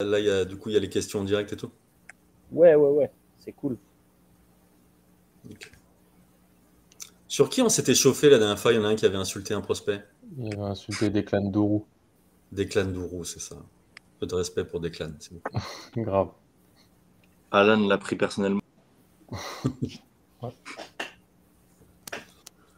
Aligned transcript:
Là, 0.00 0.18
il 0.18 0.26
y 0.26 0.30
a, 0.30 0.44
du 0.44 0.56
coup, 0.56 0.70
il 0.70 0.72
y 0.72 0.76
a 0.76 0.80
les 0.80 0.88
questions 0.88 1.20
en 1.20 1.24
direct 1.24 1.52
et 1.52 1.56
tout. 1.56 1.70
Ouais, 2.50 2.74
ouais, 2.74 2.88
ouais. 2.90 3.12
C'est 3.38 3.52
cool. 3.52 3.78
Sur 7.28 7.48
qui 7.48 7.62
on 7.62 7.68
s'était 7.68 7.94
chauffé 7.94 8.28
la 8.28 8.38
dernière 8.38 8.58
fois? 8.58 8.72
Il 8.72 8.76
y 8.76 8.78
en 8.78 8.84
a 8.84 8.88
un 8.88 8.96
qui 8.96 9.06
avait 9.06 9.16
insulté 9.16 9.54
un 9.54 9.60
prospect. 9.60 10.02
Il 10.36 10.52
avait 10.52 10.62
insulté 10.62 11.10
Declan 11.10 11.42
Dourou. 11.48 11.86
Declan 12.50 12.86
Dourou, 12.86 13.22
c'est 13.22 13.38
ça. 13.38 13.54
Un 13.54 13.62
peu 14.18 14.26
de 14.26 14.34
respect 14.34 14.64
pour 14.64 14.80
Declan, 14.80 15.12
s'il 15.20 15.34
vous 15.34 15.40
plaît. 15.40 15.60
Grave. 16.02 16.30
Alan 17.52 17.86
l'a 17.86 17.98
pris 17.98 18.16
personnellement. 18.16 18.62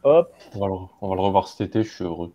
Hop, 0.03 0.33
On 0.55 0.61
va, 0.61 0.67
le, 0.69 0.75
on 1.01 1.09
va 1.09 1.14
le 1.17 1.21
revoir 1.21 1.48
cet 1.48 1.62
été, 1.69 1.83
je 1.83 1.93
suis 1.93 2.05
heureux. 2.05 2.30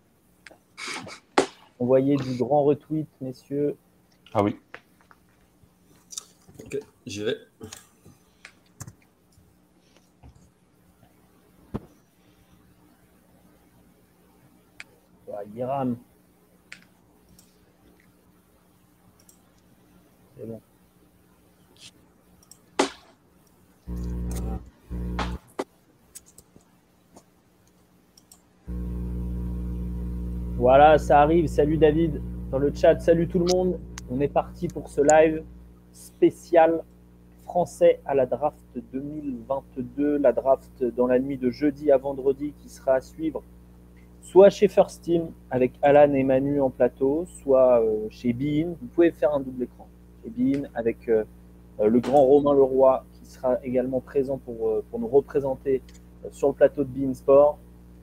envoyez 1.79 2.15
du 2.17 2.33
grand 2.35 2.63
retweet, 2.63 3.07
messieurs. 3.21 3.77
Ah 4.33 4.43
oui. 4.43 4.57
Ok, 6.59 6.79
j'y 7.05 7.23
vais. 7.23 7.37
C'est 20.37 20.45
bon. 20.45 20.61
Voilà, 30.57 30.97
ça 30.97 31.21
arrive. 31.21 31.47
Salut 31.47 31.77
David 31.77 32.21
dans 32.49 32.59
le 32.59 32.73
chat. 32.73 32.99
Salut 32.99 33.27
tout 33.27 33.39
le 33.39 33.45
monde. 33.45 33.79
On 34.09 34.19
est 34.19 34.27
parti 34.27 34.67
pour 34.67 34.89
ce 34.89 35.01
live 35.01 35.43
spécial 35.91 36.83
français 37.43 37.99
à 38.05 38.15
la 38.15 38.25
draft 38.25 38.63
2022. 38.93 40.17
La 40.17 40.31
draft 40.31 40.83
dans 40.95 41.07
la 41.07 41.19
nuit 41.19 41.37
de 41.37 41.49
jeudi 41.49 41.91
à 41.91 41.97
vendredi 41.97 42.53
qui 42.61 42.69
sera 42.69 42.95
à 42.95 43.01
suivre 43.01 43.43
soit 44.21 44.49
chez 44.49 44.67
First 44.67 45.01
Team 45.01 45.31
avec 45.49 45.73
Alan 45.81 46.13
et 46.13 46.23
Manu 46.23 46.61
en 46.61 46.69
plateau, 46.69 47.25
soit 47.43 47.81
euh, 47.81 48.07
chez 48.09 48.33
Bein. 48.33 48.75
Vous 48.79 48.87
pouvez 48.87 49.11
faire 49.11 49.33
un 49.33 49.39
double 49.39 49.63
écran. 49.63 49.87
Chez 50.23 50.29
Bein 50.29 50.69
avec 50.75 51.09
euh, 51.09 51.23
le 51.83 51.99
grand 51.99 52.23
Romain 52.23 52.53
Leroy 52.53 53.03
qui 53.13 53.25
sera 53.25 53.57
également 53.63 53.99
présent 53.99 54.37
pour, 54.37 54.69
euh, 54.69 54.85
pour 54.89 54.99
nous 54.99 55.07
représenter 55.07 55.81
sur 56.31 56.49
le 56.49 56.53
plateau 56.53 56.83
de 56.83 56.89
Bein 56.89 57.13
Sport. 57.13 57.57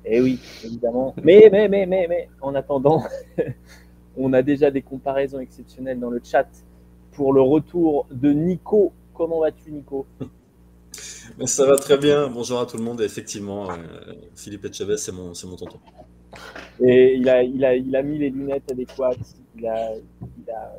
Et 0.04 0.20
oui, 0.20 0.40
évidemment. 0.64 1.14
Mais, 1.22 1.48
mais, 1.50 1.68
mais, 1.68 1.86
mais, 1.86 2.06
mais, 2.08 2.28
en 2.40 2.54
attendant, 2.54 3.02
on 4.16 4.32
a 4.32 4.42
déjà 4.42 4.70
des 4.70 4.82
comparaisons 4.82 5.38
exceptionnelles 5.38 6.00
dans 6.00 6.10
le 6.10 6.20
chat 6.22 6.46
pour 7.18 7.32
le 7.32 7.40
retour 7.40 8.06
de 8.12 8.30
Nico. 8.30 8.92
Comment 9.12 9.40
vas-tu, 9.40 9.72
Nico? 9.72 10.06
Mais 11.36 11.48
Ça 11.48 11.66
va 11.66 11.76
très 11.76 11.98
bien. 11.98 12.28
Bonjour 12.28 12.60
à 12.60 12.64
tout 12.66 12.76
le 12.76 12.84
monde. 12.84 13.00
Effectivement, 13.00 13.68
euh, 13.68 13.74
Philippe 14.36 14.66
Etchebest, 14.66 15.06
c'est 15.06 15.10
mon, 15.10 15.34
c'est 15.34 15.48
mon 15.48 15.56
tonton. 15.56 15.80
Et 16.78 17.16
il 17.16 17.28
a, 17.28 17.42
il, 17.42 17.64
a, 17.64 17.74
il 17.74 17.96
a 17.96 18.02
mis 18.04 18.18
les 18.18 18.30
lunettes 18.30 18.70
adéquates. 18.70 19.34
Il 19.56 19.66
a, 19.66 19.94
il 19.96 20.48
a 20.52 20.72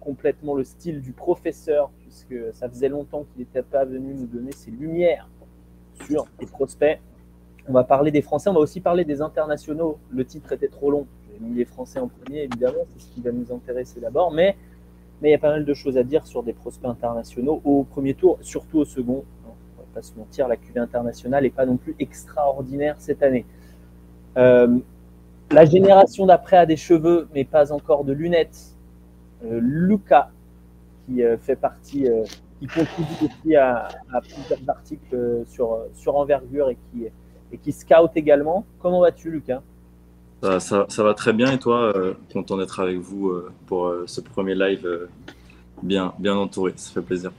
complètement 0.00 0.54
le 0.54 0.64
style 0.64 1.02
du 1.02 1.12
professeur, 1.12 1.90
puisque 2.00 2.54
ça 2.54 2.66
faisait 2.66 2.88
longtemps 2.88 3.26
qu'il 3.30 3.40
n'était 3.40 3.62
pas 3.62 3.84
venu 3.84 4.14
nous 4.14 4.26
donner 4.26 4.52
ses 4.52 4.70
lumières 4.70 5.28
sur 6.06 6.24
les 6.40 6.46
prospects. 6.46 6.98
On 7.68 7.74
va 7.74 7.84
parler 7.84 8.10
des 8.10 8.22
Français, 8.22 8.48
on 8.48 8.54
va 8.54 8.60
aussi 8.60 8.80
parler 8.80 9.04
des 9.04 9.20
internationaux. 9.20 9.98
Le 10.10 10.24
titre 10.24 10.50
était 10.52 10.68
trop 10.68 10.90
long. 10.90 11.06
J'ai 11.30 11.44
mis 11.44 11.54
les 11.54 11.66
Français 11.66 11.98
en 11.98 12.08
premier, 12.08 12.44
évidemment, 12.44 12.86
c'est 12.88 13.02
ce 13.02 13.08
qui 13.10 13.20
va 13.20 13.32
nous 13.32 13.52
intéresser 13.52 14.00
d'abord. 14.00 14.32
Mais 14.32 14.56
mais 15.20 15.28
il 15.28 15.32
y 15.32 15.34
a 15.34 15.38
pas 15.38 15.50
mal 15.50 15.64
de 15.64 15.74
choses 15.74 15.96
à 15.96 16.02
dire 16.02 16.26
sur 16.26 16.42
des 16.42 16.52
prospects 16.52 16.90
internationaux 16.90 17.60
au 17.64 17.84
premier 17.84 18.14
tour, 18.14 18.38
surtout 18.42 18.78
au 18.78 18.84
second. 18.84 19.24
On 19.46 19.80
va 19.80 19.86
pas 19.94 20.02
se 20.02 20.14
mentir, 20.16 20.48
la 20.48 20.56
cuvée 20.56 20.80
internationale 20.80 21.44
n'est 21.44 21.50
pas 21.50 21.66
non 21.66 21.76
plus 21.76 21.94
extraordinaire 21.98 22.96
cette 22.98 23.22
année. 23.22 23.44
Euh, 24.36 24.78
la 25.50 25.64
génération 25.64 26.26
d'après 26.26 26.56
a 26.56 26.66
des 26.66 26.76
cheveux, 26.76 27.28
mais 27.34 27.44
pas 27.44 27.72
encore 27.72 28.04
de 28.04 28.12
lunettes. 28.12 28.76
Euh, 29.44 29.60
Lucas, 29.62 30.30
qui 31.06 31.22
euh, 31.22 31.36
fait 31.38 31.56
partie, 31.56 32.08
qui 32.58 32.66
contribue 32.66 33.26
aussi 33.26 33.56
à, 33.56 33.88
plusieurs 34.22 34.68
articles 34.68 35.42
sur, 35.46 35.78
sur 35.94 36.16
envergure 36.16 36.70
et 36.70 36.76
qui, 36.76 37.06
et 37.52 37.58
qui 37.58 37.72
scout 37.72 38.10
également. 38.16 38.64
Comment 38.80 39.00
vas-tu, 39.00 39.30
Lucas 39.30 39.62
Ça, 40.44 40.60
ça- 40.60 40.84
ça 40.90 41.02
va 41.02 41.14
très 41.14 41.32
bien 41.32 41.52
et 41.52 41.58
toi, 41.58 41.90
euh, 41.96 42.12
content 42.30 42.58
d'être 42.58 42.78
avec 42.78 42.98
vous 42.98 43.30
euh, 43.30 43.50
pour 43.66 43.86
euh, 43.86 44.04
ce 44.06 44.20
premier 44.20 44.54
live 44.54 44.84
euh, 44.84 45.08
bien, 45.82 46.12
bien 46.18 46.36
entouré, 46.36 46.74
ça 46.76 46.92
fait 46.92 47.00
plaisir. 47.00 47.32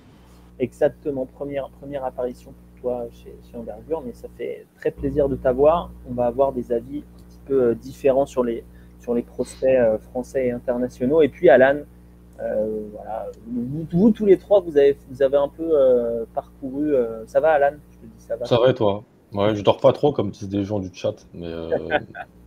Exactement, 0.57 1.27
première, 1.27 1.69
première 1.69 2.03
apparition 2.03 2.51
pour 2.51 2.81
toi 2.81 3.05
chez, 3.11 3.35
chez 3.51 3.57
Envergure, 3.57 4.01
mais 4.03 4.13
ça 4.13 4.27
fait 4.35 4.65
très 4.79 4.89
plaisir 4.89 5.29
de 5.29 5.35
t'avoir. 5.35 5.91
On 6.09 6.15
va 6.15 6.25
avoir 6.25 6.51
des 6.51 6.71
avis 6.71 6.99
un 6.99 7.29
petit 7.29 7.39
peu 7.45 7.75
différents 7.75 8.25
sur 8.25 8.43
les, 8.43 8.63
sur 8.99 9.13
les 9.13 9.21
prospects 9.21 9.69
euh, 9.69 9.99
français 9.99 10.47
et 10.47 10.51
internationaux. 10.51 11.21
Et 11.21 11.29
puis 11.29 11.47
Alan, 11.49 11.81
euh, 12.41 12.79
voilà, 12.91 13.27
vous, 13.45 13.85
vous, 13.91 14.11
tous 14.11 14.25
les 14.25 14.37
trois, 14.39 14.61
vous 14.61 14.77
avez, 14.77 14.97
vous 15.11 15.21
avez 15.21 15.37
un 15.37 15.49
peu 15.49 15.69
euh, 15.73 16.25
parcouru. 16.33 16.95
euh, 16.95 17.23
ça 17.27 17.39
va 17.39 17.51
Alan? 17.51 17.75
Je 17.91 17.97
te 17.99 18.05
dis 18.05 18.23
ça 18.23 18.35
va. 18.35 18.45
Ça 18.45 18.57
va 18.57 18.71
et 18.71 18.73
toi? 18.73 19.03
Ouais, 19.31 19.53
je 19.53 19.61
dors 19.61 19.77
pas 19.79 19.93
trop 19.93 20.11
comme 20.11 20.31
disent 20.31 20.49
des 20.49 20.63
gens 20.63 20.79
du 20.79 20.89
chat, 20.91 21.13
mais 21.35 21.47
euh, 21.51 21.77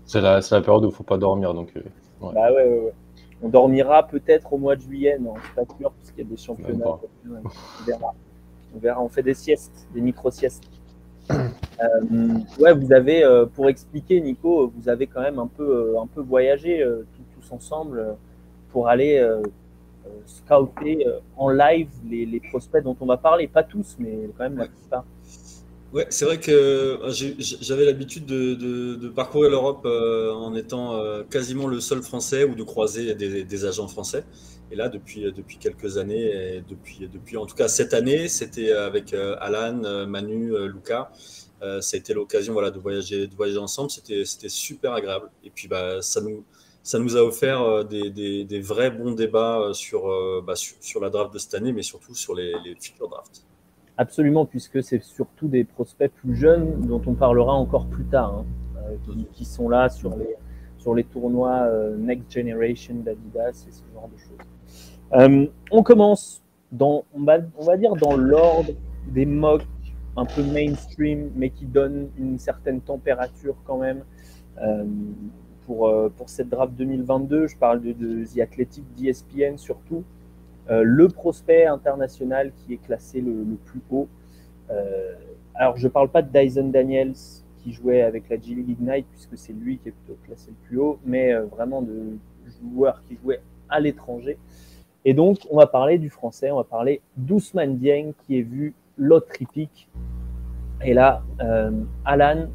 c'est 0.08 0.22
la, 0.22 0.40
c'est 0.40 0.54
la 0.54 0.62
période 0.62 0.84
où 0.84 0.88
il 0.88 0.94
faut 0.94 1.04
pas 1.04 1.18
dormir. 1.18 1.52
Donc, 1.54 1.70
euh, 1.76 1.82
Bah 2.20 2.30
ouais, 2.34 2.50
ouais, 2.50 2.64
ouais. 2.64 2.92
On 3.42 3.48
dormira 3.50 4.04
peut-être 4.04 4.52
au 4.52 4.58
mois 4.58 4.74
de 4.74 4.80
juillet, 4.80 5.18
non, 5.20 5.34
suis 5.36 5.54
pas 5.54 5.64
sûr, 5.78 5.92
parce 5.92 6.10
qu'il 6.10 6.24
y 6.24 6.26
a 6.26 6.30
des 6.30 6.36
championnats. 6.36 6.98
On 7.28 7.84
verra. 7.86 8.14
On 8.74 8.78
verra, 8.78 9.02
on 9.02 9.08
fait 9.08 9.22
des 9.22 9.34
siestes, 9.34 9.86
des 9.94 10.00
micro-siestes. 10.00 10.64
Euh, 11.80 12.38
ouais, 12.58 12.74
vous 12.74 12.92
avez, 12.92 13.22
euh, 13.22 13.46
pour 13.46 13.68
expliquer, 13.68 14.20
Nico, 14.20 14.72
vous 14.76 14.88
avez 14.88 15.06
quand 15.06 15.20
même 15.20 15.38
un 15.38 15.46
peu, 15.46 15.94
un 15.96 16.08
peu 16.08 16.20
voyagé 16.20 16.84
tous 17.14 17.54
ensemble 17.54 18.16
pour 18.72 18.88
aller 18.88 19.24
scouter 20.26 21.06
en 21.36 21.50
live 21.50 21.88
les, 22.10 22.26
les 22.26 22.40
prospects 22.40 22.82
dont 22.82 22.96
on 23.00 23.06
va 23.06 23.16
parler. 23.16 23.46
Pas 23.46 23.62
tous, 23.62 23.94
mais 24.00 24.28
quand 24.36 24.42
même 24.42 24.58
la 24.58 24.66
plupart. 24.66 25.04
Ouais, 25.92 26.06
c'est 26.10 26.26
vrai 26.26 26.38
que 26.38 26.50
euh, 26.50 27.10
j'avais 27.40 27.86
l'habitude 27.86 28.26
de, 28.26 29.08
parcourir 29.08 29.50
l'Europe 29.50 29.82
euh, 29.86 30.30
en 30.32 30.54
étant 30.54 30.96
euh, 30.96 31.24
quasiment 31.24 31.66
le 31.66 31.80
seul 31.80 32.02
Français 32.02 32.44
ou 32.44 32.54
de 32.54 32.62
croiser 32.62 33.14
des, 33.14 33.64
agents 33.64 33.88
français. 33.88 34.24
Et 34.70 34.76
là, 34.76 34.90
depuis, 34.90 35.22
depuis 35.32 35.56
quelques 35.56 35.96
années, 35.96 36.62
depuis, 36.68 37.08
depuis 37.08 37.38
en 37.38 37.46
tout 37.46 37.54
cas 37.56 37.68
cette 37.68 37.94
année, 37.94 38.28
c'était 38.28 38.72
avec 38.72 39.14
Alan, 39.14 40.06
Manu. 40.06 40.52
Euh, 41.62 41.80
ça 41.80 41.96
a 41.96 41.98
été 41.98 42.12
l'occasion 42.12 42.52
voilà, 42.52 42.70
de, 42.70 42.78
voyager, 42.78 43.26
de 43.26 43.34
voyager 43.34 43.58
ensemble. 43.58 43.90
C'était 43.90 44.48
super 44.50 44.92
agréable. 44.92 45.30
Et 45.42 45.50
puis, 45.50 45.68
bah, 45.68 46.02
ça, 46.02 46.20
nous, 46.20 46.44
ça 46.82 46.98
nous 46.98 47.16
a 47.16 47.22
offert 47.22 47.84
des, 47.86 48.10
des- 48.44 48.60
vrais 48.60 48.90
bons 48.90 49.12
débats 49.12 49.70
sur, 49.72 50.02
bah, 50.42 50.54
sur, 50.54 50.76
sur 50.80 51.00
la 51.00 51.08
draft 51.08 51.32
de 51.32 51.38
cette 51.38 51.54
année, 51.54 51.72
mais 51.72 51.82
surtout 51.82 52.14
sur 52.14 52.34
les, 52.34 52.52
les 52.62 52.74
futures 52.78 53.08
drafts. 53.08 53.47
Absolument, 54.00 54.46
puisque 54.46 54.80
c'est 54.80 55.02
surtout 55.02 55.48
des 55.48 55.64
prospects 55.64 56.12
plus 56.12 56.36
jeunes 56.36 56.82
dont 56.86 57.02
on 57.04 57.14
parlera 57.14 57.52
encore 57.54 57.86
plus 57.86 58.04
tard, 58.04 58.32
hein, 58.32 58.44
euh, 58.86 59.24
qui, 59.32 59.44
sont 59.44 59.68
là 59.68 59.88
sur 59.88 60.16
les, 60.16 60.36
sur 60.78 60.94
les 60.94 61.02
tournois 61.02 61.62
euh, 61.64 61.96
Next 61.96 62.30
Generation 62.30 62.94
d'Adidas 62.94 63.66
et 63.68 63.72
ce 63.72 63.82
genre 63.92 64.08
de 64.08 64.16
choses. 64.16 64.38
Euh, 65.14 65.46
on 65.72 65.82
commence 65.82 66.44
dans, 66.70 67.02
on 67.12 67.24
va, 67.24 67.38
on 67.58 67.64
va 67.64 67.76
dire 67.76 67.96
dans 67.96 68.16
l'ordre 68.16 68.70
des 69.08 69.26
mocks 69.26 69.66
un 70.16 70.26
peu 70.26 70.44
mainstream, 70.44 71.32
mais 71.34 71.50
qui 71.50 71.66
donnent 71.66 72.08
une 72.18 72.38
certaine 72.38 72.80
température 72.80 73.56
quand 73.64 73.78
même 73.78 74.04
pour, 75.66 75.92
pour 76.16 76.28
cette 76.28 76.48
draft 76.48 76.72
2022. 76.74 77.48
Je 77.48 77.56
parle 77.56 77.80
de, 77.80 77.92
de 77.92 78.24
The 78.24 78.38
Athletic 78.40 78.84
d'ESPN 78.96 79.56
surtout. 79.56 80.04
Euh, 80.70 80.82
le 80.82 81.08
prospect 81.08 81.64
international 81.66 82.52
qui 82.52 82.74
est 82.74 82.78
classé 82.78 83.20
le, 83.20 83.56
plus 83.64 83.80
haut. 83.90 84.08
Euh, 84.70 85.14
alors, 85.54 85.76
je 85.78 85.84
ne 85.84 85.92
parle 85.92 86.08
pas 86.10 86.20
de 86.20 86.30
Dyson 86.30 86.68
Daniels 86.68 87.14
qui 87.58 87.72
jouait 87.72 88.02
avec 88.02 88.28
la 88.28 88.36
G 88.36 88.54
League 88.54 88.76
Ignite, 88.78 89.06
puisque 89.10 89.36
c'est 89.38 89.54
lui 89.54 89.78
qui 89.78 89.88
est 89.88 89.92
plutôt 89.92 90.18
classé 90.24 90.50
le 90.50 90.68
plus 90.68 90.78
haut, 90.78 90.98
mais 91.04 91.32
euh, 91.32 91.46
vraiment 91.46 91.80
de 91.80 92.18
joueurs 92.60 93.02
qui 93.08 93.16
jouaient 93.16 93.40
à 93.70 93.80
l'étranger. 93.80 94.36
Et 95.04 95.14
donc, 95.14 95.38
on 95.50 95.56
va 95.56 95.66
parler 95.66 95.98
du 95.98 96.10
français, 96.10 96.50
on 96.50 96.56
va 96.56 96.64
parler 96.64 97.00
d'Ousmane 97.16 97.78
Dieng 97.78 98.12
qui 98.26 98.38
est 98.38 98.42
vu 98.42 98.74
loterie 98.98 99.46
pick. 99.46 99.88
Et 100.84 100.92
là, 100.92 101.22
Alan, 102.04 102.48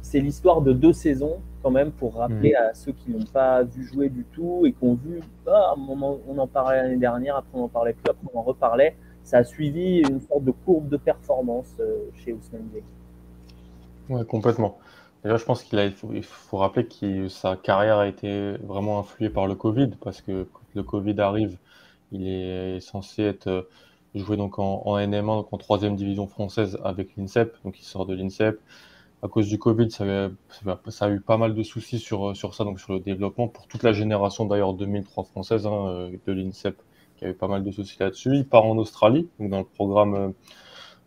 c'est 0.00 0.20
l'histoire 0.20 0.62
de 0.62 0.72
deux 0.72 0.92
saisons 0.92 1.40
quand 1.62 1.70
même 1.70 1.92
pour 1.92 2.16
rappeler 2.16 2.54
à 2.54 2.74
ceux 2.74 2.92
qui 2.92 3.10
n'ont 3.10 3.26
pas 3.26 3.62
vu 3.64 3.84
jouer 3.84 4.08
du 4.10 4.24
tout 4.26 4.64
et 4.66 4.72
qui 4.72 4.84
ont 4.84 4.94
vu, 4.94 5.20
ah, 5.46 5.74
moment, 5.78 6.20
on 6.26 6.38
en 6.38 6.48
parlait 6.48 6.82
l'année 6.82 6.98
dernière, 6.98 7.36
après 7.36 7.58
on 7.58 7.64
en 7.64 7.68
parlait 7.68 7.94
plus, 7.94 8.10
après 8.10 8.26
on 8.34 8.38
en 8.38 8.42
reparlait. 8.42 8.98
Ça 9.24 9.38
a 9.38 9.44
suivi 9.44 10.00
une 10.00 10.20
sorte 10.20 10.44
de 10.44 10.52
courbe 10.52 10.88
de 10.88 10.96
performance 10.96 11.76
euh, 11.80 12.10
chez 12.14 12.32
Ousmane 12.32 12.68
Dieng. 12.70 12.84
Ouais, 14.08 14.24
complètement. 14.24 14.78
Déjà, 15.22 15.36
je 15.36 15.44
pense 15.44 15.62
qu'il 15.62 15.78
a, 15.78 15.84
il 15.86 15.92
faut, 15.92 16.12
il 16.12 16.24
faut 16.24 16.58
rappeler 16.58 16.86
que 16.88 17.28
sa 17.28 17.56
carrière 17.56 17.98
a 17.98 18.08
été 18.08 18.56
vraiment 18.58 18.98
influée 18.98 19.30
par 19.30 19.46
le 19.46 19.54
Covid, 19.54 19.90
parce 20.00 20.20
que 20.20 20.44
quand 20.44 20.64
le 20.74 20.82
Covid 20.82 21.20
arrive, 21.20 21.58
Il 22.12 22.28
est 22.28 22.80
censé 22.80 23.24
être 23.24 23.70
joué 24.14 24.38
donc 24.38 24.60
en, 24.60 24.82
en 24.86 24.98
NM1, 24.98 25.26
donc 25.26 25.52
en 25.52 25.58
troisième 25.58 25.96
division 25.96 26.28
française 26.28 26.78
avec 26.84 27.16
l'INSEP. 27.16 27.56
Donc 27.64 27.80
il 27.80 27.84
sort 27.84 28.06
de 28.06 28.14
l'INSEP. 28.14 28.60
À 29.22 29.28
cause 29.28 29.48
du 29.48 29.58
Covid, 29.58 29.90
ça, 29.90 30.04
ça, 30.88 31.04
a 31.04 31.10
eu 31.10 31.20
pas 31.20 31.36
mal 31.36 31.54
de 31.54 31.62
soucis 31.62 32.00
sur, 32.00 32.36
sur 32.36 32.54
ça, 32.54 32.64
donc 32.64 32.80
sur 32.80 32.92
le 32.92 33.00
développement 33.00 33.46
pour 33.46 33.68
toute 33.68 33.84
la 33.84 33.92
génération 33.92 34.46
d'ailleurs 34.46 34.74
2003 34.74 35.24
française 35.24 35.64
hein, 35.66 36.10
de 36.26 36.32
l'INSEP 36.32 36.76
qui 37.16 37.24
a 37.24 37.28
eu 37.28 37.34
pas 37.34 37.46
mal 37.46 37.62
de 37.62 37.70
soucis 37.70 37.96
là-dessus. 38.00 38.34
Il 38.34 38.48
part 38.48 38.64
en 38.64 38.76
Australie, 38.78 39.28
donc 39.38 39.50
dans 39.50 39.58
le 39.60 39.64
programme 39.64 40.34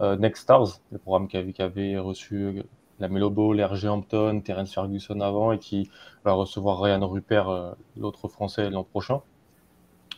euh, 0.02 0.16
Next 0.18 0.44
Stars, 0.44 0.80
le 0.92 0.98
programme 0.98 1.28
qui 1.28 1.62
avait, 1.62 1.98
reçu 1.98 2.64
la 3.00 3.08
Melobo, 3.08 3.54
l'RG 3.54 3.86
Hampton, 3.86 4.42
Terence 4.42 4.74
Ferguson 4.74 5.20
avant 5.22 5.52
et 5.52 5.60
qui 5.60 5.90
va 6.24 6.34
recevoir 6.34 6.82
Ryan 6.82 7.08
Rupert, 7.08 7.50
euh, 7.50 7.72
l'autre 7.98 8.28
français, 8.28 8.70
l'an 8.70 8.84
prochain. 8.84 9.22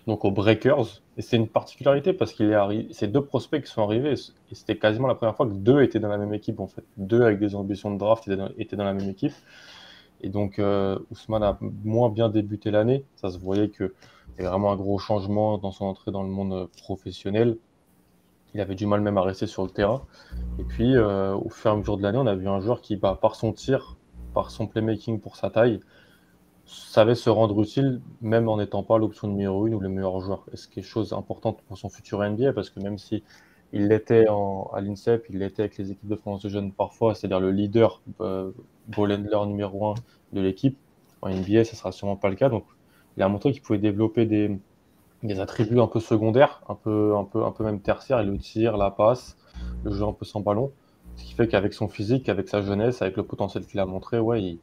Donc 0.07 0.23
aux 0.23 0.31
Breakers. 0.31 1.03
Et 1.17 1.21
c'est 1.21 1.35
une 1.35 1.47
particularité 1.47 2.13
parce 2.13 2.31
qu'il 2.33 2.49
est 2.49 2.55
arrivé, 2.55 2.87
c'est 2.91 3.07
deux 3.07 3.23
prospects 3.23 3.61
qui 3.61 3.69
sont 3.69 3.83
arrivés 3.83 4.13
et 4.13 4.55
c'était 4.55 4.77
quasiment 4.77 5.07
la 5.07 5.15
première 5.15 5.35
fois 5.35 5.45
que 5.45 5.53
deux 5.53 5.81
étaient 5.81 5.99
dans 5.99 6.07
la 6.07 6.17
même 6.17 6.33
équipe 6.33 6.59
en 6.59 6.67
fait. 6.67 6.83
Deux 6.95 7.21
avec 7.23 7.39
des 7.39 7.55
ambitions 7.55 7.91
de 7.93 7.99
draft 7.99 8.27
étaient 8.57 8.75
dans, 8.77 8.85
la 8.85 8.93
même 8.93 9.09
équipe. 9.09 9.33
Et 10.21 10.29
donc 10.29 10.59
euh, 10.59 10.97
Ousmane 11.11 11.43
a 11.43 11.59
moins 11.83 12.09
bien 12.09 12.29
débuté 12.29 12.71
l'année. 12.71 13.03
Ça 13.15 13.29
se 13.29 13.37
voyait 13.37 13.69
y 13.79 14.41
avait 14.41 14.49
vraiment 14.49 14.71
un 14.71 14.75
gros 14.75 14.97
changement 14.97 15.57
dans 15.57 15.71
son 15.71 15.85
entrée 15.85 16.11
dans 16.11 16.23
le 16.23 16.29
monde 16.29 16.69
professionnel. 16.81 17.57
Il 18.53 18.61
avait 18.61 18.75
du 18.75 18.85
mal 18.85 19.01
même 19.01 19.17
à 19.17 19.21
rester 19.21 19.45
sur 19.45 19.63
le 19.63 19.69
terrain. 19.69 20.03
Et 20.57 20.63
puis, 20.63 20.95
euh, 20.95 21.35
au 21.35 21.49
fur 21.49 21.69
et 21.69 21.73
à 21.73 21.77
mesure 21.77 21.97
de 21.97 22.03
l'année, 22.03 22.17
on 22.17 22.27
a 22.27 22.35
vu 22.35 22.47
un 22.47 22.59
joueur 22.59 22.81
qui, 22.81 22.95
bah, 22.95 23.17
par 23.21 23.35
son 23.35 23.51
tir, 23.51 23.97
par 24.33 24.51
son 24.51 24.67
playmaking 24.67 25.19
pour 25.19 25.35
sa 25.35 25.49
taille, 25.49 25.79
savait 26.67 27.15
se 27.15 27.29
rendre 27.29 27.59
utile, 27.61 28.01
même 28.21 28.49
en 28.49 28.57
n'étant 28.57 28.83
pas 28.83 28.97
l'option 28.97 29.27
numéro 29.27 29.67
une 29.67 29.75
ou 29.75 29.79
le 29.79 29.89
meilleur 29.89 30.19
joueur. 30.19 30.45
Et 30.53 30.57
c'est 30.57 30.69
quelque 30.69 30.85
chose 30.85 31.09
d'important 31.09 31.53
pour 31.53 31.77
son 31.77 31.89
futur 31.89 32.21
NBA, 32.21 32.53
parce 32.53 32.69
que 32.69 32.79
même 32.79 32.97
si 32.97 33.23
il 33.73 33.87
l'était 33.87 34.25
à 34.27 34.81
l'INSEP, 34.81 35.25
il 35.29 35.39
l'était 35.39 35.63
avec 35.63 35.77
les 35.77 35.91
équipes 35.91 36.07
de 36.07 36.15
France 36.15 36.41
de 36.41 36.49
jeunes 36.49 36.71
parfois, 36.71 37.15
c'est-à-dire 37.15 37.39
le 37.39 37.51
leader, 37.51 38.01
euh, 38.21 38.51
ball 38.87 39.17
numéro 39.47 39.87
un 39.87 39.95
de 40.33 40.41
l'équipe, 40.41 40.77
en 41.21 41.29
NBA, 41.29 41.63
ce 41.63 41.75
sera 41.75 41.91
sûrement 41.91 42.15
pas 42.15 42.29
le 42.29 42.35
cas. 42.35 42.49
Donc, 42.49 42.65
il 43.15 43.23
a 43.23 43.29
montré 43.29 43.51
qu'il 43.51 43.61
pouvait 43.61 43.79
développer 43.79 44.25
des, 44.25 44.59
attributs 45.39 45.79
un 45.79 45.87
peu 45.87 45.99
secondaires, 45.99 46.61
un 46.69 46.75
peu, 46.75 47.15
un 47.15 47.23
peu, 47.23 47.43
un 47.43 47.51
peu 47.51 47.63
même 47.63 47.81
tertiaires, 47.81 48.23
le 48.23 48.37
tir, 48.37 48.77
la 48.77 48.91
passe, 48.91 49.37
le 49.83 49.91
jeu 49.91 50.03
un 50.03 50.13
peu 50.13 50.25
sans 50.25 50.41
ballon. 50.41 50.71
Ce 51.15 51.23
qui 51.23 51.33
fait 51.33 51.47
qu'avec 51.47 51.73
son 51.73 51.87
physique, 51.87 52.29
avec 52.29 52.47
sa 52.47 52.61
jeunesse, 52.61 53.01
avec 53.01 53.17
le 53.17 53.23
potentiel 53.23 53.65
qu'il 53.65 53.79
a 53.79 53.85
montré, 53.85 54.19
ouais, 54.19 54.59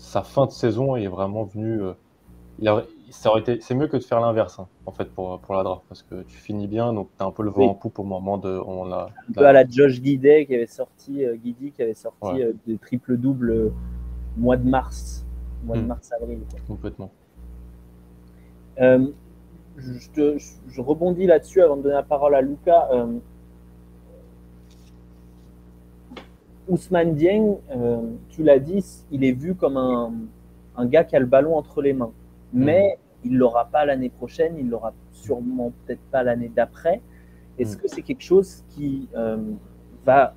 sa 0.00 0.22
fin 0.22 0.46
de 0.46 0.50
saison 0.50 0.96
est 0.96 1.06
vraiment 1.06 1.44
venue. 1.44 1.82
Euh, 1.82 2.82
ça 3.10 3.30
aurait 3.30 3.40
été, 3.40 3.60
c'est 3.60 3.74
mieux 3.74 3.86
que 3.86 3.96
de 3.96 4.02
faire 4.02 4.20
l'inverse, 4.20 4.58
hein, 4.58 4.68
en 4.86 4.92
fait, 4.92 5.06
pour, 5.06 5.38
pour 5.40 5.54
la 5.54 5.62
draft, 5.62 5.82
parce 5.88 6.02
que 6.02 6.22
tu 6.22 6.36
finis 6.36 6.66
bien, 6.66 6.92
donc 6.92 7.08
tu 7.16 7.22
as 7.22 7.26
un 7.26 7.30
peu 7.30 7.42
le 7.42 7.50
vent 7.50 7.70
en 7.70 7.74
poupe 7.74 7.98
au 7.98 8.04
moment 8.04 8.38
de. 8.38 8.60
On 8.66 8.84
l'a, 8.84 9.08
un 9.28 9.32
peu 9.32 9.46
à 9.46 9.52
la 9.52 9.66
Josh 9.66 10.00
Guidet 10.00 10.46
qui 10.46 10.54
avait 10.54 10.66
sorti, 10.66 11.24
euh, 11.24 11.36
Guidi 11.36 11.72
qui 11.72 11.82
avait 11.82 11.94
sorti 11.94 12.42
euh, 12.42 12.52
des 12.66 12.76
triple-doubles 12.76 13.72
mois 14.36 14.56
de 14.56 14.68
mars, 14.68 15.24
mois 15.64 15.76
de 15.76 15.82
hmm. 15.82 15.86
mars-avril. 15.86 16.40
Complètement 16.66 17.10
je, 19.80 20.80
rebondis 20.80 21.26
là-dessus 21.26 21.62
avant 21.62 21.76
de 21.76 21.82
donner 21.82 21.94
la 21.94 22.02
parole 22.02 22.34
à 22.34 22.40
Luca. 22.40 22.88
Euh, 22.92 23.18
Ousmane 26.70 27.14
Dieng, 27.14 27.56
euh, 27.70 28.00
tu 28.28 28.42
l'as 28.42 28.58
dit, 28.58 28.84
il 29.10 29.24
est 29.24 29.32
vu 29.32 29.54
comme 29.54 29.76
un, 29.76 30.86
gars 30.86 31.04
qui 31.04 31.16
a 31.16 31.20
le 31.20 31.26
ballon 31.26 31.56
entre 31.56 31.82
les 31.82 31.92
mains. 31.92 32.12
Mais 32.52 32.96
mm. 32.96 33.26
il 33.26 33.32
ne 33.32 33.38
l'aura 33.38 33.66
pas 33.66 33.84
l'année 33.84 34.08
prochaine, 34.08 34.54
il 34.56 34.66
ne 34.66 34.70
l'aura 34.70 34.94
sûrement 35.12 35.72
peut-être 35.84 36.02
pas 36.10 36.22
l'année 36.22 36.50
d'après. 36.54 37.02
Est-ce 37.58 37.76
mm. 37.76 37.80
que 37.80 37.88
c'est 37.88 38.02
quelque 38.02 38.22
chose 38.22 38.64
qui 38.70 39.08
euh, 39.16 39.36
va 40.06 40.34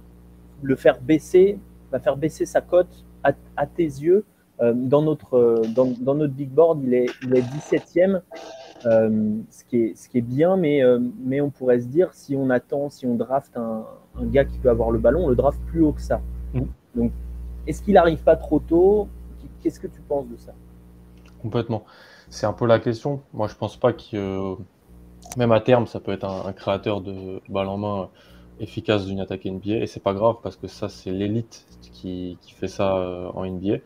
le 0.62 0.76
faire 0.76 1.00
baisser, 1.00 1.60
va 1.92 2.00
faire 2.00 2.18
baisser 2.18 2.46
sa 2.46 2.62
cote 2.62 3.06
à, 3.24 3.66
tes 3.66 3.84
yeux 3.84 4.26
dans, 4.60 5.02
notre, 5.02 5.62
dans, 5.74 6.16
notre 6.16 6.34
big 6.34 6.50
board, 6.50 6.82
il 6.84 6.94
est, 6.94 7.06
il 7.24 7.36
est 7.36 7.42
17e. 7.42 8.22
Euh, 8.86 9.38
ce, 9.50 9.64
qui 9.64 9.78
est, 9.78 9.96
ce 9.96 10.10
qui 10.10 10.18
est 10.18 10.22
bien, 10.22 10.58
mais, 10.58 10.84
euh, 10.84 11.00
mais 11.24 11.42
on 11.42 11.50
pourrait 11.50 11.80
se 11.80 11.88
dire, 11.88 12.14
si 12.14 12.36
on 12.36 12.50
attend, 12.50 12.90
si 12.90 13.06
on 13.06 13.16
draft 13.16 13.56
un, 13.56 13.86
un, 14.20 14.26
gars 14.26 14.46
qui 14.46 14.58
peut 14.58 14.70
avoir 14.70 14.92
le 14.92 15.00
ballon, 15.00 15.26
on 15.26 15.30
le 15.30 15.36
draft 15.36 15.60
plus 15.68 15.82
haut 15.82 15.94
que 15.94 16.02
ça. 16.02 16.22
Mm. 16.54 16.62
Donc, 16.96 17.12
est-ce 17.66 17.82
qu'il 17.82 17.94
n'arrive 17.94 18.22
pas 18.24 18.36
trop 18.36 18.60
tôt? 18.60 19.08
Qu'est-ce 19.62 19.80
que 19.80 19.88
tu 19.88 20.02
penses 20.02 20.28
de 20.28 20.36
ça? 20.38 20.54
Complètement. 21.42 21.84
C'est 22.30 22.46
un 22.46 22.54
peu 22.54 22.66
la 22.66 22.80
question. 22.80 23.22
Moi, 23.34 23.48
je 23.48 23.56
pense 23.56 23.78
pas 23.78 23.94
que, 23.94 24.56
même 25.38 25.52
à 25.52 25.62
terme, 25.62 25.88
ça 25.88 26.00
peut 26.00 26.12
être 26.12 26.26
un, 26.26 26.52
créateur 26.52 27.02
de 27.02 27.42
balle 27.50 27.68
en 27.68 27.78
main 27.78 28.10
efficace 28.60 29.06
d'une 29.06 29.20
attaque 29.20 29.46
NBA. 29.46 29.76
Et 29.76 29.88
c'est 29.88 30.04
pas 30.04 30.14
grave 30.14 30.38
parce 30.44 30.58
que 30.58 30.68
ça, 30.68 30.90
c'est 30.90 31.12
l'élite 31.12 31.66
qui, 31.94 32.38
qui, 32.42 32.54
fait 32.54 32.68
ça 32.68 32.98
euh, 32.98 33.30
en 33.34 33.46
NBA. 33.46 33.78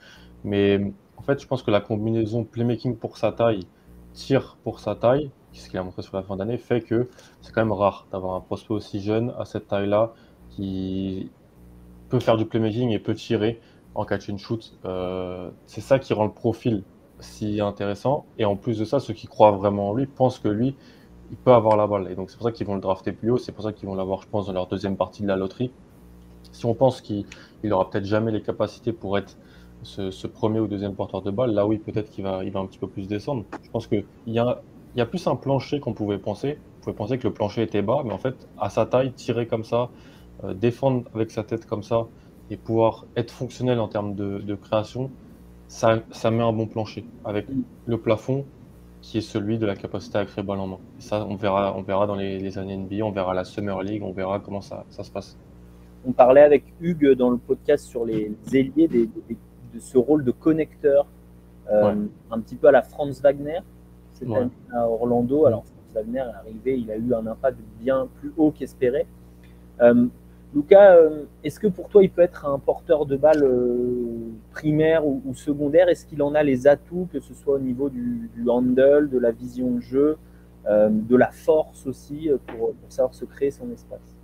Mais 0.44 0.92
en 1.18 1.22
fait, 1.22 1.42
je 1.42 1.48
pense 1.48 1.62
que 1.62 1.72
la 1.72 1.82
combinaison 1.82 2.44
playmaking 2.44 2.96
pour 2.96 3.18
sa 3.18 3.32
taille 3.32 3.68
tir 4.18 4.58
pour 4.64 4.80
sa 4.80 4.96
taille, 4.96 5.30
ce 5.54 5.70
qu'il 5.70 5.80
a 5.80 5.84
montré 5.84 6.02
sur 6.02 6.16
la 6.16 6.24
fin 6.24 6.36
d'année, 6.36 6.58
fait 6.58 6.82
que 6.82 7.08
c'est 7.42 7.54
quand 7.54 7.62
même 7.62 7.72
rare 7.72 8.08
d'avoir 8.12 8.36
un 8.36 8.42
prospect 8.42 8.74
aussi 8.74 9.00
jeune 9.00 9.34
à 9.38 9.46
cette 9.46 9.68
taille-là 9.68 10.14
qui 10.50 11.30
peut 12.10 12.20
faire 12.20 12.38
du 12.38 12.46
playmaking 12.46 12.90
et 12.90 13.00
peut 13.00 13.14
tirer 13.14 13.60
en 13.96 14.06
catch 14.06 14.30
and 14.30 14.38
shoot. 14.38 14.78
Euh, 14.86 15.50
c'est 15.66 15.82
ça 15.82 16.00
qui 16.00 16.14
rend 16.14 16.26
le 16.26 16.32
profil 16.32 16.84
si 17.20 17.62
intéressant. 17.62 18.26
Et 18.38 18.46
en 18.46 18.56
plus 18.56 18.78
de 18.78 18.86
ça, 18.86 19.00
ceux 19.00 19.14
qui 19.14 19.28
croient 19.28 19.52
vraiment 19.52 19.90
en 19.90 19.94
lui 19.94 20.06
pensent 20.06 20.40
que 20.40 20.48
lui, 20.48 20.76
il 21.32 21.38
peut 21.38 21.54
avoir 21.54 21.76
la 21.78 21.88
balle. 21.88 22.10
Et 22.12 22.16
donc 22.16 22.30
c'est 22.30 22.38
pour 22.38 22.46
ça 22.46 22.52
qu'ils 22.52 22.68
vont 22.68 22.76
le 22.76 22.82
drafter 22.82 23.12
plus 23.12 23.32
haut. 23.32 23.38
C'est 23.38 23.52
pour 23.52 23.64
ça 23.64 23.74
qu'ils 23.74 23.88
vont 23.88 23.96
l'avoir, 23.96 24.22
je 24.22 24.28
pense, 24.28 24.48
dans 24.48 24.54
leur 24.54 24.68
deuxième 24.68 24.98
partie 24.98 25.24
de 25.24 25.28
la 25.28 25.36
loterie. 25.36 25.72
Si 26.52 26.66
on 26.66 26.74
pense 26.74 27.02
qu'il 27.02 27.26
n'aura 27.64 27.90
peut-être 27.90 28.06
jamais 28.06 28.32
les 28.32 28.42
capacités 28.42 28.94
pour 28.94 29.18
être 29.18 29.38
ce, 29.84 30.28
premier 30.28 30.60
ou 30.60 30.68
deuxième 30.68 30.94
porteur 30.94 31.22
de 31.22 31.32
balle, 31.32 31.52
là 31.52 31.66
oui, 31.66 31.78
peut-être 31.78 32.10
qu'il 32.10 32.24
va, 32.24 32.44
il 32.44 32.52
va 32.52 32.60
un 32.60 32.66
petit 32.66 32.80
peu 32.80 32.88
plus 32.88 33.08
descendre. 33.08 33.46
Je 33.64 33.70
pense 33.70 33.88
qu'il 33.88 34.06
y 34.28 34.40
a, 34.40 34.62
y 34.96 35.02
a 35.02 35.06
plus 35.06 35.26
un 35.28 35.36
plancher 35.36 35.80
qu'on 35.80 35.94
pouvait 35.94 36.18
penser. 36.18 36.58
On 36.80 36.84
pouvait 36.84 36.96
penser 36.96 37.18
que 37.18 37.28
le 37.28 37.34
plancher 37.34 37.62
était 37.62 37.82
bas, 37.82 38.02
mais 38.06 38.14
en 38.14 38.18
fait, 38.18 38.36
à 38.60 38.70
sa 38.70 38.86
taille, 38.86 39.12
tirer 39.14 39.48
comme 39.48 39.64
ça, 39.64 39.90
euh, 40.44 40.54
défendre 40.54 41.04
avec 41.14 41.32
sa 41.32 41.44
tête 41.44 41.66
comme 41.66 41.84
ça, 41.84 42.08
et 42.50 42.58
pouvoir 42.58 43.06
être 43.16 43.32
fonctionnel 43.32 43.80
en 43.80 43.88
termes 43.88 44.16
de, 44.16 44.56
création, 44.56 45.12
ça, 45.68 46.00
ça, 46.12 46.32
met 46.32 46.44
un 46.44 46.54
bon 46.54 46.66
plancher 46.66 47.06
avec 47.26 47.46
le 47.86 47.98
plafond 47.98 48.46
qui 49.02 49.18
est 49.18 49.22
celui 49.22 49.58
de 49.58 49.66
la 49.66 49.76
capacité 49.76 50.18
à 50.18 50.26
créer 50.26 50.44
balle 50.44 50.60
en 50.60 50.68
main. 50.68 50.80
ça, 51.00 51.26
on 51.30 51.36
verra, 51.36 51.76
on 51.78 51.82
verra 51.82 52.08
dans 52.08 52.16
les, 52.16 52.58
années 52.58 52.78
NBA, 52.78 53.04
on 53.04 53.12
verra 53.12 53.34
la 53.34 53.44
Summer 53.44 53.82
League, 53.84 54.04
on 54.04 54.12
verra 54.12 54.40
comment 54.40 54.62
ça, 54.62 54.86
ça 54.90 55.04
se 55.04 55.12
passe. 55.12 55.38
On 56.06 56.12
parlait 56.12 56.42
avec 56.42 56.64
Hugues 56.80 57.14
dans 57.14 57.30
le 57.30 57.38
podcast 57.38 57.86
sur 57.86 58.06
les 58.06 58.32
ailiers 58.54 58.88
des 58.88 59.10
de 59.74 59.80
ce 59.80 59.98
rôle 59.98 60.24
de 60.24 60.32
connecteur, 60.32 61.08
euh, 61.72 62.06
un 62.32 62.40
petit 62.40 62.56
peu 62.56 62.68
à 62.68 62.72
la 62.72 62.82
Franz 62.82 63.22
Wagner, 63.22 63.60
c'était 64.14 64.48
à 64.74 64.88
Orlando. 64.88 65.46
Alors, 65.46 65.66
Franz 65.66 65.94
Wagner 65.94 66.20
est 66.20 66.36
arrivé, 66.36 66.80
il 66.80 66.92
a 66.92 66.96
eu 66.96 67.14
un 67.14 67.28
impact 67.28 67.58
bien 67.80 68.08
plus 68.20 68.32
haut 68.38 68.52
qu'espéré. 68.52 69.06
Euh, 69.82 70.06
Lucas, 70.56 70.96
euh, 70.96 71.26
est-ce 71.44 71.60
que 71.60 71.68
pour 71.68 71.90
toi, 71.90 72.04
il 72.04 72.10
peut 72.10 72.22
être 72.22 72.46
un 72.46 72.58
porteur 72.58 73.06
de 73.06 73.18
balle 73.18 73.46
primaire 74.52 75.06
ou, 75.06 75.34
secondaire? 75.34 75.90
Est-ce 75.90 76.06
qu'il 76.06 76.22
en 76.24 76.36
a 76.36 76.44
les 76.44 76.68
atouts, 76.68 77.10
que 77.12 77.20
ce 77.20 77.34
soit 77.34 77.56
au 77.56 77.60
niveau 77.60 77.90
du, 77.90 78.30
handle, 78.48 79.10
de 79.10 79.20
la 79.20 79.32
vision 79.32 79.72
de 79.72 79.82
jeu, 79.82 80.18
de 80.66 81.16
la 81.16 81.32
force 81.32 81.86
aussi, 81.86 82.30
pour, 82.48 82.74
pour, 82.74 82.92
savoir 82.92 83.14
se 83.14 83.26
créer 83.26 83.52
son 83.52 83.70
espace? 83.72 84.16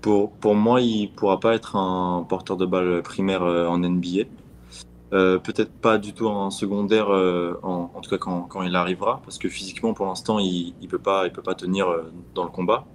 Pour, 0.00 0.30
pour 0.30 0.54
moi, 0.54 0.80
il 0.80 1.10
ne 1.10 1.14
pourra 1.14 1.38
pas 1.38 1.54
être 1.54 1.76
un 1.76 2.24
porteur 2.26 2.56
de 2.56 2.64
balle 2.64 3.02
primaire 3.02 3.42
en 3.42 3.78
NBA. 3.78 4.24
Euh, 5.12 5.38
peut-être 5.38 5.72
pas 5.72 5.98
du 5.98 6.12
tout 6.12 6.26
en 6.26 6.50
secondaire, 6.50 7.10
euh, 7.10 7.54
en, 7.62 8.00
tout 8.02 8.10
cas 8.10 8.18
quand, 8.18 8.42
quand, 8.42 8.62
il 8.62 8.74
arrivera, 8.74 9.20
parce 9.22 9.38
que 9.38 9.48
physiquement 9.48 9.94
pour 9.94 10.06
l'instant 10.06 10.40
il 10.40 10.74
ne 10.82 10.88
peut, 10.88 10.98
pas, 10.98 11.28
peut 11.30 11.42
pas 11.42 11.54
tenir 11.54 11.88
euh, 11.88 12.12
dans 12.34 12.42
le 12.42 12.50
combat. 12.50 12.86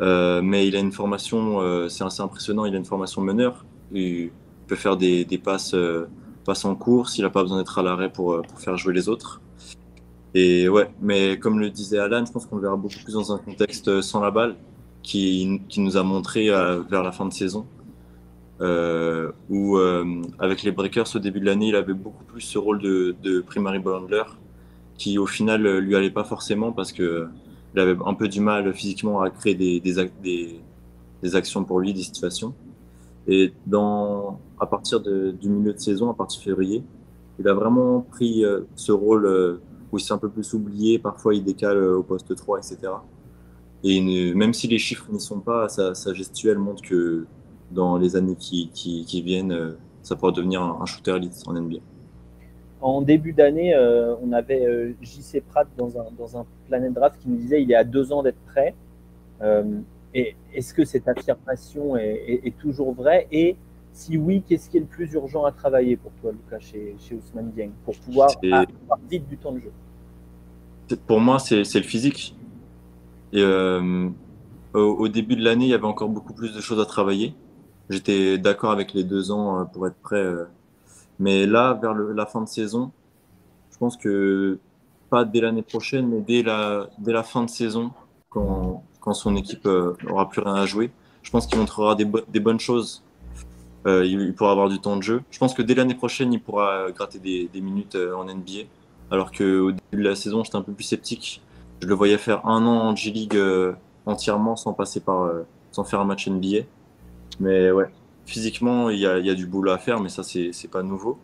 mais 0.00 0.66
il 0.66 0.74
a 0.74 0.80
une 0.80 0.90
formation, 0.90 1.88
c'est 1.88 2.04
assez 2.04 2.22
impressionnant, 2.22 2.64
il 2.64 2.74
a 2.74 2.78
une 2.78 2.84
formation 2.84 3.22
meneur. 3.22 3.64
Il 3.92 4.30
peut 4.66 4.74
faire 4.76 4.96
des, 4.96 5.24
des 5.24 5.38
passes, 5.38 5.76
passes 6.44 6.64
en 6.64 6.74
course, 6.74 7.18
il 7.18 7.22
n'a 7.22 7.30
pas 7.30 7.42
besoin 7.42 7.58
d'être 7.58 7.78
à 7.78 7.82
l'arrêt 7.82 8.10
pour, 8.10 8.42
pour, 8.42 8.60
faire 8.60 8.76
jouer 8.76 8.94
les 8.94 9.08
autres. 9.08 9.40
Et 10.34 10.68
ouais, 10.68 10.90
mais 11.00 11.38
comme 11.38 11.60
le 11.60 11.70
disait 11.70 11.98
Alan, 11.98 12.24
je 12.26 12.32
pense 12.32 12.46
qu'on 12.46 12.56
le 12.56 12.62
verra 12.62 12.76
beaucoup 12.76 12.98
plus 13.04 13.14
dans 13.14 13.32
un 13.32 13.38
contexte 13.38 14.00
sans 14.00 14.20
la 14.20 14.32
balle, 14.32 14.56
qui, 15.04 15.60
qui 15.68 15.80
nous 15.80 15.96
a 15.96 16.02
montré 16.02 16.48
vers 16.48 17.04
la 17.04 17.12
fin 17.12 17.26
de 17.26 17.32
saison 17.32 17.66
euh, 18.62 19.32
où 19.50 19.76
euh, 19.76 20.22
avec 20.38 20.62
les 20.62 20.70
Breakers 20.70 21.16
au 21.16 21.18
début 21.18 21.40
de 21.40 21.46
l'année, 21.46 21.68
il 21.68 21.76
avait 21.76 21.94
beaucoup 21.94 22.22
plus 22.22 22.42
ce 22.42 22.58
rôle 22.58 22.80
de, 22.80 23.16
de 23.20 23.40
primary 23.40 23.80
ball 23.80 24.04
handler, 24.04 24.22
qui 24.96 25.18
au 25.18 25.26
final 25.26 25.66
euh, 25.66 25.80
lui 25.80 25.96
allait 25.96 26.10
pas 26.10 26.22
forcément 26.22 26.70
parce 26.70 26.92
que 26.92 27.26
il 27.74 27.80
avait 27.80 27.96
un 28.06 28.14
peu 28.14 28.28
du 28.28 28.40
mal 28.40 28.72
physiquement 28.72 29.20
à 29.22 29.30
créer 29.30 29.54
des, 29.54 31.34
actions 31.34 31.64
pour 31.64 31.80
lui, 31.80 31.92
des 31.92 32.02
situations. 32.02 32.54
Et 33.26 33.52
à 34.60 34.66
partir 34.66 35.00
du 35.00 35.48
milieu 35.48 35.72
de 35.72 35.78
saison, 35.78 36.10
à 36.10 36.14
partir 36.14 36.40
de 36.40 36.44
février, 36.44 36.82
il 37.38 37.48
a 37.48 37.54
vraiment 37.54 38.00
pris 38.02 38.44
ce 38.76 38.92
rôle 38.92 39.58
où 39.90 39.98
c'est 39.98 40.12
un 40.12 40.18
peu 40.18 40.28
plus 40.28 40.52
oublié. 40.52 40.98
Parfois, 40.98 41.34
il 41.34 41.42
décale 41.42 41.82
au 41.82 42.02
poste 42.02 42.36
3, 42.36 42.58
etc. 42.58 42.92
Et 43.84 44.34
même 44.34 44.52
si 44.52 44.68
les 44.68 44.78
chiffres 44.78 45.06
n'y 45.10 45.20
sont 45.20 45.40
pas, 45.40 45.70
sa, 45.70 46.12
gestuelle 46.12 46.58
montre 46.58 46.82
que 46.82 47.24
dans 47.72 47.96
les 47.96 48.16
années 48.16 48.36
qui, 48.36 48.70
qui, 48.72 49.22
viennent, 49.22 49.76
ça 50.02 50.16
pourra 50.16 50.32
devenir 50.32 50.62
un, 50.62 50.84
shooter 50.86 51.16
elite 51.16 51.42
en 51.46 51.54
NBA. 51.54 51.78
En 52.80 53.00
début 53.00 53.32
d'année, 53.32 53.76
on 54.22 54.32
avait 54.32 54.94
JC 55.00 55.42
Pratt 55.48 55.68
dans 55.76 55.98
un, 55.98 56.06
dans 56.18 56.36
un 56.36 56.44
Planet 56.68 56.92
Draft 56.92 57.16
qui 57.20 57.28
nous 57.28 57.36
disait 57.36 57.62
il 57.62 57.70
est 57.70 57.76
à 57.76 57.84
deux 57.84 58.12
ans 58.12 58.22
d'être 58.22 58.40
prêt. 58.46 58.74
et 60.14 60.34
est-ce 60.52 60.74
que 60.74 60.84
cette 60.84 61.08
affirmation 61.08 61.96
est, 61.96 62.40
est 62.44 62.58
toujours 62.58 62.92
vraie? 62.92 63.28
Et 63.30 63.56
si 63.92 64.16
oui, 64.16 64.42
qu'est-ce 64.46 64.70
qui 64.70 64.78
est 64.78 64.80
le 64.80 64.86
plus 64.86 65.12
urgent 65.12 65.44
à 65.44 65.52
travailler 65.52 65.96
pour 65.96 66.12
toi, 66.20 66.32
Lucas, 66.32 66.60
chez, 66.60 66.96
chez 66.98 67.14
Ousmane 67.14 67.50
Dieng, 67.52 67.70
pour 67.84 67.94
pouvoir 67.98 68.30
avoir 68.42 68.98
vite 69.10 69.28
du 69.28 69.36
temps 69.36 69.52
de 69.52 69.60
jeu? 69.60 69.72
Pour 71.06 71.20
moi, 71.20 71.38
c'est 71.38 71.58
le 71.58 71.82
physique. 71.82 72.34
Et, 73.32 73.42
euh, 73.42 74.08
au, 74.74 75.08
début 75.08 75.36
de 75.36 75.44
l'année, 75.44 75.66
il 75.66 75.70
y 75.70 75.74
avait 75.74 75.84
encore 75.84 76.08
beaucoup 76.08 76.32
plus 76.32 76.54
de 76.54 76.60
choses 76.60 76.80
à 76.80 76.86
travailler. 76.86 77.34
J'étais 77.92 78.38
d'accord 78.38 78.72
avec 78.72 78.92
les 78.92 79.04
deux 79.04 79.30
ans 79.30 79.60
euh, 79.60 79.64
pour 79.64 79.86
être 79.86 79.96
prêt. 79.96 80.16
Euh. 80.16 80.44
Mais 81.18 81.46
là, 81.46 81.78
vers 81.80 81.94
la 81.94 82.26
fin 82.26 82.40
de 82.40 82.48
saison, 82.48 82.90
je 83.70 83.78
pense 83.78 83.96
que 83.96 84.58
pas 85.10 85.24
dès 85.24 85.40
l'année 85.40 85.62
prochaine, 85.62 86.08
mais 86.08 86.20
dès 86.20 86.42
la, 86.42 87.22
fin 87.22 87.44
de 87.44 87.50
saison, 87.50 87.92
quand, 88.30 88.82
son 89.12 89.36
équipe 89.36 89.68
aura 90.08 90.28
plus 90.28 90.40
rien 90.40 90.54
à 90.54 90.66
jouer, 90.66 90.90
je 91.22 91.30
pense 91.30 91.46
qu'il 91.46 91.58
montrera 91.58 91.94
des, 91.94 92.40
bonnes 92.40 92.58
choses 92.58 93.02
euh, 93.86 94.04
il, 94.04 94.34
pourra 94.34 94.52
avoir 94.52 94.68
du 94.68 94.80
temps 94.80 94.96
de 94.96 95.02
jeu. 95.02 95.22
Je 95.30 95.38
pense 95.38 95.54
que 95.54 95.62
dès 95.62 95.74
l'année 95.74 95.94
prochaine, 95.94 96.32
il 96.32 96.40
pourra 96.40 96.90
gratter 96.92 97.18
des, 97.18 97.60
minutes 97.60 97.96
euh, 97.96 98.14
en 98.14 98.24
NBA. 98.24 98.66
Alors 99.10 99.32
qu'au 99.32 99.72
début 99.72 100.02
de 100.04 100.08
la 100.08 100.14
saison, 100.14 100.44
j'étais 100.44 100.56
un 100.56 100.62
peu 100.62 100.72
plus 100.72 100.84
sceptique. 100.84 101.42
Je 101.80 101.86
le 101.86 101.94
voyais 101.94 102.18
faire 102.18 102.46
un 102.46 102.64
an 102.66 102.88
en 102.88 102.96
G-League 102.96 103.36
euh, 103.36 103.72
entièrement 104.06 104.56
sans 104.56 104.72
passer 104.72 105.00
par, 105.00 105.30
sans 105.72 105.84
faire 105.84 106.00
un 106.00 106.04
match 106.04 106.28
NBA. 106.28 106.64
Mais 107.40 107.70
ouais, 107.70 107.86
physiquement, 108.26 108.90
il 108.90 108.98
y 108.98 109.06
a, 109.06 109.34
du 109.34 109.46
boulot 109.46 109.72
à 109.72 109.78
faire, 109.78 110.00
mais 110.00 110.08
ça, 110.08 110.22
c'est 110.22 110.70
pas 110.70 110.82
nouveau. 110.82 111.18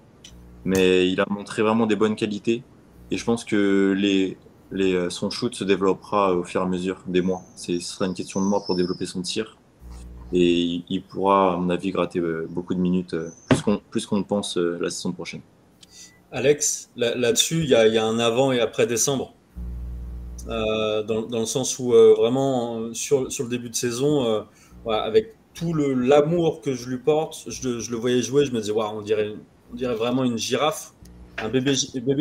Mais 0.65 1.09
il 1.11 1.21
a 1.21 1.27
montré 1.29 1.63
vraiment 1.63 1.87
des 1.87 1.97
bonnes 1.97 2.17
qualités. 2.17 2.63
Et 3.11 3.17
je 3.17 3.25
pense 3.25 3.45
que 3.45 3.95
les, 3.97 4.37
les, 4.71 5.09
son 5.11 5.31
shoot 5.31 5.55
se 5.55 5.65
développera 5.65 6.35
au 6.35 6.45
fur 6.45 6.61
et 6.61 6.65
à 6.65 6.67
mesure 6.67 7.03
des 7.07 7.23
mois. 7.23 7.43
Ce 7.57 7.79
sera 7.81 8.07
une 8.07 8.15
question 8.15 8.41
de 8.41 8.47
mois 8.47 8.65
pour 8.65 8.77
développer 8.77 9.07
son 9.07 9.23
tir 9.23 9.59
et 10.33 10.83
il 10.89 11.03
pourra, 11.03 11.55
à 11.55 11.57
mon 11.57 11.71
avis, 11.71 11.91
gratter 11.91 12.19
euh, 12.19 12.47
beaucoup 12.51 12.75
de 12.75 12.81
minutes, 12.81 13.15
euh, 13.15 13.31
plus 13.91 14.07
qu'on 14.07 14.23
pense 14.23 14.59
euh, 14.59 14.79
la 14.81 14.91
saison 14.91 15.13
prochaine. 15.13 15.41
Alex, 16.31 16.91
là-dessus, 16.97 17.63
il 17.63 17.71
y, 17.71 17.75
a 17.75 18.05
un 18.05 18.19
avant 18.19 18.53
et 18.53 18.61
après 18.61 18.87
décembre. 18.87 19.33
dans, 20.47 21.27
le 21.31 21.47
sens 21.47 21.79
où 21.79 21.93
vraiment, 21.93 22.93
sur, 22.93 23.33
sur, 23.33 23.45
le 23.45 23.51
début 23.51 23.71
de 23.71 23.75
saison, 23.75 24.45
avec 24.87 25.38
tout 25.59 25.75
l'amour 25.75 26.61
que 26.61 26.73
je 26.73 26.89
lui 26.89 26.99
porte, 26.99 27.45
je, 27.49 27.91
le 27.91 27.97
voyais 27.97 28.23
jouer, 28.23 28.45
je 28.45 28.53
me 28.53 28.61
disais, 28.61 28.73
on, 28.73 29.03
dirait, 29.03 29.35
on 29.73 29.75
dirait 29.75 29.95
vraiment 29.95 30.23
une 30.23 30.39
girafe, 30.39 30.95
un 31.39 31.49
bébé, 31.49 31.75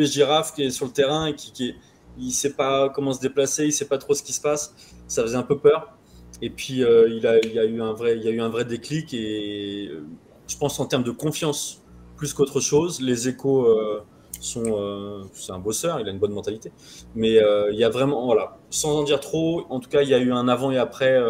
girafe 0.06 0.54
qui 0.54 0.64
est 0.64 0.70
sur 0.70 0.86
le 0.86 0.92
terrain 0.92 1.26
et 1.26 1.34
qui, 1.34 1.52
qui 1.52 1.74
il 2.18 2.32
sait 2.32 2.54
pas 2.54 2.88
comment 2.88 3.12
se 3.12 3.20
déplacer, 3.20 3.66
il 3.66 3.72
sait 3.72 3.86
pas 3.86 3.98
trop 3.98 4.14
ce 4.14 4.22
qui 4.22 4.32
se 4.32 4.40
passe. 4.40 4.74
Ça 5.06 5.22
faisait 5.22 5.36
un 5.36 5.42
peu 5.42 5.58
peur. 5.58 5.96
Et 6.42 6.50
puis, 6.50 6.82
euh, 6.82 7.08
il, 7.08 7.26
a, 7.26 7.38
il, 7.38 7.58
a 7.58 7.64
eu 7.64 7.80
un 7.80 7.92
vrai, 7.92 8.16
il 8.16 8.24
y 8.24 8.28
a 8.28 8.30
eu 8.30 8.40
un 8.40 8.48
vrai 8.48 8.64
déclic. 8.64 9.14
Et 9.14 9.88
euh, 9.88 10.04
je 10.48 10.56
pense 10.56 10.78
en 10.80 10.86
termes 10.86 11.04
de 11.04 11.10
confiance, 11.10 11.82
plus 12.16 12.34
qu'autre 12.34 12.60
chose, 12.60 13.00
les 13.00 13.28
échos 13.28 13.66
euh, 13.66 14.02
sont. 14.40 15.28
c'est 15.32 15.52
un 15.52 15.58
bosseur, 15.60 16.00
il 16.00 16.08
a 16.08 16.10
une 16.10 16.18
bonne 16.18 16.32
mentalité. 16.32 16.72
Mais 17.14 17.40
il 17.70 17.78
y 17.78 17.84
a 17.84 17.88
vraiment, 17.88 18.26
voilà, 18.26 18.58
sans 18.70 18.98
en 18.98 19.04
dire 19.04 19.20
trop, 19.20 19.64
en 19.70 19.80
tout 19.80 19.88
cas, 19.88 20.02
il 20.02 20.08
y 20.08 20.14
a 20.14 20.18
eu 20.18 20.32
un 20.32 20.48
avant 20.48 20.72
et 20.72 20.78
après 20.78 21.20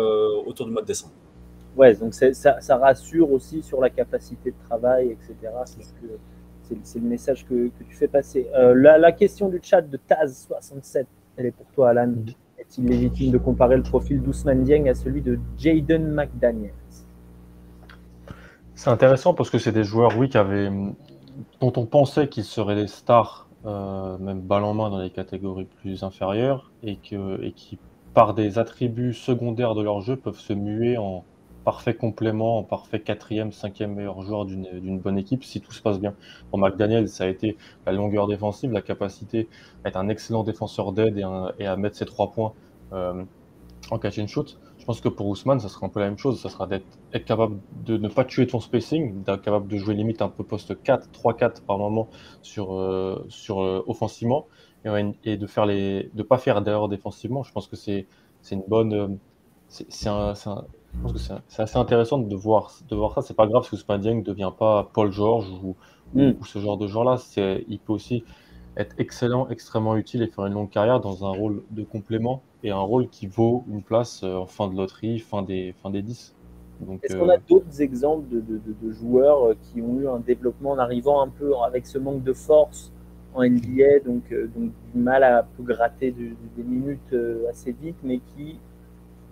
autour 0.47 0.67
du 0.67 0.73
mois 0.73 0.83
de 0.83 0.87
décembre. 0.87 1.13
Ouais, 1.79 1.95
donc 1.95 2.13
ça, 2.13 2.33
ça, 2.61 2.77
rassure 2.77 3.31
aussi 3.31 3.63
sur 3.63 3.81
la 3.81 3.89
capacité 3.89 4.51
de 4.51 4.57
travail, 4.69 5.13
etc. 5.13 5.35
C'est 6.83 6.99
le 6.99 7.09
message 7.09 7.47
que, 7.47 7.69
que, 7.69 7.85
tu 7.89 7.95
fais 7.95 8.09
passer. 8.09 8.49
La, 8.53 8.99
la, 8.99 9.13
question 9.13 9.49
du 9.49 9.61
chat 9.63 9.81
de 9.81 9.97
Taz67, 9.97 11.05
elle 11.37 11.47
est 11.47 11.51
pour 11.53 11.67
toi, 11.67 11.91
Alan. 11.91 12.09
Mm-hmm. 12.09 12.35
Est-il 12.59 12.87
légitime 12.87 13.31
de 13.31 13.39
comparer 13.39 13.77
le 13.77 13.85
profil 13.85 14.21
d'Ousmane 14.21 14.65
Dieng 14.65 14.89
à 14.89 14.95
celui 14.95 15.23
de 15.23 15.39
Jaden 15.57 16.13
McDaniels? 16.13 16.73
C'est 18.75 18.91
intéressant 18.91 19.33
parce 19.33 19.49
que 19.49 19.59
c'est 19.59 19.71
des 19.71 19.85
joueurs, 19.85 20.19
oui, 20.19 20.29
qui 20.29 20.37
avaient, 20.37 20.69
dont 21.61 21.73
on 21.77 21.87
pensait 21.87 22.29
qu'ils 22.29 22.45
seraient 22.45 22.75
des 22.75 22.89
stars, 22.89 23.49
euh, 23.67 24.19
même 24.19 24.41
balle 24.41 24.65
en 24.65 24.75
main 24.75 24.91
dans 24.91 24.99
les 24.99 25.11
catégories 25.11 25.69
plus 25.81 26.03
inférieures, 26.03 26.73
et, 26.83 26.97
que, 26.97 27.41
et 27.45 27.53
qui, 27.53 27.79
par 28.15 28.35
des 28.35 28.59
attributs 28.59 29.15
secondaires 29.15 29.77
de 29.77 29.83
leur 29.83 30.01
jeu, 30.01 30.17
peuvent 30.17 30.39
se 30.41 30.53
muer 30.53 30.99
en, 30.99 31.25
parfait 31.69 31.93
complément, 31.93 32.57
en 32.57 32.63
parfait 32.63 32.99
quatrième, 32.99 33.53
cinquième 33.53 33.95
meilleur 33.95 34.23
joueur 34.23 34.47
d'une 34.47 34.99
bonne 34.99 35.19
équipe 35.19 35.45
si 35.45 35.61
tout 35.61 35.71
se 35.71 35.83
passe 35.83 36.01
bien. 36.01 36.15
Pour 36.49 36.59
McDaniel, 36.59 37.11
ça 37.11 37.25
a 37.25 37.27
été 37.27 37.59
la 37.85 37.93
longueur 37.93 38.27
défensive, 38.27 38.73
la 38.73 38.81
capacité 38.81 39.51
à 39.85 39.91
être 39.91 39.99
un 39.99 40.09
excellent 40.09 40.45
défenseur 40.45 40.93
d'aide 40.93 41.19
et, 41.59 41.67
à 41.67 41.77
mettre 41.77 41.97
ses 41.97 42.07
trois 42.07 42.31
points 42.31 42.55
euh, 42.95 43.23
en 43.91 43.99
catch 43.99 44.19
and 44.19 44.29
shoot. 44.29 44.59
Je 44.79 44.87
pense 44.87 45.03
que 45.03 45.11
pour 45.11 45.27
Ousmane, 45.27 45.61
ça 45.61 45.69
sera 45.69 45.85
un 45.85 45.91
peu 45.91 46.01
la 46.01 46.07
même 46.07 46.17
chose. 46.17 46.41
Ça 46.41 46.49
sera 46.49 46.67
d'être 46.67 46.87
capable 47.27 47.59
de 47.85 47.99
ne 47.99 48.09
pas 48.09 48.25
tuer 48.25 48.47
ton 48.47 48.61
spacing, 48.61 49.23
d'être 49.23 49.43
capable 49.43 49.69
de 49.69 49.77
jouer 49.77 49.93
limite 49.93 50.23
un 50.23 50.31
peu 50.31 50.45
poste 50.45 50.83
4, 50.83 51.11
3-4 51.13 51.61
par 51.67 51.77
moment 51.77 52.09
sur, 52.41 52.73
euh, 52.73 53.27
sur 53.29 53.61
euh, 53.61 53.85
offensivement 53.87 54.47
et, 54.87 55.37
de 55.37 55.47
faire 55.47 55.67
les, 55.67 56.09
de 56.15 56.23
pas 56.23 56.39
faire 56.39 56.63
d'erreur 56.63 56.89
défensivement. 56.89 57.43
Je 57.43 57.53
pense 57.53 57.69
que 57.69 57.77
c'est 57.77 58.07
une 58.51 58.65
bonne, 58.67 59.19
c'est 59.69 60.09
un, 60.09 60.33
je 60.95 61.01
pense 61.03 61.13
que 61.13 61.19
c'est 61.19 61.63
assez 61.63 61.79
intéressant 61.79 62.19
de 62.19 62.35
voir, 62.35 62.73
de 62.89 62.97
voir 62.97 63.15
ça. 63.15 63.23
C'est 63.23 63.35
pas 63.35 63.47
grave 63.47 63.65
si 63.65 63.75
Ousmane 63.75 64.01
Dieng 64.01 64.17
ne 64.17 64.23
devient 64.23 64.53
pas 64.57 64.89
Paul 64.93 65.13
George 65.13 65.49
ou, 65.63 65.77
mm. 66.15 66.33
ou, 66.41 66.45
ce 66.45 66.59
genre 66.59 66.77
de 66.77 66.87
gens-là. 66.87 67.17
Il 67.37 67.79
peut 67.79 67.93
aussi 67.93 68.25
être 68.77 68.95
excellent, 68.99 69.49
extrêmement 69.49 69.97
utile 69.97 70.23
et 70.23 70.29
faire 70.29 70.47
une 70.47 70.55
longue 70.55 70.71
carrière 70.71 71.01
dans 71.01 71.25
un 71.25 71.31
rôle 71.31 71.63
de 71.71 71.83
complément 71.83 72.43
et 72.63 72.71
un 72.71 72.81
rôle 72.81 73.09
qui 73.09 73.27
vaut 73.27 73.65
une 73.69 73.83
place 73.83 74.23
euh, 74.23 74.37
en 74.37 74.47
fin 74.47 74.69
de 74.69 74.77
loterie, 74.77 75.19
fin 75.19 75.43
des, 75.43 75.75
fin 75.83 75.91
des 75.91 76.03
10. 76.03 76.35
Est-ce 77.03 77.17
qu'on 77.17 77.29
a 77.29 77.35
euh, 77.35 77.39
d'autres 77.49 77.83
exemples 77.83 78.29
de, 78.29 78.41
de, 78.41 78.61
de, 78.81 78.93
joueurs 78.93 79.49
euh, 79.49 79.57
qui 79.61 79.83
ont 79.83 79.99
eu 79.99 80.09
un 80.09 80.21
développement 80.21 80.71
en 80.71 80.79
arrivant 80.79 81.21
un 81.21 81.29
peu 81.29 81.57
avec 81.67 81.87
ce 81.87 81.99
manque 81.99 82.23
de 82.23 82.33
force 82.33 82.93
en 83.35 83.43
NBA, 83.43 84.01
donc, 84.07 84.33
donc 84.33 84.71
du 84.95 84.99
mal 84.99 85.23
à 85.23 85.47
gratter 85.61 86.13
des 86.13 86.63
minutes 86.63 87.15
assez 87.51 87.73
vite, 87.73 87.97
mais 88.03 88.19
qui 88.19 88.59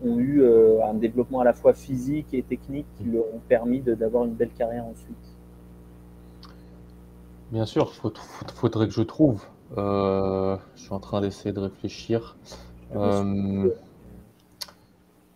ont 0.04 0.18
eu 0.18 0.42
euh, 0.42 0.84
un 0.84 0.94
développement 0.94 1.40
à 1.40 1.44
la 1.44 1.52
fois 1.52 1.72
physique 1.72 2.32
et 2.32 2.42
technique 2.42 2.86
qui 2.98 3.04
leur 3.04 3.24
ont 3.24 3.40
permis 3.48 3.80
d'avoir 3.80 4.24
une 4.24 4.34
belle 4.34 4.50
carrière 4.50 4.84
ensuite. 4.84 5.16
Bien 7.52 7.64
sûr, 7.64 7.92
il 8.04 8.10
faudrait 8.54 8.86
que 8.86 8.92
je 8.92 9.02
trouve. 9.02 9.44
Euh, 9.76 10.56
je 10.74 10.82
suis 10.82 10.92
en 10.92 11.00
train 11.00 11.20
d'essayer 11.20 11.52
de 11.52 11.60
réfléchir. 11.60 12.36
Euh, 12.94 13.70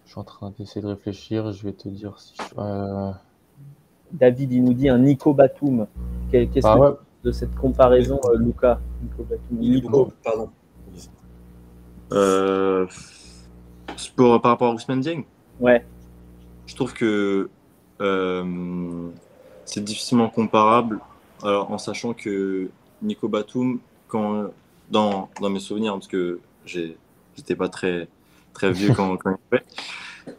je 0.04 0.10
suis 0.10 0.20
en 0.20 0.24
train 0.24 0.52
d'essayer 0.58 0.82
de 0.82 0.88
réfléchir. 0.88 1.52
Je 1.52 1.64
vais 1.64 1.72
te 1.72 1.88
dire 1.88 2.18
si. 2.18 2.36
David, 4.12 4.52
il 4.52 4.64
nous 4.64 4.74
dit 4.74 4.88
un 4.88 4.98
Nico 4.98 5.32
Batum. 5.32 5.86
Qu'est-ce 6.32 6.66
ah 6.66 6.76
que 6.76 7.28
de 7.28 7.32
cette 7.32 7.54
comparaison, 7.54 8.20
Luca 8.34 8.80
Nico 9.02 9.22
Batum. 9.22 9.58
Nico, 9.58 10.12
pardon. 10.24 10.50
Par 14.16 14.42
rapport 14.42 14.70
à 14.70 14.74
Ousmane 14.74 15.00
Dieng 15.00 15.24
Ouais. 15.60 15.84
Je 16.66 16.74
trouve 16.74 16.92
que 16.94 17.50
euh, 18.00 19.08
c'est 19.64 19.84
difficilement 19.84 20.28
comparable 20.28 21.00
en 21.42 21.78
sachant 21.78 22.12
que 22.12 22.68
Nico 23.02 23.28
Batum, 23.28 23.78
quand, 24.08 24.50
dans, 24.90 25.30
dans 25.40 25.50
mes 25.50 25.60
souvenirs, 25.60 25.94
parce 25.94 26.06
que 26.06 26.38
j'étais 26.66 27.56
pas 27.56 27.68
très, 27.68 28.08
très 28.52 28.72
vieux 28.72 28.92
quand, 28.94 29.16
quand 29.16 29.30
il 29.30 29.58
fait, 29.58 29.64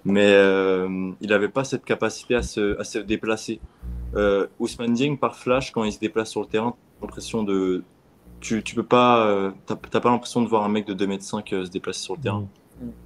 mais 0.05 0.31
euh, 0.33 1.11
il 1.21 1.29
n'avait 1.29 1.49
pas 1.49 1.63
cette 1.63 1.85
capacité 1.85 2.35
à 2.35 2.43
se, 2.43 2.79
à 2.79 2.83
se 2.83 2.99
déplacer. 2.99 3.59
Euh, 4.15 4.47
Ousmane 4.59 4.93
Dieng, 4.93 5.15
par 5.15 5.35
flash, 5.35 5.71
quand 5.71 5.83
il 5.83 5.93
se 5.93 5.99
déplace 5.99 6.29
sur 6.29 6.41
le 6.41 6.47
terrain, 6.47 6.75
l'impression 7.01 7.43
de. 7.43 7.83
Tu, 8.39 8.63
tu 8.63 8.75
peux 8.75 8.83
pas. 8.83 9.25
Euh, 9.25 9.51
pas 9.67 10.09
l'impression 10.09 10.41
de 10.41 10.47
voir 10.47 10.63
un 10.63 10.69
mec 10.69 10.85
de 10.85 10.93
2m5 10.93 11.65
se 11.65 11.69
déplacer 11.69 12.01
sur 12.01 12.15
le 12.15 12.21
terrain. 12.21 12.47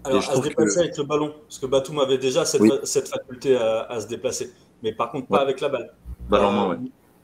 Alors, 0.03 0.29
à 0.29 0.36
se 0.36 0.41
déplacer 0.41 0.79
avec 0.79 0.98
le 0.98 1.03
ballon, 1.03 1.34
parce 1.41 1.60
que 1.60 1.65
Batum 1.65 2.00
avait 2.00 2.17
déjà 2.17 2.46
cette, 2.46 2.86
cette 2.86 3.08
faculté 3.08 3.55
à, 3.55 4.00
se 4.00 4.08
déplacer, 4.08 4.53
mais 4.84 4.94
par 4.94 5.12
contre 5.12 5.27
pas 5.27 5.41
avec 5.41 5.62
la 5.62 5.70
balle. 5.70 5.94
Euh, 6.32 6.75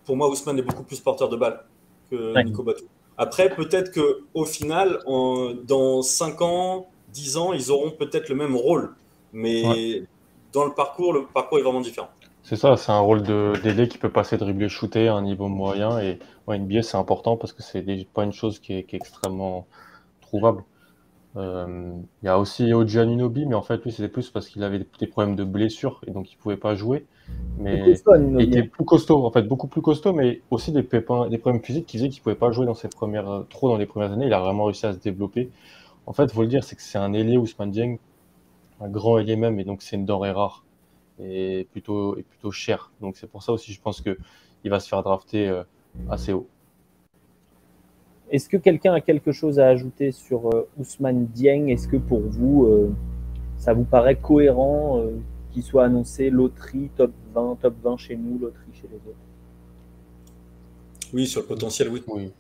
pour 0.06 0.18
moi, 0.18 0.30
Ousmane 0.30 0.60
est 0.60 0.64
beaucoup 0.64 0.84
plus 0.84 1.00
porteur 1.00 1.30
de 1.30 1.38
balle 1.38 1.64
que 2.10 2.44
Nico 2.44 2.64
Batum. 2.64 2.88
Après, 3.18 3.50
peut-être 3.50 3.92
qu'au 3.94 4.46
final, 4.46 5.00
en, 5.06 5.54
dans 5.64 6.02
5 6.02 6.42
ans, 6.42 6.88
10 7.14 7.38
ans, 7.38 7.54
ils 7.54 7.72
auront 7.72 7.92
peut-être 7.92 8.30
le 8.30 8.36
même 8.36 8.56
rôle, 8.56 8.96
mais 9.34 10.04
dans 10.54 10.66
le 10.66 10.74
parcours, 10.74 11.14
le 11.14 11.26
parcours 11.26 11.60
est 11.60 11.64
vraiment 11.64 11.82
différent. 11.82 12.10
C'est 12.44 12.56
ça, 12.56 12.76
c'est 12.76 12.92
un 12.92 13.00
rôle 13.00 13.22
d'ailier 13.22 13.88
qui 13.88 13.98
peut 13.98 14.10
passer, 14.10 14.38
dribbler, 14.38 14.68
shooter 14.68 15.08
à 15.08 15.14
un 15.14 15.22
niveau 15.22 15.48
moyen. 15.48 16.00
Et 16.00 16.20
ouais, 16.48 16.58
NBA, 16.58 16.82
c'est 16.82 16.98
important 16.98 17.38
parce 17.38 17.54
que 17.54 17.62
c'est 17.62 17.84
pas 18.14 18.24
une 18.24 18.34
chose 18.34 18.60
qui 18.60 18.74
est, 18.74 18.84
qui 18.84 18.96
est 18.96 19.00
extrêmement 19.00 19.68
trouvable. 20.22 20.64
Euh, 21.38 21.94
il 22.22 22.26
y 22.26 22.30
a 22.30 22.38
aussi 22.38 22.74
Oji 22.74 23.00
Anunobi, 23.00 23.46
mais 23.46 23.56
en 23.56 23.62
fait, 23.62 23.84
lui, 23.84 23.92
c'était 23.92 24.10
plus 24.10 24.30
parce 24.30 24.48
qu'il 24.48 24.64
avait 24.64 24.86
des 25.00 25.08
problèmes 25.08 25.36
de 25.36 25.44
blessure 25.44 26.02
et 26.06 26.12
donc 26.12 26.32
il 26.32 26.36
pouvait 26.36 26.58
pas 26.58 26.76
jouer. 26.76 27.06
Mais 27.58 27.84
il 27.88 28.42
était 28.42 28.64
plus 28.64 28.84
costaud, 28.84 29.26
en 29.26 29.32
fait, 29.32 29.44
beaucoup 29.44 29.68
plus 29.68 29.82
costaud, 29.82 30.12
mais 30.14 30.42
aussi 30.52 30.72
des, 30.72 30.84
pépins, 30.84 31.30
des 31.30 31.38
problèmes 31.38 31.64
physiques 31.64 31.86
qui 31.86 31.98
faisaient 31.98 32.10
qu'il 32.10 32.22
pouvait 32.22 32.36
pas 32.36 32.52
jouer 32.52 32.66
dans 32.66 32.76
ses 32.76 32.90
premières, 32.90 33.46
trop 33.50 33.70
dans 33.70 33.78
les 33.78 33.86
premières 33.86 34.12
années. 34.12 34.26
Il 34.26 34.34
a 34.34 34.40
vraiment 34.40 34.66
réussi 34.66 34.86
à 34.86 34.94
se 34.94 35.00
développer. 35.00 35.50
En 36.06 36.14
fait, 36.14 36.32
faut 36.32 36.42
le 36.42 36.48
dire, 36.48 36.64
c'est 36.64 36.76
que 36.76 36.82
c'est 36.82 36.98
un 36.98 37.14
ailier 37.14 37.38
Ousmane 37.38 37.72
Dieng, 37.72 37.98
un 38.82 38.90
grand 38.90 39.18
ailier 39.18 39.38
même, 39.38 39.60
et 39.60 39.64
donc 39.64 39.82
c'est 39.82 39.96
une 39.96 40.06
denrée 40.06 40.32
rare 40.32 40.66
et 41.20 41.68
plutôt, 41.72 42.18
et 42.18 42.24
plutôt 42.24 42.52
cher. 42.52 42.92
Donc 43.02 43.18
c'est 43.18 43.28
pour 43.28 43.44
ça 43.44 43.54
aussi, 43.54 43.74
je 43.74 43.82
pense 43.82 44.02
que 44.02 44.18
il 44.64 44.70
va 44.70 44.80
se 44.80 44.88
faire 44.88 45.04
drafter 45.04 45.48
euh, 45.48 45.64
assez 46.10 46.34
haut. 46.34 46.48
Est-ce 48.32 48.48
que 48.48 48.56
quelqu'un 48.56 48.94
a 48.94 49.02
quelque 49.02 49.34
chose 49.34 49.60
à 49.60 49.68
ajouter 49.68 50.14
sur 50.14 50.48
euh, 50.56 50.70
Ousmane 50.78 51.26
Dieng? 51.26 51.68
Est-ce 51.68 51.90
que 51.90 51.98
pour 51.98 52.22
vous, 52.22 52.64
euh, 52.64 52.90
ça 53.58 53.74
vous 53.74 53.84
paraît 53.84 54.16
cohérent 54.16 55.00
euh, 55.00 55.12
qu'il 55.52 55.64
soit 55.64 55.84
annoncé 55.84 56.30
loterie 56.30 56.90
top 56.96 57.12
20, 57.36 57.58
top 57.62 57.76
20 57.84 57.98
chez 57.98 58.16
nous, 58.16 58.40
loterie 58.40 58.74
chez 58.74 58.88
les 58.90 58.96
autres? 58.96 59.18
Oui, 61.14 61.28
sur 61.28 61.42
le 61.42 61.48
potentiel, 61.48 61.90
oui. 61.90 62.02
Oui. 62.08 62.32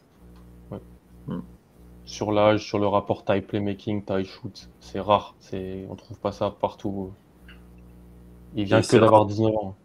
Hmm. 1.27 1.41
Sur 2.05 2.31
l'âge, 2.31 2.65
sur 2.65 2.79
le 2.79 2.87
rapport 2.87 3.25
taille 3.25 3.41
playmaking, 3.41 4.05
taille 4.05 4.23
shoot, 4.23 4.69
c'est 4.79 5.01
rare. 5.01 5.35
C'est, 5.41 5.85
on 5.89 5.95
trouve 5.95 6.17
pas 6.19 6.31
ça 6.31 6.55
partout. 6.57 7.11
Il 8.55 8.63
vient 8.63 8.81
que 8.81 8.95
d'avoir 8.95 9.25
19 9.25 9.53
ans. 9.57 9.75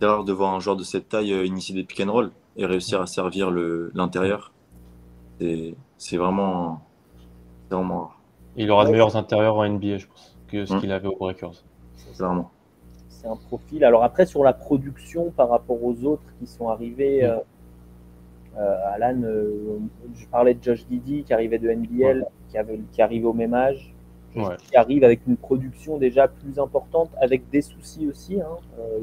C'est 0.00 0.06
rare 0.06 0.24
de 0.24 0.32
voir 0.34 0.52
un 0.52 0.60
joueur 0.60 0.76
de 0.76 0.84
cette 0.84 1.08
taille 1.08 1.46
initier 1.46 1.74
des 1.74 1.84
pick 1.84 2.00
and 2.00 2.12
roll 2.12 2.30
et 2.58 2.66
réussir 2.66 3.00
à 3.00 3.06
servir 3.06 3.50
l'intérieur. 3.50 4.53
C'est 5.38 6.16
vraiment, 6.16 6.80
vraiment 7.70 8.00
rare. 8.02 8.20
Il 8.56 8.70
aura 8.70 8.84
de 8.84 8.90
meilleurs 8.90 9.16
intérieurs 9.16 9.56
en 9.56 9.68
NBA, 9.68 9.98
je 9.98 10.06
pense, 10.06 10.38
que 10.48 10.64
ce 10.64 10.74
mmh. 10.74 10.80
qu'il 10.80 10.92
avait 10.92 11.08
aux 11.08 11.16
Breakers. 11.16 11.64
Clairement. 12.16 12.50
C'est 13.08 13.26
un 13.26 13.36
profil. 13.36 13.84
Alors 13.84 14.04
après, 14.04 14.26
sur 14.26 14.44
la 14.44 14.52
production 14.52 15.30
par 15.30 15.48
rapport 15.48 15.82
aux 15.82 16.04
autres 16.04 16.32
qui 16.38 16.46
sont 16.46 16.68
arrivés, 16.68 17.22
mmh. 17.22 17.26
euh, 17.26 17.36
euh, 18.58 18.92
Alan, 18.92 19.20
euh, 19.22 19.78
je 20.14 20.26
parlais 20.26 20.54
de 20.54 20.62
Josh 20.62 20.86
Didi 20.86 21.24
qui 21.24 21.34
arrivait 21.34 21.58
de 21.58 21.68
NBL, 21.68 22.26
qui, 22.48 22.58
avait, 22.58 22.80
qui 22.92 23.02
arrivait 23.02 23.26
au 23.26 23.32
même 23.32 23.54
âge. 23.54 23.90
Qui 24.66 24.76
arrive 24.76 25.04
avec 25.04 25.20
une 25.28 25.36
production 25.36 25.96
déjà 25.96 26.26
plus 26.26 26.58
importante, 26.58 27.08
avec 27.20 27.48
des 27.50 27.62
soucis 27.62 28.08
aussi, 28.08 28.40
hein. 28.40 28.56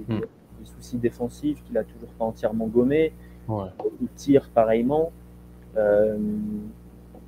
mmh. 0.09 0.19
des 0.19 0.65
soucis 0.65 0.97
défensifs 0.97 1.63
qu'il 1.63 1.77
a 1.77 1.85
toujours 1.85 2.09
pas 2.19 2.25
entièrement 2.25 2.67
gommé, 2.67 3.13
ouais. 3.47 3.69
ou 3.79 4.07
tir 4.17 4.49
pareillement. 4.53 5.13
Euh, 5.77 6.17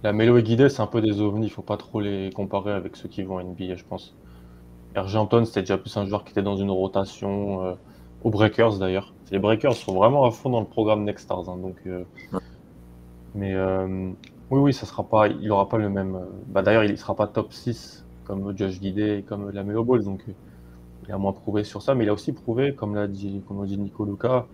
la 0.04 0.14
Mélo 0.14 0.38
et 0.38 0.44
Guidet, 0.44 0.70
c'est 0.70 0.82
un 0.82 0.88
peu 0.88 1.02
des 1.02 1.22
ovnis, 1.22 1.48
il 1.48 1.50
faut 1.50 1.62
pas 1.62 1.78
trop 1.78 2.02
les 2.02 2.30
comparer 2.32 2.72
avec 2.72 2.96
ceux 2.96 3.08
qui 3.08 3.24
vont 3.24 3.38
à 3.38 3.44
NBA, 3.44 3.76
je 3.76 3.84
pense. 3.84 4.16
RG 4.96 5.16
Anton, 5.16 5.46
c'était 5.46 5.62
déjà 5.62 5.78
plus 5.78 5.96
un 5.98 6.06
joueur 6.06 6.24
qui 6.24 6.32
était 6.32 6.42
dans 6.42 6.58
une 6.58 6.72
rotation, 6.72 7.64
euh, 7.64 7.74
aux 8.24 8.30
Breakers 8.30 8.78
d'ailleurs. 8.80 9.14
Les 9.32 9.40
Breakers 9.40 9.74
sont 9.74 9.96
vraiment 9.96 10.26
à 10.26 10.32
fond 10.32 10.50
dans 10.50 10.60
le 10.60 10.68
programme 10.68 11.04
Next 11.04 11.26
Stars. 11.26 11.50
Hein, 11.50 11.58
donc, 11.58 11.78
euh, 11.88 12.04
mais 13.34 13.56
oui, 14.52 14.60
oui, 14.60 14.74
ça 14.74 14.86
sera 14.86 15.04
pas, 15.04 15.28
il 15.28 15.52
aura 15.52 15.68
pas 15.68 15.78
le 15.78 15.90
même. 15.90 16.20
Bah, 16.48 16.62
d'ailleurs, 16.62 16.84
il 16.84 16.98
sera 16.98 17.16
pas 17.16 17.28
top 17.28 17.52
6 17.54 18.06
comme 18.26 18.56
Josh 18.56 18.80
Guidet 18.80 19.20
et 19.20 19.22
comme 19.24 19.50
la 19.52 19.64
Melo 19.64 19.84
Ball, 19.84 20.04
donc 20.04 20.24
il 21.08 21.12
a 21.14 21.18
moins 21.18 21.34
prouvé 21.34 21.64
sur 21.64 21.82
ça, 21.82 21.96
mais 21.96 22.06
il 22.06 22.10
a 22.10 22.14
aussi 22.14 22.32
prouvé, 22.32 22.74
comme 22.74 22.96
l'a 22.96 23.08
dit, 23.08 23.42
comme 23.48 23.66
dit 23.66 23.78
Nico 23.78 24.06
Luca, 24.06 24.48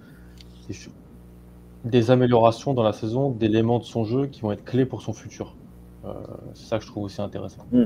des 1.84 2.12
améliorations 2.12 2.74
dans 2.74 2.84
la 2.84 2.94
saison, 2.94 3.32
d'éléments 3.32 3.80
de 3.80 3.84
son 3.84 4.04
jeu 4.04 4.28
qui 4.28 4.42
vont 4.42 4.52
être 4.52 4.66
clés 4.66 4.86
pour 4.86 5.02
son 5.02 5.14
futur. 5.14 5.56
Euh, 6.06 6.14
c'est 6.54 6.66
ça 6.66 6.78
que 6.78 6.84
je 6.84 6.90
trouve 6.90 7.04
aussi 7.04 7.22
intéressant. 7.22 7.66
Hmm. 7.72 7.86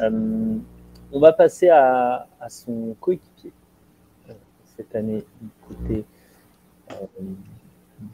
Euh, 0.00 0.56
on 1.12 1.20
va 1.20 1.32
passer 1.32 1.68
à, 1.68 2.26
son 2.48 2.94
coéquipier 3.00 3.52
euh, 4.28 4.32
cette 4.76 4.94
année 4.94 5.24
du 5.40 5.48
côté 5.68 6.04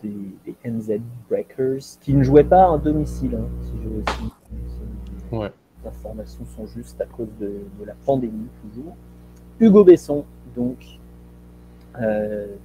des, 0.03 0.55
NZ 0.65 1.01
Breakers, 1.29 1.99
qui 2.01 2.15
ne 2.15 2.23
jouait 2.23 2.45
pas 2.45 2.73
à 2.73 2.79
domicile, 2.79 3.37
hein, 3.37 3.49
si 3.63 3.73
je 3.83 5.37
ouais. 5.37 5.53
Les 5.83 5.89
informations 5.89 6.45
sont 6.57 6.67
justes 6.67 7.01
à 7.01 7.07
cause 7.07 7.29
de, 7.39 7.61
de 7.79 7.85
la 7.85 7.95
pandémie 8.07 8.49
toujours. 8.63 8.97
Hugo 9.61 9.85
Besson, 9.85 10.25
donc, 10.57 10.99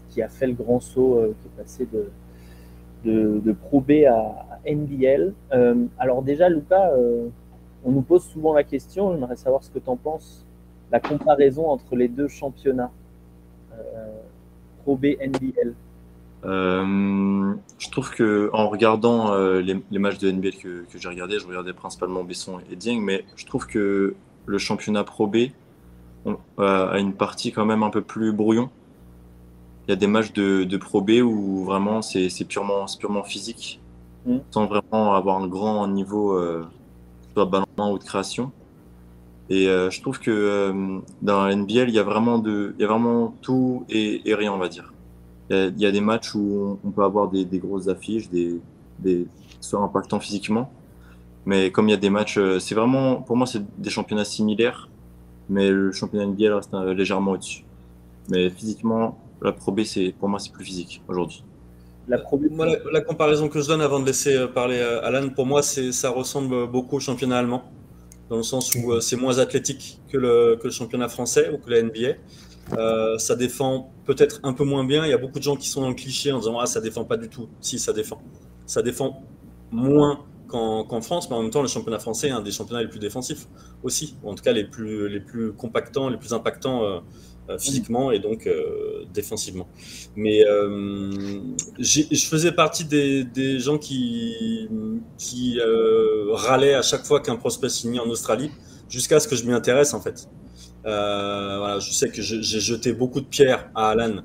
qui 0.09 0.21
a 0.21 0.29
fait 0.29 0.47
le 0.47 0.53
grand 0.53 0.79
saut, 0.79 1.17
euh, 1.17 1.35
qui 1.41 1.47
est 1.47 1.63
passé 1.63 1.87
de, 3.03 3.51
Pro 3.53 3.81
B 3.81 4.05
à, 4.07 4.45
NBL. 4.65 5.33
Euh, 5.53 5.85
alors 5.97 6.21
déjà, 6.21 6.49
Lucas, 6.49 6.91
on 7.85 7.91
nous 7.91 8.01
pose 8.01 8.23
souvent 8.23 8.53
la 8.53 8.63
question, 8.63 9.13
j'aimerais 9.13 9.37
savoir 9.37 9.63
ce 9.63 9.69
que 9.69 9.79
tu 9.79 9.89
en 9.89 9.95
penses, 9.95 10.45
la 10.91 10.99
comparaison 10.99 11.67
entre 11.67 11.95
les 11.95 12.07
deux 12.07 12.27
championnats, 12.27 12.91
Pro 14.83 14.97
B, 14.97 15.15
NBL. 15.21 15.73
je 16.43 17.89
trouve 17.89 18.11
que 18.11 18.49
en 18.51 18.67
regardant 18.67 19.33
les, 19.59 19.99
matchs 19.99 20.17
de 20.17 20.31
NBL 20.31 20.57
que, 20.57 20.85
j'ai 20.93 21.09
regardé, 21.09 21.39
je 21.39 21.47
regardais 21.47 21.73
principalement 21.73 22.23
Besson 22.23 22.59
et 22.69 22.75
Dieng, 22.75 23.01
mais 23.01 23.23
je 23.37 23.45
trouve 23.45 23.65
que 23.65 24.15
le 24.45 24.57
championnat 24.57 25.05
Pro 25.05 25.27
B 25.27 25.37
a 26.57 26.99
une 26.99 27.13
partie 27.13 27.53
quand 27.53 27.65
même 27.65 27.83
un 27.83 27.89
peu 27.89 28.01
plus 28.01 28.33
brouillon 28.33 28.69
il 28.78 28.78
y 29.89 29.93
a 29.93 29.95
des 29.95 30.07
matchs 30.07 30.33
de, 30.33 30.65
de 30.65 30.77
Pro 30.77 31.01
B 31.01 31.21
où 31.23 31.63
vraiment 31.65 32.01
c'est 32.01 32.29
purement, 32.47 32.85
purement 32.99 33.23
physique, 33.23 33.81
mm. 34.27 34.37
sans 34.51 34.67
vraiment 34.67 35.15
avoir 35.15 35.41
un 35.41 35.47
grand 35.47 35.87
niveau, 35.87 36.33
euh, 36.33 36.63
soit 37.33 37.45
ballonnement 37.45 37.91
ou 37.91 37.97
de 37.97 38.03
création. 38.03 38.51
Et 39.49 39.67
euh, 39.67 39.89
je 39.89 39.99
trouve 40.01 40.19
que 40.19 40.29
euh, 40.29 40.99
dans 41.23 41.43
la 41.43 41.55
NBL, 41.55 41.89
il 41.89 41.95
y 41.95 41.99
a 41.99 42.03
vraiment, 42.03 42.37
de, 42.37 42.75
il 42.77 42.81
y 42.81 42.85
a 42.85 42.87
vraiment 42.87 43.33
tout 43.41 43.83
et, 43.89 44.29
et 44.29 44.35
rien, 44.35 44.53
on 44.53 44.59
va 44.59 44.69
dire. 44.69 44.93
Il 45.51 45.79
y, 45.79 45.87
a, 45.87 45.91
des 45.91 46.01
matchs 46.01 46.35
où 46.35 46.77
on, 46.85 46.91
peut 46.91 47.03
avoir 47.03 47.27
des, 47.27 47.43
des, 47.43 47.57
grosses 47.57 47.87
affiches, 47.87 48.29
des, 48.29 48.61
des, 48.99 49.25
soit 49.59 49.79
impactants 49.79 50.19
physiquement. 50.19 50.71
Mais 51.47 51.71
comme 51.71 51.87
il 51.87 51.91
y 51.91 51.95
a 51.95 51.97
des 51.97 52.11
matchs, 52.11 52.39
c'est 52.59 52.75
vraiment, 52.75 53.15
pour 53.15 53.35
moi, 53.35 53.47
c'est 53.47 53.63
des 53.81 53.89
championnats 53.89 54.25
similaires, 54.25 54.89
mais 55.49 55.71
le 55.71 55.91
championnat 55.91 56.27
NBL 56.27 56.53
reste 56.53 56.71
légèrement 56.95 57.31
au-dessus. 57.31 57.65
Mais 58.29 58.51
physiquement, 58.51 59.17
la 59.41 59.51
Pro 59.53 59.71
B, 59.71 59.81
pour 60.19 60.29
moi, 60.29 60.39
c'est 60.39 60.51
plus 60.51 60.65
physique 60.65 61.01
aujourd'hui. 61.07 61.43
La, 62.09 62.17
comparaison 63.01 63.49
que 63.49 63.61
je 63.61 63.67
donne 63.67 63.81
avant 63.81 63.99
de 63.99 64.05
laisser 64.05 64.35
euh, 64.35 64.47
parler 64.47 64.79
euh, 64.79 65.05
Alan, 65.05 65.29
pour 65.29 65.45
moi, 65.45 65.61
ça 65.61 66.09
ressemble 66.09 66.67
beaucoup 66.67 66.95
au 66.95 66.99
championnat 66.99 67.37
allemand, 67.37 67.63
dans 68.29 68.37
le 68.37 68.43
sens 68.43 68.73
où 68.73 68.93
euh, 68.93 68.99
c'est 68.99 69.15
moins 69.15 69.37
athlétique 69.37 70.01
que 70.11 70.17
le, 70.17 70.57
championnat 70.71 71.07
français 71.07 71.51
ou 71.53 71.59
que 71.59 71.69
la 71.69 71.83
NBA. 71.83 73.17
ça 73.19 73.35
défend 73.35 73.91
peut-être 74.05 74.39
un 74.41 74.53
peu 74.53 74.63
moins 74.63 74.85
bien. 74.85 75.05
Il 75.05 75.11
y 75.11 75.13
a 75.13 75.19
beaucoup 75.19 75.37
de 75.37 75.43
gens 75.43 75.55
qui 75.55 75.69
sont 75.69 75.81
dans 75.81 75.89
le 75.89 75.95
cliché 75.95 76.31
en 76.31 76.39
disant 76.39 76.57
ah 76.59 76.65
ça 76.65 76.81
défend 76.81 77.05
pas 77.05 77.17
du 77.17 77.29
tout. 77.29 77.47
Si 77.61 77.77
ça 77.77 77.93
défend, 77.93 78.19
ça 78.65 78.81
défend 78.81 79.21
moins 79.71 80.25
qu'en, 80.47 81.01
France, 81.01 81.29
mais 81.29 81.35
en 81.35 81.43
même 81.43 81.51
temps 81.51 81.61
le 81.61 81.67
championnat 81.67 81.99
français 81.99 82.29
est 82.29 82.31
un 82.31 82.41
des 82.41 82.51
championnats 82.51 82.81
les 82.81 82.89
plus 82.89 82.97
défensifs 82.97 83.47
aussi, 83.83 84.15
en 84.23 84.33
tout 84.33 84.43
cas 84.43 84.51
les 84.51 84.63
plus 84.63 85.07
les 85.07 85.19
plus 85.19 85.53
compactants, 85.53 86.09
les 86.09 86.17
plus 86.17 86.33
impactants 86.33 87.03
physiquement 87.57 88.11
et 88.11 88.19
donc 88.19 88.47
euh, 88.47 89.05
défensivement. 89.13 89.67
Mais 90.15 90.45
euh, 90.45 91.41
je 91.79 92.25
faisais 92.25 92.51
partie 92.51 92.85
des, 92.85 93.23
des 93.23 93.59
gens 93.59 93.77
qui, 93.77 94.67
qui 95.17 95.59
râlaient 96.31 96.75
à 96.75 96.81
chaque 96.81 97.05
fois 97.05 97.21
qu'un 97.21 97.35
prospect 97.35 97.69
signait 97.69 97.99
en 97.99 98.09
Australie, 98.09 98.51
jusqu'à 98.89 99.19
ce 99.19 99.27
que 99.27 99.35
je 99.35 99.45
m'y 99.45 99.53
intéresse 99.53 99.93
en 99.93 100.01
fait. 100.01 100.27
voilà, 100.83 101.79
je 101.79 101.91
sais 101.91 102.09
que 102.09 102.21
j'ai 102.21 102.59
jeté 102.59 102.93
beaucoup 102.93 103.21
de 103.21 103.27
pierres 103.27 103.69
à 103.75 103.89
Alan 103.89 104.21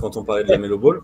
quand 0.00 0.16
on 0.16 0.24
parlait 0.24 0.44
de 0.44 0.50
la 0.50 0.58
Melo 0.58 0.78
Ball. 0.78 1.00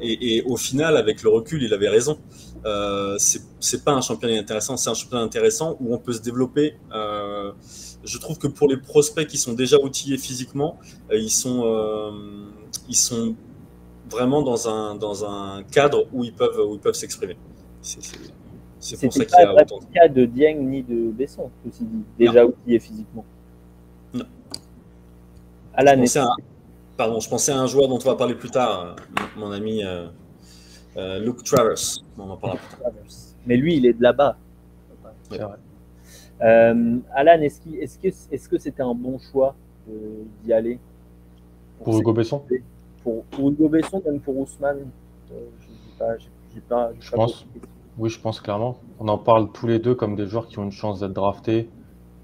Et, 0.00 0.36
et, 0.36 0.42
au 0.42 0.56
final, 0.56 0.98
avec 0.98 1.22
le 1.22 1.30
recul, 1.30 1.62
il 1.62 1.72
avait 1.72 1.88
raison. 1.88 2.18
Euh, 2.66 3.16
c'est 3.18 3.84
pas 3.84 3.92
un 3.92 4.00
championnat 4.00 4.38
intéressant, 4.38 4.76
c'est 4.76 4.88
un 4.88 4.94
championnat 4.94 5.22
intéressant 5.22 5.76
où 5.80 5.94
on 5.94 5.98
peut 5.98 6.12
se 6.12 6.22
développer. 6.22 6.76
Je 8.04 8.18
trouve 8.18 8.38
que 8.38 8.46
pour 8.46 8.68
les 8.68 8.76
prospects 8.76 9.26
qui 9.26 9.38
sont 9.38 9.54
déjà 9.54 9.78
outillés 9.78 10.18
physiquement, 10.18 10.78
euh, 11.10 11.16
ils, 11.16 11.30
sont, 11.30 11.62
euh, 11.64 12.10
ils 12.88 12.96
sont 12.96 13.34
vraiment 14.10 14.42
dans 14.42 14.68
un, 14.68 14.94
dans 14.94 15.24
un 15.24 15.62
cadre 15.62 16.06
où 16.12 16.24
ils 16.24 16.32
peuvent, 16.32 16.58
où 16.66 16.74
ils 16.74 16.80
peuvent 16.80 16.94
s'exprimer. 16.94 17.36
C'est 17.80 19.00
pour 19.00 19.12
ça 19.12 19.24
qu'il 19.24 19.38
y 19.38 19.42
a 19.42 19.54
autant. 19.54 19.80
le 19.80 19.94
cas 19.94 20.08
de 20.08 20.26
Dieng 20.26 20.60
ni 20.60 20.82
de 20.82 21.10
Besson, 21.10 21.50
aussi 21.66 21.84
dit, 21.84 22.04
déjà 22.18 22.44
outillés 22.44 22.78
physiquement. 22.78 23.24
Non. 24.12 24.26
je 25.78 26.18
à, 26.18 26.28
pardon, 26.96 27.20
je 27.20 27.28
pensais 27.28 27.52
à 27.52 27.58
un 27.58 27.66
joueur 27.66 27.88
dont 27.88 27.96
on 27.96 28.08
va 28.10 28.16
parler 28.16 28.34
plus 28.34 28.50
tard, 28.50 28.96
euh, 28.98 29.22
mon 29.36 29.50
ami 29.50 29.82
Luke 30.96 31.42
Travers. 31.44 32.02
On 32.18 32.30
en 32.30 32.36
parlera 32.36 32.58
plus 32.58 32.76
tard. 32.82 32.92
Mais 33.46 33.56
lui, 33.56 33.76
il 33.76 33.86
est 33.86 33.94
de 33.94 34.02
là-bas. 34.02 34.36
Euh, 35.32 35.46
Alan, 36.40 37.40
est-ce, 37.40 37.60
est-ce 37.80 37.98
que 37.98 38.08
est-ce 38.08 38.48
que 38.48 38.58
c'était 38.58 38.82
un 38.82 38.94
bon 38.94 39.18
choix 39.18 39.54
d'y 40.42 40.52
aller 40.52 40.78
Pour 41.82 41.98
Hugo 41.98 42.12
Besson? 42.12 42.42
Pour, 43.02 43.24
pour 43.24 43.50
Hugo 43.50 43.68
Besson, 43.68 44.02
même 44.04 44.20
pour 44.20 44.38
Ousmane, 44.38 44.86
euh, 45.32 45.46
je 45.60 45.98
pas, 45.98 46.16
j'ai 46.18 46.60
pas, 46.60 46.90
je 46.98 47.10
pense. 47.10 47.46
Oui, 47.98 48.10
je 48.10 48.18
pense 48.18 48.40
clairement. 48.40 48.78
On 48.98 49.08
en 49.08 49.18
parle 49.18 49.52
tous 49.52 49.66
les 49.66 49.78
deux 49.78 49.94
comme 49.94 50.16
des 50.16 50.26
joueurs 50.26 50.48
qui 50.48 50.58
ont 50.58 50.64
une 50.64 50.72
chance 50.72 51.00
d'être 51.00 51.12
draftés. 51.12 51.68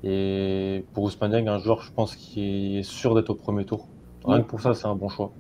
Et 0.03 0.85
pour 0.93 1.05
Ousmane 1.05 1.31
Dieng, 1.31 1.49
un 1.49 1.59
joueur, 1.59 1.83
je 1.83 1.93
pense, 1.93 2.17
qui 2.17 2.79
est 2.79 2.83
sûr 2.83 3.15
d'être 3.15 3.31
au 3.31 3.35
premier 3.35 3.65
tour. 3.65 3.87
Rien 4.25 4.43
que 4.43 4.47
pour 4.49 4.61
ça, 4.61 4.75
c'est 4.75 4.87
un 4.87 4.95
bon 4.95 5.09
choix. 5.09 5.31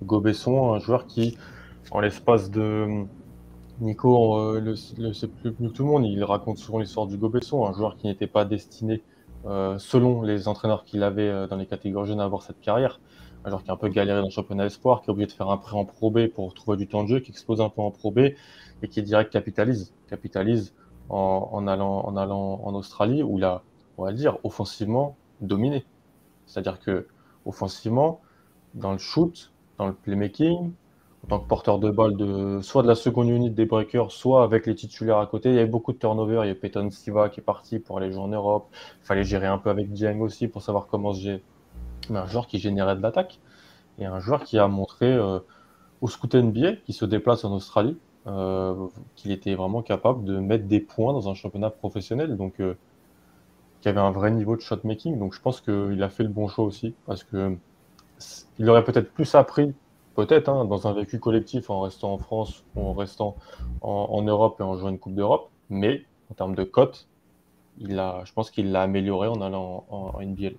Hugo 0.00 0.20
Besson, 0.20 0.72
un 0.72 0.78
joueur 0.78 1.06
qui, 1.06 1.36
en 1.90 2.00
l'espace 2.00 2.50
de. 2.50 3.04
Nico 3.80 4.38
euh, 4.38 4.60
le, 4.60 5.12
sait 5.12 5.28
plus 5.28 5.52
que 5.52 5.66
tout 5.66 5.82
le 5.82 5.88
monde, 5.88 6.06
il 6.06 6.22
raconte 6.24 6.58
souvent 6.58 6.78
l'histoire 6.78 7.06
d'Hugo 7.06 7.28
Besson, 7.28 7.66
un 7.66 7.72
joueur 7.72 7.96
qui 7.96 8.06
n'était 8.06 8.26
pas 8.26 8.44
destiné, 8.44 9.02
euh, 9.44 9.78
selon 9.78 10.22
les 10.22 10.48
entraîneurs 10.48 10.84
qu'il 10.84 11.02
avait 11.02 11.28
euh, 11.28 11.46
dans 11.46 11.56
les 11.56 11.66
catégories 11.66 12.08
jeunes, 12.08 12.20
à 12.20 12.24
avoir 12.24 12.42
cette 12.42 12.60
carrière. 12.60 13.00
Un 13.44 13.50
joueur 13.50 13.62
qui 13.62 13.70
a 13.70 13.74
un 13.74 13.76
peu 13.76 13.88
galéré 13.88 14.20
dans 14.20 14.26
le 14.26 14.30
championnat 14.30 14.66
espoir, 14.66 15.02
qui 15.02 15.08
est 15.08 15.12
obligé 15.12 15.26
de 15.26 15.32
faire 15.32 15.50
un 15.50 15.58
prêt 15.58 15.76
en 15.76 15.84
Pro 15.84 16.10
B 16.10 16.26
pour 16.28 16.54
trouver 16.54 16.78
du 16.78 16.88
temps 16.88 17.02
de 17.02 17.08
jeu, 17.08 17.20
qui 17.20 17.30
explose 17.30 17.60
un 17.60 17.68
peu 17.68 17.82
en 17.82 17.90
Pro 17.90 18.10
B 18.10 18.18
et 18.82 18.88
qui 18.88 19.02
direct 19.02 19.30
capitalise. 19.30 19.92
Capitalise 20.08 20.74
en, 21.08 21.66
allant, 21.68 22.00
en 22.00 22.16
allant 22.16 22.60
en 22.64 22.74
Australie 22.74 23.22
où 23.22 23.38
il 23.38 23.44
a, 23.44 23.62
on 23.98 24.04
va 24.04 24.12
dire, 24.12 24.38
offensivement 24.42 25.16
dominé. 25.40 25.84
C'est-à-dire 26.46 26.80
que 26.80 27.06
offensivement, 27.44 28.20
dans 28.74 28.92
le 28.92 28.98
shoot, 28.98 29.52
dans 29.78 29.86
le 29.86 29.92
playmaking, 29.92 30.72
tant 31.28 31.40
que 31.40 31.48
porteur 31.48 31.78
de 31.78 31.90
balle 31.90 32.16
de 32.16 32.60
soit 32.62 32.82
de 32.82 32.88
la 32.88 32.94
seconde 32.94 33.28
unité 33.28 33.54
des 33.54 33.66
breakers, 33.66 34.12
soit 34.12 34.44
avec 34.44 34.66
les 34.66 34.74
titulaires 34.74 35.18
à 35.18 35.26
côté. 35.26 35.48
Il 35.50 35.56
y 35.56 35.58
avait 35.58 35.66
beaucoup 35.66 35.92
de 35.92 35.98
turnover. 35.98 36.40
Il 36.44 36.48
y 36.48 36.50
a 36.50 36.54
Peyton 36.54 36.88
Siva 36.90 37.28
qui 37.28 37.40
est 37.40 37.42
parti 37.42 37.78
pour 37.78 37.98
aller 37.98 38.12
jouer 38.12 38.22
en 38.22 38.28
Europe. 38.28 38.68
Il 39.02 39.06
fallait 39.06 39.24
gérer 39.24 39.46
un 39.46 39.58
peu 39.58 39.70
avec 39.70 39.92
Dieng 39.92 40.20
aussi 40.20 40.48
pour 40.48 40.62
savoir 40.62 40.86
comment 40.86 41.12
se 41.12 41.20
gérer. 41.20 41.42
Mais 42.10 42.18
un 42.18 42.26
joueur 42.26 42.46
qui 42.46 42.58
générait 42.58 42.96
de 42.96 43.02
l'attaque 43.02 43.40
et 43.98 44.06
un 44.06 44.20
joueur 44.20 44.44
qui 44.44 44.58
a 44.58 44.68
montré 44.68 45.12
euh, 45.12 45.40
au 46.00 46.08
scout 46.08 46.34
NBA 46.34 46.76
qui 46.84 46.92
se 46.92 47.04
déplace 47.04 47.44
en 47.44 47.52
Australie 47.52 47.96
euh, 48.28 48.86
qu'il 49.16 49.32
était 49.32 49.54
vraiment 49.54 49.82
capable 49.82 50.24
de 50.24 50.38
mettre 50.38 50.66
des 50.66 50.80
points 50.80 51.12
dans 51.12 51.28
un 51.28 51.34
championnat 51.34 51.70
professionnel. 51.70 52.36
Donc, 52.36 52.60
euh, 52.60 52.74
qui 53.80 53.88
avait 53.88 54.00
un 54.00 54.12
vrai 54.12 54.30
niveau 54.30 54.54
de 54.54 54.60
shot 54.60 54.78
making. 54.84 55.18
Donc, 55.18 55.34
je 55.34 55.40
pense 55.40 55.60
qu'il 55.60 56.02
a 56.02 56.08
fait 56.08 56.22
le 56.22 56.28
bon 56.28 56.46
choix 56.46 56.64
aussi 56.64 56.94
parce 57.06 57.24
que 57.24 57.56
il 58.58 58.70
aurait 58.70 58.84
peut-être 58.84 59.12
plus 59.12 59.34
appris 59.34 59.74
Peut-être, 60.16 60.48
hein, 60.48 60.64
dans 60.64 60.86
un 60.86 60.94
vécu 60.94 61.18
collectif 61.18 61.68
en 61.68 61.82
restant 61.82 62.14
en 62.14 62.18
France 62.18 62.64
ou 62.74 62.80
en 62.80 62.94
restant 62.94 63.36
en, 63.82 64.22
Europe 64.22 64.56
et 64.60 64.62
en 64.62 64.74
jouant 64.76 64.88
une 64.88 64.98
Coupe 64.98 65.14
d'Europe, 65.14 65.50
mais 65.68 66.04
en 66.30 66.34
termes 66.34 66.54
de 66.54 66.64
cote, 66.64 67.06
il 67.78 68.02
je 68.24 68.32
pense 68.32 68.50
qu'il 68.50 68.72
l'a 68.72 68.80
amélioré 68.82 69.28
en 69.28 69.42
allant 69.42 69.84
en, 69.90 70.12
en 70.14 70.22
NBL. 70.22 70.56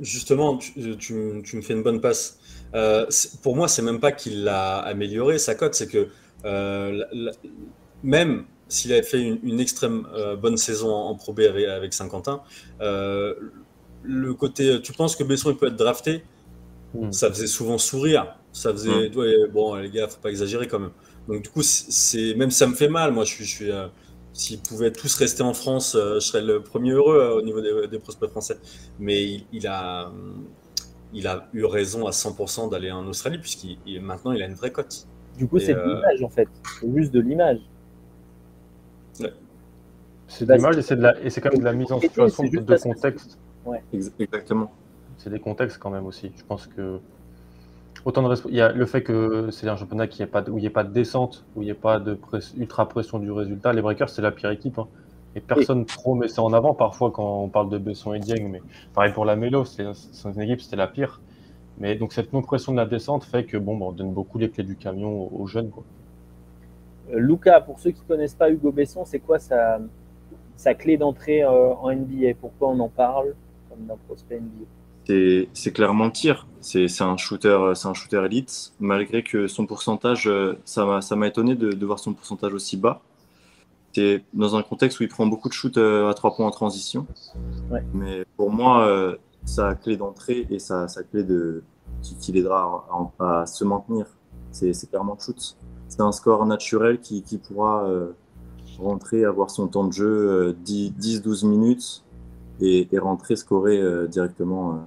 justement, 0.00 0.56
tu, 0.56 1.12
me 1.12 1.60
fais 1.60 1.74
une 1.74 1.82
bonne 1.82 2.00
passe. 2.00 2.38
Euh, 2.74 3.06
pour 3.42 3.56
moi, 3.56 3.68
c'est 3.68 3.82
même 3.82 4.00
pas 4.00 4.10
qu'il 4.10 4.44
l'a 4.44 4.78
amélioré 4.78 5.38
sa 5.38 5.54
cote, 5.54 5.74
c'est 5.74 5.88
que 5.88 6.08
euh, 6.46 7.04
même 8.02 8.46
s'il 8.68 8.92
avait 8.94 9.02
fait 9.02 9.20
une, 9.20 9.60
extrême 9.60 10.08
euh, 10.14 10.34
bonne 10.34 10.56
saison 10.56 10.90
en, 10.90 11.14
Pro 11.14 11.34
B 11.34 11.40
avec, 11.40 11.92
Saint-Quentin, 11.92 12.40
le 12.80 14.34
côté, 14.34 14.80
tu 14.82 14.92
penses 14.92 15.14
que 15.14 15.24
Besson 15.24 15.54
peut 15.54 15.68
être 15.68 15.76
drafté? 15.76 16.24
Hmm. 16.94 17.10
ça 17.10 17.28
faisait 17.28 17.48
souvent 17.48 17.76
sourire. 17.78 18.36
Ça 18.52 18.72
faisait, 18.72 19.08
hmm. 19.08 19.50
bon, 19.52 19.74
les 19.74 19.90
gars, 19.90 20.06
faut 20.06 20.20
pas 20.20 20.30
exagérer 20.30 20.68
quand 20.68 20.78
même. 20.78 20.92
Donc 21.28 21.42
du 21.42 21.50
coup, 21.50 21.62
c'est 21.62 22.34
même 22.34 22.50
ça 22.50 22.66
me 22.66 22.74
fait 22.74 22.88
mal. 22.88 23.12
Moi, 23.12 23.24
je 23.24 23.34
suis, 23.34 23.44
je 23.44 23.50
suis 23.50 23.70
euh, 23.72 23.88
s'ils 24.32 24.60
pouvaient 24.60 24.92
tous 24.92 25.14
rester 25.16 25.42
en 25.42 25.54
France, 25.54 25.96
euh, 25.96 26.14
je 26.14 26.20
serais 26.20 26.42
le 26.42 26.62
premier 26.62 26.92
heureux 26.92 27.16
euh, 27.16 27.38
au 27.38 27.42
niveau 27.42 27.60
des, 27.60 27.98
prospects 27.98 28.30
français. 28.30 28.58
Mais 29.00 29.44
il, 29.52 29.66
a, 29.66 30.12
il 31.12 31.26
a 31.26 31.48
eu 31.52 31.64
raison 31.64 32.06
à 32.06 32.10
100% 32.10 32.70
d'aller 32.70 32.92
en 32.92 33.06
Australie 33.08 33.38
puisqu'il 33.38 34.00
maintenant 34.00 34.32
il 34.32 34.42
a 34.42 34.46
une 34.46 34.54
vraie 34.54 34.72
cote. 34.72 35.06
Du 35.36 35.48
coup, 35.48 35.58
c'est 35.58 35.74
de 35.74 35.80
l'image 35.80 36.22
en 36.22 36.28
fait. 36.28 36.48
C'est 36.80 36.94
juste 36.94 37.12
de 37.12 37.20
l'image. 37.20 37.58
C'est 40.28 40.46
de 40.46 40.52
l'image 40.54 40.78
et 40.78 40.82
c'est 40.82 40.96
de 40.96 41.02
la, 41.02 41.20
et 41.20 41.30
c'est 41.30 41.40
quand 41.40 41.50
même 41.50 41.60
de 41.60 41.64
la 41.64 41.72
mise 41.72 41.90
en 41.90 42.00
situation 42.00 42.44
de, 42.44 42.58
de 42.58 42.76
contexte. 42.76 43.38
Ouais. 43.64 43.82
Exactement 43.92 44.70
c'est 45.18 45.30
des 45.30 45.40
contextes 45.40 45.78
quand 45.78 45.90
même 45.90 46.06
aussi. 46.06 46.32
Je 46.36 46.44
pense 46.44 46.66
que 46.66 47.00
autant 48.04 48.28
de 48.28 48.34
il 48.48 48.54
y 48.54 48.60
a 48.60 48.72
le 48.72 48.86
fait 48.86 49.02
que 49.02 49.50
c'est 49.50 49.68
un 49.68 49.76
championnat 49.76 50.06
qui 50.06 50.24
pas 50.26 50.42
où 50.48 50.58
il 50.58 50.60
n'y 50.60 50.66
ait 50.66 50.70
pas 50.70 50.84
de 50.84 50.92
descente, 50.92 51.44
où 51.56 51.62
il 51.62 51.66
n'y 51.66 51.70
ait 51.70 51.74
pas 51.74 51.98
de 51.98 52.18
ultra 52.56 52.88
pression 52.88 53.18
du 53.18 53.30
résultat. 53.30 53.72
Les 53.72 53.82
Breakers, 53.82 54.08
c'est 54.08 54.22
la 54.22 54.32
pire 54.32 54.50
équipe. 54.50 54.78
Hein. 54.78 54.88
Et 55.36 55.40
personne 55.40 55.84
trop 55.84 56.14
met 56.14 56.28
ça 56.28 56.42
en 56.42 56.52
avant 56.52 56.74
parfois 56.74 57.10
quand 57.10 57.42
on 57.42 57.48
parle 57.48 57.68
de 57.68 57.78
Besson 57.78 58.14
et 58.14 58.20
Dieng. 58.20 58.48
Mais 58.48 58.62
pareil 58.94 59.12
pour 59.12 59.24
la 59.24 59.36
Mélo, 59.36 59.64
c'est 59.64 59.84
une 59.84 60.40
équipe, 60.42 60.60
c'était 60.60 60.76
la 60.76 60.86
pire. 60.86 61.20
Mais 61.78 61.96
donc 61.96 62.12
cette 62.12 62.32
non-pression 62.32 62.72
de 62.72 62.76
la 62.76 62.86
descente 62.86 63.24
fait 63.24 63.44
que 63.44 63.56
bon, 63.56 63.80
on 63.80 63.92
donne 63.92 64.12
beaucoup 64.12 64.38
les 64.38 64.48
clés 64.48 64.62
du 64.62 64.76
camion 64.76 65.28
aux, 65.34 65.46
jeunes. 65.46 65.70
Quoi. 65.70 65.82
Euh, 67.12 67.18
Luca, 67.18 67.60
pour 67.60 67.80
ceux 67.80 67.90
qui 67.90 68.00
ne 68.02 68.06
connaissent 68.06 68.36
pas 68.36 68.48
Hugo 68.48 68.70
Besson, 68.70 69.04
c'est 69.04 69.18
quoi 69.18 69.40
sa, 69.40 69.80
sa 70.56 70.74
clé 70.74 70.96
d'entrée 70.96 71.42
euh, 71.42 71.74
en 71.74 71.92
NBA 71.92 72.34
Pourquoi 72.40 72.68
on 72.68 72.78
en 72.78 72.88
parle 72.88 73.34
comme 73.68 73.86
d'un 73.86 73.96
prospect 74.06 74.38
NBA 74.38 74.66
c'est 75.06 75.72
clairement 75.72 76.06
le 76.06 76.12
tir. 76.12 76.46
C'est 76.60 77.02
un 77.02 77.16
shooter, 77.16 77.72
c'est 77.74 77.88
un 77.88 77.94
shooter 77.94 78.22
élite. 78.24 78.72
Malgré 78.80 79.22
que 79.22 79.46
son 79.46 79.66
pourcentage, 79.66 80.26
euh, 80.28 80.58
ça 80.64 80.84
m'a 81.16 81.28
étonné 81.28 81.54
de, 81.54 81.84
voir 81.84 81.98
son 81.98 82.14
pourcentage 82.14 82.54
aussi 82.54 82.76
bas. 82.76 83.02
C'est 83.92 84.24
dans 84.32 84.56
un 84.56 84.62
contexte 84.62 84.98
où 84.98 85.02
il 85.02 85.08
prend 85.08 85.26
beaucoup 85.26 85.48
de 85.48 85.52
shoots 85.52 85.76
euh, 85.76 86.08
à 86.08 86.14
trois 86.14 86.34
points 86.34 86.46
en 86.46 86.50
transition. 86.50 87.06
Mais 87.92 88.24
pour 88.36 88.50
moi, 88.50 88.88
euh, 88.88 89.16
sa 89.44 89.74
clé 89.74 89.96
d'entrée 89.96 90.46
et 90.50 90.58
sa, 90.58 90.86
clé 91.10 91.22
de 91.22 91.62
qui, 92.02 92.32
l'aidera 92.32 92.86
à, 93.20 93.46
se 93.46 93.64
maintenir, 93.64 94.06
c'est 94.50 94.72
clairement 94.88 95.16
le 95.18 95.22
shoot. 95.22 95.56
C'est 95.88 96.00
un 96.00 96.12
score 96.12 96.44
naturel 96.46 96.98
qui, 97.00 97.22
pourra 97.38 97.86
rentrer, 98.78 99.24
avoir 99.24 99.50
son 99.50 99.68
temps 99.68 99.84
de 99.84 99.92
jeu 99.92 100.56
10-12 100.64 101.46
minutes 101.46 102.03
et, 102.60 102.88
rentrer 102.98 103.36
scorer 103.36 103.80
directement 104.08 104.86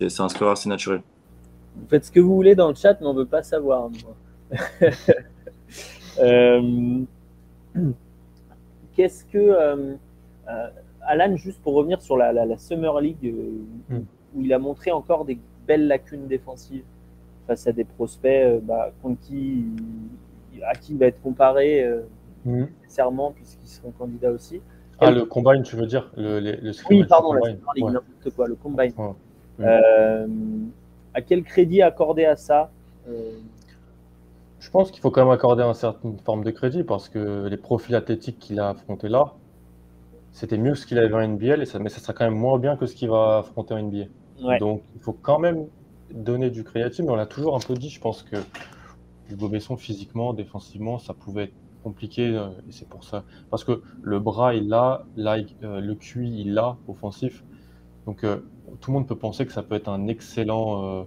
c'est 0.00 0.20
un 0.20 0.28
score 0.28 0.50
assez 0.50 0.68
naturel. 0.68 1.02
Vous 1.76 1.88
faites 1.88 2.04
ce 2.04 2.10
que 2.10 2.20
vous 2.20 2.34
voulez 2.34 2.54
dans 2.54 2.68
le 2.68 2.74
chat, 2.74 2.96
mais 3.00 3.06
on 3.06 3.14
ne 3.14 3.18
veut 3.20 3.26
pas 3.26 3.42
savoir. 3.42 3.90
Euh, 6.18 7.02
qu'est-ce 8.94 9.22
que. 9.26 9.36
Euh, 9.36 9.96
euh, 10.48 10.70
Alan, 11.02 11.36
juste 11.36 11.60
pour 11.60 11.74
revenir 11.74 12.00
sur 12.00 12.16
la, 12.16 12.56
Summer 12.56 12.98
League, 13.02 13.34
hmm. 13.90 13.98
où 14.34 14.40
il 14.40 14.50
a 14.54 14.58
montré 14.58 14.92
encore 14.92 15.26
des 15.26 15.38
belles 15.66 15.86
lacunes 15.86 16.26
défensives 16.26 16.84
face 17.46 17.66
à 17.66 17.72
des 17.72 17.84
prospects 17.84 18.62
bah, 18.62 18.92
contre 19.02 19.20
qui, 19.20 19.66
à 20.66 20.74
qui 20.74 20.92
il 20.92 20.98
va 20.98 21.04
être 21.04 21.20
comparé 21.20 21.86
hmm. 22.46 22.64
nécessairement, 22.82 23.32
puisqu'ils 23.32 23.68
seront 23.68 23.90
candidats 23.90 24.30
aussi. 24.30 24.62
Ah, 24.98 25.10
le 25.10 25.24
combine, 25.24 25.62
tu 25.62 25.76
veux 25.76 25.86
dire 25.86 26.10
le, 26.16 26.72
Oui, 26.90 27.04
pardon, 27.04 27.32
Summer 27.32 27.56
League, 27.74 27.84
n'importe 27.84 28.30
quoi, 28.34 28.48
le 28.48 28.54
combine. 28.54 28.92
Euh, 29.60 30.26
à 31.14 31.22
quel 31.22 31.42
crédit 31.42 31.82
accorder 31.82 32.24
à 32.24 32.36
ça 32.36 32.70
euh, 33.08 33.32
Je 34.60 34.70
pense 34.70 34.90
qu'il 34.90 35.00
faut 35.00 35.10
quand 35.10 35.24
même 35.24 35.32
accorder 35.32 35.62
une 35.62 35.74
certaine 35.74 36.18
forme 36.18 36.44
de 36.44 36.50
crédit 36.50 36.82
parce 36.82 37.08
que 37.08 37.46
les 37.46 37.56
profils 37.56 37.94
athlétiques 37.94 38.38
qu'il 38.38 38.60
a 38.60 38.70
affrontés 38.70 39.08
là, 39.08 39.34
c'était 40.32 40.58
mieux 40.58 40.72
que 40.72 40.78
ce 40.78 40.86
qu'il 40.86 40.98
avait 40.98 41.14
en 41.14 41.26
NBL, 41.26 41.62
et 41.62 41.66
ça, 41.66 41.78
mais 41.78 41.88
ça 41.88 42.00
sera 42.00 42.12
quand 42.12 42.26
même 42.26 42.38
moins 42.38 42.58
bien 42.58 42.76
que 42.76 42.84
ce 42.84 42.94
qu'il 42.94 43.08
va 43.08 43.38
affronter 43.38 43.72
en 43.72 43.82
NBA. 43.82 44.58
Donc 44.58 44.82
il 44.94 45.00
faut 45.00 45.14
quand 45.14 45.38
même 45.38 45.66
donner 46.10 46.50
du 46.50 46.62
créatif, 46.62 47.04
mais 47.04 47.10
on 47.10 47.16
l'a 47.16 47.26
toujours 47.26 47.56
un 47.56 47.60
peu 47.60 47.74
dit, 47.74 47.88
je 47.88 48.00
pense 48.00 48.22
que 48.22 48.36
Hugo 49.30 49.48
Besson, 49.48 49.76
physiquement, 49.76 50.34
défensivement, 50.34 50.98
ça 50.98 51.14
pouvait 51.14 51.44
être 51.44 51.54
compliqué, 51.88 52.36
euh, 52.36 52.48
et 52.68 52.72
c'est 52.72 52.88
pour 52.88 53.04
ça. 53.04 53.24
Parce 53.50 53.64
que 53.64 53.82
le 54.02 54.18
bras, 54.18 54.54
il 54.54 54.68
l'a, 54.68 55.04
le 55.16 55.94
QI, 55.94 56.40
il 56.40 56.54
l'a, 56.54 56.76
offensif. 56.88 57.44
Donc 58.06 58.24
tout 58.80 58.90
le 58.90 58.94
monde 58.94 59.06
peut 59.06 59.16
penser 59.16 59.46
que 59.46 59.52
ça 59.52 59.62
peut 59.62 59.74
être 59.74 59.88
un 59.88 60.06
excellent 60.06 60.84
euh, 60.84 61.04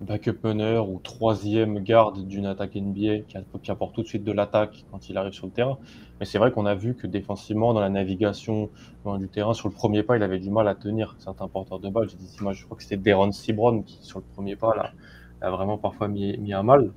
backup 0.00 0.38
runner 0.42 0.78
ou 0.78 1.00
troisième 1.02 1.80
garde 1.80 2.26
d'une 2.26 2.46
attaque 2.46 2.74
NBA 2.74 3.20
qui, 3.62 3.70
apporte 3.70 3.94
tout 3.94 4.02
de 4.02 4.06
suite 4.06 4.24
de 4.24 4.32
l'attaque 4.32 4.84
quand 4.90 5.08
il 5.08 5.16
arrive 5.16 5.32
sur 5.32 5.46
le 5.46 5.52
terrain. 5.52 5.78
Mais 6.18 6.26
c'est 6.26 6.38
vrai 6.38 6.52
qu'on 6.52 6.66
a 6.66 6.74
vu 6.74 6.94
que 6.94 7.06
défensivement, 7.06 7.72
dans 7.72 7.80
la 7.80 7.90
navigation 7.90 8.70
loin 9.04 9.18
du 9.18 9.28
terrain, 9.28 9.54
sur 9.54 9.68
le 9.68 9.74
premier 9.74 10.02
pas, 10.02 10.16
il 10.16 10.22
avait 10.22 10.38
du 10.38 10.50
mal 10.50 10.68
à 10.68 10.74
tenir 10.74 11.16
certains 11.18 11.48
porteurs 11.48 11.80
de 11.80 11.88
balles. 11.88 12.08
J'ai 12.08 12.16
dit, 12.16 12.36
moi, 12.40 12.52
je 12.52 12.64
crois 12.64 12.76
que 12.76 12.82
c'était 12.82 12.96
Deron 12.96 13.32
Cibron 13.32 13.82
qui, 13.82 13.98
sur 14.02 14.18
le 14.18 14.24
premier 14.34 14.56
pas, 14.56 14.74
là, 14.74 14.92
a 15.40 15.50
vraiment 15.50 15.78
parfois 15.78 16.08
mis, 16.08 16.36
mis 16.38 16.52
à 16.52 16.62
mal. 16.62 16.92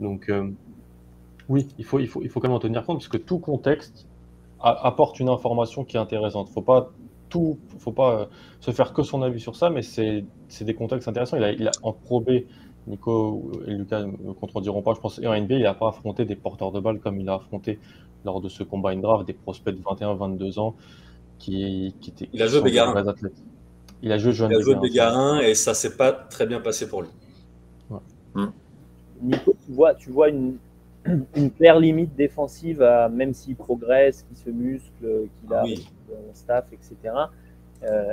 Donc, 0.00 0.28
euh, 0.28 0.50
oui, 1.48 1.68
il 1.78 1.84
faut, 1.84 1.98
il, 1.98 2.08
faut, 2.08 2.22
il 2.22 2.28
faut 2.28 2.40
quand 2.40 2.48
même 2.48 2.56
en 2.56 2.60
tenir 2.60 2.84
compte 2.84 2.98
parce 2.98 3.08
que 3.08 3.16
tout 3.16 3.38
contexte 3.38 4.06
apporte 4.60 5.20
une 5.20 5.28
information 5.28 5.84
qui 5.84 5.96
est 5.96 6.00
intéressante. 6.00 6.46
Il 6.48 6.50
ne 6.50 6.54
faut 6.54 6.62
pas 6.62 6.90
tout, 7.28 7.58
faut 7.78 7.92
pas 7.92 8.20
euh, 8.20 8.26
se 8.60 8.70
faire 8.70 8.92
que 8.92 9.02
son 9.02 9.22
avis 9.22 9.40
sur 9.40 9.56
ça, 9.56 9.68
mais 9.68 9.82
c'est 9.82 10.24
des 10.60 10.74
contextes 10.74 11.08
intéressants. 11.08 11.36
Il 11.36 11.44
a, 11.44 11.52
il 11.52 11.68
a 11.68 11.72
en 11.82 11.92
probé, 11.92 12.46
Nico 12.86 13.50
et 13.66 13.72
Lucas 13.72 14.00
ne 14.00 14.06
me 14.06 14.32
contrediront 14.32 14.82
pas, 14.82 14.94
je 14.94 15.00
pense, 15.00 15.18
et 15.18 15.26
en 15.26 15.38
NBA, 15.38 15.56
il 15.56 15.62
n'a 15.62 15.74
pas 15.74 15.88
affronté 15.88 16.24
des 16.24 16.36
porteurs 16.36 16.72
de 16.72 16.80
balles 16.80 17.00
comme 17.00 17.20
il 17.20 17.28
a 17.28 17.34
affronté 17.34 17.78
lors 18.24 18.40
de 18.40 18.48
ce 18.48 18.62
combat 18.62 18.94
draft, 18.94 19.26
des 19.26 19.34
prospects 19.34 19.74
de 19.74 19.82
21-22 19.82 20.58
ans 20.58 20.74
qui, 21.38 21.94
qui 22.00 22.10
étaient. 22.10 22.28
Il 22.32 22.42
a 22.42 22.46
joué 22.46 22.62
Bégarin. 22.62 23.06
Athlètes. 23.06 23.42
Il 24.02 24.12
a 24.12 24.18
joué 24.18 24.32
Il 24.32 24.44
a 24.44 24.60
joué 24.60 24.74
Bégarin. 24.76 24.80
Bégarin 24.80 25.40
et 25.40 25.54
ça 25.54 25.74
s'est 25.74 25.96
pas 25.96 26.12
très 26.12 26.46
bien 26.46 26.60
passé 26.60 26.88
pour 26.88 27.02
lui. 27.02 27.10
Nico, 29.22 29.54
tu 29.64 29.72
vois, 29.72 29.94
tu 29.94 30.10
vois 30.10 30.28
une, 30.28 30.56
une 31.36 31.50
claire 31.50 31.78
limite 31.78 32.14
défensive, 32.16 32.82
à, 32.82 33.08
même 33.08 33.34
s'il 33.34 33.56
progresse, 33.56 34.22
qu'il 34.22 34.36
se 34.36 34.50
muscle, 34.50 34.90
qu'il 35.00 35.52
a 35.52 35.60
Ah 35.60 35.64
oui. 35.64 35.86
un 36.10 36.34
staff, 36.34 36.64
etc. 36.72 37.14
Euh, 37.82 38.04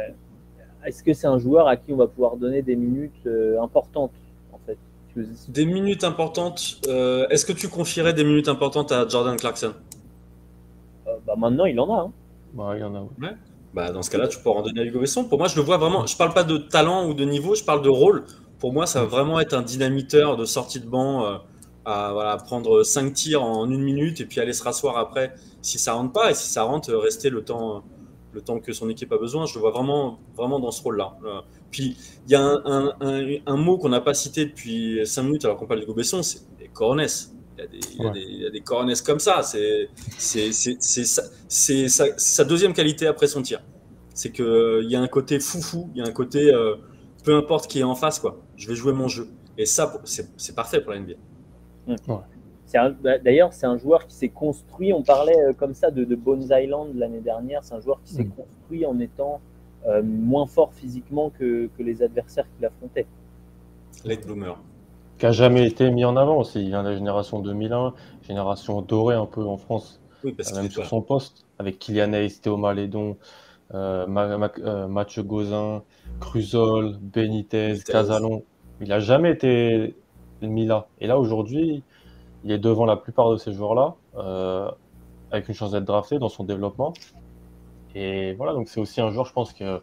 Est-ce 0.85 1.03
que 1.03 1.13
c'est 1.13 1.27
un 1.27 1.37
joueur 1.39 1.67
à 1.67 1.77
qui 1.77 1.93
on 1.93 1.97
va 1.97 2.07
pouvoir 2.07 2.37
donner 2.37 2.61
des 2.61 2.75
minutes 2.75 3.25
euh, 3.27 3.61
importantes 3.61 4.11
en 4.51 4.59
fait 4.65 4.77
Des 5.49 5.65
minutes 5.65 6.03
importantes. 6.03 6.81
euh, 6.87 7.27
Est-ce 7.29 7.45
que 7.45 7.53
tu 7.53 7.67
confierais 7.69 8.13
des 8.13 8.23
minutes 8.23 8.47
importantes 8.49 8.91
à 8.91 9.07
Jordan 9.07 9.37
Clarkson? 9.37 9.73
Euh, 11.07 11.11
bah, 11.25 11.35
Maintenant, 11.37 11.65
il 11.65 11.79
en 11.79 11.93
a. 11.93 12.01
hein. 12.03 12.11
Bah, 12.53 12.73
il 12.75 12.81
y 12.81 12.83
en 12.83 12.95
a. 12.95 13.01
ouais. 13.01 13.35
bah, 13.73 13.91
Dans 13.91 14.01
ce 14.01 14.09
cas-là, 14.09 14.27
tu 14.27 14.39
peux 14.39 14.49
en 14.49 14.61
donner 14.61 14.81
à 14.81 14.85
Hugo 14.85 14.99
Besson. 14.99 15.25
Pour 15.25 15.37
moi, 15.39 15.47
je 15.47 15.55
le 15.55 15.61
vois 15.61 15.77
vraiment. 15.77 16.05
Je 16.05 16.17
parle 16.17 16.33
pas 16.33 16.43
de 16.43 16.57
talent 16.57 17.07
ou 17.07 17.13
de 17.13 17.25
niveau, 17.25 17.55
je 17.55 17.63
parle 17.63 17.81
de 17.81 17.89
rôle. 17.89 18.25
Pour 18.59 18.73
moi, 18.73 18.85
ça 18.85 19.01
va 19.01 19.05
vraiment 19.07 19.39
être 19.39 19.53
un 19.53 19.61
dynamiteur 19.63 20.37
de 20.37 20.45
sortie 20.45 20.79
de 20.79 20.87
banc 20.87 21.25
euh, 21.25 21.37
à 21.85 22.11
voilà, 22.13 22.37
prendre 22.37 22.83
5 22.83 23.13
tirs 23.13 23.43
en 23.43 23.69
une 23.69 23.81
minute 23.81 24.21
et 24.21 24.25
puis 24.25 24.39
aller 24.39 24.53
se 24.53 24.63
rasseoir 24.63 24.97
après 24.97 25.33
si 25.61 25.79
ça 25.79 25.93
rentre 25.93 26.13
pas. 26.13 26.31
Et 26.31 26.33
si 26.35 26.47
ça 26.49 26.63
rentre, 26.63 26.93
rester 26.93 27.29
le 27.29 27.43
temps, 27.43 27.83
le 28.33 28.41
temps 28.41 28.59
que 28.59 28.73
son 28.73 28.89
équipe 28.89 29.11
a 29.13 29.17
besoin. 29.17 29.45
Je 29.45 29.55
le 29.55 29.61
vois 29.61 29.71
vraiment, 29.71 30.19
vraiment 30.35 30.59
dans 30.59 30.71
ce 30.71 30.81
rôle-là. 30.83 31.17
Euh, 31.25 31.41
Puis, 31.71 31.97
il 32.27 32.31
y 32.31 32.35
a 32.35 32.41
un, 32.41 32.61
un- 32.65 32.93
un- 33.01 33.35
un 33.45 33.57
mot 33.57 33.77
qu'on 33.77 33.89
n'a 33.89 34.01
pas 34.01 34.13
cité 34.13 34.45
depuis 34.45 34.99
5 35.05 35.23
minutes 35.23 35.45
alors 35.45 35.57
qu'on 35.57 35.67
parle 35.67 35.79
d'Hugo 35.81 35.93
Besson, 35.93 36.21
c'est 36.23 36.41
les 36.59 36.67
coronets. 36.67 37.07
Il 37.57 37.61
y 37.61 37.63
a 37.63 37.67
des, 37.67 37.79
il 37.93 37.97
y 37.97 38.05
a 38.05 38.07
Ouais. 38.07 38.13
des, 38.13 38.19
il 38.21 38.41
y 38.41 38.45
a 38.45 38.49
des 38.49 38.61
coronets 38.61 38.93
comme 39.05 39.19
ça. 39.19 39.41
C'est 39.43 39.89
sa, 42.17 42.43
deuxième 42.43 42.73
qualité 42.73 43.07
après 43.07 43.27
son 43.27 43.41
tir. 43.41 43.61
C'est 44.13 44.31
qu'il 44.31 44.85
y 44.89 44.95
a 44.95 45.01
un 45.01 45.07
côté 45.07 45.39
foufou, 45.39 45.89
il 45.95 45.99
y 45.99 46.05
a 46.05 46.07
un 46.09 46.11
côté 46.13 46.53
euh, 46.53 46.75
peu 47.23 47.35
importe 47.35 47.67
qui 47.69 47.79
est 47.79 47.83
en 47.83 47.95
face, 47.95 48.19
quoi. 48.19 48.41
Je 48.57 48.67
vais 48.67 48.75
jouer 48.75 48.93
mon 48.93 49.07
jeu. 49.07 49.29
Et 49.57 49.65
ça, 49.65 50.01
c'est 50.05 50.29
c'est 50.37 50.55
parfait 50.55 50.81
pour 50.81 50.91
la 50.91 50.99
NBA. 50.99 51.13
Bah, 51.87 53.17
D'ailleurs, 53.19 53.51
c'est 53.53 53.65
un 53.65 53.77
joueur 53.77 54.07
qui 54.07 54.15
s'est 54.15 54.29
construit. 54.29 54.93
On 54.93 55.03
parlait 55.03 55.37
euh, 55.37 55.53
comme 55.53 55.73
ça 55.73 55.91
de, 55.91 56.05
de 56.05 56.15
Bones 56.15 56.47
Island 56.51 56.89
l'année 56.95 57.19
dernière. 57.19 57.63
C'est 57.63 57.73
un 57.75 57.81
joueur 57.81 58.01
qui 58.03 58.13
s'est 58.13 58.23
Mm. 58.23 58.31
construit 58.31 58.85
en 58.85 58.99
étant 58.99 59.41
euh, 59.87 60.01
moins 60.03 60.45
fort 60.47 60.73
physiquement 60.73 61.31
que, 61.31 61.69
que 61.77 61.83
les 61.83 62.01
adversaires 62.01 62.45
qu'il 62.55 62.65
affrontait. 62.65 63.07
Late 64.05 64.25
bloomer. 64.25 64.55
Qui 65.17 65.25
a 65.25 65.31
jamais 65.31 65.67
été 65.67 65.91
mis 65.91 66.05
en 66.05 66.15
avant 66.15 66.37
aussi. 66.37 66.61
Il 66.61 66.67
vient 66.69 66.83
de 66.83 66.89
la 66.89 66.95
génération 66.95 67.39
2001, 67.39 67.93
génération 68.21 68.81
dorée 68.81 69.15
un 69.15 69.25
peu 69.25 69.43
en 69.43 69.57
France. 69.57 69.99
Oui, 70.23 70.31
parce 70.33 70.51
qu'il 70.51 70.61
même 70.61 70.71
sur 70.71 70.85
son 70.85 71.01
poste, 71.01 71.45
avec 71.59 71.77
Kylian 71.79 72.13
Hayes, 72.13 72.39
Théo 72.41 72.57
Malédon, 72.57 73.17
euh, 73.73 74.07
Ma- 74.07 74.37
Ma- 74.37 74.51
euh, 74.59 74.87
Mathieu 74.87 75.23
Gauzin, 75.23 75.83
Cruzol, 76.19 76.97
Benitez, 77.01 77.69
Benitez. 77.73 77.91
Casalon. 77.91 78.43
Il 78.81 78.89
n'a 78.89 78.99
jamais 78.99 79.31
été 79.31 79.95
mis 80.47 80.65
là. 80.65 80.87
Et 80.99 81.07
là, 81.07 81.19
aujourd'hui, 81.19 81.83
il 82.43 82.51
est 82.51 82.57
devant 82.59 82.85
la 82.85 82.97
plupart 82.97 83.29
de 83.31 83.37
ces 83.37 83.53
joueurs-là, 83.53 83.95
euh, 84.17 84.71
avec 85.31 85.47
une 85.47 85.55
chance 85.55 85.71
d'être 85.71 85.85
drafté 85.85 86.19
dans 86.19 86.29
son 86.29 86.43
développement. 86.43 86.93
Et 87.95 88.33
voilà, 88.33 88.53
donc 88.53 88.67
c'est 88.69 88.79
aussi 88.79 89.01
un 89.01 89.11
joueur, 89.11 89.25
je 89.25 89.33
pense, 89.33 89.53
que, 89.53 89.81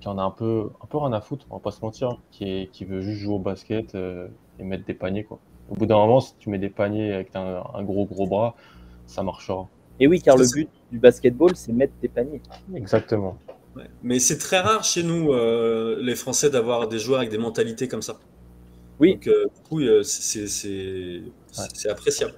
qui 0.00 0.08
en 0.08 0.18
a 0.18 0.22
un 0.22 0.30
peu, 0.30 0.70
un 0.82 0.86
peu 0.86 0.98
rien 0.98 1.12
à 1.12 1.20
foutre, 1.20 1.46
on 1.50 1.56
va 1.56 1.60
pas 1.60 1.70
se 1.70 1.80
mentir, 1.80 2.10
hein, 2.10 2.18
qui, 2.30 2.44
est, 2.44 2.70
qui 2.70 2.84
veut 2.84 3.00
juste 3.00 3.20
jouer 3.20 3.34
au 3.34 3.38
basket 3.38 3.94
euh, 3.94 4.28
et 4.58 4.64
mettre 4.64 4.84
des 4.84 4.94
paniers. 4.94 5.24
Quoi. 5.24 5.38
Au 5.70 5.74
bout 5.74 5.86
d'un 5.86 5.96
moment, 5.96 6.20
si 6.20 6.34
tu 6.38 6.50
mets 6.50 6.58
des 6.58 6.68
paniers 6.68 7.12
avec 7.12 7.34
un, 7.34 7.62
un 7.74 7.82
gros, 7.82 8.04
gros 8.04 8.26
bras, 8.26 8.54
ça 9.06 9.22
marchera. 9.22 9.68
Et 9.98 10.06
oui, 10.06 10.20
car 10.20 10.36
le 10.36 10.44
but 10.52 10.68
du 10.92 10.98
basketball, 10.98 11.56
c'est 11.56 11.72
mettre 11.72 11.94
des 12.02 12.08
paniers. 12.08 12.42
Exactement. 12.74 13.38
Ouais. 13.74 13.84
Mais 14.02 14.18
c'est 14.18 14.38
très 14.38 14.60
rare 14.60 14.84
chez 14.84 15.02
nous, 15.02 15.32
euh, 15.32 15.98
les 16.00 16.14
Français, 16.14 16.50
d'avoir 16.50 16.88
des 16.88 16.98
joueurs 16.98 17.18
avec 17.20 17.30
des 17.30 17.38
mentalités 17.38 17.88
comme 17.88 18.02
ça. 18.02 18.18
Oui. 19.00 19.14
Donc, 19.14 19.26
euh, 19.28 19.44
du 19.44 19.68
coup, 19.68 19.80
euh, 19.80 20.02
c'est 20.02 20.46
c'est- 20.46 21.22
c'est- 21.52 21.70
c'est 21.74 21.88
appréciable. 21.90 22.34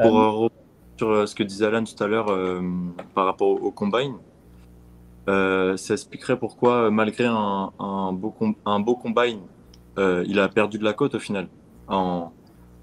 Pour 0.00 0.18
Euh, 0.18 0.30
rebondir 0.30 0.50
sur 0.96 1.28
ce 1.28 1.34
que 1.34 1.42
disait 1.42 1.66
Alan 1.66 1.84
tout 1.84 2.02
à 2.02 2.06
l'heure 2.06 2.28
euh, 2.30 2.60
par 3.14 3.24
rapport 3.26 3.48
au, 3.48 3.58
au 3.58 3.70
combine, 3.70 4.14
euh, 5.28 5.76
ça 5.76 5.94
expliquerait 5.94 6.38
pourquoi, 6.38 6.90
malgré 6.90 7.24
un, 7.26 7.70
un 7.78 8.12
beau, 8.12 8.30
com- 8.30 8.54
un 8.64 8.80
beau 8.80 8.96
combine, 8.96 9.40
euh, 9.98 10.24
il 10.26 10.38
a 10.40 10.48
perdu 10.48 10.78
de 10.78 10.84
la 10.84 10.92
cote 10.92 11.14
au 11.14 11.18
final. 11.20 11.48
En, 11.88 12.32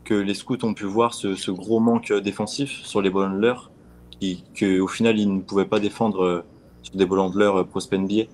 que 0.03 0.13
les 0.13 0.35
scouts 0.35 0.63
ont 0.63 0.73
pu 0.75 0.83
voir 0.85 1.13
ce, 1.15 1.35
ce 1.35 1.49
gros 1.51 1.79
manque 1.79 2.13
défensif 2.13 2.69
sur 2.83 3.01
les 3.01 3.09
ball 3.09 3.31
handlers, 3.31 3.71
qui, 4.19 4.43
que, 4.53 4.79
au 4.79 4.87
final, 4.87 5.19
ils 5.19 5.33
ne 5.33 5.41
pouvaient 5.41 5.65
pas 5.65 5.79
défendre 5.79 6.23
euh, 6.23 6.43
sur 6.83 6.95
des 6.95 7.05
ball 7.05 7.19
handlers 7.19 7.57
euh, 7.59 7.63
prospect 7.63 7.97
NBA. 7.97 8.25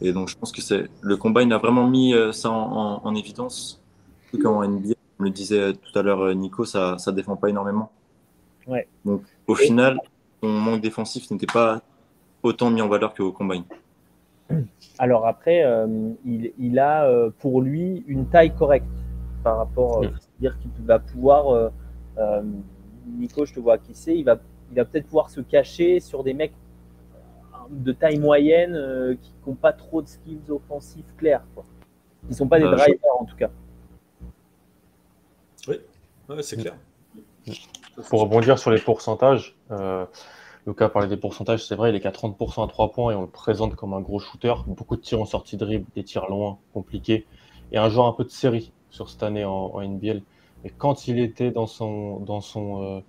Et 0.00 0.12
donc, 0.12 0.28
je 0.28 0.36
pense 0.36 0.52
que 0.52 0.60
c'est 0.60 0.86
le 1.00 1.16
combine 1.16 1.52
a 1.52 1.58
vraiment 1.58 1.86
mis 1.86 2.12
euh, 2.14 2.32
ça 2.32 2.50
en, 2.50 3.00
en, 3.00 3.00
en 3.06 3.14
évidence. 3.14 3.80
Surtout 4.30 4.42
qu'en 4.44 4.66
NBA, 4.68 4.94
comme 5.16 5.26
le 5.26 5.30
disait 5.30 5.72
tout 5.74 5.98
à 5.98 6.02
l'heure 6.02 6.20
euh, 6.22 6.34
Nico, 6.34 6.64
ça 6.64 6.96
ne 7.06 7.12
défend 7.12 7.36
pas 7.36 7.48
énormément. 7.48 7.90
Ouais. 8.66 8.86
Donc, 9.04 9.22
au 9.46 9.54
Et- 9.56 9.64
final, 9.66 9.98
son 10.42 10.48
manque 10.48 10.80
défensif 10.80 11.30
n'était 11.30 11.46
pas 11.46 11.80
autant 12.42 12.70
mis 12.70 12.82
en 12.82 12.88
valeur 12.88 13.14
qu'au 13.14 13.32
combine. 13.32 13.64
Alors 14.98 15.26
après, 15.26 15.62
euh, 15.64 15.86
il, 16.24 16.52
il 16.58 16.78
a 16.78 17.04
euh, 17.04 17.30
pour 17.38 17.60
lui 17.60 18.02
une 18.06 18.26
taille 18.26 18.54
correcte 18.54 18.86
par 19.44 19.58
rapport, 19.58 20.02
euh, 20.02 20.08
c'est-à-dire 20.18 20.58
qu'il 20.60 20.70
va 20.84 20.98
pouvoir, 20.98 21.48
euh, 21.54 21.68
euh, 22.18 22.42
Nico, 23.06 23.44
je 23.44 23.52
te 23.54 23.60
vois 23.60 23.78
qui 23.78 23.94
c'est, 23.94 24.16
il 24.16 24.24
va, 24.24 24.38
il 24.70 24.76
va 24.76 24.84
peut-être 24.84 25.06
pouvoir 25.06 25.30
se 25.30 25.40
cacher 25.40 26.00
sur 26.00 26.24
des 26.24 26.32
mecs 26.34 26.52
euh, 26.52 26.67
de 27.70 27.92
taille 27.92 28.18
moyenne 28.18 28.74
euh, 28.74 29.14
qui 29.20 29.32
n'ont 29.46 29.54
pas 29.54 29.72
trop 29.72 30.02
de 30.02 30.06
skills 30.08 30.50
offensifs 30.50 31.14
clairs, 31.16 31.44
quoi. 31.54 31.64
Qui 32.28 32.34
sont 32.34 32.48
pas 32.48 32.58
des 32.58 32.64
Euh, 32.64 32.72
je- 32.72 32.76
drivers 32.76 33.20
en 33.20 33.24
tout 33.24 33.36
cas. 33.36 33.50
Ouais, 35.66 36.42
c'est 36.42 36.56
clair. 36.56 36.74
Pour 38.10 38.20
rebondir 38.20 38.58
sur 38.58 38.70
les 38.70 38.78
pourcentages, 38.80 39.56
euh, 39.70 40.04
Lucas 40.66 40.88
parlait 40.90 41.08
des 41.08 41.16
pourcentages, 41.16 41.66
c'est 41.66 41.74
vrai, 41.74 41.90
il 41.90 41.96
est 41.96 42.00
qu'à 42.00 42.10
30% 42.12 42.64
à 42.64 42.68
3 42.68 42.92
points 42.92 43.12
et 43.12 43.14
on 43.14 43.22
le 43.22 43.26
présente 43.28 43.74
comme 43.74 43.94
un 43.94 44.00
gros 44.00 44.18
shooter. 44.18 44.52
Beaucoup 44.66 44.96
de 44.96 45.00
tirs 45.00 45.20
en 45.20 45.24
sortie 45.24 45.56
de 45.56 45.64
dribble, 45.64 45.86
des 45.94 46.04
tirs 46.04 46.26
loin, 46.28 46.58
compliqués. 46.74 47.26
Et 47.72 47.78
un 47.78 47.88
joueur 47.88 48.06
un 48.06 48.12
peu 48.12 48.24
de 48.24 48.30
série 48.30 48.72
sur 48.90 49.08
cette 49.08 49.22
année 49.22 49.44
en, 49.44 49.52
en 49.74 49.80
NBL. 49.82 50.22
Et 50.64 50.70
quand 50.70 51.08
il 51.08 51.18
était 51.20 51.50
dans 51.50 51.66
son, 51.66 52.20
dans 52.20 52.40
son, 52.40 52.82
euh, 52.82 53.00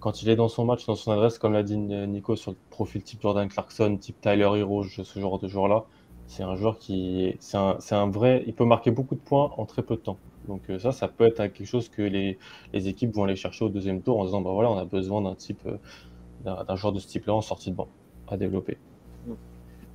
quand 0.00 0.22
il 0.22 0.28
est 0.28 0.36
dans 0.36 0.48
son 0.48 0.64
match, 0.64 0.86
dans 0.86 0.94
son 0.94 1.12
adresse, 1.12 1.38
comme 1.38 1.52
l'a 1.52 1.62
dit 1.62 1.76
Nico, 1.76 2.36
sur 2.36 2.52
le 2.52 2.56
profil 2.70 3.02
type 3.02 3.20
Jordan 3.20 3.48
Clarkson, 3.48 3.96
type 3.96 4.20
Tyler 4.20 4.50
Hero, 4.54 4.84
ce 4.84 5.20
genre 5.20 5.38
de 5.38 5.48
joueur-là, 5.48 5.84
c'est 6.26 6.42
un 6.42 6.56
joueur 6.56 6.78
qui, 6.78 7.36
c'est 7.40 7.56
un, 7.56 8.10
vrai, 8.10 8.44
il 8.46 8.54
peut 8.54 8.64
marquer 8.64 8.90
beaucoup 8.90 9.14
de 9.14 9.20
points 9.20 9.52
en 9.56 9.64
très 9.64 9.82
peu 9.82 9.96
de 9.96 10.00
temps. 10.00 10.18
Donc 10.46 10.62
euh, 10.70 10.78
ça, 10.78 10.92
ça 10.92 11.08
peut 11.08 11.26
être 11.26 11.36
quelque 11.36 11.64
chose 11.64 11.88
que 11.88 12.02
les, 12.02 12.38
les 12.72 12.88
équipes 12.88 13.14
vont 13.14 13.24
aller 13.24 13.36
chercher 13.36 13.64
au 13.64 13.68
deuxième 13.68 14.00
tour 14.00 14.18
en 14.18 14.24
disant 14.24 14.40
bah 14.40 14.50
voilà, 14.52 14.70
on 14.70 14.78
a 14.78 14.84
besoin 14.84 15.20
d'un 15.22 15.34
type, 15.34 15.60
euh, 15.66 16.64
d'un 16.64 16.76
joueur 16.76 16.92
de 16.92 17.00
ce 17.00 17.06
type-là 17.08 17.34
en 17.34 17.42
sortie 17.42 17.70
de 17.70 17.76
banc 17.76 17.88
à 18.28 18.36
développer. 18.36 18.78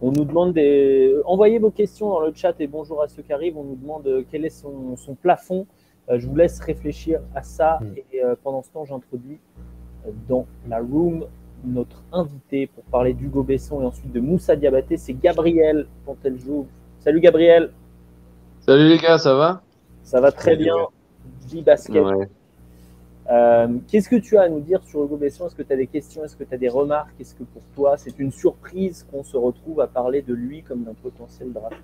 On 0.02 0.12
nous 0.12 0.26
demande 0.26 0.54
des. 0.54 1.16
Envoyez 1.26 1.60
vos 1.60 1.72
questions 1.72 2.10
dans 2.10 2.20
le 2.20 2.34
chat 2.34 2.60
et 2.60 2.68
bonjour 2.68 3.02
à 3.02 3.08
ceux 3.08 3.24
qui 3.24 3.32
arrivent. 3.32 3.58
On 3.58 3.64
nous 3.64 3.78
demande 3.78 4.06
euh, 4.06 4.26
quel 4.30 4.44
est 4.44 4.50
son, 4.50 4.96
son 4.98 5.16
plafond. 5.16 5.66
Euh, 6.10 6.20
je 6.20 6.28
vous 6.28 6.36
laisse 6.36 6.60
réfléchir 6.60 7.22
à 7.34 7.42
ça 7.42 7.80
Mm. 7.82 7.94
et 8.12 8.24
euh, 8.24 8.36
pendant 8.42 8.62
ce 8.62 8.72
temps, 8.72 8.86
j'introduis 8.86 9.40
euh, 9.58 9.62
dans 10.28 10.46
la 10.68 10.80
room 10.80 11.26
notre 11.66 12.04
invité 12.12 12.68
pour 12.68 12.84
parler 12.86 13.14
d'Hugo 13.14 13.44
Besson 13.44 13.82
et 13.82 13.86
ensuite 13.86 14.12
de 14.12 14.20
Moussa 14.20 14.56
Diabaté. 14.56 14.98
C'est 14.98 15.14
Gabriel 15.14 15.88
joue. 16.46 16.68
Salut 17.00 17.22
Gabriel, 17.22 17.72
Salut 18.66 18.88
les 18.88 18.98
gars, 18.98 19.18
ça 19.18 19.36
va? 19.36 19.62
Ça 20.04 20.22
va 20.22 20.32
très 20.32 20.52
Salut, 20.52 20.64
bien. 20.64 21.64
basket. 21.66 22.02
Ouais. 22.02 22.30
Euh, 23.30 23.68
Qu'est-ce 23.90 24.08
que 24.08 24.16
tu 24.16 24.38
as 24.38 24.44
à 24.44 24.50
nous 24.50 24.62
dire 24.62 24.82
sur 24.84 25.04
Hugo 25.04 25.18
Besson? 25.18 25.48
Est-ce 25.48 25.56
que 25.56 25.64
tu 25.64 25.74
as 25.74 25.76
des 25.76 25.88
questions? 25.88 26.24
Est-ce 26.24 26.38
que 26.38 26.46
tu 26.46 26.54
as 26.54 26.58
des 26.58 26.70
remarques? 26.70 27.14
Est-ce 27.20 27.36
que 27.36 27.44
pour 27.44 27.62
toi, 27.76 27.98
c'est 27.98 28.18
une 28.20 28.32
surprise 28.32 29.06
qu'on 29.12 29.24
se 29.24 29.36
retrouve 29.36 29.82
à 29.82 29.88
parler 29.88 30.22
de 30.22 30.34
lui 30.34 30.64
comme 30.64 30.84
d'un 30.84 30.94
potentiel 30.94 31.52
draft? 31.52 31.78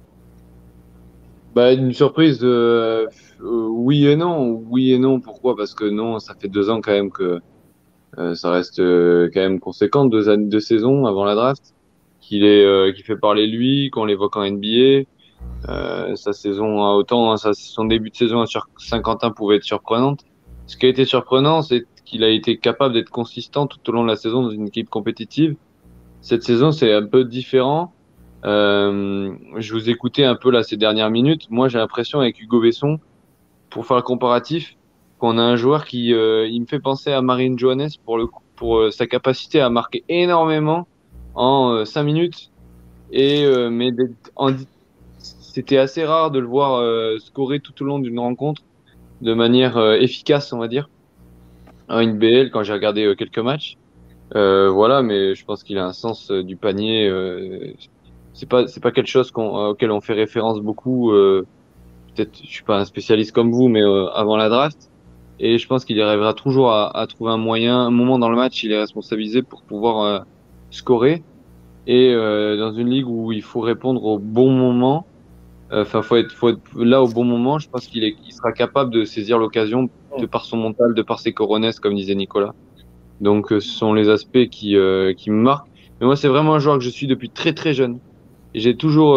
Bah, 1.54 1.74
une 1.74 1.94
surprise, 1.94 2.40
euh, 2.44 3.08
euh, 3.42 3.68
oui 3.70 4.08
et 4.08 4.16
non. 4.16 4.64
Oui 4.70 4.94
et 4.94 5.00
non, 5.00 5.20
pourquoi? 5.20 5.56
Parce 5.58 5.74
que 5.74 5.84
non, 5.84 6.20
ça 6.20 6.34
fait 6.34 6.48
deux 6.48 6.70
ans 6.70 6.80
quand 6.80 6.92
même 6.92 7.12
que 7.12 7.24
euh, 7.24 7.40
ça 8.36 8.52
reste 8.52 8.80
euh, 8.80 9.30
quand 9.34 9.40
même 9.40 9.60
conséquent, 9.60 10.06
deux 10.06 10.30
années 10.30 10.50
de 10.50 10.60
saison 10.60 11.06
avant 11.06 11.24
la 11.24 11.36
draft, 11.36 11.74
qu'il 12.20 12.44
est, 12.44 12.66
euh, 12.66 12.92
qui 12.92 13.04
fait 13.04 13.16
parler 13.16 13.48
lui, 13.48 13.90
qu'on 13.92 14.06
l'évoque 14.06 14.36
en 14.36 14.50
NBA. 14.50 15.06
Euh, 15.70 16.16
sa 16.16 16.34
saison, 16.34 16.84
à 16.84 16.92
autant, 16.92 17.32
hein, 17.32 17.38
sa, 17.38 17.54
son 17.54 17.86
début 17.86 18.10
de 18.10 18.16
saison 18.16 18.46
sur 18.46 18.68
Saint-Quentin 18.78 19.32
pouvait 19.32 19.58
être 19.58 19.64
surprenante. 19.64 20.26
Ce 20.68 20.78
qui 20.78 20.86
a 20.86 20.90
été 20.90 21.06
surprenant, 21.06 21.62
c'est 21.62 21.86
qu'il 22.06 22.24
a 22.24 22.30
été 22.30 22.58
capable 22.58 22.94
d'être 22.94 23.10
consistant 23.10 23.68
tout 23.68 23.80
au 23.90 23.94
long 23.94 24.04
de 24.04 24.10
la 24.10 24.16
saison 24.16 24.44
dans 24.44 24.52
une 24.52 24.68
équipe 24.68 24.90
compétitive. 24.90 25.56
Cette 26.22 26.44
saison, 26.44 26.72
c'est 26.72 26.94
un 26.94 27.06
peu 27.06 27.24
différent. 27.24 27.94
Euh, 28.46 29.34
je 29.58 29.74
vous 29.74 29.90
écoutais 29.90 30.24
un 30.24 30.36
peu 30.36 30.52
là 30.52 30.64
ces 30.64 30.78
dernières 30.78 31.10
minutes. 31.10 31.50
Moi, 31.50 31.70
j'ai 31.70 31.78
l'impression 31.78 32.20
avec 32.20 32.40
Hugo 32.42 32.62
Besson, 32.62 33.00
pour 33.70 33.86
faire 33.86 33.98
le 33.98 34.04
comparatif, 34.04 34.76
qu'on 35.20 35.38
a 35.38 35.42
un 35.42 35.56
joueur 35.56 35.86
qui, 35.86 36.14
euh, 36.14 36.48
il 36.48 36.62
me 36.62 36.66
fait 36.66 36.80
penser 36.80 37.12
à 37.12 37.22
Marine 37.22 37.60
Johannes 37.60 37.90
pour 38.06 38.18
le 38.18 38.26
coup, 38.26 38.42
pour 38.60 38.78
euh, 38.78 38.92
sa 38.92 39.08
capacité 39.08 39.62
à 39.62 39.70
marquer 39.70 40.04
énormément 40.10 40.86
en 41.34 41.72
euh, 41.72 41.86
cinq 41.86 42.04
minutes 42.04 42.52
Et, 43.12 43.46
euh, 43.46 43.70
mais 43.70 43.92
c'était 45.20 45.78
assez 45.78 46.04
rare 46.04 46.30
de 46.30 46.40
le 46.40 46.46
voir 46.46 46.84
scorer 47.20 47.60
tout 47.60 47.74
au 47.82 47.86
long 47.86 48.00
d'une 48.00 48.20
rencontre 48.20 48.62
de 49.22 49.34
manière 49.34 49.78
efficace, 49.96 50.54
on 50.54 50.60
va 50.60 50.68
dire. 50.68 50.90
À 51.90 52.04
une 52.04 52.18
BL, 52.18 52.52
quand 52.52 52.64
j'ai 52.64 52.72
regardé 52.72 53.16
quelques 53.18 53.40
matchs. 53.40 53.76
voilà, 54.32 55.02
mais 55.02 55.34
je 55.34 55.44
pense 55.44 55.64
qu'il 55.64 55.78
a 55.80 55.86
un 55.86 55.92
sens 55.92 56.32
du 56.32 56.56
panier. 56.56 57.12
c'est 58.34 58.48
pas 58.48 58.68
c'est 58.68 58.82
pas 58.82 58.92
quelque 58.92 59.10
chose 59.10 59.34
auquel 59.36 59.92
on 59.92 60.02
fait 60.02 60.14
référence 60.14 60.62
beaucoup. 60.62 61.12
Peut-être, 61.12 62.40
je 62.42 62.48
suis 62.48 62.64
pas 62.64 62.78
un 62.78 62.86
spécialiste 62.86 63.34
comme 63.34 63.52
vous, 63.52 63.68
mais 63.68 63.82
avant 64.14 64.38
la 64.38 64.50
draft. 64.50 64.90
Et 65.40 65.58
je 65.58 65.68
pense 65.68 65.86
qu'il 65.86 66.02
arrivera 66.02 66.34
toujours 66.34 66.72
à, 66.72 66.98
à, 66.98 67.08
trouver 67.08 67.32
un 67.32 67.38
moyen, 67.38 67.78
un 67.80 67.92
moment 67.92 68.20
dans 68.20 68.30
le 68.30 68.36
match, 68.36 68.64
il 68.64 68.72
est 68.72 68.80
responsabilisé 68.80 69.42
pour 69.42 69.62
pouvoir 69.62 70.04
euh, 70.04 70.20
scorer. 70.70 71.24
Et 71.88 72.14
euh, 72.14 72.58
dans 72.58 72.74
une 72.74 72.90
ligue 72.90 73.08
où 73.08 73.32
il 73.32 73.42
faut 73.42 73.62
répondre 73.62 74.04
au 74.04 74.20
bon 74.20 74.52
moment, 74.52 75.08
euh, 75.72 75.84
enfin, 75.84 76.02
faut 76.02 76.18
être, 76.18 76.32
faut 76.32 76.50
être 76.50 76.60
là 76.76 77.02
au 77.02 77.08
bon 77.08 77.24
moment. 77.24 77.58
Je 77.58 77.70
pense 77.70 77.88
qu'il 77.88 78.04
il 78.04 78.34
sera 78.34 78.52
capable 78.52 78.92
de 78.92 79.06
saisir 79.06 79.40
l'occasion 79.40 79.90
de 80.18 80.26
par 80.26 80.44
son 80.44 80.58
mental, 80.58 80.94
de 80.94 81.02
par 81.02 81.20
ses 81.20 81.32
coronesses, 81.32 81.80
comme 81.80 81.96
disait 81.96 82.16
Nicolas. 82.16 82.54
Donc, 83.22 83.48
ce 83.50 83.60
sont 83.62 83.94
les 83.94 84.10
aspects 84.10 84.48
qui, 84.50 84.76
qui 85.18 85.32
me 85.32 85.42
marquent. 85.42 85.68
Mais 86.00 86.06
moi, 86.06 86.16
c'est 86.16 86.28
vraiment 86.28 86.56
un 86.56 86.60
joueur 86.60 86.78
que 86.78 86.84
je 86.84 86.90
suis 86.90 87.08
depuis 87.08 87.30
très 87.30 87.54
très 87.54 87.74
jeune. 87.74 88.00
Et 88.54 88.60
j'ai 88.60 88.76
toujours, 88.76 89.16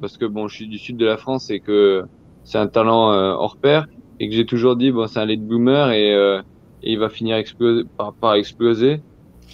parce 0.00 0.16
que 0.16 0.24
bon, 0.24 0.48
je 0.48 0.54
suis 0.54 0.68
du 0.68 0.78
sud 0.78 0.96
de 0.96 1.04
la 1.04 1.16
France 1.16 1.50
et 1.50 1.60
que 1.60 2.04
c'est 2.44 2.58
un 2.58 2.66
talent 2.66 3.10
hors 3.10 3.56
pair 3.56 3.86
et 4.22 4.28
que 4.28 4.36
j'ai 4.36 4.46
toujours 4.46 4.76
dit 4.76 4.92
bon 4.92 5.08
c'est 5.08 5.18
un 5.18 5.26
late 5.26 5.40
bloomer 5.40 5.90
et, 5.90 6.14
euh, 6.14 6.40
et 6.84 6.92
il 6.92 6.98
va 6.98 7.08
finir 7.08 7.36
exploser, 7.36 7.82
par, 7.98 8.14
par 8.14 8.34
exploser. 8.34 9.00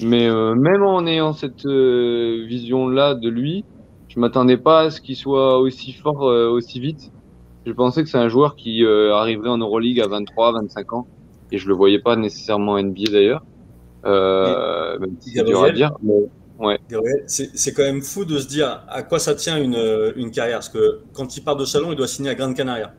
Mais 0.02 0.28
euh, 0.28 0.54
même 0.54 0.82
en 0.82 1.06
ayant 1.06 1.32
cette 1.32 1.64
euh, 1.64 2.44
vision-là 2.46 3.14
de 3.14 3.30
lui, 3.30 3.64
je 4.08 4.20
m'attendais 4.20 4.58
pas 4.58 4.80
à 4.82 4.90
ce 4.90 5.00
qu'il 5.00 5.16
soit 5.16 5.58
aussi 5.58 5.92
fort 5.92 6.20
aussi 6.20 6.80
vite. 6.80 7.10
Je 7.64 7.72
pensais 7.72 8.02
que 8.02 8.10
c'est 8.10 8.18
un 8.18 8.28
joueur 8.28 8.56
qui 8.56 8.84
arriverait 8.84 9.48
en 9.48 9.58
Euroleague 9.58 10.00
à 10.00 10.06
23, 10.06 10.52
25 10.52 10.92
ans 10.92 11.06
et 11.50 11.58
je 11.58 11.66
le 11.66 11.74
voyais 11.74 11.98
pas 11.98 12.16
nécessairement 12.16 12.72
en 12.72 12.82
NBA 12.82 13.10
d'ailleurs. 13.10 13.44
Euh, 14.04 14.98
c'est 15.20 15.44
dur 15.44 15.64
à 15.64 15.70
dire. 15.70 15.92
Mais... 16.02 16.28
Ouais. 16.58 16.78
C'est 17.26 17.72
quand 17.72 17.84
même 17.84 18.02
fou 18.02 18.24
de 18.24 18.38
se 18.38 18.48
dire 18.48 18.82
à 18.88 19.02
quoi 19.02 19.18
ça 19.18 19.34
tient 19.34 19.56
une, 19.56 20.12
une 20.16 20.30
carrière. 20.30 20.58
Parce 20.58 20.68
que 20.68 21.00
quand 21.14 21.36
il 21.36 21.42
part 21.42 21.56
de 21.56 21.64
Chalon, 21.64 21.92
il 21.92 21.96
doit 21.96 22.08
signer 22.08 22.30
à 22.30 22.34
Grande 22.34 22.54
Canaria 22.54 22.92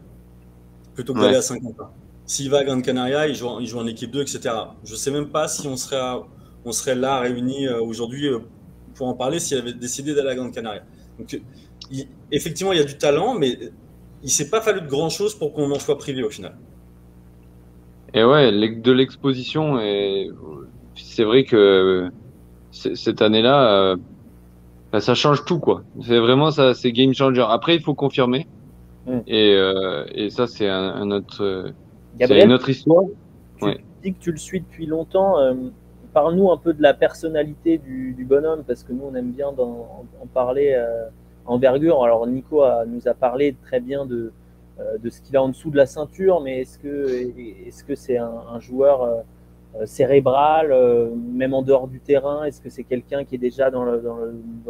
plutôt 0.99 1.13
que 1.13 1.21
d'aller 1.21 1.38
à 1.38 1.41
50 1.41 1.79
ans. 1.79 1.91
S'il 2.25 2.49
va 2.49 2.57
à 2.57 2.63
Grande 2.65 2.83
Canaria, 2.83 3.25
il 3.25 3.33
joue, 3.33 3.47
il 3.62 3.67
joue 3.67 3.79
en 3.79 3.88
équipe 3.88 4.12
2, 4.12 4.21
etc. 4.21 4.39
Je 4.83 4.91
ne 4.91 4.97
sais 4.97 5.12
même 5.12 5.29
pas 5.29 5.47
si 5.47 5.65
on 5.65 5.77
serait, 5.77 6.19
on 6.65 6.73
serait 6.73 6.95
là 6.95 7.21
réunis 7.21 7.67
euh, 7.67 7.81
aujourd'hui 7.81 8.27
euh, 8.27 8.39
pour 8.95 9.07
en 9.07 9.13
parler 9.13 9.39
s'il 9.39 9.57
avait 9.57 9.71
décidé 9.71 10.13
d'aller 10.13 10.31
à 10.31 10.35
Grande 10.35 10.53
Canaria. 10.53 10.81
Donc, 11.17 11.41
effectivement, 12.33 12.73
il 12.73 12.79
y 12.79 12.81
a 12.81 12.85
du 12.85 12.97
talent, 12.97 13.33
mais 13.33 13.57
il 14.21 14.25
ne 14.25 14.29
s'est 14.29 14.49
pas 14.49 14.59
fallu 14.59 14.81
de 14.81 14.88
grand-chose 14.88 15.35
pour 15.35 15.53
qu'on 15.53 15.71
en 15.71 15.79
soit 15.79 15.97
privé 15.97 16.21
au 16.21 16.29
final. 16.29 16.57
Et 18.13 18.25
ouais, 18.25 18.51
de 18.51 18.91
l'exposition, 18.91 19.79
et 19.79 20.29
c'est 20.95 21.23
vrai 21.23 21.45
que 21.45 22.12
cette 22.71 23.21
année-là, 23.21 23.71
euh, 23.71 23.95
bah, 24.91 24.99
ça 24.99 25.15
change 25.15 25.45
tout, 25.45 25.59
quoi. 25.59 25.83
C'est 26.01 26.19
vraiment 26.19 26.51
ça, 26.51 26.73
c'est 26.73 26.91
game 26.91 27.13
changer. 27.13 27.45
Après, 27.47 27.75
il 27.75 27.81
faut 27.81 27.93
confirmer. 27.93 28.47
Mm. 29.10 29.22
Et, 29.28 29.56
euh, 29.56 30.06
et, 30.13 30.30
ça, 30.30 30.45
c'est 30.48 30.67
un, 30.67 31.10
autre, 31.12 31.43
euh, 31.43 31.72
une 32.19 32.54
autre 32.54 32.69
histoire. 32.69 33.06
Tu 33.60 33.67
dis 34.04 34.13
que 34.13 34.19
tu 34.19 34.32
le 34.32 34.38
suis 34.38 34.62
depuis 34.62 34.86
longtemps. 34.86 35.39
Euh, 35.39 35.54
parle-nous 36.13 36.52
un 36.52 36.58
peu 36.58 36.74
de 36.74 36.82
la 36.82 36.93
personnalité 36.93 37.80
du, 37.80 38.13
du, 38.13 38.24
bonhomme, 38.24 38.63
parce 38.65 38.84
que 38.84 38.93
nous, 38.93 39.04
on 39.12 39.15
aime 39.15 39.32
bien 39.32 39.48
en, 39.48 40.06
en, 40.22 40.26
parler 40.34 40.80
envergure. 41.45 42.04
Alors, 42.04 42.26
Nico 42.28 42.62
a, 42.62 42.86
nous 42.86 43.08
a 43.08 43.13
parlé 43.13 43.56
très 43.63 43.80
bien 43.80 44.06
de, 44.06 44.32
de 45.02 45.10
ce 45.10 45.22
qu'il 45.22 45.36
a 45.36 45.43
en 45.43 45.50
dessous 45.50 45.72
de 45.72 45.78
la 45.78 45.86
ceinture, 45.86 46.39
mais 46.41 46.62
est-ce 46.62 46.78
que 47.84 47.95
c'est 47.95 48.17
un, 48.17 48.32
un, 48.54 48.60
joueur 48.60 49.24
cérébral, 49.86 50.71
euh, 50.71 51.10
même 51.15 51.53
en 51.53 51.62
dehors 51.62 51.88
du 51.88 51.99
terrain 51.99 52.43
Est-ce 52.43 52.62
que 52.62 52.69
c'est 52.69 52.84
quelqu'un 52.84 53.23
qui 53.23 53.36
est 53.36 53.39
déjà 53.39 53.69
dans, 53.69 53.86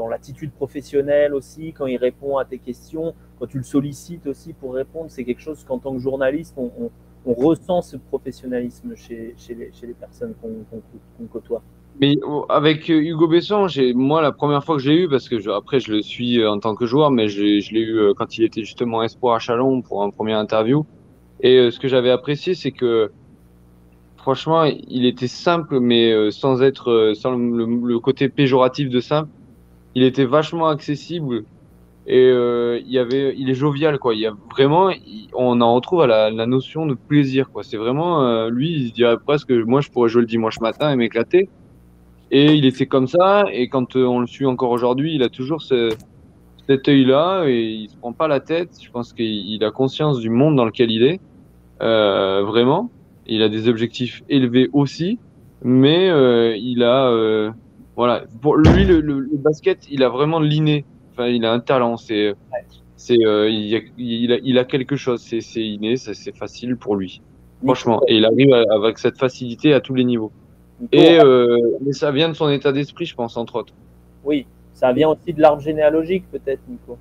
l'attitude 0.09 0.51
professionnelle 0.51 1.33
aussi, 1.33 1.73
quand 1.73 1.88
il 1.88 1.97
répond 1.97 2.38
à 2.38 2.45
tes 2.45 2.59
questions, 2.59 3.13
quand 3.39 3.47
tu 3.47 3.57
le 3.57 3.63
sollicites 3.63 4.27
aussi 4.27 4.53
pour 4.53 4.73
répondre 4.73 5.09
C'est 5.09 5.23
quelque 5.23 5.41
chose 5.41 5.63
qu'en 5.63 5.79
tant 5.79 5.93
que 5.93 5.99
journaliste, 5.99 6.55
on, 6.57 6.71
on, 7.25 7.33
ressent 7.33 7.81
ce 7.81 7.97
professionnalisme 7.97 8.95
chez, 8.95 9.35
chez, 9.38 9.53
les, 9.53 9.71
chez 9.71 9.88
les, 9.88 9.93
personnes 9.93 10.33
qu'on 10.41 11.25
côtoie. 11.25 11.62
Mais 12.01 12.15
oh, 12.25 12.45
avec 12.49 12.89
euh, 12.89 12.99
Hugo 12.99 13.27
Besson, 13.27 13.67
moi 13.93 14.21
la 14.21 14.31
première 14.31 14.63
fois 14.63 14.77
que 14.77 14.81
j'ai 14.81 15.03
eu, 15.03 15.09
parce 15.09 15.29
que 15.29 15.39
je, 15.39 15.49
après 15.51 15.79
je 15.79 15.91
le 15.91 16.01
suis 16.01 16.45
en 16.45 16.59
tant 16.59 16.75
que 16.75 16.85
joueur, 16.85 17.12
mais 17.12 17.27
je, 17.27 17.41
l'ai 17.41 17.81
eu 17.81 18.13
quand 18.15 18.38
il 18.38 18.45
était 18.45 18.63
justement 18.63 19.03
espoir 19.03 19.35
à 19.35 19.39
Chalon 19.39 19.81
pour 19.81 20.01
un 20.03 20.09
premier 20.09 20.33
interview. 20.33 20.85
Et 21.41 21.71
ce 21.71 21.79
que 21.79 21.88
j'avais 21.88 22.09
apprécié, 22.09 22.53
c'est 22.53 22.71
que 22.71 23.12
franchement, 24.29 24.63
il 24.65 25.07
était 25.07 25.27
simple, 25.27 25.79
mais 25.79 26.11
euh, 26.11 26.29
sans 26.29 26.61
être, 26.61 26.91
euh, 26.91 27.13
sans 27.15 27.31
le, 27.31 27.97
côté 27.97 28.29
péjoratif 28.29 28.87
de 28.87 28.99
simple. 28.99 29.27
Il 29.95 30.03
était 30.03 30.25
vachement 30.25 30.67
accessible 30.67 31.45
et 32.05 32.29
euh, 32.29 32.79
il 32.85 32.91
y 32.91 32.99
avait, 32.99 33.33
il 33.39 33.49
est 33.49 33.55
jovial 33.55 33.97
quoi. 33.97 34.13
Il 34.13 34.19
y 34.19 34.27
a 34.27 34.33
vraiment, 34.51 34.91
on 35.33 35.59
en 35.61 35.73
retrouve 35.73 36.01
à 36.01 36.29
la, 36.29 36.45
notion 36.45 36.85
de 36.85 36.93
plaisir 36.93 37.49
quoi. 37.49 37.63
C'est 37.63 37.77
vraiment, 37.77 38.47
lui, 38.49 38.71
il 38.71 38.89
se 38.89 38.93
dirait 38.93 39.17
presque, 39.17 39.49
moi, 39.49 39.81
je 39.81 39.89
pourrais 39.89 40.09
jouer 40.09 40.21
le 40.21 40.27
dimanche 40.27 40.59
matin 40.59 40.91
et 40.91 40.95
m'éclater. 40.95 41.49
Et 42.29 42.53
il 42.53 42.65
était 42.65 42.85
comme 42.85 43.07
ça. 43.07 43.45
Et 43.51 43.67
quand 43.67 43.95
on 43.95 44.19
le 44.19 44.27
suit 44.27 44.45
encore 44.45 44.69
aujourd'hui, 44.69 45.15
il 45.15 45.23
a 45.23 45.29
toujours 45.29 45.63
ce, 45.63 45.89
cet 46.67 46.87
œil-là 46.87 47.45
et 47.47 47.61
il 47.61 47.89
se 47.89 47.97
prend 47.97 48.13
pas 48.13 48.27
la 48.27 48.41
tête. 48.41 48.77
Je 48.79 48.91
pense 48.91 49.11
qu'il 49.11 49.63
a 49.63 49.71
conscience 49.71 50.19
du 50.19 50.29
monde 50.29 50.55
dans 50.55 50.65
lequel 50.65 50.91
il 50.91 51.01
est, 51.01 51.19
vraiment 51.79 52.91
il 53.29 53.43
a 53.43 53.49
des 53.49 53.67
objectifs 53.67 54.23
élevés 54.29 54.69
aussi, 54.73 55.19
mais 55.61 56.09
euh, 56.09 56.55
il 56.57 56.83
a, 56.83 57.09
euh, 57.09 57.51
voilà, 57.95 58.23
pour 58.41 58.57
lui 58.57 58.85
le, 58.85 59.01
le, 59.01 59.27
basket, 59.33 59.87
il 59.89 60.03
a 60.03 60.09
vraiment 60.09 60.39
l'inné. 60.39 60.85
Enfin, 61.11 61.27
il 61.27 61.45
a 61.45 61.51
un 61.51 61.59
talent. 61.59 61.97
C'est, 61.97 62.33
c'est, 62.95 63.25
euh, 63.25 63.49
il, 63.49 63.75
a, 63.75 63.79
il, 63.97 64.33
a, 64.33 64.37
il, 64.43 64.57
a, 64.57 64.63
quelque 64.63 64.95
chose. 64.95 65.21
C'est, 65.21 65.41
c'est 65.41 65.63
inné. 65.63 65.97
C'est 65.97 66.35
facile 66.35 66.75
pour 66.75 66.95
lui. 66.95 67.21
Franchement, 67.63 68.01
et 68.07 68.15
il 68.15 68.25
arrive 68.25 68.53
avec 68.53 68.97
cette 68.99 69.17
facilité 69.17 69.73
à 69.73 69.81
tous 69.81 69.93
les 69.93 70.05
niveaux. 70.05 70.31
Et 70.93 71.19
mais 71.81 71.91
ça 71.91 72.11
vient 72.11 72.29
de 72.29 72.33
son 72.33 72.49
état 72.49 72.71
d'esprit, 72.71 73.05
je 73.05 73.15
pense, 73.15 73.35
entre 73.35 73.55
autres. 73.55 73.73
Oui, 74.23 74.45
ça 74.73 74.93
vient 74.93 75.09
aussi 75.09 75.33
de 75.33 75.41
l'arbre 75.41 75.61
généalogique, 75.61 76.23
peut-être, 76.31 76.61
Nico. 76.69 76.97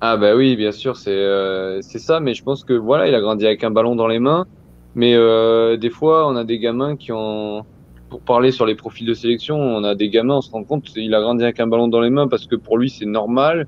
Ah 0.00 0.18
bah 0.18 0.36
oui, 0.36 0.54
bien 0.54 0.70
sûr, 0.70 0.96
c'est 0.96 1.10
euh, 1.10 1.80
c'est 1.80 1.98
ça. 1.98 2.20
Mais 2.20 2.34
je 2.34 2.42
pense 2.42 2.62
que 2.62 2.74
voilà, 2.74 3.08
il 3.08 3.14
a 3.14 3.20
grandi 3.22 3.46
avec 3.46 3.64
un 3.64 3.70
ballon 3.70 3.96
dans 3.96 4.06
les 4.06 4.18
mains. 4.18 4.46
Mais 4.94 5.14
euh, 5.14 5.76
des 5.76 5.90
fois, 5.90 6.28
on 6.28 6.36
a 6.36 6.44
des 6.44 6.58
gamins 6.58 6.96
qui 6.96 7.10
ont, 7.12 7.64
pour 8.10 8.20
parler 8.20 8.52
sur 8.52 8.66
les 8.66 8.74
profils 8.74 9.06
de 9.06 9.14
sélection, 9.14 9.56
on 9.56 9.82
a 9.84 9.94
des 9.94 10.08
gamins, 10.08 10.36
on 10.36 10.40
se 10.40 10.50
rend 10.50 10.64
compte, 10.64 10.88
il 10.96 11.14
a 11.14 11.20
grandi 11.20 11.42
avec 11.42 11.58
un 11.60 11.66
ballon 11.66 11.88
dans 11.88 12.00
les 12.00 12.10
mains 12.10 12.28
parce 12.28 12.46
que 12.46 12.56
pour 12.56 12.78
lui 12.78 12.90
c'est 12.90 13.06
normal. 13.06 13.66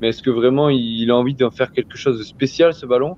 Mais 0.00 0.08
est-ce 0.08 0.22
que 0.22 0.30
vraiment 0.30 0.68
il 0.70 1.10
a 1.10 1.16
envie 1.16 1.34
d'en 1.34 1.50
faire 1.50 1.70
quelque 1.70 1.96
chose 1.96 2.18
de 2.18 2.24
spécial 2.24 2.74
ce 2.74 2.86
ballon? 2.86 3.16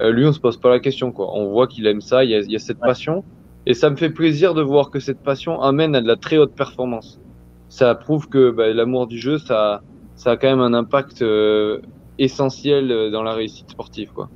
Euh, 0.00 0.10
Lui, 0.10 0.26
on 0.26 0.32
se 0.32 0.40
pose 0.40 0.56
pas 0.56 0.70
la 0.70 0.80
question. 0.80 1.12
Quoi. 1.12 1.30
On 1.34 1.50
voit 1.50 1.66
qu'il 1.66 1.86
aime 1.86 2.00
ça, 2.00 2.24
il 2.24 2.30
y 2.30 2.34
a, 2.34 2.40
il 2.40 2.50
y 2.50 2.56
a 2.56 2.58
cette 2.58 2.80
passion. 2.80 3.24
Et 3.66 3.74
ça 3.74 3.90
me 3.90 3.96
fait 3.96 4.10
plaisir 4.10 4.54
de 4.54 4.62
voir 4.62 4.90
que 4.90 5.00
cette 5.00 5.20
passion 5.20 5.60
amène 5.60 5.94
à 5.94 6.00
de 6.00 6.06
la 6.06 6.16
très 6.16 6.38
haute 6.38 6.54
performance. 6.54 7.20
Ça 7.68 7.94
prouve 7.94 8.28
que 8.28 8.50
bah, 8.50 8.72
l'amour 8.72 9.06
du 9.06 9.18
jeu, 9.18 9.38
ça, 9.38 9.82
ça 10.14 10.32
a 10.32 10.36
quand 10.36 10.48
même 10.48 10.60
un 10.60 10.72
impact 10.72 11.22
euh, 11.22 11.80
essentiel 12.18 13.10
dans 13.10 13.22
la 13.22 13.32
réussite 13.32 13.70
sportive. 13.70 14.12
Quoi. 14.12 14.30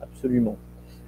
Absolument. 0.00 0.56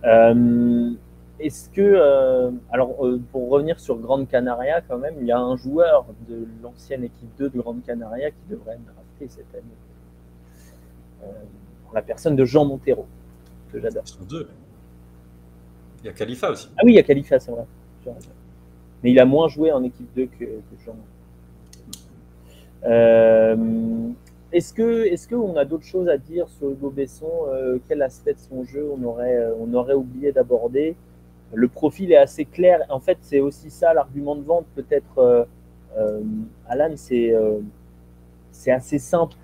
Euh, 0.05 0.93
est-ce 1.39 1.69
que, 1.71 1.81
euh, 1.83 2.51
alors 2.71 3.05
euh, 3.05 3.21
pour 3.31 3.51
revenir 3.51 3.79
sur 3.79 3.99
Grande 3.99 4.29
Canaria 4.29 4.81
quand 4.81 4.99
même, 4.99 5.15
il 5.21 5.27
y 5.27 5.33
a 5.33 5.39
un 5.39 5.57
joueur 5.57 6.07
de 6.29 6.47
l'ancienne 6.63 7.05
équipe 7.05 7.29
2 7.39 7.51
de 7.51 7.59
Grande 7.59 7.83
Canaria 7.85 8.31
qui 8.31 8.43
devrait 8.49 8.75
être 8.75 8.85
drafté 8.85 9.29
cette 9.29 9.55
année. 9.55 11.33
la 11.93 12.03
personne 12.03 12.37
de 12.37 12.45
Jean 12.45 12.65
Montero, 12.65 13.07
que 13.73 13.81
j'adore. 13.81 14.05
deux. 14.29 14.49
Il 16.03 16.07
y 16.07 16.09
a 16.11 16.13
Khalifa 16.13 16.51
aussi. 16.51 16.69
Ah 16.77 16.83
oui, 16.85 16.93
il 16.93 16.97
y 16.97 16.99
a 16.99 17.03
Khalifa, 17.03 17.39
c'est 17.39 17.51
vrai. 17.51 17.65
Mais 19.03 19.11
il 19.11 19.19
a 19.19 19.25
moins 19.25 19.49
joué 19.49 19.73
en 19.73 19.83
équipe 19.83 20.09
2 20.15 20.27
que, 20.27 20.45
que 20.45 20.85
Jean. 20.85 20.97
Euh, 22.85 23.57
est-ce 24.57 24.73
que, 24.73 25.05
est-ce 25.05 25.29
qu'on 25.29 25.55
a 25.57 25.67
d'autres 25.67 25.85
choses 25.85 26.09
à 26.09 26.17
dire 26.17 26.49
sur 26.49 26.71
Hugo 26.71 26.89
Besson 26.89 27.31
euh, 27.49 27.79
Quel 27.87 28.01
aspect 28.01 28.33
de 28.33 28.39
son 28.39 28.65
jeu 28.65 28.89
on 28.91 29.05
aurait, 29.05 29.37
euh, 29.37 29.55
on 29.61 29.75
aurait 29.75 29.93
oublié 29.93 30.33
d'aborder? 30.33 30.97
Le 31.53 31.69
profil 31.69 32.11
est 32.11 32.17
assez 32.17 32.47
clair. 32.47 32.81
En 32.89 32.99
fait, 32.99 33.19
c'est 33.21 33.41
aussi 33.41 33.69
ça 33.69 33.93
l'argument 33.93 34.35
de 34.35 34.41
vente. 34.41 34.65
Peut-être, 34.75 35.19
euh, 35.99 36.21
Alan, 36.67 36.93
c'est, 36.97 37.35
c'est 38.51 38.73
assez 38.73 38.99
simple. 38.99 39.37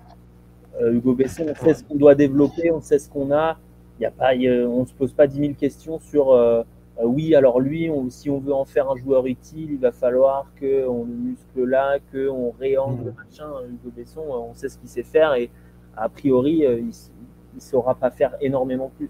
Hugo 0.81 1.13
Besson, 1.13 1.45
on 1.47 1.55
sait 1.55 1.75
ce 1.75 1.83
qu'on 1.83 1.95
doit 1.95 2.15
développer, 2.15 2.71
on 2.71 2.81
sait 2.81 2.99
ce 2.99 3.07
qu'on 3.09 3.31
a. 3.31 3.57
Y 3.99 4.05
a 4.05 4.11
pas, 4.11 4.33
on 4.33 4.81
ne 4.81 4.85
se 4.85 4.93
pose 4.93 5.13
pas 5.13 5.27
10 5.27 5.39
000 5.39 5.53
questions 5.53 5.99
sur 5.99 6.33
euh, 6.99 7.05
oui, 7.05 7.35
alors 7.35 7.59
lui, 7.59 7.89
si 8.09 8.29
on 8.29 8.39
veut 8.39 8.53
en 8.53 8.65
faire 8.65 8.89
un 8.89 8.95
joueur 8.95 9.25
utile, 9.25 9.71
il 9.71 9.79
va 9.79 9.91
falloir 9.91 10.45
qu'on 10.59 11.05
le 11.05 11.13
muscle 11.13 11.63
là, 11.63 11.97
qu'on 12.11 12.51
réangle, 12.51 13.11
mmh. 13.11 13.15
machin. 13.25 13.49
Hugo 13.67 13.91
Besson, 13.95 14.21
on 14.21 14.53
sait 14.53 14.69
ce 14.69 14.77
qu'il 14.77 14.89
sait 14.89 15.03
faire 15.03 15.33
et 15.33 15.49
a 15.97 16.09
priori, 16.09 16.63
il 16.63 16.85
ne 17.55 17.59
saura 17.59 17.95
pas 17.95 18.11
faire 18.11 18.35
énormément 18.41 18.91
plus. 18.97 19.09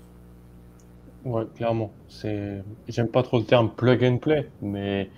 Ouais, 1.26 1.46
clairement. 1.56 1.92
C'est, 2.10 2.64
j'aime 2.88 3.08
pas 3.08 3.24
trop 3.24 3.38
le 3.38 3.46
terme 3.46 3.70
plug 3.70 4.04
and 4.04 4.18
play, 4.18 4.50
mais 4.62 5.10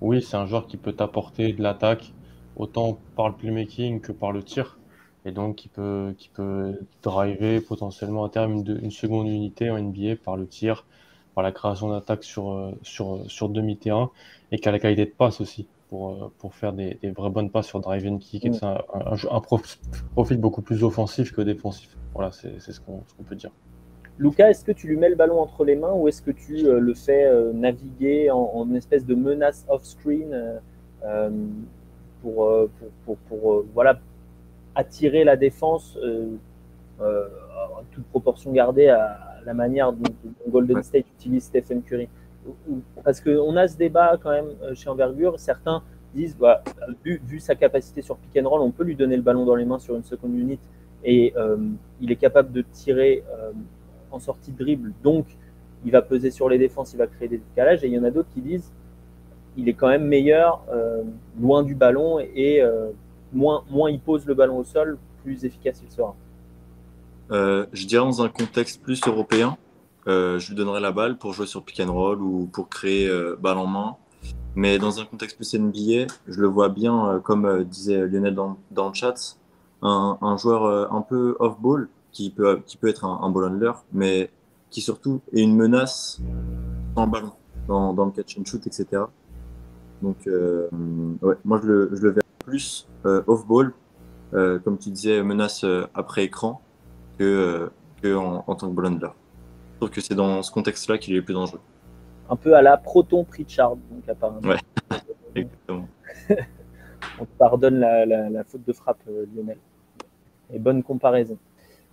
oui, 0.00 0.20
c'est 0.20 0.36
un 0.36 0.46
joueur 0.46 0.66
qui 0.66 0.76
peut 0.76 0.92
t'apporter 0.92 1.52
de 1.52 1.62
l'attaque, 1.62 2.12
autant 2.56 2.98
par 3.14 3.28
le 3.28 3.34
playmaking 3.36 4.00
que 4.00 4.10
par 4.10 4.32
le 4.32 4.42
tir. 4.42 4.78
Et 5.24 5.30
donc, 5.30 5.54
qui 5.56 5.68
peut, 5.68 6.14
qui 6.18 6.28
peut 6.28 6.80
driver 7.02 7.60
potentiellement 7.60 8.24
à 8.24 8.28
terme 8.28 8.64
une, 8.66 8.90
seconde 8.90 9.28
unité 9.28 9.70
en 9.70 9.78
NBA 9.80 10.16
par 10.24 10.36
le 10.36 10.48
tir, 10.48 10.84
par 11.34 11.42
la 11.42 11.52
création 11.52 11.90
d'attaque 11.90 12.24
sur, 12.24 12.72
sur, 12.82 13.24
sur 13.28 13.48
demi-terrain, 13.48 14.10
et 14.50 14.58
qui 14.58 14.68
a 14.68 14.72
la 14.72 14.78
qualité 14.78 15.06
de 15.06 15.10
passe 15.10 15.40
aussi 15.40 15.66
pour, 15.88 16.30
pour 16.38 16.54
faire 16.54 16.72
des, 16.72 16.98
des 17.02 17.10
vraies 17.10 17.30
bonnes 17.30 17.50
passes 17.50 17.66
sur 17.66 17.80
drive 17.80 18.06
and 18.06 18.18
kick. 18.18 18.44
Et 18.44 18.52
c'est 18.52 18.64
un, 18.64 18.80
un, 18.94 19.40
profil 20.14 20.38
beaucoup 20.38 20.62
plus 20.62 20.84
offensif 20.84 21.32
que 21.32 21.42
défensif. 21.42 21.96
Voilà, 22.14 22.30
c'est 22.32 22.60
ce 22.60 22.80
qu'on 22.80 23.02
ce 23.06 23.22
peut 23.22 23.34
dire. 23.34 23.50
Lucas, 24.18 24.50
est-ce 24.50 24.64
que 24.64 24.72
tu 24.72 24.86
lui 24.86 24.96
mets 24.96 25.08
le 25.08 25.16
ballon 25.16 25.40
entre 25.40 25.64
les 25.64 25.74
mains 25.74 25.92
ou 25.92 26.08
est-ce 26.08 26.22
que 26.22 26.30
tu 26.30 26.66
euh, 26.66 26.78
le 26.78 26.94
fais 26.94 27.24
euh, 27.24 27.52
naviguer 27.52 28.30
en, 28.30 28.66
une 28.68 28.76
espèce 28.76 29.04
de 29.04 29.14
menace 29.14 29.64
off-screen 29.68 30.60
euh, 31.04 31.30
pour, 32.22 32.68
pour, 33.04 33.16
pour, 33.28 33.64
voilà, 33.74 33.98
attirer 34.74 35.24
la 35.24 35.36
défense 35.36 35.98
en 37.00 37.41
toute 37.90 38.04
proportion 38.04 38.52
gardée 38.52 38.88
à 38.88 39.40
la 39.44 39.54
manière 39.54 39.92
dont, 39.92 40.12
Golden 40.48 40.82
State 40.82 41.06
utilise 41.18 41.44
Stephen 41.44 41.82
Curry 41.82 42.08
Parce 43.04 43.20
qu'on 43.20 43.56
a 43.56 43.68
ce 43.68 43.76
débat 43.76 44.18
quand 44.22 44.30
même 44.30 44.50
chez 44.74 44.88
Envergure. 44.88 45.38
Certains 45.38 45.82
disent, 46.14 46.36
bah, 46.36 46.62
vu, 47.04 47.20
vu, 47.26 47.40
sa 47.40 47.54
capacité 47.54 48.02
sur 48.02 48.16
pick 48.16 48.42
and 48.42 48.48
roll, 48.48 48.60
on 48.60 48.70
peut 48.70 48.84
lui 48.84 48.96
donner 48.96 49.16
le 49.16 49.22
ballon 49.22 49.44
dans 49.44 49.54
les 49.54 49.64
mains 49.64 49.78
sur 49.78 49.96
une 49.96 50.04
seconde 50.04 50.34
unit 50.34 50.58
et 51.04 51.34
il 52.00 52.12
est 52.12 52.16
capable 52.16 52.52
de 52.52 52.62
tirer 52.62 53.24
en 54.10 54.18
sortie 54.18 54.52
de 54.52 54.58
dribble, 54.58 54.92
donc 55.02 55.26
il 55.84 55.90
va 55.90 56.02
peser 56.02 56.30
sur 56.30 56.48
les 56.48 56.58
défenses, 56.58 56.92
il 56.92 56.98
va 56.98 57.06
créer 57.06 57.28
des 57.28 57.38
décalages. 57.38 57.82
Et 57.84 57.88
il 57.88 57.92
y 57.92 57.98
en 57.98 58.04
a 58.04 58.10
d'autres 58.10 58.28
qui 58.32 58.40
disent 58.40 58.72
il 59.56 59.68
est 59.68 59.74
quand 59.74 59.88
même 59.88 60.06
meilleur 60.06 60.64
euh, 60.72 61.02
loin 61.40 61.62
du 61.62 61.74
ballon 61.74 62.18
et 62.20 62.62
euh, 62.62 62.90
moins, 63.32 63.64
moins 63.70 63.90
il 63.90 64.00
pose 64.00 64.26
le 64.26 64.34
ballon 64.34 64.58
au 64.58 64.64
sol, 64.64 64.98
plus 65.22 65.44
efficace 65.44 65.82
il 65.84 65.92
sera. 65.92 66.14
Euh, 67.32 67.66
je 67.72 67.86
dirais 67.86 68.04
dans 68.04 68.22
un 68.22 68.28
contexte 68.28 68.82
plus 68.82 69.00
européen, 69.06 69.56
je 70.06 70.48
lui 70.48 70.54
donnerais 70.54 70.80
la 70.80 70.92
balle 70.92 71.16
pour 71.18 71.32
jouer 71.32 71.46
sur 71.46 71.62
pick 71.64 71.80
and 71.80 71.92
roll 71.92 72.20
ou 72.20 72.48
pour 72.52 72.68
créer 72.68 73.10
balle 73.40 73.58
en 73.58 73.66
main. 73.66 73.96
Mais 74.54 74.78
dans 74.78 75.00
un 75.00 75.04
contexte 75.04 75.36
plus 75.36 75.54
NBA, 75.54 76.12
je 76.28 76.40
le 76.40 76.46
vois 76.46 76.68
bien, 76.68 77.20
comme 77.24 77.64
disait 77.64 78.06
Lionel 78.06 78.34
dans, 78.34 78.88
le 78.88 78.94
chat, 78.94 79.38
un, 79.80 80.36
joueur 80.36 80.92
un 80.92 81.00
peu 81.00 81.36
off-ball 81.38 81.88
qui 82.10 82.30
peut, 82.30 82.60
qui 82.66 82.76
peut 82.76 82.88
être 82.88 83.04
un, 83.04 83.20
un 83.22 83.30
ball 83.30 83.44
handler, 83.44 83.72
mais 83.92 84.30
qui 84.70 84.80
surtout 84.80 85.20
est 85.32 85.42
une 85.42 85.56
menace 85.56 86.20
en 86.96 87.06
ballon, 87.06 87.32
dans, 87.68 87.92
dans 87.92 88.06
le 88.06 88.10
catch 88.10 88.38
and 88.38 88.44
shoot, 88.44 88.66
etc. 88.66 89.04
Donc, 90.02 90.26
euh, 90.26 90.68
ouais, 91.22 91.36
moi, 91.44 91.60
je 91.62 91.68
le, 91.68 91.90
je 91.92 92.02
le 92.02 92.10
verrais 92.10 92.22
plus 92.44 92.88
euh, 93.06 93.22
off-ball, 93.26 93.72
euh, 94.34 94.58
comme 94.58 94.78
tu 94.78 94.90
disais, 94.90 95.22
menace 95.22 95.64
euh, 95.64 95.86
après 95.94 96.24
écran, 96.24 96.60
que, 97.22 97.28
euh, 97.28 97.72
que 98.02 98.16
en, 98.16 98.44
en, 98.46 98.54
tant 98.56 98.68
que 98.68 98.74
ball 98.74 98.86
handler. 98.86 99.08
Je 99.72 99.76
trouve 99.78 99.90
que 99.90 100.00
c'est 100.00 100.14
dans 100.14 100.42
ce 100.42 100.50
contexte-là 100.50 100.98
qu'il 100.98 101.14
est 101.14 101.18
le 101.18 101.24
plus 101.24 101.34
dangereux. 101.34 101.60
Un 102.28 102.36
peu 102.36 102.54
à 102.54 102.62
la 102.62 102.76
Proton 102.76 103.24
Pritchard, 103.24 103.76
donc 103.76 104.08
apparemment. 104.08 104.48
Ouais, 104.48 104.58
exactement. 105.36 105.88
On 107.20 107.24
te 107.24 107.38
pardonne 107.38 107.78
la, 107.78 108.06
la, 108.06 108.28
la, 108.28 108.44
faute 108.44 108.64
de 108.66 108.72
frappe, 108.72 108.98
Lionel. 109.34 109.58
Et 110.52 110.58
bonne 110.58 110.82
comparaison. 110.82 111.38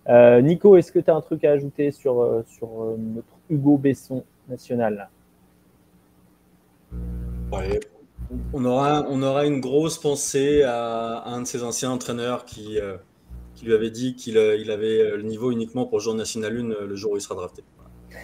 Euh, 0.08 0.40
Nico, 0.40 0.76
est-ce 0.76 0.90
que 0.90 0.98
tu 0.98 1.10
as 1.10 1.14
un 1.14 1.20
truc 1.20 1.44
à 1.44 1.52
ajouter 1.52 1.90
sur, 1.90 2.20
euh, 2.20 2.42
sur 2.48 2.82
euh, 2.82 2.96
notre 2.98 3.38
Hugo 3.48 3.76
Besson 3.76 4.24
national? 4.48 5.08
On, 8.52 8.64
aura, 8.64 9.04
on 9.08 9.22
aura 9.22 9.46
une 9.46 9.60
grosse 9.60 9.98
pensée 9.98 10.62
à, 10.62 11.24
un 11.26 11.42
de 11.42 11.46
ses 11.46 11.62
anciens 11.62 11.90
entraîneurs 11.90 12.44
qui, 12.44 12.78
qui 13.60 13.66
lui 13.66 13.74
avait 13.74 13.90
dit 13.90 14.14
qu'il 14.14 14.36
il 14.36 14.70
avait 14.70 15.16
le 15.16 15.22
niveau 15.22 15.50
uniquement 15.50 15.84
pour 15.84 16.00
jouer 16.00 16.14
en 16.14 16.16
National 16.16 16.56
1 16.56 16.86
le 16.86 16.96
jour 16.96 17.12
où 17.12 17.16
il 17.16 17.20
sera 17.20 17.34
drafté. 17.34 17.62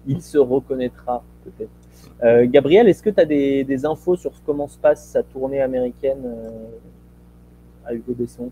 il 0.06 0.20
se 0.20 0.36
reconnaîtra 0.38 1.24
peut-être. 1.44 2.50
Gabriel, 2.50 2.86
est-ce 2.88 3.02
que 3.02 3.10
tu 3.10 3.20
as 3.20 3.24
des, 3.24 3.64
des, 3.64 3.84
infos 3.84 4.14
sur 4.14 4.30
comment 4.46 4.68
se 4.68 4.78
passe 4.78 5.08
sa 5.08 5.24
tournée 5.24 5.60
américaine 5.60 6.22
à 7.84 7.94
Hugo 7.94 8.14
Besson? 8.14 8.50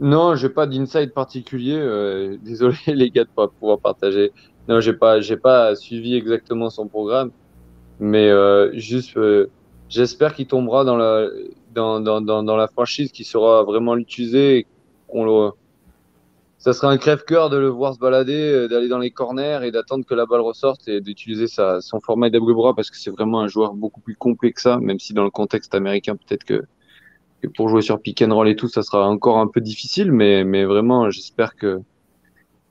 Non, 0.00 0.36
j'ai 0.36 0.48
pas 0.48 0.66
d'insight 0.66 1.12
particulier. 1.12 1.76
Euh, 1.76 2.36
désolé 2.42 2.76
les 2.86 3.10
gars 3.10 3.24
de 3.24 3.30
pas 3.30 3.48
pouvoir 3.48 3.78
partager. 3.78 4.32
Non, 4.68 4.80
j'ai 4.80 4.92
pas, 4.92 5.20
j'ai 5.20 5.36
pas 5.36 5.74
suivi 5.74 6.14
exactement 6.14 6.68
son 6.70 6.88
programme, 6.88 7.30
mais 8.00 8.28
euh, 8.28 8.70
juste, 8.74 9.16
euh, 9.16 9.48
j'espère 9.88 10.34
qu'il 10.34 10.46
tombera 10.46 10.84
dans 10.84 10.96
la, 10.96 11.26
dans, 11.78 12.56
la 12.56 12.68
franchise, 12.68 13.12
qui 13.12 13.24
sera 13.24 13.62
vraiment 13.64 13.94
l'utiliser. 13.94 14.66
Le, 15.14 15.50
ça 16.58 16.72
serait 16.72 16.88
un 16.88 16.98
crève-cœur 16.98 17.50
de 17.50 17.56
le 17.56 17.68
voir 17.68 17.94
se 17.94 17.98
balader, 17.98 18.52
euh, 18.52 18.68
d'aller 18.68 18.88
dans 18.88 18.98
les 18.98 19.10
corners 19.10 19.60
et 19.62 19.70
d'attendre 19.70 20.04
que 20.04 20.14
la 20.14 20.26
balle 20.26 20.40
ressorte 20.40 20.88
et 20.88 21.00
d'utiliser 21.00 21.46
son 21.46 22.00
format 22.00 22.30
d'abri 22.30 22.52
bras 22.52 22.74
parce 22.74 22.90
que 22.90 22.96
c'est 22.96 23.10
vraiment 23.10 23.40
un 23.40 23.48
joueur 23.48 23.74
beaucoup 23.74 24.00
plus 24.00 24.16
complet 24.16 24.52
que 24.52 24.60
ça, 24.60 24.78
même 24.78 24.98
si 24.98 25.14
dans 25.14 25.24
le 25.24 25.30
contexte 25.30 25.74
américain 25.74 26.16
peut-être 26.16 26.44
que 26.44 26.64
pour 27.56 27.68
jouer 27.68 27.82
sur 27.82 28.00
pick 28.00 28.20
and 28.22 28.34
roll 28.34 28.48
et 28.48 28.56
tout, 28.56 28.68
ça 28.68 28.82
sera 28.82 29.08
encore 29.08 29.38
un 29.38 29.46
peu 29.46 29.60
difficile, 29.60 30.10
mais, 30.10 30.42
mais 30.42 30.64
vraiment, 30.64 31.10
j'espère 31.10 31.54
que 31.54 31.80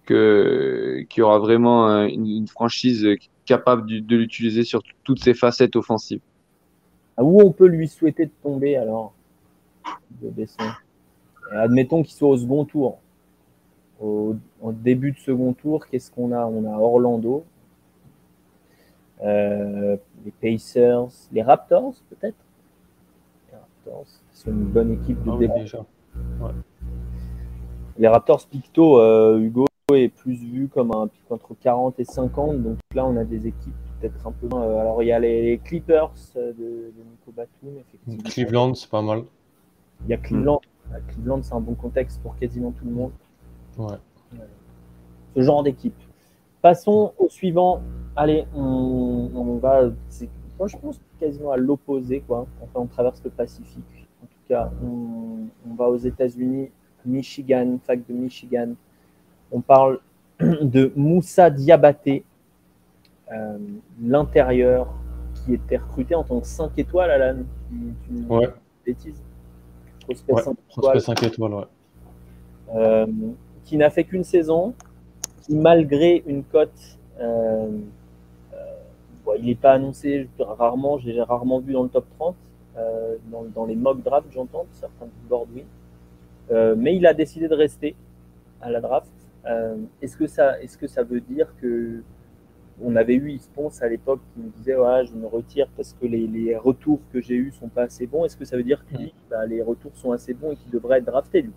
qu'il 0.05 1.17
y 1.17 1.21
aura 1.21 1.39
vraiment 1.39 2.03
une, 2.05 2.47
franchise 2.47 3.05
capable 3.45 3.85
de, 3.87 4.15
l'utiliser 4.15 4.63
sur 4.63 4.81
toutes 5.03 5.21
ses 5.21 5.33
facettes 5.33 5.75
offensives. 5.75 6.21
Où 7.23 7.41
on 7.41 7.51
peut 7.51 7.67
lui 7.67 7.87
souhaiter 7.87 8.25
de 8.25 8.31
tomber 8.43 8.75
alors 8.77 9.13
de 10.21 10.31
Admettons 11.51 12.03
qu'il 12.03 12.13
soit 12.13 12.29
au 12.29 12.37
second 12.37 12.65
tour. 12.65 12.99
Au, 13.99 14.35
début 14.71 15.11
de 15.11 15.17
second 15.17 15.53
tour, 15.53 15.87
qu'est-ce 15.87 16.11
qu'on 16.11 16.31
a? 16.31 16.45
On 16.45 16.65
a 16.65 16.77
Orlando, 16.77 17.45
euh, 19.23 19.97
les 20.23 20.31
Pacers, 20.31 21.07
les 21.31 21.41
Raptors 21.41 21.95
peut-être? 22.09 22.37
Les 23.51 23.57
Raptors 23.57 24.05
c'est 24.31 24.51
une 24.51 24.65
bonne 24.65 24.91
équipe 24.91 25.23
de 25.23 25.31
ah 25.31 25.57
Déjà. 25.57 25.83
Les 27.97 28.07
Raptors 28.07 28.45
Picto, 28.45 28.99
euh, 28.99 29.39
Hugo 29.39 29.65
est 29.93 30.09
plus 30.09 30.35
vu 30.35 30.67
comme 30.67 30.91
un 30.93 31.07
pic 31.07 31.23
entre 31.31 31.55
40 31.59 31.99
et 31.99 32.03
50. 32.03 32.61
Donc 32.61 32.77
là, 32.93 33.07
on 33.07 33.17
a 33.17 33.23
des 33.23 33.47
équipes 33.47 33.73
peut-être 33.99 34.27
un 34.27 34.31
peu. 34.31 34.47
Euh, 34.53 34.79
alors, 34.79 35.03
il 35.03 35.07
y 35.07 35.11
a 35.11 35.19
les 35.19 35.59
Clippers 35.63 36.13
euh, 36.35 36.53
de, 36.53 36.91
Nico 37.09 37.31
Batum. 37.35 38.23
Cleveland, 38.25 38.73
c'est 38.75 38.89
pas 38.89 39.01
mal. 39.01 39.23
Il 40.05 40.09
y 40.09 40.13
a 40.13 40.17
Cleveland. 40.17 40.61
Cleveland, 41.09 41.41
c'est 41.43 41.53
un 41.53 41.59
bon 41.59 41.75
contexte 41.75 42.21
pour 42.21 42.35
quasiment 42.37 42.71
tout 42.71 42.85
le 42.85 42.91
monde. 42.91 43.11
Ouais. 43.77 43.97
Ce 45.35 45.41
genre 45.41 45.63
d'équipe. 45.63 45.95
Passons 46.61 47.13
au 47.17 47.29
suivant. 47.29 47.81
Allez, 48.15 48.45
on, 48.55 49.29
on 49.35 49.57
va. 49.57 49.89
Moi, 50.57 50.67
je 50.67 50.77
pense 50.77 50.99
quasiment 51.19 51.51
à 51.51 51.57
l'opposé, 51.57 52.21
quoi. 52.21 52.47
Enfin, 52.61 52.79
on 52.79 52.87
traverse 52.87 53.21
le 53.23 53.29
Pacifique 53.29 54.07
on, 54.83 55.75
va 55.77 55.85
aux 55.85 55.97
États-Unis, 55.97 56.69
Michigan, 57.05 57.77
fac 57.85 58.05
de 58.07 58.13
Michigan. 58.13 58.73
On 59.51 59.61
parle 59.61 59.99
de 60.39 60.91
Moussa 60.95 61.49
Diabaté, 61.49 62.23
euh, 63.31 63.57
l'intérieur 64.01 64.93
qui 65.33 65.53
était 65.53 65.77
recruté 65.77 66.15
en 66.15 66.23
tant 66.23 66.39
que 66.39 66.47
5 66.47 66.71
étoiles, 66.77 67.11
Alan. 67.11 67.39
ouais. 68.29 68.49
Bêtise. 68.85 69.21
Prospect 70.05 70.99
5 70.99 71.23
étoiles. 71.23 71.53
ouais. 71.53 71.63
Euh, 72.75 73.05
qui 73.63 73.77
n'a 73.77 73.89
fait 73.89 74.03
qu'une 74.03 74.23
saison, 74.23 74.73
qui 75.41 75.55
malgré 75.55 76.23
une 76.25 76.43
cote, 76.43 76.97
euh, 77.19 77.69
il 79.39 79.45
n'est 79.45 79.55
pas 79.55 79.73
annoncé 79.73 80.29
rarement, 80.39 80.97
j'ai 80.99 81.21
rarement 81.21 81.59
vu 81.59 81.73
dans 81.73 81.83
le 81.83 81.89
top 81.89 82.05
30, 82.17 82.35
euh, 82.77 83.17
dans, 83.53 83.65
les 83.65 83.75
mock 83.75 84.01
drafts, 84.01 84.31
j'entends, 84.31 84.65
certains 84.71 85.07
board 85.29 85.47
oui. 85.53 85.65
Mais 86.77 86.95
il 86.95 87.05
a 87.05 87.13
décidé 87.13 87.47
de 87.49 87.55
rester 87.55 87.95
à 88.61 88.71
la 88.71 88.79
draft. 88.79 89.11
Est-ce 90.01 90.15
que 90.15 90.27
ça, 90.27 90.61
est-ce 90.61 90.77
que 90.77 90.87
ça 90.87 91.03
veut 91.03 91.19
dire 91.19 91.53
que 91.61 92.01
on 92.81 92.95
avait 92.95 93.15
eu 93.15 93.31
Ispons 93.31 93.69
à 93.81 93.87
l'époque 93.87 94.19
qui 94.33 94.41
me 94.41 94.49
disait 94.49 94.75
ouais, 94.75 95.05
je 95.05 95.13
me 95.13 95.27
retire 95.27 95.67
parce 95.75 95.93
que 95.93 96.05
les, 96.05 96.27
les 96.27 96.55
retours 96.55 96.99
que 97.11 97.21
j'ai 97.21 97.35
eus 97.35 97.51
sont 97.51 97.69
pas 97.69 97.83
assez 97.83 98.07
bons. 98.07 98.25
Est-ce 98.25 98.37
que 98.37 98.45
ça 98.45 98.57
veut 98.57 98.63
dire 98.63 98.83
que 98.85 98.97
bah, 99.29 99.45
les 99.45 99.61
retours 99.61 99.95
sont 99.95 100.11
assez 100.11 100.33
bons 100.33 100.51
et 100.51 100.55
qu'il 100.55 100.71
devrait 100.71 100.99
être 100.99 101.05
drafté 101.05 101.41
lui? 101.41 101.53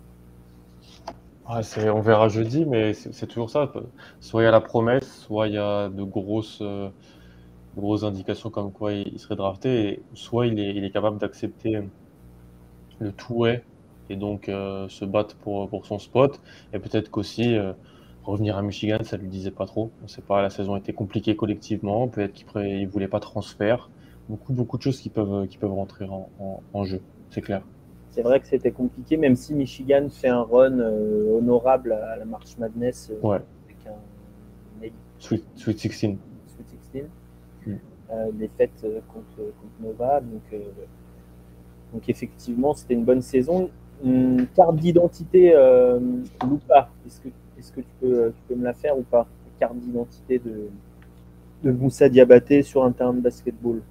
Ah, 1.45 1.63
c'est, 1.63 1.89
on 1.89 2.01
verra 2.01 2.29
jeudi, 2.29 2.65
mais 2.65 2.93
c'est, 2.93 3.27
toujours 3.27 3.49
ça. 3.49 3.71
Soit 4.19 4.41
il 4.43 4.45
y 4.45 4.47
a 4.47 4.51
la 4.51 4.61
promesse, 4.61 5.21
soit 5.21 5.47
il 5.47 5.55
y 5.55 5.57
a 5.57 5.89
de 5.89 6.03
grosses, 6.03 6.59
euh, 6.61 6.89
grosses 7.75 8.03
indications 8.03 8.49
comme 8.49 8.71
quoi 8.71 8.93
il, 8.93 9.07
il 9.09 9.19
serait 9.19 9.35
drafté, 9.35 9.89
et 9.89 10.03
soit 10.13 10.47
il 10.47 10.59
est, 10.59 10.75
il 10.75 10.85
est 10.85 10.91
capable 10.91 11.17
d'accepter 11.17 11.81
le 12.99 13.11
tout 13.11 13.45
et 14.11 14.15
donc 14.15 14.49
euh, 14.49 14.87
se 14.89 15.05
battre 15.05 15.35
pour, 15.37 15.69
pour 15.69 15.85
son 15.85 15.99
spot. 15.99 16.39
Et 16.73 16.79
peut-être 16.79 17.09
qu'aussi 17.09 17.55
euh, 17.55 17.73
revenir 18.23 18.57
à 18.57 18.61
Michigan, 18.61 18.97
ça 19.03 19.17
lui 19.17 19.27
disait 19.27 19.51
pas 19.51 19.65
trop. 19.65 19.91
On 20.03 20.07
sait 20.07 20.21
pas, 20.21 20.41
la 20.41 20.49
saison 20.49 20.75
était 20.75 20.93
compliquée 20.93 21.35
collectivement. 21.35 22.07
Peut-être 22.07 22.33
qu'il 22.33 22.45
il 22.65 22.87
voulait 22.87 23.07
pas 23.07 23.19
transfert. 23.19 23.89
Beaucoup, 24.29 24.53
beaucoup 24.53 24.77
de 24.77 24.83
choses 24.83 24.99
qui 24.99 25.09
peuvent, 25.09 25.47
qui 25.47 25.57
peuvent 25.57 25.73
rentrer 25.73 26.05
en, 26.05 26.29
en- 26.39 26.61
en 26.73 26.83
jeu, 26.83 27.01
c'est 27.31 27.41
clair. 27.41 27.63
C'est 28.11 28.21
vrai 28.21 28.39
que 28.39 28.47
c'était 28.47 28.71
compliqué, 28.71 29.17
même 29.17 29.35
si 29.35 29.53
Michigan 29.55 30.07
fait 30.09 30.27
un 30.27 30.41
run 30.43 30.79
euh, 30.79 31.37
honorable 31.37 31.93
à 31.93 32.17
la 32.17 32.25
March 32.25 32.57
Madness 32.57 33.09
euh, 33.11 33.27
Ouais. 33.27 33.39
avec 33.65 33.77
un 33.87 34.87
Sweet, 35.19 35.43
Sweet 35.55 35.79
16. 35.79 35.91
Sweet 35.91 36.17
16, 36.93 37.05
Mm. 37.67 37.73
euh, 38.11 38.31
défaite 38.33 38.71
euh, 38.83 38.99
contre, 39.13 39.35
contre 39.37 39.73
Nova. 39.81 40.19
Donc, 40.21 40.61
donc 41.93 42.09
effectivement, 42.09 42.73
c'était 42.73 42.93
une 42.95 43.05
bonne 43.05 43.21
saison. 43.21 43.69
Hum, 44.03 44.47
carte 44.55 44.77
d'identité, 44.77 45.53
Lupa, 46.49 46.89
est-ce 47.05 47.21
que, 47.21 47.29
est-ce 47.61 47.71
que 47.71 47.81
tu, 47.81 47.93
peux, 47.99 48.33
tu 48.35 48.41
peux 48.47 48.55
me 48.55 48.63
la 48.63 48.73
faire 48.73 48.97
ou 48.97 49.03
pas 49.03 49.27
Carte 49.59 49.77
d'identité 49.77 50.39
de, 50.39 51.71
Moussa 51.71 52.09
Diabaté 52.09 52.63
sur 52.63 52.83
un 52.83 52.91
terrain 52.91 53.13
de 53.13 53.21
basketball? 53.21 53.81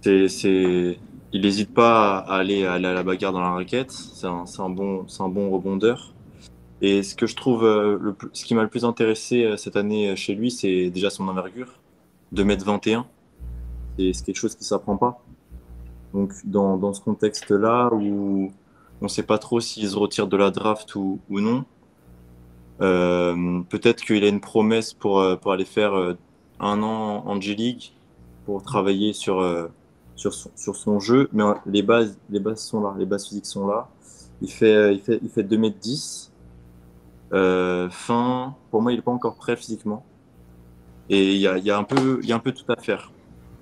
C'est. 0.00 0.98
Il 1.32 1.40
n'hésite 1.42 1.74
pas 1.74 2.18
à 2.18 2.36
aller, 2.36 2.64
à 2.64 2.78
la 2.78 3.02
bagarre 3.02 3.32
dans 3.32 3.40
la 3.40 3.50
raquette. 3.50 3.90
C'est 3.90 4.26
un, 4.26 4.44
un, 4.58 4.70
bon, 4.70 5.04
un 5.18 5.28
bon 5.28 5.50
rebondeur. 5.50 6.14
Et 6.80 7.02
ce 7.02 7.16
que 7.16 7.26
je 7.26 7.34
trouve, 7.34 7.64
euh, 7.64 7.98
le 8.00 8.14
ce 8.32 8.44
qui 8.44 8.54
m'a 8.54 8.62
le 8.62 8.68
plus 8.68 8.84
intéressé 8.84 9.44
euh, 9.44 9.56
cette 9.56 9.76
année 9.76 10.10
euh, 10.10 10.16
chez 10.16 10.34
lui, 10.34 10.50
c'est 10.50 10.90
déjà 10.90 11.10
son 11.10 11.26
envergure, 11.26 11.80
2m21. 12.34 13.04
C'est 13.98 14.24
quelque 14.24 14.36
chose 14.36 14.54
qui 14.54 14.64
s'apprend 14.64 14.96
pas. 14.96 15.22
Donc 16.12 16.32
dans, 16.44 16.76
dans 16.76 16.92
ce 16.92 17.00
contexte-là 17.00 17.90
où 17.92 18.52
on 19.00 19.04
ne 19.04 19.10
sait 19.10 19.22
pas 19.22 19.38
trop 19.38 19.60
s'il 19.60 19.88
se 19.88 19.96
retire 19.96 20.26
de 20.26 20.36
la 20.36 20.50
draft 20.50 20.94
ou, 20.94 21.20
non, 21.28 21.58
euh, 21.58 21.73
peut-être 22.78 24.04
qu'il 24.04 24.24
a 24.24 24.28
une 24.28 24.40
promesse 24.40 24.92
pour, 24.92 25.20
euh, 25.20 25.36
pour 25.36 25.52
aller 25.52 25.64
faire 25.64 25.94
euh, 25.94 26.14
un 26.60 26.82
an 26.82 27.22
en 27.26 27.40
G-League 27.40 27.92
pour 28.46 28.62
travailler 28.62 29.12
sur, 29.12 29.40
euh, 29.40 29.68
sur, 30.16 30.34
son, 30.34 30.50
sur 30.56 30.76
son 30.76 31.00
jeu. 31.00 31.28
Mais 31.32 31.42
euh, 31.42 31.54
les 31.66 31.82
bases, 31.82 32.18
les 32.30 32.40
bases 32.40 32.62
sont 32.62 32.82
là, 32.82 32.94
les 32.98 33.06
bases 33.06 33.26
physiques 33.28 33.46
sont 33.46 33.66
là. 33.66 33.88
Il 34.42 34.50
fait, 34.50 34.74
euh, 34.74 34.92
il 34.92 35.00
fait, 35.00 35.18
il 35.22 35.28
fait 35.30 35.42
2m10. 35.42 36.30
Euh, 37.32 37.88
fin, 37.90 38.54
pour 38.70 38.82
moi, 38.82 38.92
il 38.92 38.96
n'est 38.96 39.02
pas 39.02 39.10
encore 39.12 39.36
prêt 39.36 39.56
physiquement. 39.56 40.04
Et 41.10 41.34
il 41.34 41.40
y 41.40 41.46
a, 41.48 41.58
y, 41.58 41.70
a 41.70 41.78
un 41.78 41.84
peu- 41.84 42.20
y 42.22 42.32
a 42.32 42.36
un 42.36 42.40
peu 42.40 42.52
tout 42.52 42.70
à 42.72 42.80
faire. 42.80 43.10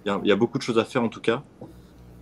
Il 0.04 0.08
y 0.08 0.10
a, 0.10 0.20
il 0.22 0.28
y 0.28 0.32
a 0.32 0.36
beaucoup 0.36 0.58
de 0.58 0.62
choses 0.62 0.78
à 0.78 0.84
faire 0.84 1.02
en 1.02 1.08
tout 1.08 1.20
cas. 1.20 1.42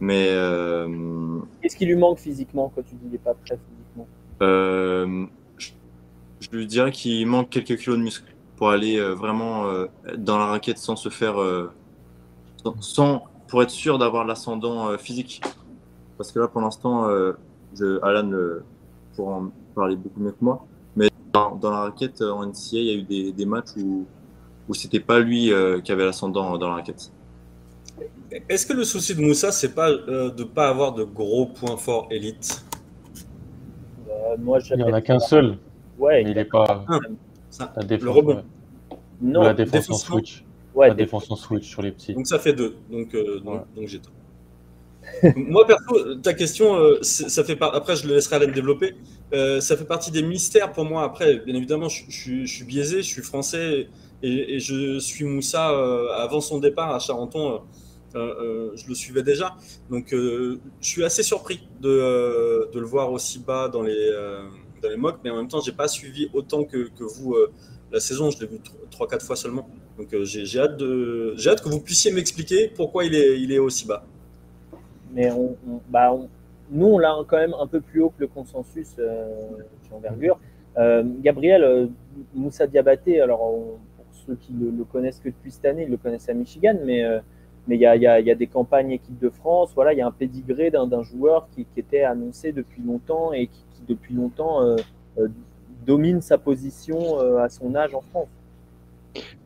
Mais 0.01 0.29
euh, 0.31 1.39
Qu'est-ce 1.61 1.77
qui 1.77 1.85
lui 1.87 1.97
manque 1.97 2.19
physiquement 2.19 2.73
quand 2.75 2.83
tu 2.83 2.95
dis 2.95 3.01
qu'il 3.03 3.11
n'est 3.11 3.19
pas 3.19 3.35
prêt 3.35 3.59
physiquement? 3.69 4.07
euh, 4.43 5.27
je, 6.41 6.49
lui 6.51 6.67
dirais 6.67 6.91
qu'il 6.93 7.27
manque 7.27 7.51
quelques 7.51 7.77
kilos 7.79 7.99
de 7.99 8.03
muscle 8.03 8.35
pour 8.57 8.71
aller 8.71 8.99
euh, 8.99 9.15
vraiment 9.15 9.67
euh, 9.67 9.87
dans 10.19 10.39
la 10.39 10.47
raquette 10.47 10.79
sans 10.79 10.97
se 10.97 11.09
faire. 11.09 11.41
euh, 11.41 11.71
sans, 12.63 12.81
sans- 12.81 13.25
pour 13.49 13.63
être 13.65 13.71
sûr 13.71 13.99
d'avoir 13.99 14.25
l'ascendant 14.25 14.89
euh, 14.91 14.97
physique. 14.97 15.41
Parce 16.17 16.31
que 16.31 16.39
là, 16.39 16.47
pour 16.47 16.61
l'instant, 16.61 17.09
euh, 17.09 17.33
Alan 18.03 18.31
euh, 18.31 18.63
pourra 19.17 19.37
en 19.39 19.51
parler 19.75 19.97
beaucoup 19.97 20.21
mieux 20.21 20.31
que 20.31 20.37
moi. 20.45 20.65
Mais 20.95 21.09
dans, 21.33 21.57
dans 21.57 21.71
la 21.73 21.81
raquette 21.81 22.23
en 22.23 22.45
NCA, 22.47 22.57
il 22.79 22.85
y 22.85 22.91
a 22.91 22.95
eu 22.95 23.03
des, 23.03 23.33
des 23.33 23.47
matchs 23.47 23.71
où, 23.79 24.07
où 24.69 24.75
c'était 24.75 25.01
pas 25.01 25.19
lui 25.19 25.53
euh, 25.53 25.81
qui 25.81 25.91
avait 25.91 26.05
l'ascendant 26.05 26.57
dans 26.59 26.69
la 26.69 26.75
raquette. 26.77 27.11
Est-ce 28.49 28.67
que 28.67 28.73
le 28.73 28.85
souci 28.85 29.17
de 29.17 29.21
Moussa, 29.21 29.51
c'est 29.51 29.75
pas 29.75 29.89
euh, 29.91 30.31
de 30.31 30.45
pas 30.45 30.69
avoir 30.69 30.93
de 30.93 31.03
gros 31.03 31.47
points 31.47 31.77
forts 31.77 32.07
élite 32.13 32.65
Euh, 34.09 34.37
Moi, 34.39 34.59
Il 34.71 34.77
n'y 34.77 34.83
en 34.85 34.93
a 34.93 35.01
qu'un 35.01 35.19
seul, 35.19 35.59
Ouais, 36.01 36.25
mais 36.25 36.31
il 36.31 36.37
n'est 36.37 36.45
pas 36.45 36.85
Ça, 37.51 37.73
la 37.77 37.83
défense, 37.85 38.05
le 38.05 38.11
rebond. 38.11 38.35
ouais. 38.37 38.97
non, 39.21 39.43
la 39.43 39.55
défense 39.55 39.75
en 39.75 39.79
défensivement. 39.81 40.17
switch. 40.19 40.45
ouais, 40.75 40.89
la 40.89 40.95
défense 40.95 41.31
en 41.31 41.37
switch 41.37 41.69
sur 41.69 41.83
les 41.83 41.93
petits. 41.93 42.15
Donc 42.15 42.27
ça 42.27 42.39
fait 42.39 42.53
deux. 42.55 42.77
Donc, 42.91 43.15
euh, 43.15 43.41
donc, 43.41 43.55
Ouais. 43.55 43.61
donc 43.77 43.87
j'ai 43.89 43.99
tort. 44.01 44.13
Moi, 45.37 45.67
perso, 45.67 46.15
ta 46.17 46.35
question, 46.35 46.75
euh, 46.77 46.99
ça 47.03 47.43
fait 47.45 47.57
par... 47.57 47.75
après, 47.75 47.97
je 47.97 48.07
le 48.07 48.15
laisserai 48.15 48.37
Alain 48.37 48.53
développer. 48.53 48.95
Euh, 49.35 49.61
ça 49.61 49.77
fait 49.77 49.85
partie 49.85 50.11
des 50.11 50.23
mystères 50.23 50.73
pour 50.73 50.85
moi. 50.85 51.03
Après, 51.05 51.37
bien 51.39 51.55
évidemment, 51.55 51.89
je, 51.89 52.05
je 52.09 52.17
suis- 52.17 52.47
je 52.47 52.55
suis 52.57 52.65
biaisé, 52.65 52.99
je 53.03 53.09
suis 53.09 53.23
français 53.23 53.89
et, 54.23 54.55
et 54.57 54.61
je 54.61 54.99
suis 54.99 55.25
Moussa 55.25 55.71
euh, 55.73 56.09
avant 56.15 56.41
son 56.41 56.59
départ 56.59 56.95
à 56.95 56.99
Charenton. 56.99 57.55
euh, 57.55 57.59
euh, 58.17 58.35
euh, 58.43 58.71
je 58.77 58.89
le 58.89 58.95
suivais 58.95 59.23
déjà. 59.23 59.55
Donc, 59.89 60.13
euh, 60.13 60.59
je 60.81 60.89
suis 60.89 61.05
assez 61.05 61.23
surpris 61.23 61.69
de, 61.81 61.89
euh, 61.89 62.67
de 62.73 62.81
le 62.81 62.87
voir 62.87 63.13
aussi 63.13 63.39
bas 63.39 63.69
dans 63.69 63.83
les, 63.83 63.95
euh, 63.97 64.43
dans 64.83 64.89
les 64.91 64.97
mocks, 64.97 65.19
mais 65.25 65.31
en 65.31 65.37
même 65.37 65.49
temps, 65.49 65.61
j'ai 65.61 65.73
pas 65.73 65.89
suivi 65.89 66.29
autant 66.33 66.65
que, 66.65 66.89
que 66.99 67.05
vous 67.05 67.35
euh, 67.35 67.53
la 67.93 68.01
saison. 68.01 68.31
Je 68.31 68.41
l'ai 68.41 68.47
vu 68.47 68.59
trois, 68.91 69.07
quatre 69.09 69.25
fois 69.25 69.37
seulement. 69.37 69.69
Donc, 69.99 70.13
euh, 70.15 70.25
j'ai 70.25 70.59
hâte, 70.61 70.77
de... 70.77 71.35
hâte 71.47 71.63
que 71.63 71.69
vous 71.69 71.81
puissiez 71.81 72.13
m'expliquer 72.13 72.69
pourquoi 72.69 73.05
il 73.05 73.15
est, 73.15 73.41
il 73.41 73.53
est 73.53 73.59
aussi 73.59 73.87
bas. 73.87 74.05
mais 75.11 75.31
on, 75.33 75.57
on- 75.69 75.81
bah, 75.89 76.17
nous, 76.71 76.87
on 76.87 76.99
l'a 76.99 77.17
quand 77.27 77.37
même 77.37 77.55
un 77.59 77.67
peu 77.67 77.81
plus 77.81 78.01
haut 78.03 78.11
que 78.11 78.21
le 78.21 78.29
consensus 78.29 78.95
euh, 78.99 79.29
sur 79.87 79.97
envergure. 79.97 80.39
Euh, 80.79 81.03
Gabriel, 81.21 81.65
euh, 81.65 81.87
Moussa 82.35 82.67
Diabaté, 82.67 83.21
alors 83.21 83.41
pour 83.41 84.07
ceux 84.27 84.37
qui 84.37 84.53
le, 84.53 84.71
le 84.71 84.85
connaissent 84.85 85.19
que 85.19 85.29
depuis 85.29 85.51
cette 85.51 85.65
année, 85.65 85.83
ils 85.85 85.91
le 85.91 85.97
connaissent 85.97 86.29
à 86.29 86.35
Michigan, 86.35 86.77
mais 86.85 87.05
mais 87.67 87.77
il 87.77 87.81
y 87.81 87.85
y, 87.85 88.01
y 88.27 88.31
a 88.31 88.35
des 88.35 88.47
campagnes 88.47 88.93
équipe 88.93 89.19
de 89.19 89.31
France, 89.31 89.73
voilà, 89.75 89.93
il 89.93 89.99
y 89.99 90.03
a 90.03 90.07
un 90.07 90.13
pédigré 90.13 90.71
d'un 90.71 91.03
joueur 91.03 91.49
qui, 91.55 91.65
qui 91.67 91.81
était 91.81 92.03
annoncé 92.03 92.53
depuis 92.53 92.83
longtemps 92.83 93.33
et 93.33 93.49
qui, 93.49 93.65
qui 93.87 93.93
depuis 93.95 94.15
longtemps 94.15 94.63
euh, 94.63 94.77
euh, 95.19 95.29
domine 95.87 96.21
sa 96.21 96.39
position 96.39 97.21
euh, 97.21 97.39
à 97.39 97.49
son 97.49 97.75
âge 97.75 97.95
en 97.95 98.03
France. 98.03 98.29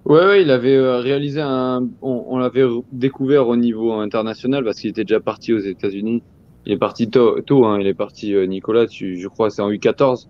Ouais, 0.04 0.26
ouais, 0.26 0.42
il 0.42 0.50
avait 0.50 0.78
réalisé 0.98 1.40
un. 1.40 1.88
On, 2.02 2.24
on 2.28 2.38
l'avait 2.38 2.66
découvert 2.92 3.48
au 3.48 3.56
niveau 3.56 3.92
international 3.92 4.62
parce 4.62 4.78
qu'il 4.78 4.90
était 4.90 5.04
déjà 5.04 5.20
parti 5.20 5.54
aux 5.54 5.60
États-Unis. 5.60 6.22
Il 6.66 6.72
est 6.72 6.78
parti 6.78 7.08
tôt, 7.08 7.40
tôt 7.40 7.64
hein, 7.64 7.78
il 7.80 7.86
est 7.86 7.94
parti, 7.94 8.34
Nicolas, 8.46 8.86
tu, 8.86 9.18
je 9.18 9.28
crois, 9.28 9.50
c'est 9.50 9.62
en 9.62 9.70
U14. 9.70 10.26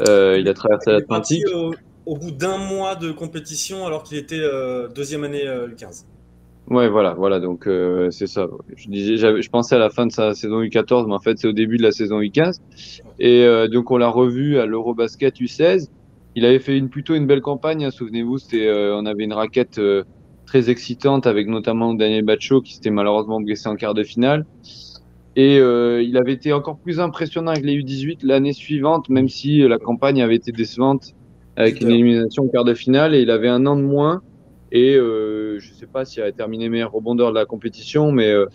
Euh, 0.00 0.38
il 0.38 0.48
a 0.48 0.54
traversé 0.54 0.90
Il 0.90 0.96
est 0.96 1.02
parti 1.06 1.40
l'Atlantique. 1.40 1.46
au, 1.54 1.74
au 2.06 2.16
bout 2.16 2.30
d'un 2.30 2.58
mois 2.58 2.96
de 2.96 3.12
compétition 3.12 3.86
alors 3.86 4.02
qu'il 4.02 4.18
était 4.18 4.40
euh, 4.40 4.88
deuxième 4.88 5.24
année 5.24 5.46
euh, 5.46 5.68
U15. 5.68 6.04
Ouais, 6.68 6.88
voilà, 6.88 7.14
voilà, 7.14 7.40
donc 7.40 7.66
euh, 7.66 8.10
c'est 8.10 8.28
ça. 8.28 8.46
Je 8.76 8.88
disais, 8.88 9.16
je 9.16 9.50
pensais 9.50 9.74
à 9.74 9.78
la 9.78 9.90
fin 9.90 10.06
de 10.06 10.12
sa 10.12 10.32
saison 10.32 10.62
U14, 10.62 11.06
mais 11.06 11.14
en 11.14 11.18
fait, 11.18 11.38
c'est 11.38 11.48
au 11.48 11.52
début 11.52 11.76
de 11.76 11.82
la 11.82 11.90
saison 11.90 12.20
U15. 12.20 12.60
Et 13.18 13.44
euh, 13.44 13.68
donc, 13.68 13.90
on 13.90 13.96
l'a 13.96 14.08
revu 14.08 14.58
à 14.58 14.66
l'Eurobasket 14.66 15.34
U16. 15.40 15.88
Il 16.34 16.44
avait 16.46 16.60
fait 16.60 16.76
une, 16.78 16.88
plutôt 16.88 17.14
une 17.14 17.26
belle 17.26 17.42
campagne, 17.42 17.84
hein, 17.84 17.90
souvenez-vous, 17.90 18.38
c'était, 18.38 18.66
euh, 18.66 18.96
on 18.96 19.04
avait 19.04 19.24
une 19.24 19.34
raquette 19.34 19.78
euh, 19.78 20.04
très 20.46 20.70
excitante 20.70 21.26
avec 21.26 21.46
notamment 21.46 21.92
Daniel 21.94 22.24
Bacho 22.24 22.62
qui 22.62 22.74
s'était 22.74 22.90
malheureusement 22.90 23.40
blessé 23.40 23.68
en 23.68 23.76
quart 23.76 23.94
de 23.94 24.02
finale. 24.02 24.46
Et 25.36 25.58
euh, 25.58 26.02
il 26.02 26.16
avait 26.16 26.32
été 26.32 26.52
encore 26.52 26.78
plus 26.78 27.00
impressionnant 27.00 27.50
avec 27.52 27.64
les 27.64 27.76
U18 27.78 28.20
l'année 28.22 28.52
suivante, 28.52 29.08
même 29.08 29.28
si 29.28 29.58
la 29.66 29.78
campagne 29.78 30.22
avait 30.22 30.36
été 30.36 30.52
décevante 30.52 31.12
avec 31.56 31.80
une 31.80 31.90
élimination 31.90 32.44
en 32.44 32.48
quart 32.48 32.64
de 32.64 32.74
finale. 32.74 33.14
Et 33.14 33.22
il 33.22 33.30
avait 33.30 33.48
un 33.48 33.66
an 33.66 33.76
de 33.76 33.82
moins. 33.82 34.22
Et 34.74 34.96
euh, 34.96 35.58
je 35.60 35.74
sais 35.74 35.86
pas 35.86 36.06
s'il 36.06 36.22
a 36.22 36.32
terminé 36.32 36.70
meilleur 36.70 36.92
rebondeur 36.92 37.28
de 37.28 37.34
la 37.34 37.44
compétition, 37.44 38.10
mais 38.10 38.32
euh, 38.32 38.46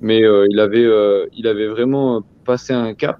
mais 0.00 0.24
euh, 0.24 0.46
il 0.50 0.58
avait 0.58 0.86
il 1.34 1.46
avait 1.46 1.68
vraiment 1.68 2.22
passé 2.46 2.72
un 2.72 2.94
cap. 2.94 3.18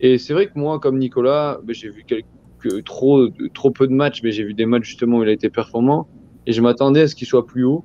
Et 0.00 0.16
c'est 0.16 0.32
vrai 0.32 0.46
que 0.46 0.58
moi, 0.58 0.80
comme 0.80 0.98
Nicolas, 0.98 1.60
ben, 1.62 1.74
j'ai 1.74 1.90
vu 1.90 2.04
quelques 2.04 2.82
trop 2.84 3.28
trop 3.52 3.70
peu 3.70 3.86
de 3.86 3.92
matchs, 3.92 4.22
mais 4.22 4.32
j'ai 4.32 4.42
vu 4.42 4.54
des 4.54 4.64
matchs 4.64 4.86
justement 4.86 5.18
où 5.18 5.22
il 5.22 5.28
a 5.28 5.32
été 5.32 5.50
performant. 5.50 6.08
Et 6.46 6.52
je 6.52 6.62
m'attendais 6.62 7.02
à 7.02 7.08
ce 7.08 7.14
qu'il 7.14 7.28
soit 7.28 7.46
plus 7.46 7.64
haut. 7.64 7.84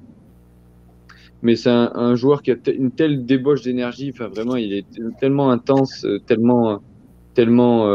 Mais 1.42 1.58
c'est 1.58 1.70
un, 1.70 1.92
un 1.94 2.16
joueur 2.16 2.42
qui 2.44 2.52
a 2.52 2.56
une 2.74 2.92
telle 2.92 3.26
débauche 3.26 3.62
d'énergie. 3.62 4.12
Enfin, 4.14 4.30
vraiment, 4.30 4.56
il 4.56 4.72
est 4.72 4.86
tellement 5.20 5.52
intense, 5.52 6.08
tellement 6.26 6.80
tellement 7.34 7.86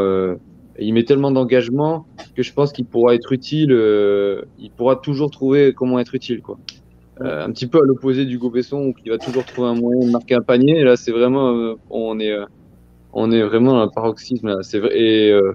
il 0.79 0.93
met 0.93 1.03
tellement 1.03 1.31
d'engagement 1.31 2.07
que 2.35 2.43
je 2.43 2.53
pense 2.53 2.71
qu'il 2.73 2.85
pourra 2.85 3.15
être 3.15 3.31
utile. 3.31 3.71
euh, 3.71 4.41
il 4.57 4.71
pourra 4.71 4.95
toujours 4.97 5.31
trouver 5.31 5.73
comment 5.73 5.99
être 5.99 6.15
utile, 6.15 6.41
quoi. 6.41 6.57
Euh, 7.21 7.45
un 7.45 7.51
petit 7.51 7.67
peu 7.67 7.79
à 7.79 7.85
l'opposé 7.85 8.25
du 8.25 8.39
Besson 8.39 8.87
où 8.87 8.93
il 9.05 9.11
va 9.11 9.17
toujours 9.19 9.45
trouver 9.45 9.67
un 9.69 9.75
moyen 9.75 10.05
de 10.07 10.11
marquer 10.11 10.35
un 10.35 10.41
panier. 10.41 10.79
Et 10.79 10.83
là, 10.83 10.95
c'est 10.97 11.11
vraiment, 11.11 11.51
euh, 11.55 11.75
on 11.89 12.19
est, 12.19 12.31
euh, 12.31 12.45
on 13.13 13.31
est 13.31 13.43
vraiment 13.43 13.73
dans 13.73 13.83
le 13.85 13.91
paroxysme. 13.93 14.57
C'est 14.63 14.79
vrai. 14.79 14.97
Et 14.99 15.31
euh, 15.31 15.53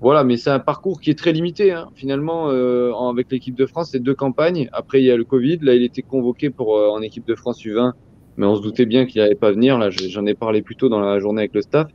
voilà, 0.00 0.24
mais 0.24 0.36
c'est 0.36 0.50
un 0.50 0.60
parcours 0.60 1.00
qui 1.00 1.10
est 1.10 1.18
très 1.18 1.32
limité. 1.32 1.72
Hein. 1.72 1.88
Finalement, 1.94 2.50
euh, 2.50 2.92
en- 2.92 3.10
avec 3.10 3.30
l'équipe 3.30 3.56
de 3.56 3.66
France, 3.66 3.90
c'est 3.92 4.00
deux 4.02 4.14
campagnes. 4.14 4.68
Après, 4.72 5.00
il 5.02 5.06
y 5.06 5.10
a 5.10 5.16
le 5.16 5.24
Covid. 5.24 5.58
Là, 5.62 5.74
il 5.74 5.82
était 5.84 6.02
convoqué 6.02 6.50
pour 6.50 6.76
euh, 6.78 6.88
en 6.88 7.02
équipe 7.02 7.26
de 7.26 7.34
France 7.34 7.64
U20, 7.64 7.92
mais 8.36 8.46
on 8.46 8.56
se 8.56 8.62
doutait 8.62 8.86
bien 8.86 9.06
qu'il 9.06 9.20
n'allait 9.22 9.34
pas 9.34 9.52
venir. 9.52 9.78
Là, 9.78 9.90
je- 9.90 10.08
j'en 10.08 10.24
ai 10.26 10.34
parlé 10.34 10.62
plus 10.62 10.76
tôt 10.76 10.88
dans 10.88 11.00
la 11.00 11.18
journée 11.20 11.42
avec 11.42 11.54
le 11.54 11.62
staff. 11.62 11.88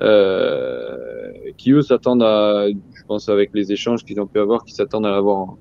Euh, 0.00 1.28
qui 1.56 1.72
eux 1.72 1.82
s'attendent 1.82 2.22
à, 2.22 2.66
je 2.68 3.02
pense 3.06 3.28
avec 3.28 3.50
les 3.54 3.72
échanges 3.72 4.04
qu'ils 4.04 4.20
ont 4.20 4.26
pu 4.26 4.38
avoir, 4.38 4.64
qui 4.64 4.72
s'attendent 4.72 5.06
à 5.06 5.10
l'avoir 5.10 5.38
en 5.38 5.58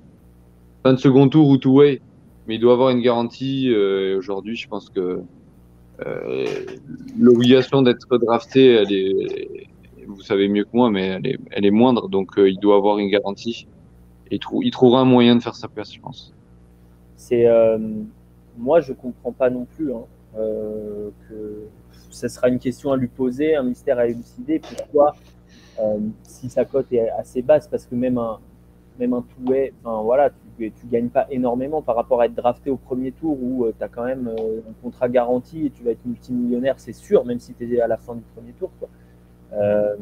fin 0.84 0.94
de 0.94 1.00
second 1.00 1.30
tour 1.30 1.50
ou 1.50 1.58
two-way. 1.58 2.02
Mais 2.48 2.56
il 2.56 2.60
doit 2.60 2.74
avoir 2.74 2.90
une 2.90 3.02
garantie. 3.02 3.72
Euh, 3.72 4.18
Aujourd'hui, 4.18 4.56
je 4.56 4.68
pense 4.68 4.90
que 4.90 5.22
euh, 6.06 6.46
l'obligation 7.18 7.82
d'être 7.82 8.18
drafté, 8.18 8.74
elle 8.74 8.92
est, 8.92 9.68
vous 10.08 10.22
savez 10.22 10.48
mieux 10.48 10.64
que 10.64 10.70
moi, 10.74 10.90
mais 10.90 11.08
elle 11.08 11.28
est, 11.28 11.40
elle 11.52 11.66
est 11.66 11.72
moindre. 11.72 12.10
Donc 12.10 12.38
euh, 12.38 12.50
il 12.50 12.60
doit 12.60 12.76
avoir 12.76 13.00
une 13.00 13.10
garantie. 13.10 13.68
Et 14.32 14.40
il, 14.62 14.72
trouvera 14.72 15.02
un 15.02 15.06
moyen 15.06 15.36
de 15.36 15.44
faire 15.44 15.56
sa 15.56 15.68
place, 15.68 15.94
je 15.94 16.00
pense. 16.00 16.34
C'est 17.16 17.48
euh, 17.48 17.78
moi, 18.58 18.82
je 18.82 18.94
comprends 18.94 19.32
pas 19.32 19.50
non 19.50 19.66
plus 19.76 19.94
hein, 19.94 20.04
euh, 20.38 21.10
que 21.30 21.68
ce 22.16 22.30
sera 22.30 22.48
une 22.48 22.60
question 22.60 22.92
à 22.94 22.98
lui 22.98 23.08
poser, 23.08 23.56
un 23.56 23.64
mystère 23.64 24.00
à 24.00 24.08
élucider. 24.08 24.60
Pourquoi, 24.60 25.16
euh, 25.82 26.00
si 26.24 26.50
sa 26.50 26.64
cote 26.64 26.92
est 26.94 27.10
assez 27.10 27.42
basse, 27.42 27.68
parce 27.68 27.86
que 27.86 27.96
même 27.96 28.18
un, 28.18 28.40
même 28.98 29.14
un 29.14 29.24
enfin 29.84 30.02
voilà, 30.02 30.30
tu, 30.58 30.72
tu 30.72 30.88
gagnes 30.88 31.10
pas 31.10 31.28
énormément 31.30 31.82
par 31.82 31.98
rapport 31.98 32.22
à 32.22 32.28
être 32.28 32.36
drafté 32.36 32.70
au 32.70 32.78
premier 32.78 33.12
tour 33.12 33.38
où 33.42 33.68
tu 33.78 33.84
as 33.84 33.90
quand 33.90 34.06
même 34.06 34.30
un 34.30 34.74
contrat 34.82 35.10
garanti 35.10 35.66
et 35.66 35.70
tu 35.70 35.84
vas 35.84 35.92
être 35.92 36.06
multimillionnaire, 36.06 36.76
c'est 36.78 36.94
sûr, 36.94 37.26
même 37.26 37.40
si 37.40 37.54
tu 37.54 37.76
es 37.76 37.82
à 37.82 37.88
la 37.88 37.98
fin 37.98 38.16
du 38.16 38.24
premier 38.34 38.54
tour. 38.54 38.72
Quoi. 38.80 38.88
Euh, 39.54 39.96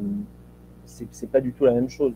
c'est 0.84 1.30
pas 1.30 1.40
du 1.40 1.52
tout 1.52 1.64
la 1.64 1.72
même 1.72 1.88
chose. 1.88 2.12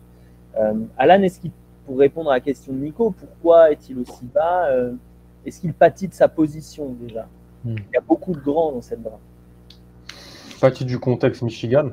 Alan, 0.97 1.23
est-ce 1.23 1.41
qu'il, 1.41 1.51
pour 1.87 1.99
répondre 1.99 2.31
à 2.31 2.35
la 2.35 2.41
question 2.41 2.73
de 2.73 2.79
Nico, 2.79 3.11
pourquoi 3.11 3.73
est-il 3.73 3.99
aussi 3.99 4.27
bas 4.27 4.69
Est-ce 5.45 5.61
qu'il 5.61 5.75
pâtit 5.75 6.07
de 6.07 6.15
sa 6.15 6.29
position 6.29 6.95
déjà? 7.01 7.27
Hmm. 7.65 7.75
Il 7.77 7.95
y 7.95 7.97
a 7.97 8.01
beaucoup 8.01 8.33
de 8.33 8.39
grands 8.39 8.73
dans 8.73 8.83
cette 8.83 9.03
draft. 9.03 9.21
Pâtit 10.61 10.85
du 10.85 10.99
contexte 10.99 11.43
Michigan, 11.43 11.91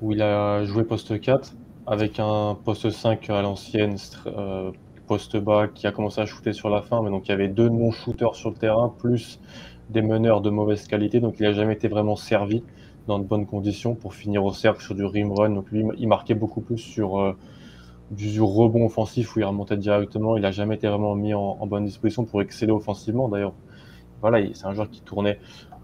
où 0.00 0.12
il 0.12 0.22
a 0.22 0.64
joué 0.64 0.82
poste 0.82 1.20
4 1.20 1.54
avec 1.86 2.18
un 2.18 2.56
poste 2.64 2.88
5 2.88 3.28
à 3.28 3.42
l'ancienne, 3.42 3.96
euh, 4.26 4.70
poste 5.06 5.36
bas 5.36 5.68
qui 5.68 5.86
a 5.86 5.92
commencé 5.92 6.22
à 6.22 6.24
shooter 6.24 6.54
sur 6.54 6.70
la 6.70 6.80
fin, 6.80 7.02
mais 7.02 7.10
donc 7.10 7.28
il 7.28 7.32
y 7.32 7.34
avait 7.34 7.48
deux 7.48 7.68
non-shooters 7.68 8.34
sur 8.34 8.48
le 8.48 8.56
terrain, 8.56 8.94
plus 8.98 9.40
des 9.90 10.00
meneurs 10.00 10.40
de 10.40 10.48
mauvaise 10.48 10.86
qualité, 10.86 11.20
donc 11.20 11.34
il 11.38 11.42
n'a 11.42 11.52
jamais 11.52 11.74
été 11.74 11.88
vraiment 11.88 12.16
servi 12.16 12.64
dans 13.06 13.18
de 13.18 13.24
bonnes 13.24 13.46
conditions 13.46 13.94
pour 13.94 14.14
finir 14.14 14.42
au 14.42 14.54
cercle 14.54 14.82
sur 14.82 14.94
du 14.94 15.04
rim 15.04 15.30
run. 15.30 15.50
Donc 15.50 15.70
lui, 15.70 15.84
il 15.98 16.08
marquait 16.08 16.34
beaucoup 16.34 16.62
plus 16.62 16.78
sur 16.78 17.20
euh, 17.20 17.36
du 18.10 18.40
rebond 18.40 18.86
offensif 18.86 19.36
où 19.36 19.40
il 19.40 19.44
remontait 19.44 19.76
directement. 19.76 20.38
Il 20.38 20.42
n'a 20.42 20.50
jamais 20.50 20.76
été 20.76 20.88
vraiment 20.88 21.14
mis 21.14 21.34
en, 21.34 21.66
bonne 21.66 21.84
disposition 21.84 22.24
pour 22.24 22.40
exceller 22.40 22.72
offensivement. 22.72 23.28
D'ailleurs, 23.28 23.52
voilà, 24.22 24.38
c'est 24.54 24.66
un 24.66 24.72
joueur 24.72 24.88
qui 24.88 25.02
tournait 25.02 25.38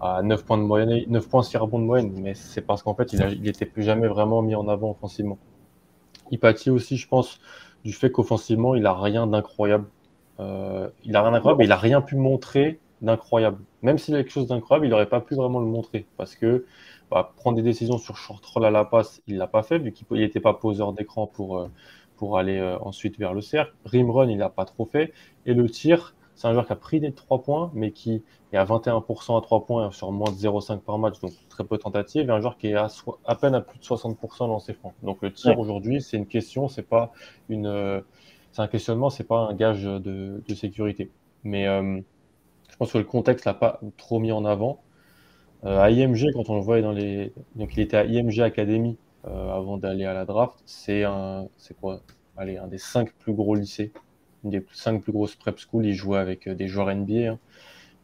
à 0.05 0.21
9 0.23 0.45
points 0.45 0.57
de 0.57 0.63
moyenne, 0.63 1.03
9 1.07 1.27
points 1.27 1.43
6 1.43 1.57
rebonds 1.57 1.79
de 1.79 1.85
moyenne, 1.85 2.11
mais 2.21 2.33
c'est 2.33 2.61
parce 2.61 2.83
qu'en 2.83 2.93
fait, 2.93 3.13
il 3.13 3.41
n'était 3.41 3.65
plus 3.65 3.83
jamais 3.83 4.07
vraiment 4.07 4.41
mis 4.41 4.55
en 4.55 4.67
avant 4.67 4.91
offensivement. 4.91 5.37
Il 6.31 6.39
aussi, 6.71 6.97
je 6.97 7.07
pense, 7.07 7.39
du 7.83 7.93
fait 7.93 8.11
qu'offensivement, 8.11 8.75
il 8.75 8.83
n'a 8.83 8.93
rien 8.93 9.27
d'incroyable. 9.27 9.85
Euh, 10.39 10.89
il 11.03 11.15
a 11.15 11.21
rien 11.21 11.31
d'incroyable, 11.31 11.63
il 11.63 11.69
n'a 11.69 11.77
rien 11.77 12.01
pu 12.01 12.15
montrer 12.15 12.79
d'incroyable. 13.01 13.59
Même 13.83 13.97
s'il 13.97 14.15
a 14.15 14.17
quelque 14.17 14.31
chose 14.31 14.47
d'incroyable, 14.47 14.87
il 14.87 14.89
n'aurait 14.89 15.09
pas 15.09 15.21
pu 15.21 15.35
vraiment 15.35 15.59
le 15.59 15.67
montrer 15.67 16.05
parce 16.17 16.35
que 16.35 16.65
bah, 17.11 17.33
prendre 17.37 17.55
des 17.55 17.61
décisions 17.61 17.97
sur 17.97 18.17
short 18.17 18.43
roll 18.45 18.65
à 18.65 18.71
la 18.71 18.83
passe, 18.85 19.21
il 19.27 19.37
l'a 19.37 19.47
pas 19.47 19.63
fait 19.63 19.77
vu 19.77 19.91
qu'il 19.91 20.07
n'était 20.11 20.39
pas 20.39 20.53
poseur 20.53 20.93
d'écran 20.93 21.27
pour, 21.27 21.59
euh, 21.59 22.35
aller 22.35 22.57
euh, 22.57 22.77
ensuite 22.79 23.19
vers 23.19 23.33
le 23.33 23.41
cercle. 23.41 23.73
Rimrun, 23.85 24.29
il 24.29 24.37
n'a 24.37 24.49
pas 24.49 24.65
trop 24.65 24.85
fait. 24.85 25.13
Et 25.45 25.53
le 25.53 25.69
tir, 25.69 26.15
c'est 26.35 26.47
un 26.47 26.53
joueur 26.53 26.67
qui 26.67 26.73
a 26.73 26.75
pris 26.75 26.99
des 26.99 27.13
3 27.13 27.41
points, 27.41 27.71
mais 27.73 27.91
qui 27.91 28.23
est 28.51 28.57
à 28.57 28.65
21% 28.65 29.37
à 29.37 29.41
3 29.41 29.65
points 29.65 29.91
sur 29.91 30.11
moins 30.11 30.31
de 30.31 30.35
0,5 30.37 30.79
par 30.79 30.97
match, 30.97 31.19
donc 31.19 31.31
très 31.49 31.63
peu 31.63 31.77
de 31.77 31.81
tentatives, 31.81 32.29
et 32.29 32.31
un 32.31 32.41
joueur 32.41 32.57
qui 32.57 32.67
est 32.67 32.75
à, 32.75 32.87
à 33.25 33.35
peine 33.35 33.55
à 33.55 33.61
plus 33.61 33.79
de 33.79 33.83
60% 33.83 34.47
dans 34.47 34.59
ses 34.59 34.73
francs. 34.73 34.93
Donc 35.03 35.21
le 35.21 35.31
tir 35.31 35.57
aujourd'hui, 35.59 36.01
c'est 36.01 36.17
une 36.17 36.27
question, 36.27 36.67
c'est 36.67 36.83
pas 36.83 37.11
une, 37.49 37.67
euh, 37.67 38.01
c'est 38.51 38.61
un 38.61 38.67
questionnement, 38.67 39.09
c'est 39.09 39.25
pas 39.25 39.39
un 39.39 39.53
gage 39.53 39.83
de, 39.83 40.41
de 40.47 40.55
sécurité. 40.55 41.11
Mais 41.43 41.67
euh, 41.67 41.99
je 42.69 42.75
pense 42.77 42.91
que 42.93 42.97
le 42.97 43.03
contexte 43.03 43.45
l'a 43.45 43.53
pas 43.53 43.79
trop 43.97 44.19
mis 44.19 44.31
en 44.31 44.45
avant. 44.45 44.81
Euh, 45.65 45.79
à 45.79 45.89
IMG, 45.91 46.31
quand 46.33 46.49
on 46.49 46.55
le 46.55 46.61
voyait 46.61 46.81
dans 46.81 46.91
les, 46.91 47.33
donc 47.55 47.75
il 47.75 47.81
était 47.81 47.97
à 47.97 48.05
IMG 48.05 48.41
Academy 48.41 48.97
euh, 49.27 49.51
avant 49.51 49.77
d'aller 49.77 50.05
à 50.05 50.13
la 50.13 50.25
draft. 50.25 50.59
C'est 50.65 51.03
un, 51.03 51.47
c'est 51.57 51.75
quoi? 51.79 52.01
Allez, 52.37 52.57
un 52.57 52.67
des 52.67 52.77
cinq 52.77 53.13
plus 53.13 53.33
gros 53.33 53.55
lycées, 53.55 53.91
une 54.45 54.51
des 54.51 54.65
cinq 54.71 55.01
plus 55.01 55.11
grosses 55.11 55.35
prep 55.35 55.59
schools. 55.59 55.85
Il 55.85 55.93
jouait 55.93 56.19
avec 56.19 56.47
euh, 56.47 56.55
des 56.55 56.67
joueurs 56.67 56.93
NBA. 56.95 57.31
Hein. 57.31 57.39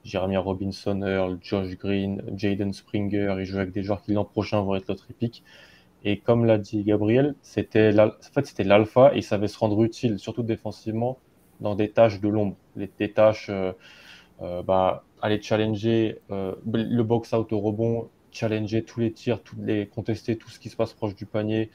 Jeremy 0.04 0.38
Robinson, 0.38 1.02
Earl, 1.04 1.38
Josh 1.42 1.78
Green, 1.78 2.24
Jaden 2.36 2.74
Springer. 2.74 3.36
Il 3.40 3.46
jouait 3.46 3.62
avec 3.62 3.74
des 3.74 3.84
joueurs 3.84 4.02
qui 4.02 4.14
l'an 4.14 4.26
prochain 4.26 4.62
vont 4.62 4.76
être 4.76 4.88
l'autre 4.88 5.06
épique. 5.10 5.44
Et 6.04 6.18
comme 6.18 6.46
l'a 6.46 6.58
dit 6.58 6.84
Gabriel, 6.84 7.36
c'était 7.44 7.98
en 8.00 8.10
fait, 8.34 8.48
c'était 8.48 8.64
l'alpha 8.64 9.14
et 9.14 9.20
il 9.20 9.24
savait 9.24 9.48
se 9.48 9.60
rendre 9.60 9.84
utile, 9.84 10.18
surtout 10.18 10.42
défensivement, 10.42 11.20
dans 11.60 11.76
des 11.76 11.92
tâches 11.92 12.20
de 12.20 12.28
l'ombre, 12.28 12.56
des 12.76 13.12
tâches, 13.12 13.50
euh, 13.52 13.72
euh, 14.42 14.64
bah, 14.64 15.04
aller 15.22 15.40
challenger 15.40 16.18
le 16.30 17.02
box-out 17.04 17.54
au 17.54 17.60
rebond, 17.60 18.10
challenger 18.32 18.84
tous 18.84 19.00
les 19.00 19.12
tirs, 19.12 19.44
tous 19.44 19.58
les 19.62 19.86
contester 19.86 20.36
tout 20.38 20.50
ce 20.50 20.60
qui 20.60 20.70
se 20.70 20.76
passe 20.76 20.94
proche 20.94 21.16
du 21.16 21.28
panier, 21.28 21.70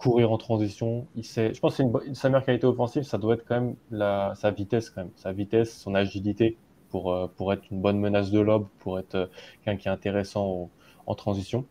courir 0.00 0.32
en 0.32 0.38
transition. 0.38 1.06
Je 1.14 1.60
pense 1.60 1.76
que 1.76 1.82
une, 1.82 2.14
sa 2.14 2.30
meilleure 2.30 2.44
qualité 2.44 2.66
offensive, 2.66 3.02
ça 3.02 3.18
doit 3.18 3.34
être 3.34 3.44
quand 3.46 3.60
même 3.60 4.34
sa 4.34 4.50
vitesse, 4.50 4.94
sa 5.16 5.32
vitesse, 5.32 5.78
son 5.78 5.94
agilité 5.94 6.56
pour, 6.88 7.12
euh, 7.12 7.26
pour 7.36 7.52
être 7.52 7.70
une 7.70 7.82
bonne 7.82 7.98
menace 7.98 8.30
de 8.30 8.40
lob, 8.40 8.66
pour 8.78 8.98
être 8.98 9.14
euh, 9.14 9.26
quelqu'un 9.62 9.76
qui 9.76 9.88
est 9.88 9.90
intéressant 9.90 10.70
en, 11.06 11.14
transition. 11.14 11.66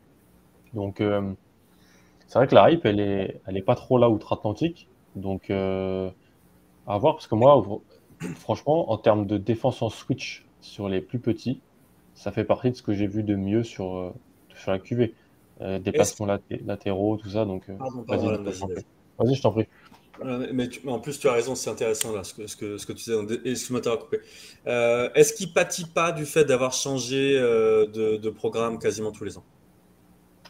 Donc, 0.75 1.01
euh, 1.01 1.33
c'est 2.27 2.37
vrai 2.37 2.47
que 2.47 2.53
la 2.53 2.69
hype, 2.69 2.85
elle 2.85 2.99
est, 2.99 3.41
elle 3.47 3.57
est 3.57 3.63
pas 3.63 3.75
trop 3.75 3.97
là 3.97 4.09
outre-Atlantique. 4.09 4.87
Donc, 5.15 5.49
à 5.49 6.13
voir, 6.85 7.15
parce 7.15 7.27
que 7.27 7.35
moi, 7.35 7.63
franchement, 8.35 8.91
en 8.91 8.97
termes 8.97 9.25
de 9.25 9.37
défense 9.37 9.81
en 9.81 9.89
switch 9.89 10.45
sur 10.61 10.87
les 10.87 11.01
plus 11.01 11.19
petits, 11.19 11.61
ça 12.13 12.31
fait 12.31 12.43
partie 12.43 12.69
de 12.69 12.75
ce 12.75 12.83
que 12.83 12.93
j'ai 12.93 13.07
vu 13.07 13.23
de 13.23 13.35
mieux 13.35 13.63
sur, 13.63 14.13
sur 14.53 14.71
la 14.71 14.77
QV. 14.77 15.13
Euh, 15.61 15.77
déplacements 15.77 16.27
latéraux, 16.65 17.17
tout 17.17 17.29
ça. 17.29 17.45
Donc, 17.45 17.63
euh, 17.69 17.73
vas-y, 19.17 19.35
je 19.35 19.41
t'en 19.41 19.51
prie. 19.51 19.67
Mais, 20.53 20.69
en 20.87 20.99
plus, 20.99 21.19
tu 21.19 21.27
as 21.27 21.33
raison, 21.33 21.55
c'est 21.55 21.69
intéressant 21.69 22.13
là, 22.13 22.23
ce 22.23 22.33
que, 22.33 22.47
ce 22.47 22.55
que, 22.55 22.77
ce 22.77 22.85
que 22.85 22.93
tu 22.93 23.03
disais. 23.05 23.41
Excuse-moi 23.45 23.81
de 23.81 23.89
coupé. 23.89 24.19
Est-ce 24.65 25.33
qu'il 25.33 25.53
pâtit 25.53 25.85
pas 25.85 26.11
du 26.11 26.25
fait 26.25 26.45
d'avoir 26.45 26.73
changé 26.73 27.39
de, 27.39 28.17
de, 28.17 28.29
programme 28.29 28.79
quasiment 28.79 29.11
tous 29.11 29.25
les 29.25 29.37
ans? 29.37 29.43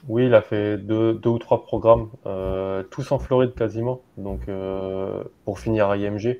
Oui, 0.07 0.27
il 0.27 0.33
a 0.33 0.41
fait 0.41 0.77
deux, 0.77 1.13
deux 1.13 1.29
ou 1.29 1.39
trois 1.39 1.63
programmes, 1.63 2.09
tous 2.89 3.11
en 3.11 3.19
Floride 3.19 3.53
quasiment, 3.53 4.01
donc 4.17 4.41
pour 5.45 5.59
finir 5.59 5.89
à 5.89 5.97
IMG. 5.97 6.39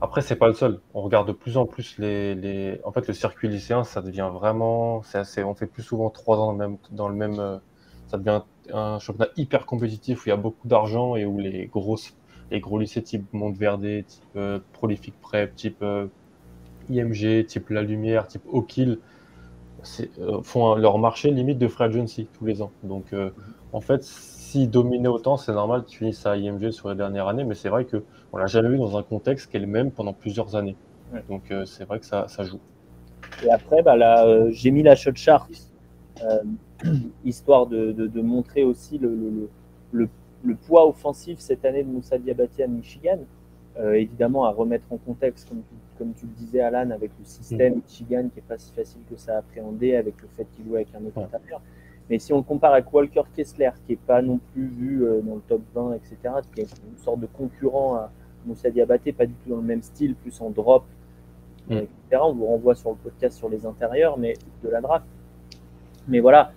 Après, 0.00 0.20
c'est 0.20 0.36
pas 0.36 0.48
le 0.48 0.54
seul. 0.54 0.80
On 0.92 1.02
regarde 1.02 1.28
de 1.28 1.32
plus 1.32 1.56
en 1.56 1.66
plus 1.66 1.96
les, 1.98 2.34
les... 2.34 2.80
En 2.84 2.92
fait, 2.92 3.06
le 3.06 3.14
circuit 3.14 3.48
lycéen, 3.48 3.84
ça 3.84 4.02
devient 4.02 4.30
vraiment. 4.32 5.02
Assez... 5.14 5.44
On 5.44 5.54
fait 5.54 5.66
plus 5.66 5.82
souvent 5.82 6.10
trois 6.10 6.38
ans 6.38 6.52
dans 6.52 6.52
le 6.52 6.58
même. 6.58 6.78
Dans 6.90 7.08
le 7.08 7.14
même... 7.14 7.60
Euh, 8.04 8.10
ça 8.10 8.18
devient 8.18 8.42
un 8.72 8.98
championnat 8.98 9.30
hyper 9.36 9.66
compétitif 9.66 10.20
où 10.20 10.22
il 10.26 10.30
y 10.30 10.32
a 10.32 10.36
beaucoup 10.36 10.68
d'argent 10.68 11.16
et 11.16 11.24
où 11.24 11.38
les 11.38 11.66
grosses, 11.66 12.16
les 12.50 12.60
gros 12.60 12.78
lycées 12.78 13.02
type 13.02 13.26
Montverde, 13.32 14.04
type 14.06 14.22
euh, 14.36 14.58
Prolific 14.72 15.14
Prep, 15.20 15.54
type 15.54 15.82
euh, 15.82 16.06
IMG, 16.90 17.46
type 17.46 17.70
La 17.70 17.82
Lumière, 17.82 18.26
type 18.26 18.42
O'Kill, 18.46 18.98
font 20.42 20.76
leur 20.76 20.98
marché 20.98 21.30
limite 21.30 21.58
de 21.58 21.68
free 21.68 21.84
agency 21.84 22.26
tous 22.38 22.46
les 22.46 22.62
ans. 22.62 22.70
Donc, 22.84 23.14
en 23.74 23.80
fait, 23.82 24.02
s'ils 24.02 24.70
dominaient 24.70 25.08
autant, 25.08 25.36
c'est 25.36 25.52
normal 25.52 25.84
qu'ils 25.84 25.98
finissent 25.98 26.24
à 26.24 26.38
IMG 26.38 26.70
sur 26.70 26.88
les 26.88 26.94
dernières 26.94 27.28
années, 27.28 27.44
mais 27.44 27.54
c'est 27.54 27.68
vrai 27.68 27.84
que 27.84 28.02
on 28.32 28.38
l'a 28.38 28.46
jamais 28.46 28.70
vu 28.70 28.78
dans 28.78 28.96
un 28.96 29.02
contexte 29.02 29.50
qui 29.50 29.58
est 29.58 29.60
le 29.60 29.66
même 29.66 29.90
pendant 29.90 30.14
plusieurs 30.14 30.56
années. 30.56 30.76
Donc 31.28 31.50
euh, 31.50 31.64
c'est 31.64 31.84
vrai 31.84 32.00
que 32.00 32.06
ça, 32.06 32.26
ça, 32.28 32.44
joue. 32.44 32.60
Et 33.44 33.50
après, 33.50 33.82
bah, 33.82 33.96
là, 33.96 34.26
euh, 34.26 34.50
j'ai 34.50 34.70
mis 34.70 34.82
la 34.82 34.94
shot 34.96 35.14
chart, 35.14 35.48
euh, 36.22 36.38
histoire 37.24 37.66
de, 37.66 37.92
de, 37.92 38.20
montrer 38.20 38.64
aussi 38.64 38.98
le, 38.98 39.48
le, 39.92 40.08
le, 40.42 40.54
poids 40.54 40.86
offensif 40.86 41.38
cette 41.38 41.64
année 41.64 41.82
de 41.82 41.88
Moussa 41.88 42.18
Diabati 42.18 42.62
à 42.62 42.66
Michigan. 42.66 43.18
évidemment, 43.94 44.44
à 44.44 44.50
remettre 44.50 44.86
en 44.90 44.98
contexte, 44.98 45.48
comme 45.48 45.62
tu, 45.62 45.74
comme 45.98 46.12
tu 46.14 46.26
le 46.26 46.32
disais, 46.32 46.60
Alan, 46.60 46.90
avec 46.90 47.10
le 47.18 47.24
système 47.24 47.74
mm. 47.74 47.82
Michigan 47.86 48.28
qui 48.28 48.36
n'est 48.36 48.46
pas 48.46 48.58
si 48.58 48.72
facile 48.72 49.00
que 49.10 49.16
ça 49.16 49.36
à 49.36 49.38
appréhender, 49.38 49.96
avec 49.96 50.20
le 50.20 50.28
fait 50.36 50.46
qu'il 50.54 50.64
joue 50.66 50.76
avec 50.76 50.88
un 50.94 51.04
autre 51.04 51.18
intérieur. 51.18 51.60
Mais 52.10 52.18
si 52.18 52.32
on 52.32 52.38
le 52.38 52.42
compare 52.42 52.74
avec 52.74 52.92
Walker 52.92 53.22
Kessler, 53.34 53.70
qui 53.86 53.92
n'est 53.92 53.98
pas 53.98 54.20
non 54.20 54.38
plus 54.52 54.66
vu 54.66 55.04
euh, 55.04 55.20
dans 55.22 55.36
le 55.36 55.40
top 55.40 55.62
20, 55.74 55.94
etc., 55.94 56.16
qui 56.54 56.60
est 56.60 56.64
une 56.64 56.98
sorte 56.98 57.20
de 57.20 57.26
concurrent 57.26 57.96
à 57.96 58.10
Moussa 58.44 58.70
Diabaté, 58.70 59.12
pas 59.12 59.26
du 59.26 59.32
tout 59.32 59.50
dans 59.50 59.56
le 59.56 59.62
même 59.62 59.82
style, 59.82 60.14
plus 60.14 60.38
en 60.40 60.50
drop, 60.50 60.84
mm. 61.68 61.72
etc. 61.76 62.22
On 62.22 62.34
vous 62.34 62.46
renvoie 62.46 62.74
sur 62.74 62.90
le 62.90 62.96
podcast 62.96 63.38
sur 63.38 63.48
les 63.48 63.64
intérieurs, 63.64 64.18
mais 64.18 64.34
de 64.62 64.68
la 64.68 64.80
draft. 64.80 65.06
Mais 66.08 66.20
voilà, 66.20 66.52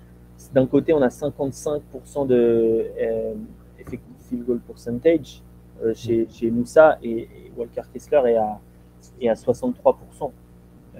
d'un 0.53 0.65
côté, 0.65 0.93
on 0.93 1.01
a 1.01 1.07
55% 1.07 2.27
de 2.27 2.87
euh, 2.99 3.33
effective 3.79 4.15
field 4.29 4.45
goal 4.45 4.59
percentage 4.59 5.41
euh, 5.83 5.93
chez, 5.93 6.23
mm. 6.23 6.29
chez, 6.29 6.51
Moussa 6.51 6.97
et, 7.01 7.27
Walker 7.55 7.81
Kessler 7.91 8.21
est 8.27 8.35
à, 8.35 8.59
est 9.19 9.29
à 9.29 9.33
63%. 9.33 10.31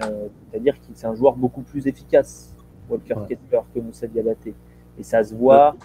C'est-à-dire 0.00 0.78
qu'il 0.80 0.94
c'est 0.94 1.06
un 1.06 1.14
joueur 1.14 1.34
beaucoup 1.34 1.62
plus 1.62 1.86
efficace 1.86 2.54
Walker 2.88 3.14
Kessler 3.28 3.60
que 3.74 3.80
Moussa 3.80 4.06
Diabaté. 4.06 4.54
Et 4.98 5.02
ça 5.02 5.22
se 5.22 5.34
voit 5.34 5.76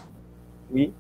Oui. 0.72 0.92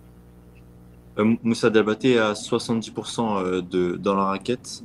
Euh, 1.19 1.35
Moussa 1.43 1.69
Diabaté 1.69 2.19
a 2.19 2.33
70% 2.33 3.37
euh, 3.37 3.61
de, 3.61 3.95
dans 3.95 4.15
la 4.15 4.25
raquette. 4.25 4.83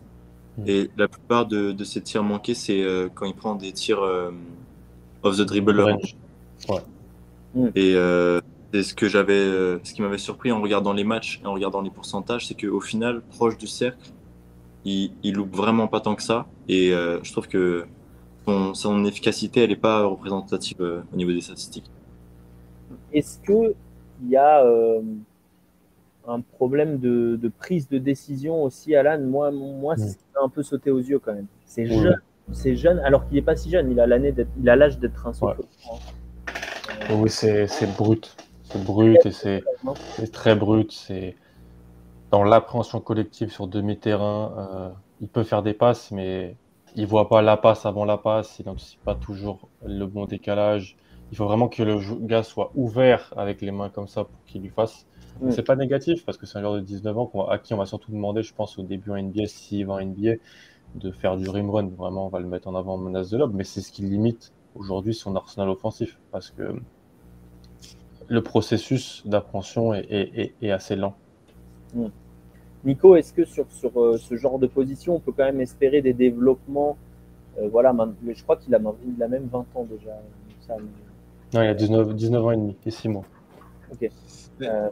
Mm. 0.59 0.63
Et 0.67 0.91
la 0.97 1.09
plupart 1.09 1.47
de, 1.47 1.73
de 1.73 1.85
ses 1.85 2.01
tirs 2.01 2.23
manqués, 2.23 2.55
c'est 2.55 2.83
euh, 2.83 3.09
quand 3.15 3.27
il 3.27 3.35
prend 3.35 3.55
des 3.55 3.73
tirs 3.73 4.03
euh, 4.03 4.31
off 5.23 5.37
the 5.37 5.43
dribble. 5.43 5.81
Range. 5.81 6.17
Et 7.75 7.95
euh, 7.95 8.41
c'est 8.73 8.83
ce 8.83 8.95
que 8.95 9.09
j'avais, 9.09 9.33
euh, 9.35 9.79
ce 9.83 9.93
qui 9.95 10.03
m'avait 10.03 10.19
surpris 10.19 10.53
en 10.53 10.61
regardant 10.61 10.93
les 10.93 11.05
matchs 11.05 11.41
et 11.43 11.47
en 11.47 11.53
regardant 11.55 11.81
les 11.81 11.91
pourcentages, 11.91 12.47
c'est 12.47 12.55
qu'au 12.55 12.81
final, 12.81 13.23
proche 13.23 13.57
du 13.59 13.67
cercle, 13.67 14.11
il, 14.85 15.13
il 15.23 15.35
loupe 15.35 15.55
vraiment 15.55 15.89
pas 15.89 16.01
tant 16.01 16.15
que 16.15 16.23
ça. 16.23 16.47
Et 16.69 16.93
euh, 16.93 17.19
je 17.23 17.33
trouve 17.33 17.49
que 17.49 17.87
son, 18.47 18.75
son 18.75 19.05
efficacité, 19.05 19.63
elle 19.63 19.71
n'est 19.71 19.77
pas 19.77 20.05
représentative 20.05 20.77
euh, 20.81 21.01
au 21.13 21.17
niveau 21.17 21.33
des 21.33 21.41
statistiques. 21.41 21.91
Est-ce 23.13 23.39
que 23.41 23.75
il 24.23 24.31
y 24.31 24.37
a 24.37 24.65
euh, 24.65 25.01
un 26.27 26.41
problème 26.41 26.99
de, 26.99 27.37
de 27.41 27.49
prise 27.49 27.89
de 27.89 27.99
décision 27.99 28.63
aussi, 28.65 28.95
Alan? 28.95 29.21
Moi, 29.21 29.51
moi, 29.51 29.97
c'est 29.97 30.05
Mm. 30.05 30.09
ce 30.09 30.17
qui 30.17 30.25
m'a 30.35 30.43
un 30.45 30.49
peu 30.49 30.63
sauté 30.63 30.91
aux 30.91 30.99
yeux 30.99 31.19
quand 31.19 31.35
même. 31.35 31.47
C'est 31.67 31.85
Oui. 31.89 32.03
jeune, 32.03 32.21
c'est 32.53 32.77
jeune, 32.77 32.99
alors 33.01 33.27
qu'il 33.27 33.37
n'est 33.37 33.43
pas 33.43 33.57
si 33.57 33.71
jeune. 33.71 33.91
Il 33.91 34.01
a 34.01 34.07
l'année 34.07 34.35
il 34.61 34.69
a 34.69 34.77
l'âge 34.77 34.99
d'être 34.99 35.27
un 35.27 35.33
Ouais. 35.45 35.55
Sophomore. 37.01 37.23
Oui, 37.23 37.31
c'est 37.31 37.97
brut. 37.97 38.37
C'est 38.65 38.85
brut 38.85 39.25
et 39.25 39.33
c'est 39.33 39.63
très 40.33 40.55
brut. 40.55 40.93
C'est 40.93 41.37
dans 42.31 42.45
l'appréhension 42.45 43.01
collective 43.01 43.51
sur 43.51 43.67
demi-terrain. 43.67 44.55
euh, 44.59 44.89
il 45.21 45.29
peut 45.29 45.43
faire 45.43 45.63
des 45.63 45.75
passes, 45.75 46.11
mais 46.13 46.57
il 46.95 47.07
voit 47.07 47.29
pas 47.29 47.43
la 47.43 47.57
passe 47.57 47.87
avant 47.87 48.05
la 48.05 48.19
passe. 48.19 48.59
Il 48.59 48.67
n'anticipe 48.67 49.03
pas 49.03 49.15
toujours 49.15 49.69
le 49.85 50.05
bon 50.07 50.27
décalage. 50.27 50.97
Il 51.31 51.37
faut 51.37 51.47
vraiment 51.47 51.69
que 51.69 51.83
le 51.83 51.99
gars 52.27 52.43
soit 52.43 52.71
ouvert 52.75 53.35
avec 53.37 53.61
les 53.61 53.71
mains 53.71 53.91
comme 53.91 54.09
ça 54.09 54.25
pour 54.25 54.45
qu'il 54.47 54.63
lui 54.63 54.71
fasse. 54.71 55.07
Mm. 55.41 55.51
C'est 55.51 55.63
pas 55.63 55.77
négatif 55.77 56.25
parce 56.25 56.39
que 56.39 56.47
c'est 56.47 56.59
un 56.59 56.63
joueur 56.63 56.75
de 56.75 56.81
19 56.81 57.19
ans 57.19 57.31
à 57.49 57.59
qui 57.59 57.75
on 57.75 57.79
va 57.79 57.87
surtout 57.87 58.13
demander, 58.13 58.43
je 58.43 58.55
pense, 58.55 58.79
au 58.79 58.83
début 58.83 59.11
en 59.11 59.23
NBA, 59.23 59.47
s'il 59.47 59.87
va 59.87 59.95
en 59.95 60.01
NBA, 60.01 60.35
de 60.95 61.11
faire 61.11 61.37
du 61.37 61.49
rim 61.49 61.71
run. 61.71 61.89
Vraiment, 61.89 62.27
on 62.27 62.29
va 62.29 62.41
le 62.41 62.47
mettre 62.47 62.69
en 62.69 62.75
avant 62.75 62.95
en 62.95 62.99
menace 62.99 63.31
de 63.31 63.39
lob, 63.39 63.53
mais 63.55 63.65
c'est 63.65 63.81
ce 63.81 63.93
qui 63.93 64.03
limite 64.03 64.53
aujourd'hui 64.79 65.15
son 65.15 65.35
arsenal 65.37 65.69
offensif 65.69 66.19
parce 66.31 66.51
que 66.51 66.75
le 68.29 68.43
processus 68.43 69.27
d'appréhension 69.27 69.95
est, 69.95 70.07
est- 70.11 70.39
est- 70.41 70.55
est 70.63 70.71
assez 70.71 70.97
lent. 70.97 71.15
Nico, 72.85 73.17
est-ce 73.17 73.33
que 73.33 73.45
sur, 73.45 73.67
sur 73.71 74.01
euh, 74.01 74.19
ce 74.19 74.37
genre 74.37 74.59
de 74.59 74.67
position, 74.67 75.17
on 75.17 75.21
peut 75.21 75.33
quand 75.33 75.45
même 75.45 75.61
espérer 75.61 76.01
des 76.03 76.13
développements 76.13 76.97
euh, 77.59 77.69
Voilà, 77.69 77.95
je 78.27 78.43
crois 78.43 78.57
qu'il 78.57 78.75
a, 78.75 78.79
il 79.17 79.23
a 79.23 79.29
même 79.29 79.49
20 79.51 79.59
ans 79.75 79.85
déjà. 79.91 80.17
ça, 80.61 80.77
mais- 80.79 81.59
Non, 81.59 81.63
il 81.65 81.69
a 81.69 81.75
19, 81.75 82.15
19 82.15 82.45
ans 82.45 82.51
et 82.53 82.57
demi 82.57 82.77
et 82.87 82.91
6 82.91 83.09
mois. 83.09 83.25
euh, 84.63 84.91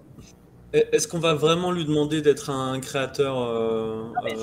Est-ce 0.72 1.06
qu'on 1.06 1.18
va 1.20 1.34
vraiment 1.34 1.70
lui 1.70 1.84
demander 1.84 2.22
d'être 2.22 2.50
un 2.50 2.80
créateur 2.80 3.38
euh, 3.38 4.04
Ah, 4.16 4.20
mais 4.24 4.36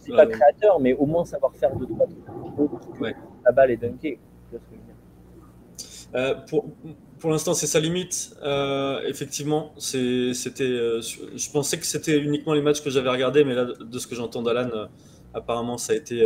suis 0.00 0.12
pas- 0.12 0.24
euh, 0.24 0.26
créateur, 0.26 0.78
mais 0.80 0.92
au 0.94 1.06
moins 1.06 1.24
savoir 1.24 1.52
faire 1.54 1.74
deux 1.76 1.86
trois 1.86 2.06
trucs 2.06 3.00
Ouais. 3.00 3.14
la 3.44 3.52
balle 3.52 3.70
et 3.70 3.76
dunker. 3.76 4.18
Tu 4.18 4.18
vois 4.50 4.60
ce 4.60 4.64
que 4.66 4.74
je 4.74 4.76
veux 4.76 4.84
dire 4.84 4.94
Euh, 6.14 6.34
pour 6.48 6.66
pour 7.18 7.30
l'instant, 7.30 7.52
c'est 7.54 7.66
sa 7.66 7.80
limite. 7.80 8.34
Euh, 8.42 9.00
effectivement, 9.06 9.72
c'était. 9.78 10.64
euh, 10.64 11.00
je 11.02 11.50
pensais 11.50 11.78
que 11.78 11.86
c'était 11.86 12.18
uniquement 12.18 12.54
les 12.54 12.62
matchs 12.62 12.80
que 12.82 12.90
j'avais 12.90 13.10
regardés, 13.10 13.44
mais 13.44 13.54
là, 13.54 13.66
de 13.66 13.98
ce 13.98 14.06
que 14.06 14.14
j'entends 14.14 14.42
d'Alan, 14.42 14.88
apparemment, 15.34 15.76
ça 15.78 15.92
a 15.92 15.96
été. 15.96 16.20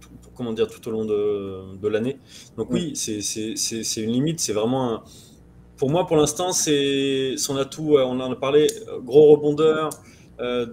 tout- 0.00 0.30
comment 0.34 0.52
dire 0.52 0.68
tout 0.68 0.86
au 0.88 0.90
long 0.90 1.04
de, 1.04 1.76
de 1.80 1.88
l'année. 1.88 2.18
Donc 2.56 2.70
oui, 2.70 2.92
c'est 2.94 4.02
une 4.02 4.10
limite. 4.12 4.40
C'est 4.40 4.52
vraiment 4.52 4.94
un- 4.94 5.02
Pour 5.76 5.90
moi, 5.90 6.06
pour 6.06 6.16
l'instant, 6.16 6.52
c'est 6.52 7.36
son 7.38 7.56
atout. 7.56 7.96
On 7.98 8.20
en 8.20 8.32
a 8.32 8.36
parlé. 8.36 8.68
Gros 9.04 9.32
rebondeur, 9.32 9.90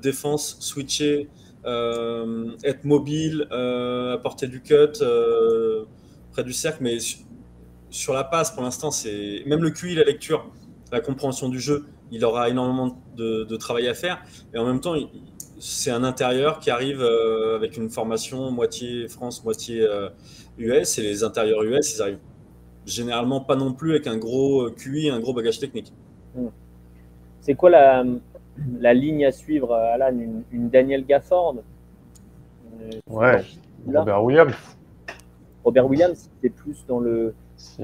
défense, 0.01 0.57
switcher, 0.59 1.29
être 1.65 2.83
mobile, 2.83 3.47
apporter 4.13 4.47
du 4.47 4.61
cut 4.61 4.99
près 6.31 6.43
du 6.43 6.53
cercle, 6.53 6.79
mais 6.83 6.97
sur 7.89 8.13
la 8.13 8.23
passe, 8.23 8.51
pour 8.51 8.63
l'instant, 8.63 8.91
c'est 8.91 9.43
même 9.45 9.61
le 9.63 9.71
QI, 9.71 9.95
la 9.95 10.03
lecture, 10.03 10.49
la 10.91 10.99
compréhension 11.01 11.49
du 11.49 11.59
jeu, 11.59 11.85
il 12.11 12.23
aura 12.25 12.49
énormément 12.49 12.99
de, 13.15 13.43
de 13.43 13.55
travail 13.55 13.87
à 13.87 13.93
faire. 13.93 14.23
Et 14.53 14.57
en 14.57 14.65
même 14.65 14.79
temps, 14.79 14.95
c'est 15.59 15.91
un 15.91 16.03
intérieur 16.03 16.59
qui 16.59 16.71
arrive 16.71 17.01
euh, 17.01 17.55
avec 17.55 17.77
une 17.77 17.89
formation 17.89 18.49
moitié 18.51 19.07
France, 19.07 19.43
moitié 19.43 19.81
euh, 19.81 20.09
US. 20.57 20.97
Et 20.97 21.03
les 21.03 21.23
intérieurs 21.23 21.63
US, 21.63 21.95
ils 21.95 22.01
arrivent 22.01 22.19
généralement 22.85 23.41
pas 23.41 23.55
non 23.55 23.73
plus 23.73 23.91
avec 23.91 24.07
un 24.07 24.17
gros 24.17 24.63
euh, 24.63 24.71
QI, 24.71 25.09
un 25.09 25.19
gros 25.19 25.33
bagage 25.33 25.59
technique. 25.59 25.93
C'est 27.41 27.55
quoi 27.55 27.69
la, 27.69 28.03
la 28.79 28.93
ligne 28.93 29.25
à 29.25 29.31
suivre, 29.31 29.73
Alan? 29.73 30.17
Une, 30.17 30.43
une 30.51 30.69
Daniel 30.69 31.05
Gafford? 31.05 31.57
Euh, 32.81 32.89
Ouais. 33.07 33.43
Robert 33.85 34.23
Williams. 34.23 34.53
Robert 35.63 35.87
Williams, 35.87 36.29
c'est 36.41 36.49
plus 36.49 36.85
dans 36.87 36.99
le, 36.99 37.33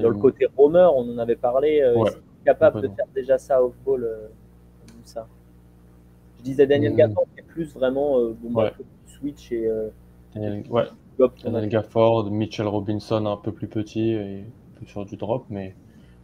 dans 0.00 0.08
le 0.08 0.14
côté 0.14 0.46
roamer, 0.56 0.88
on 0.94 1.10
en 1.14 1.18
avait 1.18 1.36
parlé. 1.36 1.80
euh, 1.82 1.94
Ouais, 1.94 2.02
est-ce 2.02 2.16
qu'il 2.16 2.22
est 2.42 2.44
capable 2.44 2.80
de 2.80 2.88
faire 2.88 3.06
déjà 3.14 3.38
ça 3.38 3.62
off-ball 3.64 4.04
euh, 4.04 4.28
comme 4.92 5.04
ça 5.04 5.28
Je 6.38 6.42
disais 6.42 6.66
Daniel 6.66 6.92
Mm. 6.92 6.96
Gafford, 6.96 7.26
c'est 7.36 7.46
plus 7.46 7.72
vraiment 7.74 8.18
euh, 8.20 8.32
bon, 8.40 8.50
bah, 8.52 8.64
Ouais. 8.64 8.72
switch 9.06 9.52
et 9.52 9.66
euh, 9.66 9.88
Daniel, 10.34 10.64
ouais, 10.70 10.84
Daniel 11.42 11.68
Gafford, 11.68 12.30
Mitchell 12.30 12.66
Robinson 12.68 13.26
un 13.26 13.36
peu 13.36 13.52
plus 13.52 13.68
petit 13.68 14.10
et 14.10 14.44
sur 14.86 15.04
du 15.04 15.16
drop, 15.16 15.46
mais 15.50 15.74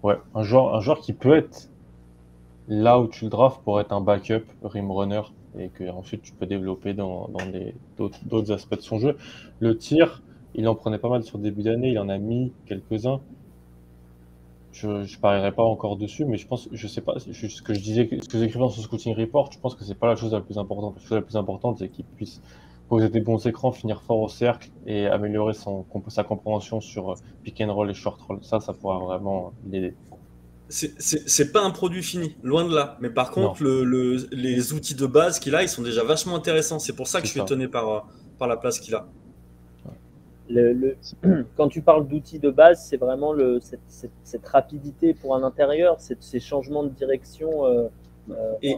ouais, 0.02 0.16
un 0.34 0.42
joueur, 0.42 0.74
un 0.74 0.80
joueur 0.80 1.00
qui 1.00 1.12
peut 1.14 1.34
être 1.36 1.68
là 2.68 3.00
où 3.00 3.08
tu 3.08 3.24
le 3.24 3.30
drafts 3.30 3.62
pour 3.64 3.80
être 3.80 3.92
un 3.92 4.00
backup 4.00 4.44
rim 4.62 4.90
runner 4.92 5.22
et 5.58 5.70
que 5.70 5.88
ensuite 5.90 6.22
tu 6.22 6.32
peux 6.34 6.46
développer 6.46 6.94
dans, 6.94 7.28
dans 7.28 7.46
d'autres 8.26 8.52
aspects 8.52 8.76
de 8.76 8.80
son 8.80 8.98
jeu. 8.98 9.16
Le 9.60 9.76
tir, 9.76 10.22
il 10.54 10.68
en 10.68 10.74
prenait 10.74 10.98
pas 10.98 11.08
mal 11.08 11.24
sur 11.24 11.38
le 11.38 11.44
début 11.44 11.62
d'année, 11.62 11.90
il 11.90 11.98
en 11.98 12.08
a 12.08 12.18
mis 12.18 12.54
quelques-uns. 12.66 13.20
Je 14.72 14.86
ne 14.88 15.20
parierai 15.20 15.52
pas 15.52 15.62
encore 15.64 15.96
dessus, 15.96 16.24
mais 16.24 16.38
je 16.38 16.46
pense, 16.46 16.68
je 16.72 16.86
sais 16.88 17.02
pas, 17.02 17.14
je- 17.30 17.46
ce 17.48 17.60
que 17.62 17.74
je 17.74 17.80
disais, 17.80 18.08
ce 18.22 18.28
que 18.28 18.38
j'écrivais 18.38 18.60
dans 18.60 18.70
son 18.70 18.80
scouting 18.80 19.14
report, 19.14 19.52
je 19.52 19.58
pense 19.58 19.74
que 19.74 19.84
c'est 19.84 19.94
pas 19.94 20.06
la 20.06 20.16
chose 20.16 20.32
la 20.32 20.40
plus 20.40 20.56
importante. 20.58 20.94
La 20.96 21.02
chose 21.02 21.12
la 21.12 21.22
plus 21.22 21.36
importante, 21.36 21.78
c'est 21.78 21.88
qu'il 21.90 22.04
puisse 22.06 22.40
poser 22.88 23.08
des 23.10 23.20
bons 23.20 23.46
écrans, 23.46 23.70
finir 23.72 24.02
fort 24.02 24.20
au 24.20 24.28
cercle 24.28 24.70
et 24.86 25.06
améliorer 25.06 25.52
son, 25.54 25.84
sa 26.08 26.24
compréhension 26.24 26.80
sur 26.80 27.12
euh, 27.12 27.14
pick 27.44 27.60
and 27.60 27.72
roll 27.72 27.90
et 27.90 27.94
short 27.94 28.20
roll. 28.22 28.38
Ça, 28.42 28.60
ça 28.60 28.72
pourra 28.72 28.98
vraiment 28.98 29.52
l'aider. 29.70 29.94
C'est- 30.68 31.52
pas 31.52 31.62
un 31.62 31.70
produit 31.70 32.02
fini, 32.02 32.34
loin 32.42 32.64
de 32.66 32.74
là. 32.74 32.96
Mais 33.00 33.10
par 33.10 33.30
contre, 33.30 33.62
le- 33.62 33.84
le- 33.84 34.26
les 34.32 34.72
outils 34.72 34.94
de 34.94 35.04
base 35.06 35.38
qu'il 35.38 35.54
a, 35.54 35.62
ils 35.62 35.68
sont 35.68 35.82
déjà 35.82 36.02
vachement 36.02 36.34
intéressants. 36.36 36.78
C'est 36.78 36.94
pour 36.96 37.08
ça 37.08 37.20
que 37.20 37.26
je 37.26 37.32
suis 37.32 37.40
ça. 37.40 37.44
étonné 37.44 37.68
par, 37.68 37.88
euh, 37.90 38.00
par 38.38 38.48
la 38.48 38.56
place 38.56 38.80
qu'il 38.80 38.94
a. 38.94 39.06
Le- 40.50 40.72
le- 40.72 40.96
quand 41.56 41.68
tu 41.68 41.82
parles 41.82 42.06
d'outils 42.08 42.38
de 42.38 42.50
base, 42.50 42.84
c'est 42.88 42.96
vraiment 42.96 43.32
le, 43.32 43.60
cette, 43.60 43.80
cette- 43.88 44.10
cette 44.24 44.46
rapidité 44.46 45.14
pour 45.14 45.34
un 45.36 45.42
intérieur, 45.42 46.00
cette- 46.00 46.22
ces 46.22 46.40
changements 46.40 46.82
de 46.84 46.90
direction. 46.90 47.64
euh, 47.66 47.88
euh, 48.30 48.34
Et, 48.62 48.76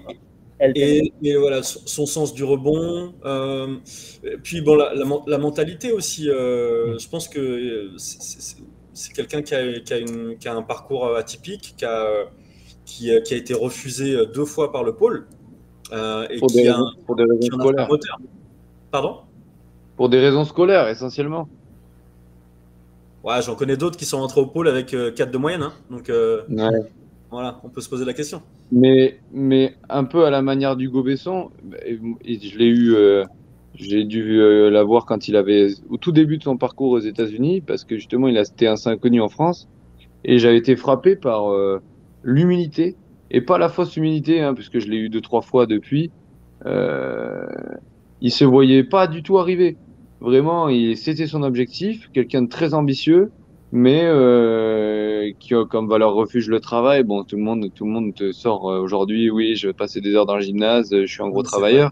elle- 0.59 0.73
Et, 0.77 1.12
et 1.23 1.37
voilà, 1.37 1.62
son, 1.62 1.81
son 1.87 2.07
sens 2.07 2.33
du 2.35 2.45
rebond. 2.45 3.12
euh, 3.25 3.77
et 4.23 4.37
puis 4.37 4.61
bon, 4.61 4.77
la, 4.77 4.95
la 4.95 5.05
men- 5.05 5.23
la 5.27 5.39
mentalité 5.39 5.91
aussi. 5.93 6.29
euh, 6.31 6.95
Mm. 6.95 7.01
Je 7.01 7.09
pense 7.09 7.29
que 7.29 7.91
c'est- 7.97 9.12
quelqu'un 9.12 9.43
qui 9.43 9.55
a, 9.55 9.81
qui, 9.81 9.93
a 9.93 9.99
une- 9.99 10.37
qui 10.39 10.47
a 10.49 10.55
un 10.55 10.62
parcours 10.62 11.17
atypique, 11.17 11.75
qui 11.77 11.85
a, 11.85 12.27
qui, 12.85 13.11
a, 13.12 13.21
qui 13.21 13.35
a 13.35 13.37
été 13.37 13.55
refusé 13.55 14.15
deux 14.35 14.45
fois 14.45 14.71
par 14.71 14.85
le 14.85 14.95
pôle. 14.95 15.27
euh, 15.93 16.27
et 16.31 16.39
Pour 16.39 16.49
qui 16.49 16.62
des, 16.62 16.69
a, 16.69 16.73
raisons, 16.77 16.87
un- 16.87 17.05
pour 17.05 17.17
des 17.17 17.25
raisons 17.25 17.39
qui 17.41 17.51
en 17.53 17.59
a 17.59 17.62
fait 17.62 17.69
un 17.69 17.73
scolaires. 17.73 17.89
moteur. 17.89 18.19
Pardon? 18.91 19.17
Pour 19.97 20.09
des 20.09 20.18
raisons 20.18 20.45
scolaires, 20.45 20.88
essentiellement. 20.88 21.49
Ouais, 23.22 23.40
j'en 23.42 23.55
connais 23.55 23.76
d'autres 23.76 23.97
qui 23.97 24.05
sont 24.05 24.20
rentrés 24.20 24.40
au 24.40 24.47
pôle 24.47 24.68
avec 24.68 24.88
4 24.88 25.30
de 25.30 25.38
moyenne. 25.38 25.62
hein. 25.62 25.72
Donc 25.90 26.11
euh, 26.11 26.42
Ouais. 26.49 26.70
voilà, 27.30 27.59
on 27.64 27.68
peut 27.70 27.80
se 27.80 27.88
poser 27.88 28.05
la 28.05 28.12
question. 28.12 28.42
Mais, 28.70 29.18
mais 29.32 29.74
un 29.88 30.05
peu 30.05 30.24
à 30.26 30.30
la 30.30 30.42
manière 30.42 30.76
du 30.76 30.88
Besson, 30.90 31.51
je 31.86 32.59
l'ai 32.59 32.66
eu, 32.66 32.95
euh, 32.95 33.24
j'ai 33.74 34.05
dû 34.05 34.40
euh, 34.40 34.70
la 34.70 34.82
voir 34.82 35.07
quand 35.07 35.28
il 35.28 35.36
avait, 35.36 35.68
au 35.88 35.97
tout 35.97 36.12
début 36.12 36.38
de 36.38 36.42
son 36.42 36.57
parcours 36.59 36.90
aux 36.90 36.99
États-Unis, 37.01 37.61
parce 37.61 37.84
que 37.84 37.97
justement, 37.97 38.28
il 38.28 38.36
a 38.36 38.42
été 38.42 38.66
un 38.68 38.74
inconnu 38.86 39.20
en 39.20 39.28
France, 39.28 39.68
et 40.24 40.38
j'avais 40.38 40.59
été 40.59 40.76
frappé 40.76 41.16
par 41.16 41.51
euh, 41.53 41.80
l'humilité, 42.22 42.97
et 43.30 43.40
pas 43.40 43.59
la 43.59 43.68
fausse 43.68 43.97
humilité, 43.97 44.42
hein, 44.42 44.55
puisque 44.55 44.78
je 44.78 44.88
l'ai 44.88 44.99
eu 44.99 45.09
deux, 45.09 45.20
trois 45.22 45.42
fois 45.42 45.66
depuis. 45.66 46.11
Euh, 46.66 47.47
il 48.25 48.31
se 48.31 48.45
voyait 48.47 48.85
pas 48.85 49.07
du 49.07 49.22
tout 49.22 49.37
arriver. 49.37 49.77
Vraiment, 50.22 50.70
c'était 50.97 51.27
son 51.27 51.43
objectif, 51.43 52.09
quelqu'un 52.14 52.41
de 52.41 52.49
très 52.49 52.72
ambitieux, 52.72 53.31
mais 53.70 54.01
euh, 54.03 55.31
qui 55.39 55.55
a 55.55 55.66
comme 55.66 55.89
valeur 55.89 56.14
refuge 56.14 56.49
le 56.49 56.59
travail. 56.59 57.05
Bon, 57.05 57.22
tout 57.25 57.37
le 57.37 57.43
monde, 57.43 57.70
tout 57.75 57.85
le 57.85 57.91
monde 57.91 58.14
te 58.14 58.33
sort 58.33 58.70
euh, 58.70 58.81
aujourd'hui. 58.81 59.31
Oui, 59.31 59.57
je 59.57 59.66
vais 59.66 59.72
passer 59.75 60.01
des 60.01 60.14
heures 60.14 60.25
dans 60.25 60.37
le 60.37 60.41
gymnase. 60.41 60.89
Je 60.91 61.05
suis 61.05 61.22
un 61.22 61.29
gros 61.29 61.43
travailleur. 61.43 61.91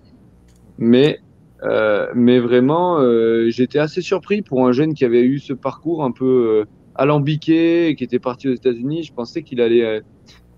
Mais, 0.79 1.19
euh, 1.65 2.07
mais 2.15 2.39
vraiment, 2.39 2.99
euh, 2.99 3.51
j'étais 3.51 3.79
assez 3.79 4.01
surpris 4.01 4.41
pour 4.41 4.67
un 4.67 4.73
jeune 4.73 4.95
qui 4.95 5.05
avait 5.05 5.25
eu 5.25 5.39
ce 5.39 5.53
parcours 5.53 6.03
un 6.03 6.13
peu 6.13 6.65
alambiqué, 6.95 7.95
qui 7.95 8.05
était 8.05 8.19
parti 8.19 8.49
aux 8.49 8.55
États-Unis. 8.55 9.03
Je 9.03 9.13
pensais 9.13 9.43
qu'il 9.43 9.61
allait 9.61 10.01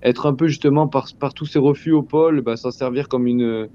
être 0.05 0.27
un 0.27 0.35
peu 0.35 0.47
justement 0.47 0.87
par, 0.87 1.09
par 1.19 1.35
tous 1.35 1.47
ces 1.47 1.59
refus 1.59 1.91
au 1.91 2.03
pôle, 2.03 2.43
bah, 2.43 2.57
s'en 2.57 2.71
servir 2.71 3.09
comme 3.09 3.27
une, 3.27 3.69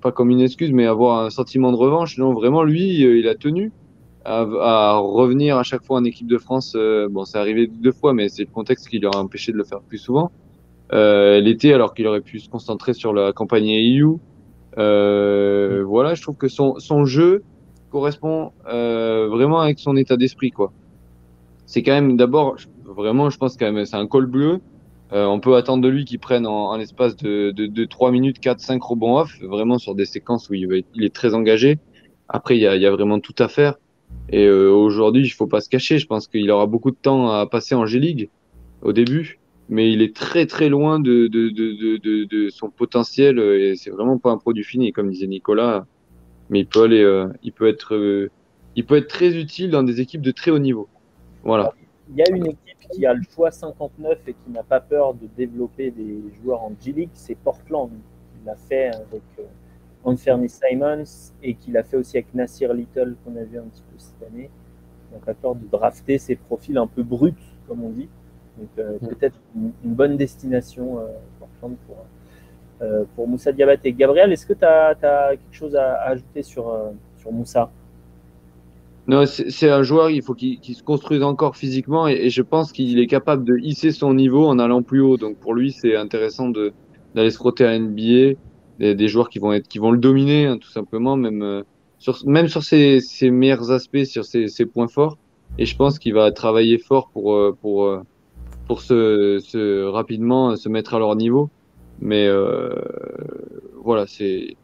pas 0.00 0.12
comme 0.12 0.30
une 0.30 0.40
excuse, 0.40 0.72
mais 0.72 0.86
avoir 0.86 1.24
un 1.24 1.30
sentiment 1.30 1.72
de 1.72 1.76
revanche. 1.76 2.18
Non, 2.18 2.32
vraiment, 2.32 2.62
lui, 2.62 3.04
euh, 3.04 3.18
il 3.18 3.28
a 3.28 3.34
tenu 3.34 3.72
à, 4.24 4.40
à, 4.40 4.96
revenir 4.98 5.56
à 5.56 5.62
chaque 5.62 5.84
fois 5.84 5.98
en 5.98 6.04
équipe 6.04 6.26
de 6.26 6.38
France. 6.38 6.74
Euh, 6.76 7.08
bon, 7.08 7.24
c'est 7.24 7.38
arrivé 7.38 7.66
deux 7.66 7.92
fois, 7.92 8.12
mais 8.12 8.28
c'est 8.28 8.44
le 8.44 8.50
contexte 8.50 8.88
qui 8.88 8.98
lui 8.98 9.06
a 9.06 9.16
empêché 9.16 9.52
de 9.52 9.56
le 9.56 9.64
faire 9.64 9.80
plus 9.80 9.98
souvent. 9.98 10.30
Euh, 10.92 11.40
L'été, 11.40 11.72
alors 11.72 11.94
qu'il 11.94 12.06
aurait 12.06 12.20
pu 12.20 12.38
se 12.38 12.48
concentrer 12.48 12.92
sur 12.92 13.12
la 13.12 13.32
campagne 13.32 13.68
EU. 13.68 14.18
Euh, 14.78 15.82
voilà, 15.86 16.14
je 16.14 16.22
trouve 16.22 16.36
que 16.36 16.48
son, 16.48 16.78
son 16.78 17.04
jeu 17.04 17.42
correspond 17.90 18.52
euh, 18.68 19.26
vraiment 19.28 19.60
avec 19.60 19.78
son 19.78 19.96
état 19.96 20.16
d'esprit, 20.16 20.50
quoi. 20.50 20.72
C'est 21.64 21.82
quand 21.82 21.92
même 21.92 22.16
d'abord, 22.16 22.56
vraiment, 22.84 23.30
je 23.30 23.38
pense 23.38 23.56
quand 23.56 23.70
même, 23.72 23.84
c'est 23.84 23.96
un 23.96 24.06
col 24.06 24.26
bleu. 24.26 24.60
Euh, 25.12 25.24
on 25.26 25.38
peut 25.38 25.54
attendre 25.54 25.82
de 25.82 25.88
lui 25.88 26.04
qu'il 26.04 26.18
prenne 26.18 26.46
en, 26.46 26.70
en 26.70 26.76
l'espace 26.76 27.16
de, 27.16 27.52
de, 27.52 27.66
de 27.66 27.84
3 27.84 28.10
minutes 28.10 28.40
4, 28.40 28.58
5 28.58 28.82
rebonds 28.82 29.18
off, 29.18 29.40
vraiment 29.40 29.78
sur 29.78 29.94
des 29.94 30.04
séquences 30.04 30.50
où 30.50 30.54
il, 30.54 30.72
être, 30.72 30.86
il 30.94 31.04
est 31.04 31.14
très 31.14 31.34
engagé. 31.34 31.78
Après, 32.28 32.56
il 32.56 32.60
y 32.60 32.66
a, 32.66 32.76
y 32.76 32.86
a 32.86 32.90
vraiment 32.90 33.20
tout 33.20 33.34
à 33.38 33.48
faire. 33.48 33.76
Et 34.30 34.46
euh, 34.46 34.70
aujourd'hui, 34.70 35.22
il 35.22 35.30
faut 35.30 35.46
pas 35.46 35.60
se 35.60 35.68
cacher. 35.68 35.98
Je 35.98 36.06
pense 36.06 36.26
qu'il 36.26 36.50
aura 36.50 36.66
beaucoup 36.66 36.90
de 36.90 36.96
temps 36.96 37.30
à 37.30 37.46
passer 37.46 37.74
en 37.74 37.86
G-League 37.86 38.30
au 38.82 38.92
début, 38.92 39.38
mais 39.68 39.92
il 39.92 40.02
est 40.02 40.14
très 40.14 40.46
très 40.46 40.68
loin 40.68 40.98
de, 40.98 41.28
de, 41.28 42.48
son 42.50 42.70
potentiel 42.70 43.38
et 43.38 43.74
c'est 43.76 43.90
vraiment 43.90 44.18
pas 44.18 44.30
un 44.30 44.38
produit 44.38 44.64
fini, 44.64 44.92
comme 44.92 45.10
disait 45.10 45.26
Nicolas. 45.26 45.86
Mais 46.50 46.60
il 46.60 46.66
peut 46.66 46.84
aller, 46.84 47.02
euh, 47.02 47.28
il 47.42 47.52
peut 47.52 47.66
être, 47.66 47.94
euh, 47.94 48.30
il 48.76 48.84
peut 48.84 48.96
être 48.96 49.08
très 49.08 49.36
utile 49.36 49.70
dans 49.70 49.82
des 49.82 50.00
équipes 50.00 50.22
de 50.22 50.30
très 50.30 50.50
haut 50.50 50.58
niveau. 50.58 50.88
Voilà. 51.42 51.74
Qui 52.92 53.06
a 53.06 53.14
le 53.14 53.22
choix 53.22 53.50
59 53.50 54.18
et 54.28 54.34
qui 54.34 54.50
n'a 54.50 54.62
pas 54.62 54.80
peur 54.80 55.14
de 55.14 55.26
développer 55.36 55.90
des 55.90 56.22
joueurs 56.42 56.62
en 56.62 56.72
G-League, 56.80 57.10
c'est 57.14 57.34
Portland. 57.34 57.90
Il 58.40 58.46
l'a 58.46 58.56
fait 58.56 58.88
avec 58.88 59.22
euh, 59.38 59.42
Anthony 60.04 60.48
Simons 60.48 61.32
et 61.42 61.54
qui 61.54 61.70
l'a 61.70 61.82
fait 61.82 61.96
aussi 61.96 62.16
avec 62.16 62.32
Nasir 62.34 62.72
Little 62.72 63.16
qu'on 63.24 63.36
a 63.36 63.42
vu 63.44 63.58
un 63.58 63.64
petit 63.64 63.82
peu 63.82 63.98
cette 63.98 64.22
année. 64.28 64.50
Il 65.10 65.14
n'a 65.14 65.24
pas 65.24 65.34
peur 65.34 65.54
de 65.54 65.66
drafter 65.66 66.18
ces 66.18 66.36
profils 66.36 66.76
un 66.78 66.86
peu 66.86 67.02
bruts, 67.02 67.34
comme 67.66 67.82
on 67.84 67.90
dit. 67.90 68.08
Donc 68.58 68.68
euh, 68.78 68.98
Mm. 69.00 69.08
peut-être 69.08 69.36
une, 69.54 69.72
une 69.84 69.94
bonne 69.94 70.16
destination 70.16 70.98
euh, 70.98 71.06
Portland 71.38 71.76
pour, 71.86 71.96
euh, 72.82 73.04
pour 73.14 73.28
Moussa 73.28 73.52
Diabaté. 73.52 73.92
Gabriel, 73.92 74.32
est-ce 74.32 74.46
que 74.46 74.54
tu 74.54 74.64
as, 74.64 74.94
quelque 75.00 75.54
chose 75.54 75.76
à, 75.76 75.94
à 75.94 76.10
ajouter 76.10 76.42
sur, 76.42 76.72
sur 77.18 77.32
Moussa? 77.32 77.70
Non, 79.08 79.24
c'est 79.24 79.70
un 79.70 79.84
joueur, 79.84 80.10
il 80.10 80.20
faut 80.20 80.34
qu'il 80.34 80.58
qu'il 80.58 80.74
se 80.74 80.82
construise 80.82 81.22
encore 81.22 81.56
physiquement 81.56 82.08
et, 82.08 82.28
je 82.28 82.42
pense 82.42 82.72
qu'il 82.72 82.98
est 82.98 83.06
capable 83.06 83.44
de 83.44 83.56
hisser 83.56 83.92
son 83.92 84.12
niveau 84.14 84.46
en 84.46 84.58
allant 84.58 84.82
plus 84.82 85.00
haut. 85.00 85.16
Donc 85.16 85.38
pour 85.38 85.54
lui, 85.54 85.70
c'est 85.70 85.94
intéressant 85.94 86.48
d'aller 86.48 87.30
se 87.30 87.36
frotter 87.36 87.64
à 87.64 87.78
NBA, 87.78 88.36
des, 88.80 88.94
des 88.96 89.08
joueurs 89.08 89.28
qui 89.28 89.38
vont 89.38 89.52
être 89.52 89.68
qui 89.68 89.78
vont 89.78 89.92
le 89.92 89.98
dominer 89.98 90.46
hein, 90.46 90.58
tout 90.58 90.70
simplement, 90.70 91.16
même 91.16 91.42
euh, 91.42 91.62
sur 91.98 92.18
même 92.26 92.48
sur 92.48 92.64
ses, 92.64 92.98
ses 92.98 93.30
meilleurs 93.30 93.70
aspects, 93.70 94.04
sur 94.04 94.24
ses, 94.24 94.48
ses 94.48 94.66
points 94.66 94.88
forts. 94.88 95.18
Et 95.58 95.66
je 95.66 95.76
pense 95.76 96.00
qu'il 96.00 96.12
va 96.12 96.32
travailler 96.32 96.78
fort 96.78 97.08
pour 97.12 97.34
euh, 97.34 97.56
pour 97.62 97.84
euh, 97.84 98.02
pour 98.66 98.82
se, 98.82 99.38
se 99.40 99.84
rapidement 99.84 100.56
se 100.56 100.68
mettre 100.68 100.94
à 100.94 100.98
leur 100.98 101.14
niveau. 101.14 101.48
Mais 102.00 102.28
voilà, 103.84 104.06
c'est 104.08 104.56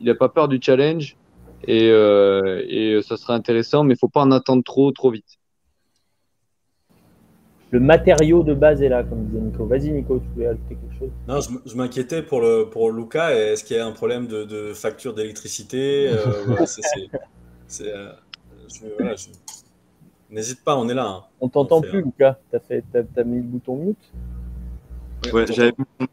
il 0.00 0.10
a 0.10 0.14
pas 0.14 0.28
peur 0.30 0.48
du 0.48 0.58
challenge 0.60 1.16
et, 1.64 1.90
euh, 1.90 2.64
et 2.68 3.00
ça 3.02 3.16
sera 3.16 3.34
intéressant, 3.34 3.84
mais 3.84 3.94
il 3.94 3.98
faut 3.98 4.08
pas 4.08 4.22
en 4.22 4.30
attendre 4.30 4.62
trop, 4.64 4.90
trop 4.92 5.10
vite. 5.10 5.38
Le 7.72 7.80
matériau 7.80 8.42
de 8.44 8.54
base 8.54 8.80
est 8.80 8.88
là, 8.88 9.02
comme 9.02 9.24
disait 9.24 9.40
Nico. 9.40 9.66
Vas-y, 9.66 9.90
Nico, 9.90 10.18
tu 10.20 10.28
voulais 10.34 10.46
ajouter 10.46 10.76
quelque 10.76 10.98
chose? 10.98 11.10
Non, 11.26 11.40
je, 11.40 11.76
m'inquiétais 11.76 12.22
pour, 12.22 12.40
le, 12.40 12.70
pour 12.70 12.92
Luca. 12.92 13.34
Est-ce 13.34 13.64
qu'il 13.64 13.76
y 13.76 13.80
a 13.80 13.86
un 13.86 13.92
problème 13.92 14.28
de, 14.28 14.44
de 14.44 14.72
facture 14.72 15.14
d'électricité? 15.14 16.08
Euh, 16.08 16.64
euh, 17.80 18.12
voilà, 18.96 19.14
N'hésite 20.30 20.62
pas, 20.64 20.76
on 20.76 20.88
est 20.88 20.94
là. 20.94 21.06
hein. 21.06 21.24
On 21.40 21.48
t'entend 21.48 21.80
plus, 21.80 22.02
Lucas. 22.02 22.38
T'as 22.50 22.60
fait, 22.60 22.84
t'as, 22.92 23.02
t'as 23.02 23.24
mis 23.24 23.36
le 23.36 23.42
bouton 23.42 23.76
mute? 23.76 24.12
Ouais, 25.32 25.46
j'avais 25.46 25.72
t'entend. 25.72 26.06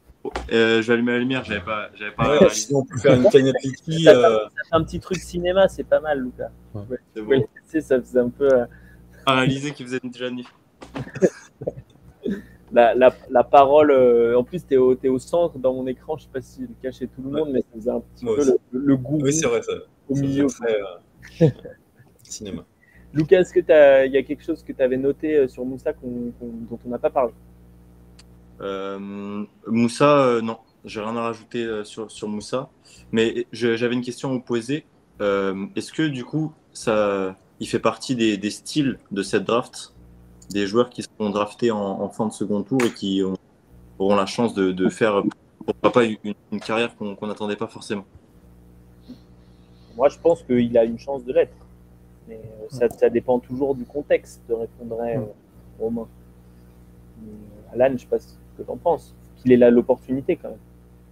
Euh, 0.52 0.82
je 0.82 0.88
vais 0.88 0.94
allumer 0.94 1.12
la 1.14 1.20
lumière, 1.20 1.44
j'avais 1.44 1.62
pas, 1.64 1.90
j'avais 1.96 2.12
pas 2.12 2.40
Ouais, 2.40 2.50
sinon, 2.50 2.80
on 2.80 2.86
peut 2.86 2.98
faire 2.98 3.14
une 3.16 3.30
cagnotte 3.30 3.56
Wiki. 3.64 4.04
Ça, 4.04 4.12
euh, 4.12 4.44
ça 4.46 4.50
fait 4.70 4.76
un 4.76 4.84
petit 4.84 5.00
truc 5.00 5.18
cinéma, 5.18 5.68
c'est 5.68 5.84
pas 5.84 6.00
mal, 6.00 6.20
Lucas. 6.22 6.50
Ouais. 6.74 6.98
C'est 7.16 7.22
bon. 7.22 7.46
ça 7.82 8.00
faisait 8.02 8.20
un 8.20 8.30
peu 8.30 8.52
euh, 8.54 8.66
réalisé 9.28 9.72
qu'il 9.72 9.86
faisait 9.86 10.00
déjà 10.04 10.30
nuit. 10.30 10.48
la, 12.72 12.96
la, 12.96 13.14
la 13.30 13.44
parole. 13.44 13.92
euh, 13.92 14.38
en 14.38 14.44
plus, 14.44 14.66
t'es 14.66 14.78
au, 14.78 14.96
t'es 14.96 15.10
au 15.10 15.20
centre 15.20 15.58
dans 15.60 15.74
mon 15.74 15.86
écran. 15.88 16.18
Je 16.18 16.24
sais 16.24 16.30
pas 16.32 16.42
si 16.42 16.62
le 16.62 16.70
cachait 16.82 17.08
tout 17.08 17.22
le 17.22 17.30
monde, 17.30 17.50
mais 17.52 17.60
ça 17.62 17.68
faisait 17.76 17.92
un 17.92 18.00
petit 18.00 18.26
Moi 18.26 18.36
peu 18.38 18.46
le, 18.72 18.80
le 18.80 18.98
goût 18.98 19.20
Oui, 19.22 19.34
c'est 19.34 19.48
vrai, 19.48 19.62
ça. 19.62 19.74
au 20.10 20.16
ça 20.16 20.22
milieu. 20.22 20.48
fait 20.50 20.64
très, 20.66 21.48
euh, 21.48 21.50
cinéma. 22.24 22.64
Lucas, 23.14 23.42
est-ce 23.42 23.54
que 23.54 23.60
t'as- 23.60 24.06
il 24.06 24.12
y 24.12 24.18
a 24.18 24.24
quelque 24.24 24.44
chose 24.44 24.64
que 24.64 24.72
tu 24.74 24.82
avais 24.82 24.98
noté 24.98 25.36
euh, 25.38 25.48
sur 25.48 25.64
Moussa 25.66 25.94
qu'on- 25.94 26.32
dont 26.42 26.80
on 26.86 26.90
n'a 26.90 26.98
pas 26.98 27.12
parlé? 27.12 27.32
Euh, 27.32 27.53
Moussa, 28.60 30.26
euh, 30.26 30.42
non, 30.42 30.58
j'ai 30.86 31.02
rien 31.02 31.16
à 31.16 31.22
rajouter 31.22 31.64
euh, 31.64 31.84
sur, 31.84 32.10
sur 32.12 32.28
Moussa. 32.28 32.70
Mais 33.12 33.48
j'avais 33.52 33.94
une 33.94 34.02
question 34.02 34.30
à 34.30 34.34
vous 34.34 34.40
poser. 34.42 34.86
Euh, 35.22 35.68
Est-ce 35.76 35.92
que 35.92 36.04
du 36.04 36.26
coup, 36.26 36.52
ça, 36.74 37.36
il 37.60 37.68
fait 37.68 37.80
partie 37.80 38.16
des, 38.16 38.38
des 38.38 38.50
styles 38.50 39.00
de 39.12 39.24
cette 39.24 39.44
draft, 39.44 39.94
des 40.50 40.68
joueurs 40.68 40.90
qui 40.90 41.04
seront 41.04 41.30
draftés 41.30 41.72
en, 41.72 41.80
en 41.80 42.10
fin 42.10 42.28
de 42.28 42.34
second 42.34 42.64
tour 42.64 42.82
et 42.84 42.92
qui 42.92 43.22
ont- 43.24 43.38
auront 44.00 44.16
la 44.16 44.26
chance 44.26 44.54
de, 44.54 44.72
de 44.72 44.90
faire, 44.90 45.24
pourquoi 45.66 45.92
pas, 45.92 46.04
une, 46.04 46.34
une 46.52 46.60
carrière 46.60 46.96
qu'on 46.96 47.28
n'attendait 47.28 47.56
pas 47.56 47.68
forcément? 47.68 48.06
Moi, 49.96 50.10
je 50.10 50.18
pense 50.18 50.42
qu'il 50.42 50.76
a 50.78 50.84
une 50.84 50.98
chance 50.98 51.24
de 51.24 51.34
l'être. 51.34 51.54
Mais 52.28 52.36
euh, 52.36 52.66
ça, 52.70 52.90
ça 52.90 53.10
dépend 53.10 53.38
toujours 53.40 53.76
du 53.76 53.86
contexte, 53.86 54.42
répondrait 54.50 55.18
euh, 55.18 55.26
Romain. 55.80 56.08
Mais, 57.22 57.32
euh, 57.32 57.74
Alan, 57.86 57.94
je 57.96 58.02
sais 58.02 58.08
pas 58.08 58.18
que 58.58 58.64
tu 58.64 58.70
en 58.70 58.78
penses. 58.78 59.16
Qu'il 59.38 59.52
ait 59.52 59.58
là 59.58 59.70
l'opportunité 59.72 60.38
quand 60.38 60.50
même. 60.50 60.60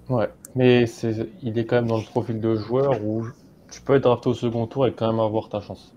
Ouais, 0.09 0.29
mais 0.55 0.87
c'est, 0.87 1.31
il 1.41 1.57
est 1.57 1.65
quand 1.65 1.77
même 1.77 1.87
dans 1.87 1.97
le 1.97 2.03
profil 2.03 2.39
de 2.41 2.55
joueur 2.57 3.01
où 3.01 3.31
tu 3.71 3.81
peux 3.81 3.95
être 3.95 4.03
drafté 4.03 4.29
au 4.29 4.33
second 4.33 4.67
tour 4.67 4.85
et 4.87 4.93
quand 4.93 5.07
même 5.07 5.19
avoir 5.19 5.47
ta 5.49 5.61
chance. 5.61 5.95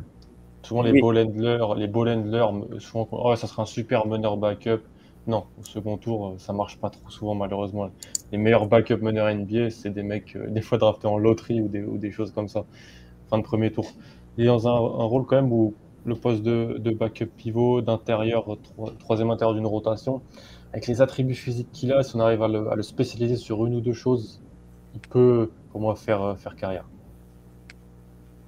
Souvent, 0.64 0.82
les 0.82 0.92
Oui. 0.92 0.94
ball 0.94 1.18
handlers, 1.18 1.74
les 1.76 1.88
ball 1.88 2.08
handlers, 2.10 2.52
me- 2.52 2.80
souvent, 2.80 3.08
oh, 3.12 3.36
ça 3.36 3.46
serait 3.48 3.62
un 3.62 3.66
super 3.66 4.06
meneur 4.06 4.36
backup. 4.38 4.82
Non, 5.26 5.48
au 5.58 5.64
second 5.64 5.98
tour, 5.98 6.28
euh, 6.34 6.38
ça 6.38 6.52
marche 6.54 6.80
pas 6.80 6.90
trop 6.90 7.10
souvent, 7.10 7.34
malheureusement. 7.36 7.90
Les 8.32 8.38
meilleurs 8.38 8.66
backup 8.68 8.98
meneurs 9.02 9.28
NBA, 9.30 9.70
c'est 9.70 9.90
des 9.90 10.02
mecs, 10.04 10.36
euh, 10.36 10.50
des 10.50 10.62
fois 10.62 10.78
draftés 10.78 11.08
en 11.08 11.18
loterie 11.18 11.60
ou 11.62 11.68
des, 11.68 11.84
ou 11.84 11.98
des 11.98 12.12
choses 12.12 12.32
comme 12.32 12.48
ça, 12.48 12.66
fin 13.28 13.38
de 13.38 13.42
premier 13.44 13.72
tour. 13.72 13.96
Il 14.36 14.44
est 14.44 14.46
dans 14.48 14.68
un, 14.68 14.72
un 14.72 15.04
rôle 15.04 15.26
quand 15.26 15.36
même 15.36 15.52
où 15.52 15.78
le 16.04 16.16
poste 16.16 16.42
de, 16.42 16.76
de 16.78 16.90
backup 16.92 17.26
pivot, 17.36 17.80
d'intérieur, 17.82 18.44
tro- 18.62 18.90
troisième 18.98 19.30
intérieur 19.30 19.54
d'une 19.54 19.66
rotation, 19.66 20.22
avec 20.74 20.88
les 20.88 21.00
attributs 21.00 21.34
physiques 21.34 21.68
qu'il 21.72 21.92
a, 21.92 22.02
si 22.02 22.16
on 22.16 22.20
arrive 22.20 22.42
à 22.42 22.48
le, 22.48 22.68
à 22.68 22.74
le 22.74 22.82
spécialiser 22.82 23.36
sur 23.36 23.64
une 23.64 23.76
ou 23.76 23.80
deux 23.80 23.92
choses, 23.92 24.42
il 24.92 25.00
peut, 25.00 25.48
pour 25.70 25.80
moi, 25.80 25.94
faire, 25.94 26.20
euh, 26.20 26.34
faire 26.34 26.56
carrière. 26.56 26.84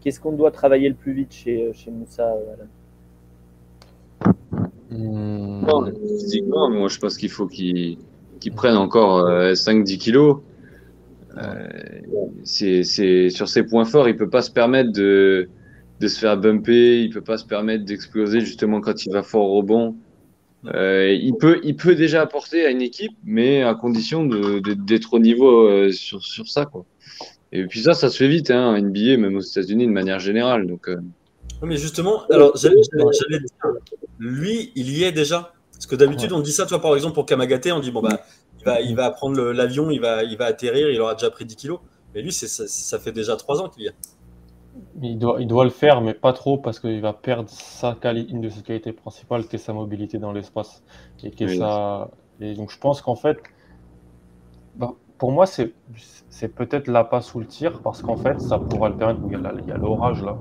Qu'est-ce 0.01 0.18
qu'on 0.18 0.33
doit 0.33 0.51
travailler 0.51 0.89
le 0.89 0.97
plus 0.97 1.12
vite 1.12 1.33
chez, 1.33 1.72
chez 1.72 1.93
Moussa, 1.93 2.33
euh, 2.33 2.55
Alan? 2.55 4.35
Hmm. 4.91 5.66
Non, 5.66 5.93
physiquement, 6.18 6.68
moi 6.68 6.89
je 6.89 6.99
pense 6.99 7.16
qu'il 7.16 7.31
faut 7.31 7.47
qu'il 7.47 7.97
prenne 8.57 8.77
encore 8.77 9.18
euh, 9.18 9.53
5-10 9.53 9.99
kilos. 9.99 10.39
Euh, 11.37 11.68
c'est, 12.43 12.83
c'est, 12.83 13.31
sur 13.31 13.49
ses 13.49 13.62
points 13.62 13.85
forts, 13.85 14.09
il 14.09 14.16
peut 14.16 14.31
pas 14.31 14.43
se 14.43 14.51
permettre 14.51 14.91
de, 14.91 15.49
de 16.01 16.09
se 16.09 16.18
faire 16.18 16.37
bumper, 16.37 17.03
il 17.03 17.11
peut 17.11 17.20
pas 17.20 17.37
se 17.39 17.45
permettre 17.45 17.85
d'exploser 17.85 18.41
justement 18.41 18.81
quand 18.81 19.07
il 19.07 19.12
va 19.12 19.22
fort 19.22 19.49
au 19.49 19.59
rebond. 19.59 19.95
Euh, 20.75 21.13
il, 21.13 21.37
peut, 21.37 21.61
il 21.63 21.77
peut 21.77 21.95
déjà 21.95 22.23
apporter 22.23 22.65
à 22.65 22.71
une 22.71 22.83
équipe, 22.83 23.13
mais 23.25 23.63
à 23.63 23.75
condition 23.75 24.25
d'être 24.25 25.15
au 25.15 25.19
niveau 25.19 25.69
euh, 25.69 25.93
sur, 25.93 26.23
sur 26.23 26.49
ça. 26.49 26.67
Quoi. 26.67 26.85
Et 27.53 27.67
puis 27.67 27.83
ça, 27.83 27.95
ça 27.95 28.11
se 28.11 28.17
fait 28.17 28.29
vite, 28.29 28.51
hein, 28.51 28.79
NBA, 28.81 29.17
même 29.17 29.37
aux 29.37 29.41
États-Unis 29.41 29.87
de 29.87 29.93
manière 29.93 30.19
générale. 30.19 30.67
Donc, 30.67 30.89
euh, 30.89 30.97
Oui, 31.63 31.69
mais 31.69 31.77
justement, 31.77 32.25
alors 32.31 32.57
j'allais 32.57 32.75
dire, 32.77 33.49
lui, 34.19 34.73
il 34.75 34.91
y 34.91 35.05
est 35.05 35.13
déjà. 35.13 35.53
Parce 35.73 35.87
que 35.87 35.97
d'habitude, 35.97 36.33
on 36.33 36.41
dit 36.41 36.53
ça, 36.53 36.65
toi, 36.65 36.81
par 36.81 36.95
exemple, 36.95 37.15
pour 37.15 37.27
Kamagaté, 37.27 37.71
on 37.71 37.81
dit, 37.81 37.91
bon, 37.91 38.01
bah, 38.01 38.21
il 38.59 38.65
va, 38.65 38.81
il 38.81 38.97
va 38.97 39.11
prendre 39.11 39.53
l'avion, 39.53 39.91
il 39.91 40.01
va, 40.01 40.25
il 40.25 40.37
va 40.39 40.47
atterrir, 40.47 40.91
il 40.91 41.01
aura 41.01 41.15
déjà 41.15 41.31
pris 41.31 41.45
10 41.45 41.57
kilos. 41.57 41.81
Mais 42.15 42.23
lui, 42.23 42.33
ça, 42.33 42.47
ça 42.67 42.99
fait 42.99 43.13
déjà 43.13 43.37
3 43.37 43.61
ans 43.61 43.69
qu'il 43.69 43.85
y 43.85 43.87
est. 43.89 43.95
Il 45.01 45.18
doit, 45.18 45.41
il 45.41 45.47
doit 45.47 45.64
le 45.64 45.70
faire, 45.70 46.01
mais 46.01 46.14
pas 46.14 46.33
trop, 46.33 46.59
parce 46.59 46.81
qu'il 46.81 47.01
va 47.01 47.12
perdre 47.12 47.49
sa 47.51 47.97
une 48.05 48.41
de 48.41 48.49
ses 48.49 48.62
qualités 48.62 48.93
principales, 48.93 49.47
qui 49.49 49.57
est 49.57 49.59
sa 49.59 49.72
mobilité 49.72 50.18
dans 50.18 50.33
l'espace. 50.33 50.83
Et 51.22 51.31
qui 51.31 51.45
est 51.45 51.47
Oui. 51.47 51.59
sa- 51.61 52.11
et 52.41 52.55
donc 52.55 52.70
je 52.70 52.79
pense 52.79 53.01
qu'en 53.03 53.16
fait, 53.16 53.39
bah, 54.74 54.93
pour 55.18 55.33
moi, 55.33 55.47
c'est 55.47 55.74
c'est 56.29 56.49
peut-être 56.55 56.89
la 56.89 57.05
passe 57.05 57.35
ou 57.35 57.41
le 57.41 57.47
tir, 57.47 57.81
parce 57.83 58.03
qu'en 58.03 58.16
fait, 58.16 58.41
ça 58.41 58.59
pourra 58.59 58.89
le 58.89 58.97
permettre, 58.97 59.20
il 59.27 59.66
y 59.66 59.72
a 59.72 59.79
l'orage 59.79 60.22
là, 60.22 60.41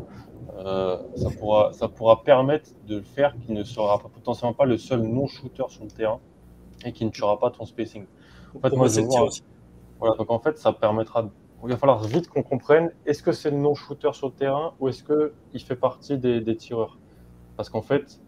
Euh, 0.57 0.97
ça, 1.15 1.31
pourra, 1.31 1.73
ça 1.73 1.89
pourra 1.89 2.23
permettre 2.23 2.69
de 2.83 2.97
le 2.97 3.03
faire 3.03 3.38
qu'il 3.39 3.53
ne 3.55 3.63
sera 3.65 3.99
pas- 3.99 4.09
potentiellement 4.09 4.53
pas 4.55 4.65
le 4.65 4.77
seul 4.79 5.01
non-shooter 5.03 5.65
sur 5.69 5.86
le 5.86 5.91
terrain, 5.91 6.21
et 6.86 6.93
qui 6.93 7.05
ne 7.05 7.11
tuera 7.11 7.39
pas 7.39 7.51
ton 7.51 7.65
spacing. 7.65 8.07
En 8.63 8.69
fait, 8.69 8.75
moi, 8.75 8.89
je 8.89 8.99
vois, 9.01 9.29
voilà, 9.99 10.15
donc 10.17 10.31
en 10.31 10.39
fait, 10.39 10.57
ça 10.59 10.73
permettra. 10.73 11.31
Il 11.66 11.72
va 11.72 11.78
falloir 11.78 12.03
vite 12.03 12.28
qu'on 12.28 12.43
comprenne 12.43 12.91
est-ce 13.07 13.24
que 13.24 13.32
c'est 13.32 13.49
le 13.49 13.57
non-shooter 13.57 14.11
sur 14.13 14.28
le 14.28 14.34
terrain 14.34 14.74
ou 14.80 14.88
est-ce 14.88 15.03
qu'il 15.03 15.61
fait 15.61 15.76
partie 15.76 16.18
des, 16.18 16.55
tireurs? 16.55 16.99
Parce 17.57 17.70
qu'en 17.70 17.82
fait, 17.82 18.20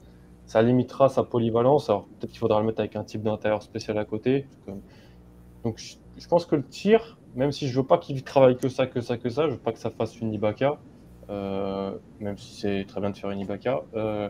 ça 0.45 0.61
limitera 0.63 1.09
sa 1.09 1.23
polyvalence. 1.23 1.89
Alors 1.89 2.05
peut-être 2.05 2.31
qu'il 2.31 2.39
faudra 2.39 2.59
le 2.59 2.65
mettre 2.65 2.79
avec 2.79 2.95
un 2.95 3.03
type 3.03 3.21
d'intérieur 3.21 3.61
spécial 3.61 3.97
à 3.99 4.05
côté. 4.05 4.47
Donc 5.63 5.77
je, 5.77 6.27
pense 6.27 6.45
que 6.47 6.55
le 6.55 6.63
tir, 6.63 7.19
même 7.35 7.51
si 7.51 7.67
je 7.67 7.79
veux 7.79 7.85
pas 7.85 7.99
qu'il 7.99 8.23
travaille 8.23 8.57
que 8.57 8.69
ça, 8.69 8.87
que 8.87 9.01
ça, 9.01 9.17
que 9.17 9.29
ça, 9.29 9.47
je 9.47 9.51
veux 9.51 9.59
pas 9.59 9.71
que 9.71 9.79
ça 9.79 9.91
fasse 9.91 10.19
une 10.19 10.33
Ibaka, 10.33 10.79
euh, 11.29 11.95
même 12.19 12.37
si 12.37 12.59
c'est 12.59 12.85
très 12.87 13.01
bien 13.01 13.11
de 13.11 13.17
faire 13.17 13.29
une 13.29 13.41
Ibaka, 13.41 13.83
euh, 13.95 14.29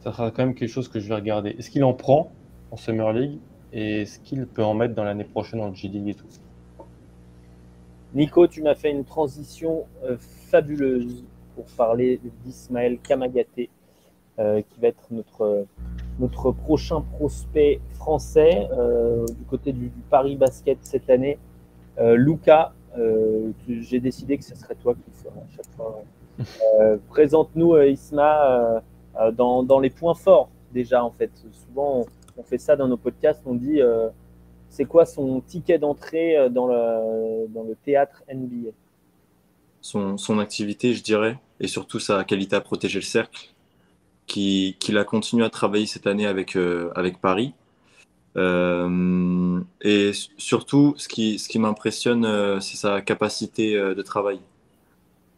ça 0.00 0.12
sera 0.12 0.30
quand 0.30 0.44
même 0.44 0.54
quelque 0.54 0.68
chose 0.68 0.88
que 0.88 1.00
je 1.00 1.08
vais 1.08 1.14
regarder. 1.16 1.56
Est-ce 1.58 1.70
qu'il 1.70 1.82
en 1.82 1.94
prend 1.94 2.30
en 2.70 2.76
Summer 2.76 3.12
League 3.12 3.38
et 3.72 4.02
est-ce 4.02 4.20
qu'il 4.20 4.46
peut 4.46 4.62
en 4.62 4.74
mettre 4.74 4.94
dans 4.94 5.04
l'année 5.04 5.24
prochaine 5.24 5.60
en 5.60 5.74
G 5.74 5.88
League 5.88 6.08
et 6.08 6.14
tout? 6.14 6.26
Nico, 8.14 8.46
tu 8.46 8.62
m'as 8.62 8.76
fait 8.76 8.92
une 8.92 9.04
transition 9.04 9.86
euh, 10.04 10.16
fabuleuse 10.18 11.24
pour 11.56 11.64
parler 11.76 12.20
d'Ismaël 12.44 12.98
Kamagaté, 13.00 13.70
euh, 14.38 14.62
qui 14.62 14.80
va 14.80 14.88
être 14.88 15.04
notre, 15.10 15.66
notre 16.20 16.52
prochain 16.52 17.00
prospect 17.00 17.80
français 17.94 18.68
euh, 18.72 19.26
du 19.26 19.44
côté 19.46 19.72
du, 19.72 19.90
Paris 20.10 20.36
Basket 20.36 20.78
cette 20.82 21.10
année. 21.10 21.38
Luca, 22.00 22.72
j'ai 23.68 24.00
décidé 24.00 24.36
que 24.36 24.42
ce 24.42 24.56
serait 24.56 24.74
toi 24.74 24.94
qui 24.94 25.10
le 25.24 25.30
à 25.30 25.46
chaque 25.56 25.70
fois. 25.76 26.02
Présente-nous 27.08 27.76
Isma 27.82 28.82
dans, 29.32 29.62
dans, 29.62 29.78
les 29.78 29.90
points 29.90 30.14
forts 30.14 30.50
déjà 30.72 31.04
en 31.04 31.12
fait. 31.12 31.30
Souvent 31.52 32.04
on 32.36 32.42
fait 32.42 32.58
ça 32.58 32.74
dans 32.74 32.88
nos 32.88 32.96
podcasts, 32.96 33.42
on 33.46 33.54
dit 33.54 33.80
c'est 34.74 34.86
quoi 34.86 35.06
son 35.06 35.40
ticket 35.40 35.78
d'entrée 35.78 36.36
euh, 36.36 36.48
dans 36.48 36.66
le, 36.66 37.46
dans 37.48 37.62
le 37.62 37.76
théâtre 37.84 38.24
NBA 38.32 38.70
son, 39.80 40.16
son, 40.16 40.38
activité, 40.38 40.94
je 40.94 41.02
dirais, 41.02 41.38
et 41.60 41.68
surtout 41.68 42.00
sa 42.00 42.24
qualité 42.24 42.56
à 42.56 42.60
protéger 42.60 42.98
le 42.98 43.04
cercle, 43.04 43.50
qu'il 44.26 44.76
qui 44.78 44.96
a 44.96 45.04
continué 45.04 45.44
à 45.44 45.50
travailler 45.50 45.86
cette 45.86 46.06
année 46.06 46.26
avec, 46.26 46.56
euh, 46.56 46.90
avec 46.96 47.20
Paris. 47.20 47.52
Euh, 48.36 49.60
et 49.82 50.12
surtout, 50.38 50.94
ce 50.96 51.06
qui, 51.06 51.38
ce 51.38 51.48
qui 51.48 51.58
m'impressionne, 51.58 52.60
c'est 52.60 52.78
sa 52.78 53.02
capacité 53.02 53.76
de 53.76 54.02
travail. 54.02 54.40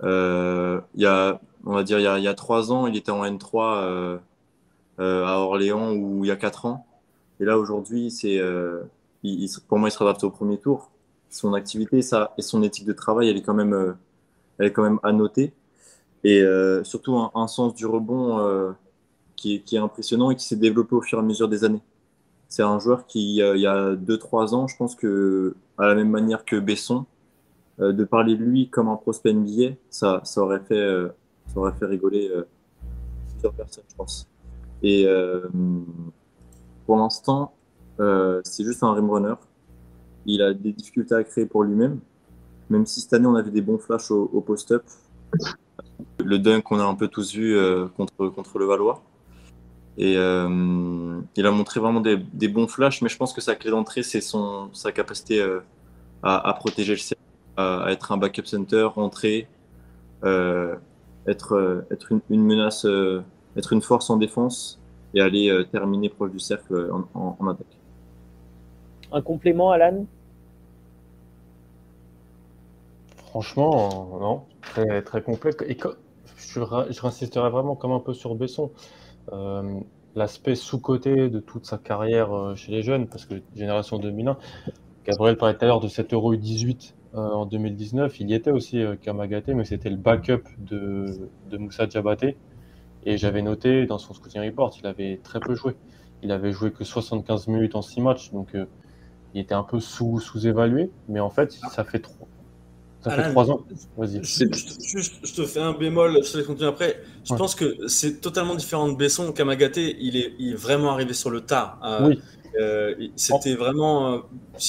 il 0.03 1.01
y 1.03 1.07
a, 1.07 1.41
on 1.67 1.75
va 1.75 1.83
dire, 1.83 1.99
il 1.99 2.05
y 2.05 2.07
a, 2.07 2.19
il 2.19 2.25
y 2.25 2.29
a 2.29 2.35
trois 2.35 2.73
ans, 2.73 2.87
il 2.87 2.97
était 2.97 3.11
en 3.11 3.25
N3 3.25 4.21
à 4.99 5.41
Orléans 5.41 5.93
ou 5.93 6.25
il 6.25 6.29
y 6.29 6.31
a 6.31 6.37
quatre 6.37 6.67
ans. 6.67 6.87
Et 7.41 7.45
là, 7.45 7.59
aujourd'hui, 7.59 8.13
c'est 8.13 8.41
pour 9.69 9.79
moi, 9.79 9.89
il 9.89 9.93
sera 9.93 10.05
drafté 10.05 10.27
au 10.27 10.31
premier 10.31 10.59
tour. 10.59 10.91
Son 11.31 11.55
activité 11.55 12.03
ça, 12.03 12.33
et 12.39 12.43
son 12.43 12.63
éthique 12.63 12.87
de 12.87 12.93
travail, 12.93 13.29
elle 13.29 13.37
est 13.37 13.43
quand 13.43 13.55
même, 13.55 13.75
euh, 13.75 13.93
elle 14.59 14.67
est 14.67 14.73
quand 14.73 14.83
même 14.83 15.01
à 15.03 15.13
noter. 15.13 15.53
Et 16.25 16.41
euh, 16.41 16.83
surtout 16.85 17.17
un, 17.17 17.47
sens 17.47 17.75
du 17.75 17.87
rebond 17.87 18.39
euh, 18.39 18.73
qui, 19.37 19.63
est, 19.71 19.77
impressionnant 19.77 20.31
et 20.31 20.37
qui 20.37 20.45
s'est 20.47 20.57
développé 20.57 20.95
au 20.95 21.03
fur 21.03 21.19
et 21.19 21.23
à 21.23 21.25
mesure 21.25 21.49
des 21.49 21.65
années. 21.65 21.83
C'est 22.49 22.63
un 22.63 22.79
joueur 22.79 23.07
qui, 23.07 23.37
il 23.37 23.61
y 23.61 23.67
a 23.67 23.95
2-3 23.95 24.55
ans, 24.55 24.67
je 24.67 24.77
pense 24.77 24.95
que, 24.95 25.55
à 25.79 25.87
la 25.87 25.95
même 25.95 26.11
manière 26.11 26.45
que 26.45 26.57
Besson, 26.57 27.07
de 27.79 28.05
parler 28.05 28.37
de 28.37 28.43
lui 28.43 28.71
comme 28.71 28.89
un 28.89 28.97
prospect 28.97 29.35
NBA, 29.35 29.75
ça, 29.91 30.21
ça, 30.25 30.41
aurait, 30.41 30.61
fait, 30.61 31.09
ça 31.49 31.61
aurait 31.61 31.75
fait 31.75 31.87
rigoler 31.87 32.31
plusieurs 33.33 33.53
personnes, 33.53 33.85
je 33.89 33.95
pense. 33.97 34.29
Et 34.83 35.07
pour 36.87 36.97
l'instant, 36.97 37.56
euh, 38.01 38.41
c'est 38.45 38.65
juste 38.65 38.83
un 38.83 38.93
rim 38.93 39.11
runner. 39.11 39.35
Il 40.27 40.43
a 40.43 40.53
des 40.53 40.73
difficultés 40.73 41.15
à 41.15 41.25
créer 41.25 41.47
pour 41.47 41.63
lui-même. 41.63 42.01
Même 42.69 42.87
si 42.87 43.01
cette 43.01 43.13
année 43.13 43.27
on 43.27 43.37
avait 43.37 43.51
des 43.51 43.63
bons 43.63 43.79
flashs 43.79 44.11
au, 44.11 44.41
post-up. 44.41 44.83
Le 46.25 46.39
dunk 46.39 46.63
qu'on 46.63 46.81
a 46.81 46.85
un 46.85 46.95
peu 46.95 47.09
tous 47.09 47.35
vu 47.35 47.57
euh, 47.57 47.87
contre, 47.97 48.59
le 48.59 48.65
Valois. 48.65 49.03
Et 49.99 50.17
euh, 50.19 51.21
il 51.37 51.47
a 51.47 51.51
montré 51.51 51.81
vraiment 51.81 52.01
des, 52.01 52.49
bons 52.49 52.69
flashs, 52.69 53.01
mais 53.03 53.09
je 53.09 53.17
pense 53.17 53.33
que 53.33 53.41
sa 53.41 53.55
clé 53.55 53.71
d'entrée, 53.71 54.03
c'est 54.03 54.21
sa 54.21 54.93
capacité 54.93 55.43
à, 56.23 56.55
protéger 56.59 56.93
le 56.93 56.99
cercle, 56.99 57.23
à, 57.57 57.87
être 57.91 58.13
un 58.13 58.19
backup 58.19 58.45
center, 58.45 58.89
rentrer, 58.95 59.49
être, 60.23 61.85
une, 62.29 62.45
menace, 62.45 62.87
être 63.57 63.73
une 63.73 63.81
force 63.81 64.11
en 64.11 64.19
défense 64.19 64.81
et 65.15 65.23
aller 65.23 65.65
terminer 65.73 66.11
proche 66.11 66.33
du 66.33 66.41
cercle 66.41 66.91
en 67.15 67.49
attaque. 67.49 67.76
Un 69.13 69.23
complément, 69.23 69.71
Alan? 69.71 70.05
Franchement, 73.29 74.19
non. 74.21 74.43
Très, 74.63 75.03
très 75.03 75.23
complet. 75.23 75.51
Et 75.69 75.77
je, 76.37 76.61
réinsisterai 76.61 77.51
vraiment 77.51 77.77
comme 77.77 77.93
un 77.93 78.01
peu 78.01 78.15
sur 78.15 78.35
Besson. 78.35 78.71
Euh, 79.33 79.81
l'aspect 80.15 80.55
sous-côté 80.55 81.29
de 81.29 81.41
toute 81.41 81.67
sa 81.67 81.79
carrière 81.79 82.35
euh, 82.35 82.55
chez 82.55 82.73
les 82.73 82.83
jeunes, 82.83 83.07
parce 83.07 83.27
que 83.27 83.35
génération 83.55 83.99
2001, 83.99 84.39
Gabriel 85.05 85.37
parlait 85.37 85.57
tout 85.57 85.65
à 85.65 85.69
l'heure 85.69 85.81
de 85.81 85.89
7 85.89 86.15
Euro 86.15 86.35
18 86.35 86.95
en 87.13 87.47
2019, 87.47 88.21
il 88.21 88.31
y 88.31 88.35
était 88.35 88.51
aussi 88.51 88.83
euh, 88.83 88.95
Kamagaté, 88.97 89.55
mais 89.55 89.65
c'était 89.65 89.89
le 89.89 89.97
backup 89.97 90.43
de, 90.59 91.29
Moussa 91.59 91.87
Diabaté. 91.87 92.37
Et 93.05 93.17
j'avais 93.17 93.41
noté 93.41 93.87
dans 93.87 93.99
son 93.99 94.13
scouting 94.13 94.43
report, 94.43 94.77
il 94.81 94.87
avait 94.87 95.21
très 95.23 95.41
peu 95.41 95.55
joué. 95.55 95.77
Il 96.23 96.33
avait 96.33 96.53
joué 96.53 96.73
que 96.73 96.85
75 96.85 97.49
minutes 97.49 97.75
en 97.75 97.83
6 97.83 98.01
matchs, 98.01 98.33
donc 98.33 98.55
il 99.37 99.41
était 99.41 99.55
un 99.55 99.63
peu 99.63 99.81
sous, 99.81 100.19
sous-évalué, 100.19 100.91
mais 101.09 101.21
en 101.21 101.29
fait, 101.29 101.53
ça 101.53 101.85
fait 101.85 101.99
trop. 101.99 102.27
Ça 103.03 103.11
fait 103.11 103.31
trois 103.31 103.51
ans. 103.51 103.61
Vas-y. 103.99 104.25
Je, 104.25 105.35
te 105.35 105.45
fais 105.45 105.61
un 105.61 105.75
bémol, 105.75 106.25
je 106.25 106.33
te 106.33 106.39
continue 106.39 106.69
après. 106.69 107.03
Je 107.23 107.35
pense 107.35 107.55
que 107.55 107.87
c'est 107.87 108.23
totalement 108.23 108.55
différent 108.55 108.89
de 108.89 108.97
Besson. 108.97 109.31
Kamagaté, 109.33 109.95
il 110.01 110.17
est, 110.17 110.33
il 110.39 110.53
est 110.53 110.57
vraiment 110.57 110.91
arrivé 110.91 111.13
sur 111.13 111.29
le 111.29 111.43
tard. 111.43 111.79
Euh, 111.85 112.09
oui. 112.09 112.21
Euh, 112.59 112.95
C'était 113.15 113.55
vraiment. 113.57 114.15
Euh, 114.15 114.19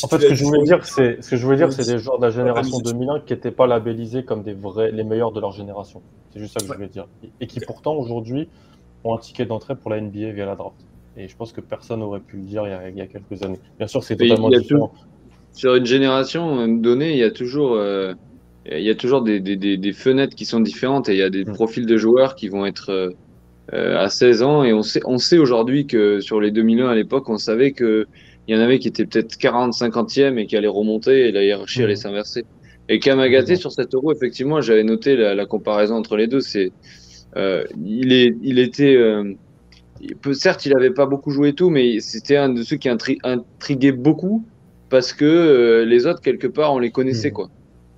en 0.03 0.07
fait, 0.09 0.19
ce 0.19 0.27
que, 0.27 0.35
je 0.35 0.43
voulais 0.43 0.63
dire, 0.63 0.85
c'est, 0.85 1.21
ce 1.21 1.29
que 1.29 1.37
je 1.37 1.45
voulais 1.45 1.57
dire, 1.57 1.71
c'est 1.71 1.85
des 1.85 1.97
joueurs 1.97 2.19
de 2.19 2.25
la 2.25 2.31
génération 2.31 2.79
2001 2.79 3.21
qui 3.21 3.33
n'étaient 3.33 3.51
pas 3.51 3.67
labellisés 3.67 4.25
comme 4.25 4.43
des 4.43 4.53
vrais, 4.53 4.91
les 4.91 5.05
meilleurs 5.05 5.31
de 5.31 5.39
leur 5.39 5.53
génération. 5.53 6.01
C'est 6.33 6.39
juste 6.39 6.53
ça 6.53 6.59
que 6.59 6.67
je 6.67 6.73
voulais 6.73 6.89
dire. 6.89 7.07
Et 7.39 7.47
qui 7.47 7.61
pourtant 7.61 7.93
aujourd'hui 7.93 8.49
ont 9.05 9.15
un 9.15 9.17
ticket 9.17 9.45
d'entrée 9.45 9.75
pour 9.75 9.89
la 9.91 10.01
NBA 10.01 10.31
via 10.31 10.45
la 10.45 10.55
draft. 10.57 10.75
Et 11.17 11.27
je 11.27 11.35
pense 11.35 11.51
que 11.51 11.61
personne 11.61 11.99
n'aurait 12.01 12.19
pu 12.19 12.37
le 12.37 12.43
dire 12.43 12.63
il 12.65 12.97
y, 12.97 13.01
a, 13.01 13.07
quelques 13.07 13.41
années. 13.43 13.59
Bien 13.77 13.87
sûr, 13.87 14.03
c'est 14.03 14.15
totalement 14.15 14.49
différent. 14.49 14.93
sur 15.51 15.75
une 15.75 15.85
génération 15.85 16.67
donnée, 16.67 17.11
il 17.11 17.17
y 17.17 17.23
a 17.23 17.31
toujours, 17.31 17.73
euh, 17.73 18.13
il 18.71 18.83
y 18.83 18.89
a 18.89 18.95
toujours 18.95 19.23
des, 19.23 19.39
des, 19.39 19.55
des, 19.55 19.93
fenêtres 19.93 20.35
qui 20.35 20.45
sont 20.45 20.59
différentes 20.59 21.09
et 21.09 21.13
il 21.13 21.17
y 21.17 21.23
a 21.23 21.31
des 21.31 21.43
mm. 21.43 21.53
profils 21.53 21.85
de 21.87 21.97
joueurs 21.97 22.35
qui 22.35 22.49
vont 22.49 22.67
être 22.67 23.15
euh, 23.73 23.97
à 23.97 24.09
16 24.09 24.43
ans. 24.43 24.63
Et 24.63 24.73
on 24.73 24.83
sait, 24.83 25.01
on 25.05 25.17
sait 25.17 25.39
aujourd'hui 25.39 25.87
que 25.87 26.19
sur 26.19 26.39
les 26.39 26.51
2001 26.51 26.87
à 26.87 26.95
l'époque, 26.95 27.27
on 27.29 27.37
savait 27.37 27.71
qu'il 27.71 28.05
y 28.47 28.55
en 28.55 28.59
avait 28.59 28.77
qui 28.77 28.87
étaient 28.87 29.05
peut-être 29.05 29.37
40, 29.37 29.73
50e 29.73 30.37
et 30.37 30.45
qui 30.45 30.55
allaient 30.55 30.67
remonter 30.67 31.29
et 31.29 31.31
la 31.31 31.43
hiérarchie 31.43 31.81
allait 31.81 31.93
mm. 31.93 31.97
s'inverser. 31.97 32.45
Et 32.89 32.99
Kamagaté, 32.99 33.55
sur 33.55 33.71
cet 33.71 33.95
euro, 33.95 34.13
effectivement, 34.13 34.61
j'avais 34.61 34.83
noté 34.83 35.15
la, 35.15 35.33
la, 35.33 35.45
comparaison 35.45 35.95
entre 35.95 36.15
les 36.15 36.27
deux. 36.27 36.39
C'est, 36.39 36.71
euh, 37.35 37.65
il, 37.83 38.13
est, 38.13 38.33
il 38.43 38.59
était 38.59 38.95
certes, 40.33 40.65
il 40.65 40.73
n'avait 40.73 40.91
pas 40.91 41.05
beaucoup 41.05 41.31
joué 41.31 41.53
tout, 41.53 41.69
mais 41.69 41.99
c'était 41.99 42.37
un 42.37 42.49
de 42.49 42.63
ceux 42.63 42.77
qui 42.77 42.89
intriguait 42.89 43.91
beaucoup 43.91 44.45
parce 44.89 45.13
que 45.13 45.25
euh, 45.25 45.85
les 45.85 46.05
autres, 46.07 46.21
quelque 46.21 46.47
part, 46.47 46.73
on 46.73 46.79
les 46.79 46.91
connaissait. 46.91 47.29
Mhm. 47.29 47.33
quoi. 47.33 47.49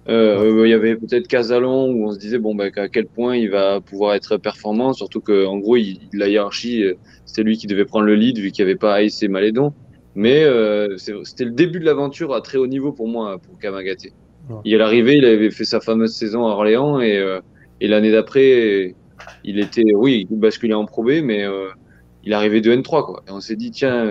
Euh, 0.08 0.64
il 0.66 0.70
y 0.70 0.74
avait 0.74 0.96
peut-être 0.96 1.28
Casalon 1.28 1.92
où 1.92 2.08
on 2.08 2.12
se 2.12 2.18
disait 2.18 2.40
bon, 2.40 2.56
bah, 2.56 2.66
à 2.76 2.88
quel 2.88 3.06
point 3.06 3.36
il 3.36 3.52
va 3.52 3.80
pouvoir 3.80 4.16
être 4.16 4.38
performant, 4.38 4.94
surtout 4.94 5.22
qu'en 5.22 5.58
gros, 5.60 5.78
il, 5.78 6.00
la 6.14 6.28
hiérarchie, 6.28 6.84
euh, 6.84 6.96
c'était 7.26 7.44
lui 7.44 7.58
qui 7.58 7.68
devait 7.68 7.86
prendre 7.86 8.06
le 8.06 8.16
lead 8.16 8.40
vu 8.40 8.52
qu'il 8.52 8.66
n'y 8.66 8.72
avait 8.72 8.80
pas 8.80 8.96
Aïs 8.96 9.22
et 9.22 9.28
Malédon. 9.28 9.74
Mais 10.16 10.44
c'était 10.98 11.46
le 11.46 11.52
début 11.52 11.80
de 11.80 11.86
l'aventure 11.86 12.34
à 12.34 12.42
très 12.42 12.58
haut 12.58 12.68
niveau 12.68 12.92
pour 12.92 13.08
moi, 13.08 13.38
pour 13.38 13.58
Kamagaté. 13.60 14.12
Il 14.66 14.74
est 14.74 14.82
arrivé, 14.82 15.18
il 15.18 15.24
avait 15.24 15.52
fait 15.52 15.64
sa 15.64 15.80
fameuse 15.80 16.14
saison 16.14 16.46
à 16.46 16.50
Orléans 16.50 17.00
et, 17.00 17.24
et 17.80 17.88
l'année 17.88 18.12
d'après, 18.12 18.96
il 19.46 19.60
était, 19.60 19.94
oui, 19.94 20.28
il 20.30 20.38
basculait 20.38 20.74
en 20.74 20.86
probé, 20.86 21.22
mais 21.22 21.46
il 22.24 22.34
arrivait 22.34 22.62
de 22.62 22.72
N3 22.72 23.06
quoi. 23.06 23.24
Et 23.28 23.32
on 23.32 23.40
s'est 23.40 23.56
dit 23.56 23.72
tiens, 23.72 24.06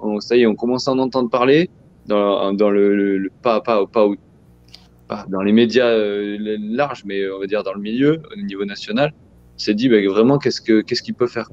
on, 0.00 0.20
ça 0.20 0.36
y 0.36 0.42
est, 0.42 0.46
on 0.46 0.54
commence 0.54 0.88
à 0.88 0.92
en 0.92 0.98
entendre 0.98 1.30
parler 1.30 1.70
dans, 2.06 2.52
dans 2.52 2.70
le, 2.70 3.18
le, 3.18 3.30
pas 3.42 3.60
pas 3.60 3.86
pas, 3.86 4.08
pas 5.08 5.26
dans 5.28 5.42
les 5.42 5.52
médias 5.52 5.88
euh, 5.88 6.36
larges, 6.60 7.04
mais 7.04 7.28
on 7.30 7.38
va 7.38 7.46
dire 7.46 7.62
dans 7.62 7.74
le 7.74 7.80
milieu 7.80 8.22
au 8.32 8.40
niveau 8.40 8.64
national. 8.64 9.12
On 9.56 9.58
s'est 9.58 9.74
dit 9.74 9.88
bah, 9.88 9.98
vraiment 10.08 10.38
qu'est-ce 10.38 10.60
que 10.60 10.80
qu'est-ce 10.80 11.02
qu'il 11.02 11.14
peut 11.14 11.26
faire. 11.26 11.48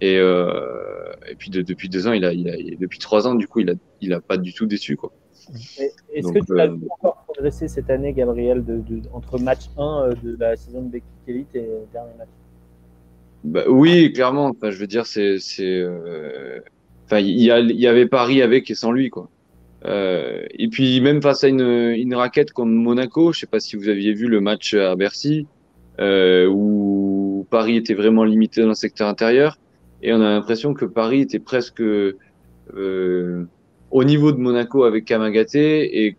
Et 0.00 0.16
euh, 0.18 1.12
et 1.28 1.34
puis 1.34 1.50
depuis 1.50 1.88
deux 1.88 2.06
ans, 2.06 2.12
il 2.12 2.24
a, 2.24 2.32
il 2.32 2.48
a, 2.48 2.56
depuis 2.78 2.98
trois 2.98 3.26
ans 3.26 3.34
du 3.34 3.48
coup, 3.48 3.60
il 3.60 3.70
a 3.70 3.74
il 4.00 4.12
a 4.12 4.20
pas 4.20 4.36
du 4.36 4.52
tout 4.52 4.66
déçu 4.66 4.96
quoi. 4.96 5.12
Est-ce 6.12 6.32
que 6.32 6.44
tu 6.44 6.60
as 6.60 6.66
euh, 6.66 6.76
encore 6.90 7.24
progressé 7.26 7.68
cette 7.68 7.90
année, 7.90 8.12
Gabriel, 8.12 8.64
de, 8.64 8.78
de, 8.78 9.00
entre 9.12 9.38
match 9.38 9.70
1 9.76 9.82
euh, 9.82 10.14
de 10.22 10.36
la 10.38 10.56
saison 10.56 10.82
de 10.82 10.88
Becky 10.88 11.06
Elite 11.26 11.54
et 11.54 11.68
dernier 11.92 12.12
match? 12.18 12.28
Bah, 13.44 13.64
oui, 13.68 14.12
clairement. 14.12 14.46
Enfin, 14.46 14.70
je 14.70 14.78
veux 14.78 14.86
dire, 14.86 15.06
c'est, 15.06 15.38
euh, 15.60 16.60
enfin, 17.06 17.20
il 17.20 17.40
y, 17.40 17.86
avait 17.86 18.06
Paris 18.06 18.42
avec 18.42 18.70
et 18.70 18.74
sans 18.74 18.92
lui, 18.92 19.10
quoi. 19.10 19.28
Euh, 19.84 20.44
et 20.50 20.66
puis 20.68 21.00
même 21.00 21.22
face 21.22 21.44
à 21.44 21.48
une, 21.48 21.60
une 21.60 22.14
raquette 22.14 22.52
comme 22.52 22.74
Monaco, 22.74 23.32
je 23.32 23.40
sais 23.40 23.46
pas 23.46 23.60
si 23.60 23.76
vous 23.76 23.88
aviez 23.88 24.12
vu 24.12 24.26
le 24.26 24.40
match 24.40 24.74
à 24.74 24.96
Bercy, 24.96 25.46
euh, 26.00 26.46
où 26.46 27.46
Paris 27.50 27.76
était 27.76 27.94
vraiment 27.94 28.24
limité 28.24 28.62
dans 28.62 28.68
le 28.68 28.74
secteur 28.74 29.08
intérieur, 29.08 29.56
et 30.02 30.12
on 30.12 30.20
a 30.20 30.30
l'impression 30.30 30.74
que 30.74 30.84
Paris 30.84 31.20
était 31.20 31.38
presque 31.38 31.80
euh, 31.80 33.44
au 33.90 34.04
niveau 34.04 34.32
de 34.32 34.38
Monaco 34.38 34.82
avec 34.82 35.04
Kamagaté 35.04 36.06
et 36.06 36.16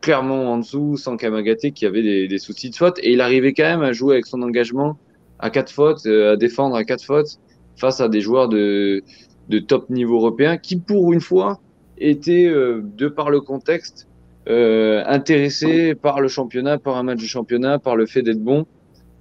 clairement 0.00 0.52
en 0.52 0.58
dessous 0.58 0.96
sans 0.96 1.16
Kamagaté 1.16 1.72
qui 1.72 1.86
avait 1.86 2.02
des, 2.02 2.28
des 2.28 2.38
soucis 2.38 2.70
de 2.70 2.76
faute, 2.76 2.98
et 3.02 3.12
il 3.12 3.20
arrivait 3.20 3.52
quand 3.52 3.64
même 3.64 3.82
à 3.82 3.92
jouer 3.92 4.14
avec 4.14 4.26
son 4.26 4.40
engagement 4.40 4.96
à 5.42 5.50
quatre 5.50 5.70
fautes, 5.70 6.06
euh, 6.06 6.32
à 6.32 6.36
défendre 6.36 6.76
à 6.76 6.84
quatre 6.84 7.04
fautes 7.04 7.38
face 7.76 8.00
à 8.00 8.08
des 8.08 8.20
joueurs 8.20 8.48
de, 8.48 9.02
de 9.48 9.58
top 9.58 9.90
niveau 9.90 10.16
européen 10.16 10.56
qui 10.56 10.76
pour 10.76 11.12
une 11.12 11.20
fois 11.20 11.60
étaient 11.98 12.46
euh, 12.46 12.80
de 12.96 13.08
par 13.08 13.28
le 13.28 13.40
contexte 13.40 14.08
euh, 14.48 15.02
intéressés 15.06 15.94
par 15.94 16.20
le 16.20 16.28
championnat, 16.28 16.78
par 16.78 16.96
un 16.96 17.02
match 17.02 17.20
de 17.20 17.26
championnat, 17.26 17.78
par 17.78 17.96
le 17.96 18.06
fait 18.06 18.22
d'être 18.22 18.42
bon. 18.42 18.66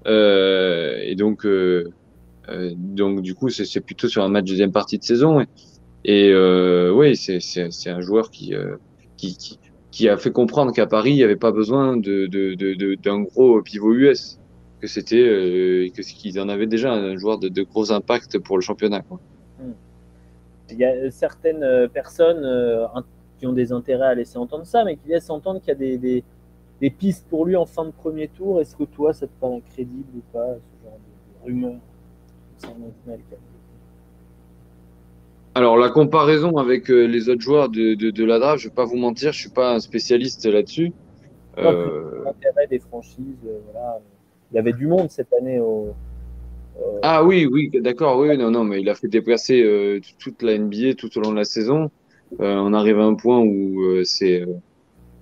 Et 0.05 1.15
donc, 1.15 1.45
donc 2.75 3.21
du 3.21 3.35
coup, 3.35 3.49
c'est 3.49 3.81
plutôt 3.81 4.07
sur 4.07 4.23
un 4.23 4.29
match 4.29 4.45
de 4.45 4.49
deuxième 4.49 4.71
partie 4.71 4.97
de 4.97 5.03
saison. 5.03 5.45
Et, 6.05 6.33
oui, 6.91 7.15
c'est 7.15 7.89
un 7.89 8.01
joueur 8.01 8.31
qui, 8.31 8.55
qui 9.15 9.59
qui 9.91 10.09
a 10.09 10.17
fait 10.17 10.31
comprendre 10.31 10.73
qu'à 10.73 10.87
Paris, 10.87 11.11
il 11.11 11.17
n'y 11.17 11.23
avait 11.23 11.35
pas 11.35 11.51
besoin 11.51 11.97
de 11.97 12.25
de 12.25 12.55
de 12.55 12.95
d'un 12.95 13.21
gros 13.21 13.61
pivot 13.61 13.93
US, 13.93 14.39
que 14.81 14.87
c'était 14.87 15.21
euh, 15.21 15.89
que 15.95 16.01
qu'ils 16.01 16.39
en 16.39 16.49
avaient 16.49 16.67
déjà 16.67 16.91
un 16.91 17.15
joueur 17.15 17.37
de, 17.37 17.47
de 17.47 17.61
gros 17.61 17.91
impact 17.91 18.39
pour 18.39 18.57
le 18.57 18.61
championnat. 18.61 19.01
Quoi. 19.01 19.19
Il 20.71 20.77
y 20.77 20.85
a 20.85 21.11
certaines 21.11 21.63
euh, 21.63 21.87
personnes 21.87 22.43
euh, 22.43 22.87
qui 23.37 23.45
ont 23.45 23.53
des 23.53 23.71
intérêts 23.71 24.07
à 24.07 24.15
laisser 24.15 24.37
entendre 24.37 24.65
ça, 24.65 24.83
mais 24.83 24.95
qui 24.95 25.09
laissent 25.09 25.29
entendre 25.29 25.59
qu'il 25.59 25.69
y 25.69 25.71
a 25.71 25.75
des, 25.75 25.97
des, 25.97 26.23
des 26.79 26.89
pistes 26.89 27.27
pour 27.29 27.45
lui 27.45 27.55
en 27.55 27.65
fin 27.65 27.85
de 27.85 27.91
premier 27.91 28.27
tour. 28.27 28.61
Est-ce 28.61 28.75
que 28.75 28.85
toi, 28.85 29.13
ça 29.13 29.27
te 29.27 29.31
paraît 29.39 29.61
crédible 29.73 30.07
ou 30.15 30.21
pas, 30.33 30.55
ce 30.55 30.83
genre 30.83 30.97
de, 30.97 31.51
de 31.51 31.59
rumeur 31.59 31.79
Alors 35.53 35.77
la 35.77 35.89
comparaison 35.89 36.57
avec 36.57 36.89
euh, 36.89 37.05
les 37.05 37.27
autres 37.27 37.41
joueurs 37.41 37.69
de, 37.69 37.93
de, 37.95 38.09
de 38.09 38.23
la 38.23 38.39
draft, 38.39 38.63
je 38.63 38.69
vais 38.69 38.73
pas 38.73 38.85
vous 38.85 38.97
mentir, 38.97 39.33
je 39.33 39.39
suis 39.39 39.49
pas 39.49 39.73
un 39.73 39.79
spécialiste 39.79 40.45
là-dessus. 40.45 40.93
Euh, 41.57 42.23
L'intérêt 42.23 42.67
des 42.67 42.79
franchises, 42.79 43.35
euh, 43.45 43.59
voilà. 43.71 43.99
Il 44.51 44.55
y 44.55 44.59
avait 44.59 44.73
du 44.73 44.87
monde 44.87 45.09
cette 45.09 45.31
année 45.33 45.59
au. 45.59 45.93
Ah 47.03 47.23
oui, 47.23 47.47
oui, 47.51 47.69
d'accord, 47.73 48.17
oui, 48.19 48.37
non, 48.37 48.51
non, 48.51 48.63
mais 48.63 48.81
il 48.81 48.89
a 48.89 48.95
fait 48.95 49.07
déplacer 49.07 49.61
euh, 49.61 49.99
toute 50.19 50.41
la 50.41 50.57
NBA 50.57 50.95
tout 50.95 51.15
au 51.17 51.21
long 51.21 51.31
de 51.31 51.37
la 51.37 51.43
saison. 51.43 51.91
Euh, 52.39 52.55
on 52.55 52.73
arrive 52.73 52.99
à 52.99 53.03
un 53.03 53.15
point 53.15 53.39
où 53.39 53.81
euh, 53.81 54.03
c'est, 54.03 54.45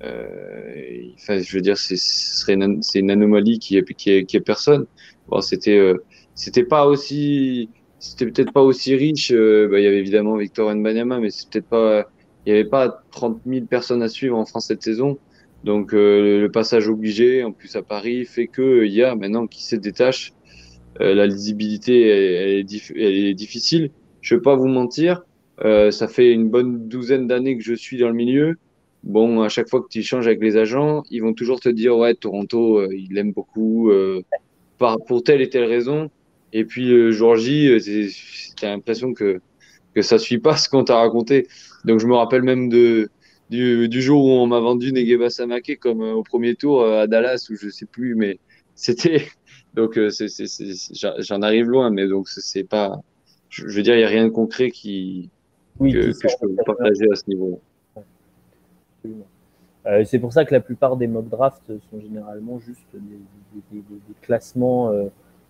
je 0.01 1.53
veux 1.53 1.61
dire, 1.61 1.77
c'est, 1.77 2.53
une, 2.53 3.11
anomalie 3.11 3.59
qui 3.59 3.77
est, 3.77 3.93
qui 3.93 4.09
est, 4.11 4.45
personne. 4.45 4.85
Bon, 5.27 5.41
c'était, 5.41 5.93
c'était 6.35 6.63
pas 6.63 6.85
aussi, 6.85 7.69
c'était 7.99 8.25
peut-être 8.25 8.53
pas 8.53 8.63
aussi 8.63 8.95
riche. 8.95 9.31
bah, 9.31 9.79
il 9.79 9.83
y 9.83 9.87
avait 9.87 9.99
évidemment 9.99 10.37
Victor 10.37 10.67
Wembanyama, 10.67 11.19
mais 11.19 11.29
c'est 11.29 11.49
peut-être 11.49 11.67
pas, 11.67 12.09
il 12.45 12.49
y 12.49 12.53
avait 12.53 12.69
pas 12.69 13.03
30 13.11 13.41
000 13.45 13.65
personnes 13.65 14.01
à 14.01 14.07
suivre 14.07 14.37
en 14.37 14.45
France 14.45 14.67
cette 14.67 14.83
saison. 14.83 15.17
Donc 15.63 15.93
euh, 15.93 16.41
le 16.41 16.51
passage 16.51 16.87
obligé, 16.87 17.43
en 17.43 17.51
plus 17.51 17.75
à 17.75 17.83
Paris, 17.83 18.25
fait 18.25 18.47
que 18.47 18.61
euh, 18.61 18.87
il 18.87 18.93
y 18.93 19.03
a 19.03 19.15
maintenant 19.15 19.47
qui 19.47 19.63
se 19.65 19.75
détache. 19.75 20.33
Euh, 21.01 21.13
la 21.15 21.27
lisibilité 21.27 22.01
elle, 22.09 22.59
est, 22.61 22.91
elle 22.95 23.15
est 23.27 23.33
difficile. 23.35 23.91
Je 24.21 24.35
vais 24.35 24.41
pas 24.41 24.55
vous 24.55 24.67
mentir, 24.67 25.23
euh, 25.63 25.91
ça 25.91 26.07
fait 26.07 26.31
une 26.31 26.49
bonne 26.49 26.87
douzaine 26.89 27.27
d'années 27.27 27.57
que 27.57 27.63
je 27.63 27.73
suis 27.73 27.97
dans 27.97 28.09
le 28.09 28.13
milieu. 28.15 28.55
Bon, 29.03 29.41
à 29.41 29.49
chaque 29.49 29.69
fois 29.69 29.81
que 29.81 29.87
tu 29.89 29.99
échanges 29.99 30.27
avec 30.27 30.41
les 30.41 30.57
agents, 30.57 31.03
ils 31.09 31.21
vont 31.21 31.33
toujours 31.33 31.59
te 31.61 31.69
dire 31.69 31.97
ouais 31.97 32.15
Toronto, 32.15 32.79
euh, 32.79 32.89
il 32.91 33.13
l'aime 33.13 33.31
beaucoup 33.33 33.89
euh, 33.91 34.21
par 34.77 34.97
pour 35.05 35.23
telle 35.23 35.41
et 35.41 35.49
telle 35.49 35.65
raison. 35.65 36.09
Et 36.53 36.65
puis 36.65 37.11
Georgie, 37.11 37.69
euh, 37.69 37.79
c'est- 37.79 38.09
t'as 38.59 38.69
l'impression 38.71 39.13
que 39.13 39.39
que 39.95 40.01
ça 40.01 40.19
suit 40.19 40.39
pas 40.39 40.55
ce 40.57 40.69
qu'on 40.69 40.83
t'a 40.83 40.97
raconté. 40.97 41.47
Donc 41.85 41.99
je 41.99 42.07
me 42.07 42.15
rappelle 42.15 42.43
même 42.43 42.69
de 42.69 43.09
du, 43.49 43.89
du 43.89 44.01
jour 44.01 44.23
où 44.25 44.29
on 44.29 44.47
m'a 44.47 44.59
vendu 44.59 44.91
Negeba 44.93 45.29
Samake 45.29 45.79
comme 45.79 46.01
euh, 46.01 46.13
au 46.13 46.23
premier 46.23 46.55
tour 46.55 46.81
euh, 46.81 47.01
à 47.03 47.07
Dallas 47.07 47.47
ou 47.49 47.55
je 47.55 47.69
sais 47.69 47.85
plus, 47.85 48.15
mais 48.15 48.39
c'était 48.75 49.27
donc 49.73 49.97
euh, 49.97 50.09
j'en 51.19 51.41
arrive 51.41 51.65
loin, 51.67 51.89
mais 51.89 52.07
donc 52.07 52.29
c'est- 52.29 52.63
pas, 52.63 52.99
je, 53.49 53.67
je 53.67 53.75
veux 53.75 53.83
dire, 53.83 53.95
il 53.95 54.01
y 54.01 54.03
a 54.03 54.07
rien 54.07 54.25
de 54.25 54.29
concret 54.29 54.69
qui 54.69 55.29
Oui, 55.79 55.93
que, 55.93 56.11
je 56.11 56.11
peux 56.39 56.47
vous 56.47 56.63
partager 56.65 57.05
à 57.11 57.15
ce 57.15 57.23
niveau. 57.27 57.59
Euh, 59.85 60.03
c'est 60.03 60.19
pour 60.19 60.33
ça 60.33 60.45
que 60.45 60.53
la 60.53 60.59
plupart 60.59 60.97
des 60.97 61.07
mock 61.07 61.29
drafts 61.29 61.71
sont 61.89 61.99
généralement 62.01 62.59
juste 62.59 62.85
des, 62.93 62.99
des- 62.99 63.61
des- 63.71 63.81
des- 63.81 64.01
des 64.07 64.15
classements 64.21 64.91
euh, 64.91 65.05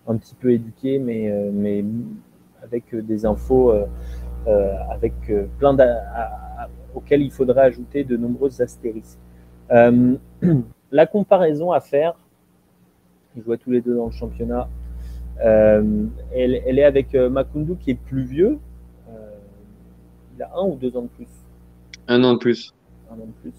un 0.06 0.16
petit 0.16 0.34
peu 0.34 0.52
éduqués, 0.52 0.98
mais, 0.98 1.30
euh, 1.30 1.50
mais 1.52 1.84
avec 2.62 2.94
des 2.94 3.26
infos, 3.26 3.72
avec 4.46 5.12
plein 5.58 5.74
d'a- 5.74 6.68
auxquelles 6.94 7.22
il 7.22 7.30
faudrait 7.30 7.62
ajouter 7.62 8.04
de 8.04 8.16
nombreuses 8.16 8.60
astérisques. 8.60 9.18
Euh, 9.70 10.16
la 10.90 11.06
comparaison 11.06 11.72
à 11.72 11.80
faire, 11.80 12.14
ils 13.36 13.42
jouent 13.42 13.56
tous 13.56 13.70
les 13.70 13.80
deux 13.80 13.94
dans 13.96 14.06
le 14.06 14.12
championnat, 14.12 14.68
euh, 15.44 16.04
elle, 16.34 16.60
elle 16.66 16.78
est 16.78 16.84
avec 16.84 17.14
euh, 17.14 17.30
Makundu 17.30 17.76
qui 17.76 17.92
est 17.92 17.94
plus 17.94 18.24
vieux. 18.24 18.58
Euh, 19.08 19.30
il 20.36 20.42
a 20.42 20.50
un 20.54 20.64
ou 20.66 20.76
deux 20.76 20.94
ans 20.96 21.02
de 21.02 21.08
plus 21.08 21.28
Un 22.08 22.22
an 22.24 22.34
de 22.34 22.38
plus. 22.38 22.74
un 23.10 23.14
an 23.14 23.26
de 23.26 23.32
plus. 23.42 23.54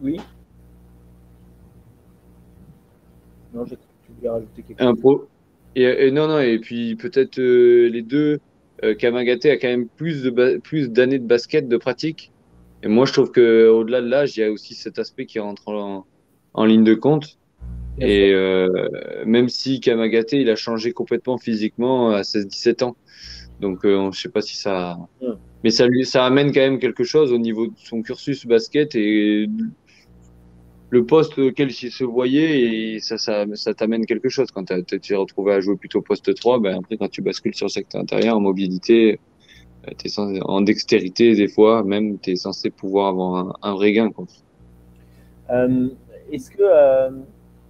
Oui. 0.00 0.20
Non, 3.54 3.64
j'ai 3.66 3.76
tu 3.76 4.12
voulais 4.16 4.30
rajouter 4.30 4.62
quelque 4.62 4.82
Un 4.82 4.90
chose? 4.92 5.00
pro. 5.00 5.24
Et, 5.74 5.82
et 6.06 6.10
non, 6.10 6.26
non, 6.28 6.38
et 6.38 6.58
puis 6.58 6.96
peut-être 6.96 7.38
les 7.38 8.02
deux, 8.02 8.40
euh, 8.84 8.94
Kamagaté 8.94 9.50
a 9.50 9.56
quand 9.56 9.68
même 9.68 9.88
plus 9.88 10.22
de 10.22 10.58
plus 10.58 10.90
d'années 10.90 11.18
de 11.18 11.26
basket, 11.26 11.68
de 11.68 11.76
pratique. 11.76 12.32
Et 12.82 12.88
moi, 12.88 13.06
je 13.06 13.12
trouve 13.12 13.30
que 13.30 13.68
au-delà 13.68 14.00
de 14.00 14.08
l'âge, 14.08 14.36
il 14.36 14.40
y 14.40 14.42
a 14.42 14.50
aussi 14.50 14.74
cet 14.74 14.98
aspect 14.98 15.26
qui 15.26 15.38
rentre 15.38 15.68
en, 15.68 16.06
en 16.54 16.64
ligne 16.64 16.84
de 16.84 16.94
compte. 16.94 17.38
Bien 17.96 18.06
Et 18.08 18.32
euh, 18.32 18.68
même 19.24 19.48
si 19.48 19.80
Kamagaté, 19.80 20.40
il 20.40 20.50
a 20.50 20.56
changé 20.56 20.92
complètement 20.92 21.38
physiquement 21.38 22.10
à 22.10 22.22
16-17 22.22 22.84
ans. 22.84 22.96
Donc, 23.60 23.84
euh, 23.84 24.10
je 24.10 24.20
sais 24.20 24.28
pas 24.28 24.40
si 24.40 24.56
ça. 24.56 24.98
Mais 25.62 25.70
ça 25.70 25.86
lui, 25.86 26.04
ça 26.04 26.24
amène 26.24 26.52
quand 26.52 26.60
même 26.60 26.80
quelque 26.80 27.04
chose 27.04 27.32
au 27.32 27.38
niveau 27.38 27.68
de 27.68 27.74
son 27.76 28.02
cursus 28.02 28.46
basket 28.46 28.96
et 28.96 29.48
le 30.92 31.06
poste 31.06 31.38
auquel 31.38 31.70
il 31.70 31.90
se 31.90 32.04
voyait 32.04 32.60
et 32.60 33.00
ça, 33.00 33.16
t'amène 33.74 34.04
quelque 34.04 34.28
chose. 34.28 34.50
Quand 34.50 34.66
tu 34.66 35.00
t'es 35.00 35.14
retrouvé 35.14 35.54
à 35.54 35.60
jouer 35.60 35.76
plutôt 35.76 36.02
poste 36.02 36.34
3, 36.34 36.60
ben 36.60 36.80
après, 36.80 36.98
quand 36.98 37.08
tu 37.08 37.22
bascules 37.22 37.54
sur 37.54 37.64
le 37.64 37.70
secteur 37.70 38.02
intérieur, 38.02 38.36
en 38.36 38.40
mobilité, 38.40 39.18
euh, 39.88 40.40
en 40.42 40.60
dextérité, 40.60 41.34
des 41.34 41.48
fois, 41.48 41.82
même, 41.82 42.18
tu 42.18 42.32
es 42.32 42.36
censé 42.36 42.68
pouvoir 42.68 43.08
avoir 43.08 43.58
un, 43.62 43.72
vrai 43.72 43.92
gain. 43.92 44.10
Euh, 45.48 45.88
Est-ce 46.30 46.50
que, 46.50 46.60
euh, 46.60 47.08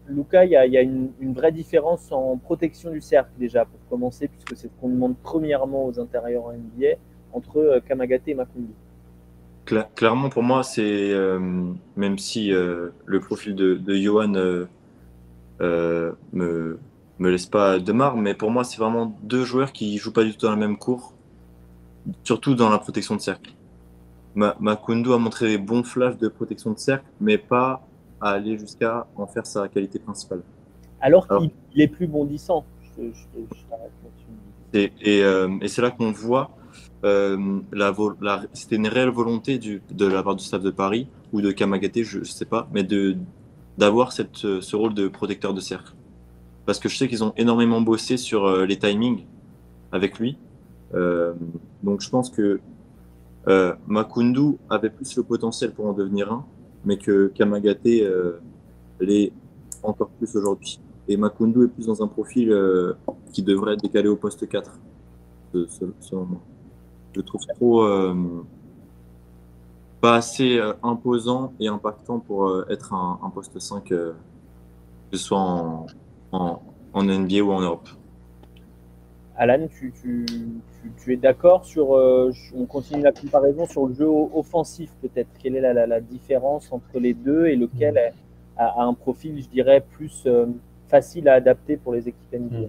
Lucas, 0.09 0.45
il 0.45 0.51
y 0.51 0.57
a, 0.57 0.83
une, 0.83 1.13
vraie 1.33 1.53
différence 1.53 2.11
en 2.11 2.37
protection 2.39 2.91
du 2.91 3.01
cercle 3.01 3.31
déjà, 3.39 3.67
pour 3.67 3.79
commencer, 3.89 4.27
puisque 4.27 4.57
c'est 4.57 4.67
ce 4.67 4.81
qu'on 4.81 4.89
demande 4.89 5.15
premièrement 5.23 5.87
aux 5.87 6.01
intérieurs 6.01 6.47
en 6.47 6.55
NBA, 6.55 6.97
entre 7.33 7.81
Kamagaté 7.87 8.33
et 8.33 8.35
Makundu? 8.35 8.75
Cla- 9.73 9.89
clairement, 9.95 10.29
pour 10.29 10.43
moi, 10.43 10.63
c'est 10.63 11.13
euh, 11.13 11.39
même 11.97 12.19
si 12.19 12.53
euh, 12.53 12.91
le 13.07 13.21
profil 13.21 13.55
de, 13.55 13.75
de 13.75 13.95
Johan 13.95 14.35
euh, 14.35 16.13
me, 16.33 16.79
me 17.19 17.31
laisse 17.31 17.47
pas 17.47 17.79
de 17.79 17.93
marre, 17.93 18.17
mais 18.17 18.35
pour 18.35 18.51
moi, 18.51 18.65
c'est 18.65 18.79
vraiment 18.79 19.17
deux 19.23 19.45
joueurs 19.45 19.73
qui 19.73 19.97
jouent 19.99 20.13
pas 20.13 20.25
du 20.25 20.33
tout 20.33 20.47
dans 20.47 20.51
la 20.51 20.57
même 20.57 20.77
cour, 20.77 21.15
surtout 22.25 22.55
dans 22.55 22.69
la 22.69 22.79
protection 22.79 23.17
de 23.17 23.21
cercle. 23.21 23.53
Ma, 24.35 24.57
Makundu 24.61 25.13
a 25.13 25.19
montré 25.19 25.49
des 25.49 25.59
bons 25.59 25.85
flashs 25.85 26.17
de 26.19 26.29
protection 26.29 26.73
de 26.73 26.79
cercle, 26.79 27.05
mais 27.21 27.39
pas 27.39 27.87
à 28.21 28.31
aller 28.31 28.59
jusqu'à 28.59 29.07
en 29.17 29.27
faire 29.27 29.47
sa 29.47 29.69
qualité 29.69 29.99
principale. 29.99 30.43
Alors 31.01 31.27
Alors- 31.31 31.43
qu'il 31.43 31.51
il 31.75 31.81
est 31.83 31.89
plus 31.89 32.07
bondissant. 32.07 32.65
Je, 32.97 33.05
je- 33.05 33.57
je 33.57 33.63
t'arrête 33.71 33.93
là-dessus. 34.05 34.27
Et, 34.75 34.93
et, 35.21 35.65
et 35.65 35.69
c'est 35.69 35.83
là 35.83 35.91
qu'on 35.91 36.13
voit, 36.13 36.51
euh, 37.05 37.61
c'était 38.53 38.77
une 38.77 38.87
réelle 38.87 39.11
volonté 39.11 39.59
de 39.59 40.07
la 40.07 40.23
part 40.23 40.37
du 40.37 40.45
staff 40.45 40.63
de 40.63 40.71
Paris 40.71 41.09
ou 41.33 41.41
de 41.41 41.51
Kamagaté, 41.51 42.05
je 42.05 42.21
ne 42.21 42.25
sais 42.25 42.45
pas, 42.45 42.69
mais 42.73 42.87
d'avoir 43.79 44.13
euh, 44.45 44.61
ce 44.61 44.77
rôle 44.77 44.95
de 44.95 45.09
protecteur 45.09 45.55
de 45.55 45.61
cercle. 45.61 45.95
Parce 46.67 46.79
que 46.79 46.89
je 46.89 46.97
sais 46.97 47.09
qu'ils 47.09 47.25
ont 47.25 47.33
énormément 47.37 47.81
bossé 47.81 48.17
sur 48.17 48.47
euh, 48.47 48.67
les 48.67 48.79
timings 48.79 49.25
avec 49.91 50.19
lui. 50.19 50.37
Donc 51.83 52.01
je 52.03 52.11
pense 52.11 52.29
que 52.31 52.61
Makundu 53.87 54.57
avait 54.71 54.91
plus 54.91 55.17
le 55.17 55.23
potentiel 55.23 55.73
pour 55.73 55.87
en 55.87 55.93
devenir 55.95 56.31
un, 56.33 56.45
mais 56.85 56.99
que 56.99 57.29
Kamagaté 57.35 58.07
l'est 59.01 59.33
encore 59.83 60.11
plus 60.11 60.37
aujourd'hui. 60.37 60.79
Et 61.09 61.17
Makundu 61.17 61.65
est 61.65 61.69
plus 61.69 61.87
dans 61.87 62.03
un 62.03 62.07
profil 62.09 62.55
qui 63.33 63.43
devrait 63.43 63.73
être 63.75 63.83
décalé 63.83 64.09
au 64.09 64.17
poste 64.17 64.47
4, 64.49 64.79
ce- 65.55 65.67
ce- 65.67 65.85
selon 66.01 66.27
moi. 66.27 66.41
Je 67.13 67.21
le 67.21 67.23
trouve 67.25 67.43
trop 67.55 67.83
euh, 67.83 68.45
pas 70.01 70.17
assez 70.17 70.59
euh, 70.59 70.73
imposant 70.83 71.53
et 71.61 71.69
impactant 71.69 72.19
pour 72.19 72.49
euh, 72.49 72.67
être 72.71 72.93
un, 72.95 73.19
un 73.23 73.31
poste 73.31 73.59
5, 73.59 73.85
que 73.85 74.15
ce 75.13 75.19
soit 75.19 75.39
en, 75.39 75.87
en, 76.33 76.61
en 76.93 77.03
NBA 77.05 77.41
ou 77.43 77.53
en 77.53 77.61
Europe. 77.61 77.89
Alan, 79.37 79.67
tu, 79.69 79.93
tu, 80.01 80.27
tu, 80.27 80.93
tu 81.03 81.13
es 81.13 81.17
d'accord 81.17 81.65
sur. 81.65 81.95
euh, 81.97 82.33
on 82.55 82.67
continue 82.67 83.03
la 83.03 83.13
comparaison 83.13 83.67
sur 83.67 83.87
le 83.87 83.95
jeu 83.95 84.07
offensif, 84.07 84.91
peut-être? 85.01 85.29
Quelle 85.43 85.57
est 85.57 85.61
la, 85.61 85.73
la, 85.73 85.87
la 85.87 86.01
différence 86.01 86.71
entre 86.73 86.99
les 87.01 87.15
deux 87.15 87.47
et 87.47 87.57
lequel 87.57 87.99
a, 88.57 88.67
a 88.67 88.83
un 88.85 88.95
profil, 88.95 89.43
je 89.43 89.49
dirais, 89.49 89.81
plus 89.93 90.25
euh, 90.27 90.47
facile 90.89 91.29
à 91.29 91.35
adapter 91.35 91.77
pour 91.77 91.93
les 91.95 92.09
équipes 92.09 92.33
NBA 92.33 92.57
Mm. 92.59 92.69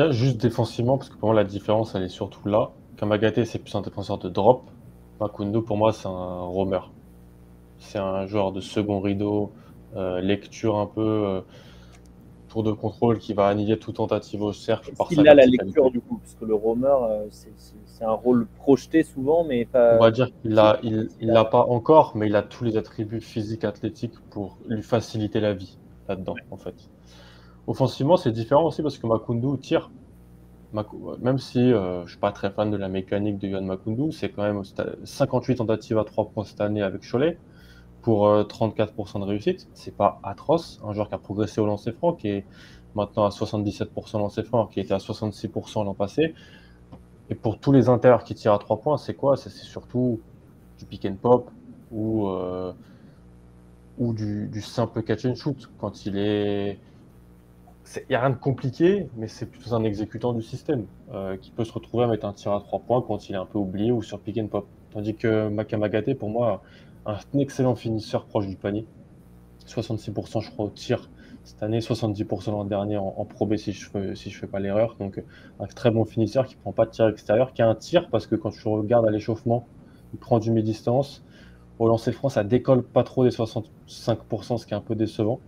Là, 0.00 0.12
juste 0.12 0.38
défensivement, 0.38 0.96
parce 0.96 1.10
que 1.10 1.16
pour 1.18 1.28
moi 1.28 1.34
la 1.36 1.44
différence 1.44 1.94
elle 1.94 2.04
est 2.04 2.08
surtout 2.08 2.48
là. 2.48 2.70
Kamagaté 2.96 3.44
c'est 3.44 3.58
plus 3.58 3.74
un 3.74 3.82
défenseur 3.82 4.16
de 4.16 4.30
drop. 4.30 4.62
Makundu 5.20 5.60
pour 5.62 5.76
moi 5.76 5.92
c'est 5.92 6.06
un 6.08 6.40
roamer. 6.40 6.80
C'est 7.78 7.98
un 7.98 8.26
joueur 8.26 8.52
de 8.52 8.60
second 8.62 9.00
rideau, 9.00 9.52
euh, 9.96 10.20
lecture 10.22 10.78
un 10.78 10.86
peu, 10.86 11.02
euh, 11.02 11.40
tour 12.48 12.62
de 12.62 12.72
contrôle 12.72 13.18
qui 13.18 13.34
va 13.34 13.48
annihiler 13.48 13.78
toute 13.78 13.96
tentative 13.96 14.42
au 14.42 14.52
cercle 14.52 14.92
par 14.96 15.08
qu'il 15.08 15.26
a 15.28 15.34
la 15.34 15.46
lecture 15.46 15.90
du 15.90 16.00
coup? 16.00 16.18
Parce 16.18 16.34
que 16.34 16.44
le 16.44 16.54
roamer, 16.54 16.88
euh, 17.02 17.26
c'est- 17.30 17.50
un 18.02 18.12
rôle 18.12 18.46
projeté 18.56 19.02
souvent, 19.02 19.44
mais 19.44 19.66
pas. 19.66 19.96
On 19.96 19.98
va 19.98 20.10
dire 20.10 20.28
qu'il 20.40 20.52
l'a 20.52 20.78
il, 20.82 21.10
il 21.20 21.28
l'a 21.28 21.44
pas 21.44 21.66
encore, 21.66 22.16
mais 22.16 22.28
il 22.28 22.34
a 22.36 22.42
tous 22.42 22.64
les 22.64 22.78
attributs 22.78 23.20
physiques, 23.20 23.64
athlétiques 23.64 24.14
pour 24.30 24.56
lui 24.66 24.82
faciliter 24.82 25.38
la 25.40 25.52
vie 25.52 25.78
là-dedans, 26.08 26.34
en 26.50 26.56
fait. 26.56 26.74
Offensivement, 27.70 28.16
c'est 28.16 28.32
différent 28.32 28.64
aussi 28.64 28.82
parce 28.82 28.98
que 28.98 29.06
Makundu 29.06 29.56
tire. 29.60 29.90
Même 31.20 31.38
si 31.38 31.72
euh, 31.72 32.04
je 32.04 32.10
suis 32.10 32.18
pas 32.18 32.32
très 32.32 32.50
fan 32.50 32.68
de 32.70 32.76
la 32.76 32.88
mécanique 32.88 33.38
de 33.38 33.46
Yohan 33.46 33.62
Makundu, 33.62 34.10
c'est 34.12 34.28
quand 34.30 34.42
même 34.42 34.60
sta- 34.62 34.96
58 35.04 35.56
tentatives 35.56 35.96
à 35.98 36.04
3 36.04 36.30
points 36.30 36.44
cette 36.44 36.60
année 36.60 36.82
avec 36.82 37.02
Cholet 37.08 37.38
pour 38.02 38.26
euh, 38.26 38.42
34% 38.44 39.20
de 39.20 39.24
réussite. 39.24 39.68
C'est 39.74 39.96
pas 39.96 40.18
atroce. 40.24 40.80
Un 40.84 40.94
joueur 40.94 41.08
qui 41.08 41.14
a 41.14 41.18
progressé 41.18 41.60
au 41.60 41.66
lancer 41.66 41.92
franc, 41.92 42.12
qui 42.14 42.28
est 42.28 42.44
maintenant 42.96 43.24
à 43.24 43.30
77% 43.30 44.18
lancer 44.18 44.42
franc, 44.42 44.66
qui 44.66 44.80
était 44.80 44.94
à 44.94 44.98
66% 44.98 45.84
l'an 45.84 45.94
passé. 45.94 46.34
Et 47.30 47.36
pour 47.36 47.60
tous 47.60 47.72
les 47.72 47.88
intérieurs 47.88 48.24
qui 48.24 48.34
tirent 48.34 48.54
à 48.54 48.58
3 48.58 48.78
points, 48.80 48.98
c'est 48.98 49.14
quoi? 49.14 49.36
C'est 49.36 49.50
surtout 49.50 50.20
du 50.78 50.86
pick 50.86 51.04
and 51.06 51.16
pop 51.22 51.50
ou, 51.92 52.28
euh, 52.28 52.72
du 53.98 54.60
simple 54.62 55.02
catch 55.02 55.24
and 55.26 55.34
shoot. 55.36 55.70
Quand 55.78 56.06
il 56.06 56.16
est. 56.18 56.78
Il 57.96 58.02
n'y 58.10 58.14
a 58.14 58.20
rien 58.20 58.30
de 58.30 58.36
compliqué, 58.36 59.08
mais 59.16 59.26
c'est 59.26 59.46
plutôt 59.46 59.74
un 59.74 59.82
exécutant 59.82 60.32
du 60.32 60.42
système 60.42 60.86
euh, 61.12 61.36
qui 61.36 61.50
peut 61.50 61.64
se 61.64 61.72
retrouver 61.72 62.04
à 62.04 62.06
mettre 62.06 62.24
un 62.24 62.32
tir 62.32 62.52
à 62.52 62.60
3 62.60 62.80
points 62.80 63.02
quand 63.02 63.28
il 63.28 63.34
est 63.34 63.38
un 63.38 63.46
peu 63.46 63.58
oublié 63.58 63.90
ou 63.90 64.02
sur 64.02 64.20
pick 64.20 64.38
and 64.38 64.46
pop. 64.46 64.66
Tandis 64.92 65.16
que 65.16 65.48
Makamagate, 65.48 66.14
pour 66.14 66.30
moi, 66.30 66.62
un 67.06 67.16
excellent 67.38 67.74
finisseur 67.74 68.26
proche 68.26 68.46
du 68.46 68.56
panier. 68.56 68.86
66% 69.66 70.40
je 70.40 70.50
crois 70.50 70.66
au 70.66 70.70
tir 70.70 71.10
cette 71.42 71.62
année, 71.62 71.80
70% 71.80 72.50
l'an 72.50 72.64
dernier 72.64 72.96
en, 72.96 73.14
en 73.16 73.24
Pro 73.24 73.46
B 73.46 73.56
si 73.56 73.72
je 73.72 73.88
je 74.14 74.38
fais 74.38 74.46
pas 74.46 74.60
l'erreur. 74.60 74.96
Donc 75.00 75.22
un 75.58 75.66
très 75.66 75.90
bon 75.90 76.04
finisseur 76.04 76.46
qui 76.46 76.56
prend 76.56 76.72
pas 76.72 76.86
de 76.86 76.90
tir 76.90 77.08
extérieur, 77.08 77.52
qui 77.52 77.62
a 77.62 77.68
un 77.68 77.74
tir 77.74 78.08
parce 78.10 78.26
que 78.26 78.36
quand 78.36 78.50
tu 78.50 78.68
regardes 78.68 79.06
à 79.06 79.10
l'échauffement, 79.10 79.66
il 80.12 80.18
prend 80.18 80.38
du 80.38 80.50
mi-distance. 80.50 81.24
Au 81.78 81.88
lancer 81.88 82.12
franc, 82.12 82.28
ça 82.28 82.44
décolle 82.44 82.82
pas 82.82 83.04
trop 83.04 83.24
des 83.24 83.30
65%, 83.30 84.58
ce 84.58 84.66
qui 84.66 84.74
est 84.74 84.76
un 84.76 84.80
peu 84.80 84.94
décevant. 84.94 85.40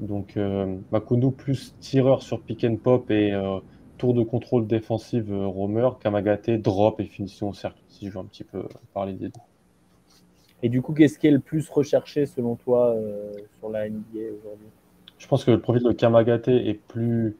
Donc 0.00 0.36
euh, 0.36 0.78
Makundu 0.90 1.30
plus 1.32 1.74
tireur 1.80 2.22
sur 2.22 2.42
pick 2.42 2.64
and 2.64 2.76
pop 2.76 3.10
et 3.10 3.32
euh, 3.32 3.60
tour 3.98 4.14
de 4.14 4.22
contrôle 4.22 4.66
défensive 4.66 5.32
euh, 5.32 5.46
roamer, 5.46 5.90
Kamagate 6.00 6.50
drop 6.50 7.00
et 7.00 7.06
finition 7.06 7.48
au 7.50 7.54
cercle, 7.54 7.82
si 7.88 8.06
je 8.06 8.12
veux 8.12 8.18
un 8.20 8.26
petit 8.26 8.44
peu 8.44 8.66
parler 8.92 9.14
des 9.14 9.28
deux. 9.28 9.40
Et 10.62 10.68
du 10.68 10.82
coup, 10.82 10.92
qu'est-ce 10.92 11.18
qui 11.18 11.26
est 11.26 11.30
le 11.30 11.40
plus 11.40 11.68
recherché 11.70 12.26
selon 12.26 12.56
toi 12.56 12.94
euh, 12.94 13.32
sur 13.58 13.70
la 13.70 13.86
NBA 13.86 14.32
aujourd'hui? 14.34 14.68
Je 15.18 15.26
pense 15.26 15.44
que 15.44 15.50
le 15.50 15.60
profil 15.60 15.82
de 15.82 15.92
Kamagate 15.92 16.48
est 16.48 16.74
plus 16.74 17.36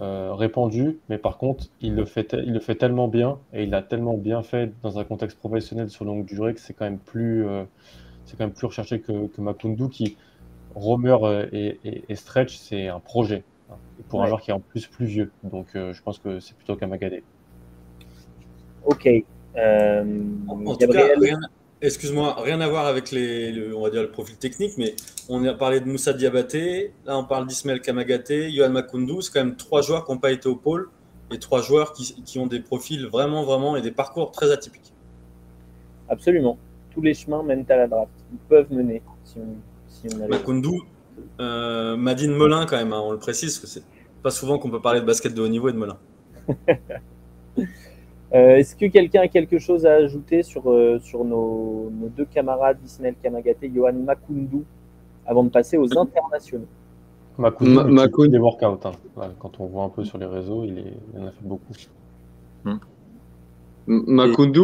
euh, 0.00 0.34
répandu, 0.34 1.00
mais 1.08 1.18
par 1.18 1.38
contre, 1.38 1.66
il 1.80 1.94
le, 1.94 2.04
fait 2.04 2.24
te- 2.24 2.36
il 2.36 2.52
le 2.52 2.60
fait 2.60 2.76
tellement 2.76 3.08
bien 3.08 3.40
et 3.52 3.64
il 3.64 3.70
l'a 3.70 3.82
tellement 3.82 4.16
bien 4.18 4.42
fait 4.42 4.72
dans 4.82 4.98
un 4.98 5.04
contexte 5.04 5.38
professionnel 5.38 5.90
sur 5.90 6.04
longue 6.04 6.26
durée 6.26 6.54
que 6.54 6.60
c'est 6.60 6.74
quand 6.74 6.84
même 6.86 6.98
plus, 7.00 7.46
euh, 7.46 7.64
c'est 8.24 8.36
quand 8.38 8.44
même 8.44 8.54
plus 8.54 8.66
recherché 8.66 9.00
que, 9.00 9.28
que 9.28 9.40
Makundu 9.42 9.88
qui, 9.90 10.18
roamer 10.76 11.16
euh, 11.24 11.48
et, 11.52 11.80
et- 11.84 12.04
et 12.12 12.16
stretch, 12.16 12.56
c'est 12.58 12.88
un 12.88 13.00
projet. 13.00 13.44
hein, 13.70 13.80
et 13.98 14.04
pour 14.04 14.22
un 14.22 14.26
joueur 14.26 14.40
qui 14.42 14.50
est 14.52 14.54
en 14.54 14.60
plus 14.60 14.86
plus 14.88 15.06
vieux. 15.06 15.32
Donc 15.42 15.74
euh, 15.76 15.92
je 15.94 16.02
pense 16.02 16.18
que 16.20 16.40
c'est 16.40 16.56
plutôt 16.56 16.76
Kamagate. 16.76 17.24
Ok. 18.84 19.08
Euh, 19.56 20.04
En, 20.46 20.66
en 20.66 20.76
tout 20.76 20.78
Gabriel, 20.78 21.14
cas, 21.14 21.20
rien, 21.20 21.38
excuse-moi, 21.80 22.36
rien 22.42 22.60
à 22.60 22.68
voir 22.68 22.86
avec 22.86 23.10
les, 23.10 23.52
le- 23.52 23.76
on 23.76 23.82
va 23.82 23.90
dire 23.90 24.02
le 24.02 24.10
profil 24.10 24.36
technique, 24.38 24.72
mais 24.78 24.94
on 25.28 25.44
a 25.44 25.54
parlé 25.54 25.80
de 25.80 25.86
Moussa 25.86 26.12
Diabaté, 26.12 26.94
là 27.04 27.18
on 27.18 27.24
parle 27.24 27.46
d'Ismaël 27.46 27.80
Kamagate, 27.80 28.30
Yohan 28.30 28.70
Makundu, 28.70 29.22
c'est 29.22 29.32
quand 29.32 29.44
même 29.44 29.56
trois 29.56 29.82
joueurs 29.82 30.04
qui 30.04 30.12
n'ont 30.12 30.18
pas 30.18 30.32
été 30.32 30.48
au 30.48 30.56
pôle 30.56 30.90
et 31.30 31.38
trois 31.38 31.62
joueurs 31.62 31.92
qui, 31.92 32.22
qui 32.22 32.38
ont 32.38 32.46
des 32.46 32.60
profils 32.60 33.06
vraiment, 33.06 33.44
vraiment 33.44 33.76
et 33.76 33.82
des 33.82 33.92
parcours 33.92 34.30
très 34.32 34.52
atypiques. 34.52 34.94
absolument. 36.08 36.58
Tous 36.90 37.02
les 37.02 37.14
chemins 37.14 37.42
mènent 37.42 37.66
à 37.68 37.76
la 37.76 37.88
draft. 37.88 38.12
Ils 38.32 38.38
peuvent 38.38 38.72
mener 38.72 39.02
si 39.24 39.38
on, 39.38 39.62
si 40.02 40.08
on 40.14 40.28
Makundu, 40.28 40.68
euh, 41.40 41.96
Madine 41.96 42.36
Melin 42.36 42.66
quand 42.66 42.76
même, 42.76 42.92
hein, 42.92 43.00
on 43.04 43.12
le 43.12 43.18
précise, 43.18 43.58
parce 43.58 43.74
que 43.74 43.80
c'est 43.80 43.86
pas 44.22 44.30
souvent 44.30 44.58
qu'on 44.58 44.70
peut 44.70 44.80
parler 44.80 45.00
de 45.00 45.06
basket 45.06 45.34
de 45.34 45.40
haut 45.42 45.48
niveau 45.48 45.68
et 45.68 45.72
de 45.72 45.78
Melin. 45.78 45.98
Euh, 48.34 48.56
Est-ce 48.56 48.74
que 48.74 48.86
quelqu'un 48.86 49.22
a 49.22 49.28
quelque 49.28 49.58
chose 49.58 49.86
à 49.86 49.94
ajouter 49.94 50.42
sur, 50.42 50.68
euh, 50.68 50.98
sur 50.98 51.24
nos, 51.24 51.90
nos 51.90 52.08
deux 52.08 52.24
camarades, 52.24 52.76
Ismaël 52.84 53.14
Kamagate 53.22 53.62
et 53.62 53.70
Johan 53.72 53.92
Makundu, 53.92 54.64
avant 55.24 55.44
de 55.44 55.48
passer 55.48 55.76
aux 55.76 55.96
internationaux? 55.96 56.66
Makundu, 57.38 57.70
Ma- 57.70 57.84
Makundu- 57.84 58.32
les 58.32 58.38
workouts. 58.38 58.64
hein. 58.88 58.92
Ouais, 59.16 59.28
quand 59.38 59.60
on 59.60 59.66
voit 59.66 59.84
un 59.84 59.90
peu 59.90 60.04
sur 60.04 60.18
les 60.18 60.26
réseaux, 60.26 60.64
il, 60.64 60.76
est, 60.78 60.92
il 61.14 61.20
en 61.20 61.26
a 61.26 61.30
fait 61.30 61.44
beaucoup. 61.44 61.72
M- 62.64 62.80
Makundu, 63.86 64.60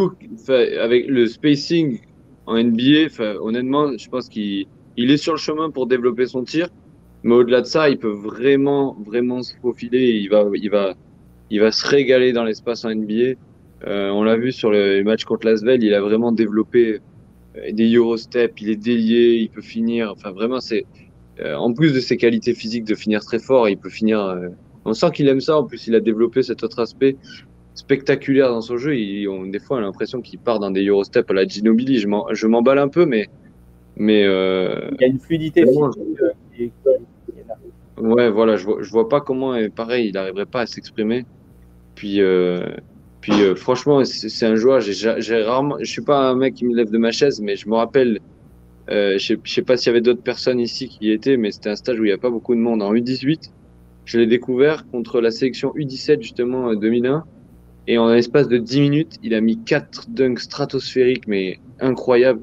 avec 0.81 1.07
le 1.07 1.25
spacing 1.27 1.99
en 2.45 2.57
NBA, 2.57 3.09
honnêtement, 3.41 3.97
je 3.97 4.09
pense 4.09 4.27
qu'il 4.27 4.67
il 4.97 5.11
est 5.11 5.17
sur 5.17 5.33
le 5.33 5.39
chemin 5.39 5.69
pour 5.69 5.87
développer 5.87 6.25
son 6.25 6.43
tir. 6.43 6.69
Mais 7.23 7.33
au-delà 7.35 7.61
de 7.61 7.65
ça, 7.65 7.89
il 7.89 7.97
peut 7.97 8.11
vraiment, 8.11 8.97
vraiment 9.05 9.41
se 9.41 9.55
faufiler. 9.61 10.11
Il 10.11 10.29
va, 10.29 10.45
il 10.53 10.69
va, 10.69 10.93
il 11.49 11.59
va 11.61 11.71
se 11.71 11.87
régaler 11.87 12.33
dans 12.33 12.43
l'espace 12.43 12.83
en 12.85 12.93
NBA. 12.93 13.35
Euh, 13.85 14.09
on 14.11 14.23
l'a 14.23 14.35
vu 14.37 14.51
sur 14.51 14.71
le 14.71 15.03
match 15.03 15.23
contre 15.25 15.45
Lasvel, 15.45 15.83
il 15.83 15.93
a 15.93 16.01
vraiment 16.01 16.31
développé 16.31 16.99
euh, 17.57 17.71
des 17.71 17.93
Eurostep. 17.93 18.59
Il 18.61 18.69
est 18.69 18.75
délié, 18.75 19.35
il 19.35 19.49
peut 19.49 19.61
finir. 19.61 20.11
Enfin, 20.11 20.31
vraiment, 20.31 20.59
c'est 20.59 20.85
euh, 21.39 21.55
en 21.55 21.73
plus 21.73 21.93
de 21.93 21.99
ses 21.99 22.17
qualités 22.17 22.53
physiques 22.53 22.85
de 22.85 22.95
finir 22.95 23.21
très 23.23 23.39
fort, 23.39 23.67
il 23.69 23.77
peut 23.77 23.89
finir. 23.89 24.21
euh, 24.21 24.49
on 24.85 24.93
sent 24.93 25.11
qu'il 25.13 25.27
aime 25.27 25.41
ça. 25.41 25.57
En 25.57 25.63
plus, 25.63 25.87
il 25.87 25.95
a 25.95 25.99
développé 25.99 26.43
cet 26.43 26.63
autre 26.63 26.79
aspect 26.79 27.15
spectaculaire 27.73 28.49
dans 28.49 28.61
son 28.61 28.77
jeu. 28.77 28.95
Il, 28.97 29.27
on, 29.29 29.45
des 29.45 29.59
fois, 29.59 29.77
on 29.77 29.79
a 29.79 29.83
l'impression 29.83 30.21
qu'il 30.21 30.39
part 30.39 30.59
dans 30.59 30.71
des 30.71 30.85
Eurostep 30.85 31.29
à 31.29 31.33
la 31.33 31.47
Ginobili. 31.47 31.99
Je 31.99 32.47
m'emballe 32.47 32.79
un 32.79 32.89
peu, 32.89 33.05
mais, 33.05 33.29
mais 33.95 34.23
euh, 34.25 34.89
Il 34.99 35.01
y 35.01 35.05
a 35.05 35.07
une 35.07 35.19
fluidité 35.19 35.63
Vraiment, 35.63 35.91
physique, 35.91 36.73
euh, 36.87 36.97
ouais, 37.97 38.29
voilà, 38.29 38.55
je 38.57 38.65
vois, 38.65 38.77
je 38.81 38.89
vois 38.89 39.07
pas 39.09 39.21
comment, 39.21 39.55
pareil, 39.75 40.07
il 40.09 40.13
n'arriverait 40.13 40.45
pas 40.45 40.61
à 40.61 40.65
s'exprimer. 40.65 41.25
Puis, 41.95 42.21
euh, 42.21 42.65
puis 43.21 43.33
euh, 43.43 43.55
franchement, 43.55 44.03
c'est 44.05 44.45
un 44.45 44.55
joueur. 44.55 44.81
J'ai 44.81 44.93
ja- 44.93 45.19
j'ai 45.19 45.41
rarement, 45.43 45.77
je 45.79 45.85
suis 45.91 46.03
pas 46.03 46.29
un 46.29 46.35
mec 46.35 46.55
qui 46.55 46.65
me 46.65 46.75
lève 46.75 46.89
de 46.91 46.97
ma 46.97 47.11
chaise, 47.11 47.41
mais 47.41 47.55
je 47.55 47.69
me 47.69 47.75
rappelle. 47.75 48.19
Euh, 48.89 49.17
je 49.17 49.25
sais, 49.35 49.37
je 49.43 49.53
sais 49.53 49.61
pas 49.63 49.77
s'il 49.77 49.87
y 49.87 49.91
avait 49.91 50.01
d'autres 50.01 50.23
personnes 50.23 50.59
ici 50.59 50.89
qui 50.89 51.05
y 51.07 51.11
étaient, 51.11 51.37
mais 51.37 51.51
c'était 51.51 51.69
un 51.69 51.75
stage 51.75 51.99
où 51.99 52.05
il 52.05 52.09
y 52.09 52.13
a 52.13 52.17
pas 52.17 52.29
beaucoup 52.29 52.55
de 52.55 52.59
monde. 52.59 52.81
En 52.83 52.93
U18, 52.93 53.53
je 54.05 54.19
l'ai 54.19 54.27
découvert 54.27 54.87
contre 54.87 55.21
la 55.21 55.31
sélection 55.31 55.73
U17 55.75 56.21
justement 56.21 56.69
euh, 56.71 56.75
2001. 56.75 57.25
Et 57.87 57.97
en 57.97 58.09
l'espace 58.09 58.47
de 58.49 58.57
10 58.57 58.81
minutes, 58.81 59.17
il 59.23 59.33
a 59.35 59.41
mis 59.41 59.63
quatre 59.63 60.09
dunks 60.09 60.39
stratosphériques, 60.39 61.27
mais 61.27 61.59
incroyables. 61.79 62.41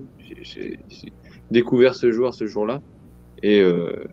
Découvert 1.51 1.95
ce 1.95 2.11
joueur 2.13 2.35
ce 2.35 2.47
jour-là. 2.47 2.81
Et, 3.43 3.61
euh, 3.61 4.05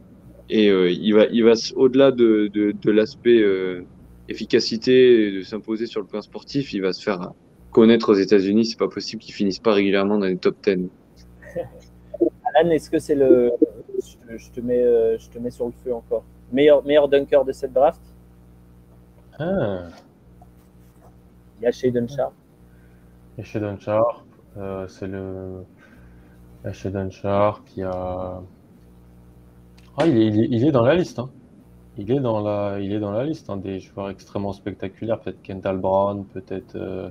et 0.49 0.69
euh, 0.69 0.89
il 0.89 1.13
va, 1.13 1.25
il 1.25 1.43
va 1.43 1.53
au-delà 1.75 2.11
de, 2.11 2.47
de, 2.47 2.71
de 2.71 2.91
l'aspect 2.91 3.41
euh, 3.41 3.83
efficacité 4.29 5.27
et 5.27 5.31
de 5.37 5.41
s'imposer 5.43 5.85
sur 5.85 5.99
le 6.01 6.07
plan 6.07 6.21
sportif, 6.21 6.73
il 6.73 6.81
va 6.81 6.93
se 6.93 7.03
faire 7.03 7.31
connaître 7.71 8.09
aux 8.11 8.15
États-Unis. 8.15 8.65
C'est 8.65 8.79
pas 8.79 8.87
possible 8.87 9.21
qu'il 9.21 9.33
finisse 9.33 9.59
pas 9.59 9.73
régulièrement 9.73 10.17
dans 10.17 10.25
les 10.27 10.37
top 10.37 10.55
10. 10.63 10.87
Alan, 12.55 12.69
est-ce 12.71 12.89
que 12.89 12.99
c'est 12.99 13.15
le. 13.15 13.51
Je, 13.99 14.15
te- 14.33 14.37
je 14.37 14.51
te 14.51 14.61
mets, 14.61 15.17
je 15.19 15.29
te 15.29 15.37
mets 15.39 15.51
sur 15.51 15.65
le 15.65 15.73
feu 15.83 15.93
encore. 15.93 16.23
Meilleur, 16.51 16.85
meilleur 16.85 17.07
dunker 17.09 17.43
de 17.43 17.51
cette 17.51 17.73
draft? 17.73 18.01
Ah. 19.39 19.87
Il 21.59 21.63
y 21.63 21.67
a 21.67 21.71
Shaden 21.71 22.07
Sharp. 22.07 22.33
Et 23.37 23.43
chez 23.43 23.59
Sharp, 23.79 24.23
euh, 24.57 24.87
c'est 24.87 25.07
le. 25.07 25.63
Il 26.67 26.71
y 26.71 26.71
a 26.71 26.73
Shaden 26.73 27.11
Sharp, 27.11 27.63
il 27.75 27.79
y 27.79 27.83
a. 27.83 28.41
Ah, 29.97 30.05
il 30.05 30.63
est, 30.63 30.71
dans 30.71 30.83
la 30.83 30.95
liste. 30.95 31.17
Hein. 31.17 31.29
il 31.97 32.11
est 32.11 32.19
dans 32.19 32.41
la, 32.41 32.79
il 32.79 32.91
est 32.91 32.99
dans 32.99 33.11
la 33.11 33.23
liste 33.23 33.49
hein, 33.49 33.57
des 33.57 33.79
joueurs 33.79 34.09
extrêmement 34.09 34.53
spectaculaires. 34.53 35.19
Peut-être 35.19 35.41
Kendall 35.41 35.77
Brown, 35.77 36.25
peut-être 36.25 36.75
euh, 36.75 37.09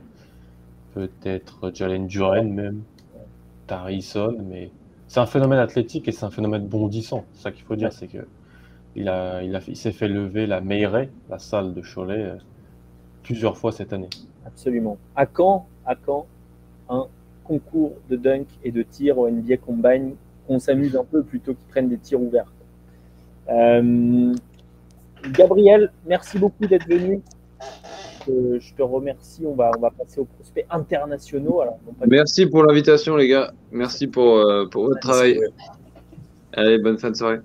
peut-être 0.94 1.72
Jalen 1.74 2.06
Duren 2.06 2.52
même, 2.52 2.82
Tarison, 3.66 4.36
mais 4.46 4.70
c'est 5.08 5.20
un 5.20 5.26
phénomène 5.26 5.58
athlétique 5.58 6.06
et 6.06 6.12
c'est 6.12 6.26
un 6.26 6.30
phénomène 6.30 6.66
bondissant. 6.66 7.24
Ça 7.32 7.50
qu'il 7.50 7.64
faut 7.64 7.76
dire, 7.76 7.92
c'est 7.92 8.08
que 8.08 8.26
il 8.94 9.08
a, 9.08 9.42
s'est 9.74 9.92
fait 9.92 10.08
lever 10.08 10.46
la 10.46 10.60
Meilleray, 10.60 11.10
la 11.28 11.38
salle 11.38 11.74
de 11.74 11.82
Cholet, 11.82 12.22
euh, 12.22 12.36
plusieurs 13.22 13.56
fois 13.56 13.72
cette 13.72 13.92
année. 13.92 14.10
Absolument. 14.46 14.96
À 15.16 15.26
quand, 15.26 15.66
à 15.86 15.94
quand 15.96 16.26
un 16.88 17.08
concours 17.46 17.94
de 18.08 18.16
dunk 18.16 18.46
et 18.64 18.70
de 18.70 18.82
tir 18.82 19.18
au 19.18 19.28
NBA 19.28 19.58
Combine 19.58 20.14
qu'on 20.46 20.58
s'amuse 20.58 20.96
un 20.96 21.04
peu 21.04 21.22
plutôt 21.22 21.54
qu'ils 21.54 21.66
prennent 21.66 21.88
des 21.88 21.98
tirs 21.98 22.20
ouverts. 22.20 22.52
Euh, 23.48 24.34
Gabriel, 25.32 25.92
merci 26.06 26.38
beaucoup 26.38 26.66
d'être 26.66 26.86
venu. 26.88 27.20
Euh, 28.28 28.58
je 28.60 28.74
te 28.74 28.82
remercie. 28.82 29.44
On 29.46 29.54
va, 29.54 29.70
on 29.76 29.80
va 29.80 29.90
passer 29.90 30.20
aux 30.20 30.24
prospects 30.24 30.66
internationaux. 30.70 31.60
Alors, 31.60 31.78
merci 32.06 32.46
pour 32.46 32.64
l'invitation, 32.64 33.16
les 33.16 33.28
gars. 33.28 33.52
Merci 33.70 34.06
pour, 34.06 34.36
euh, 34.36 34.66
pour 34.66 34.84
votre 34.84 35.00
travail. 35.00 35.38
Allez, 36.52 36.78
bonne 36.78 36.98
fin 36.98 37.10
de 37.10 37.16
soirée. 37.16 37.40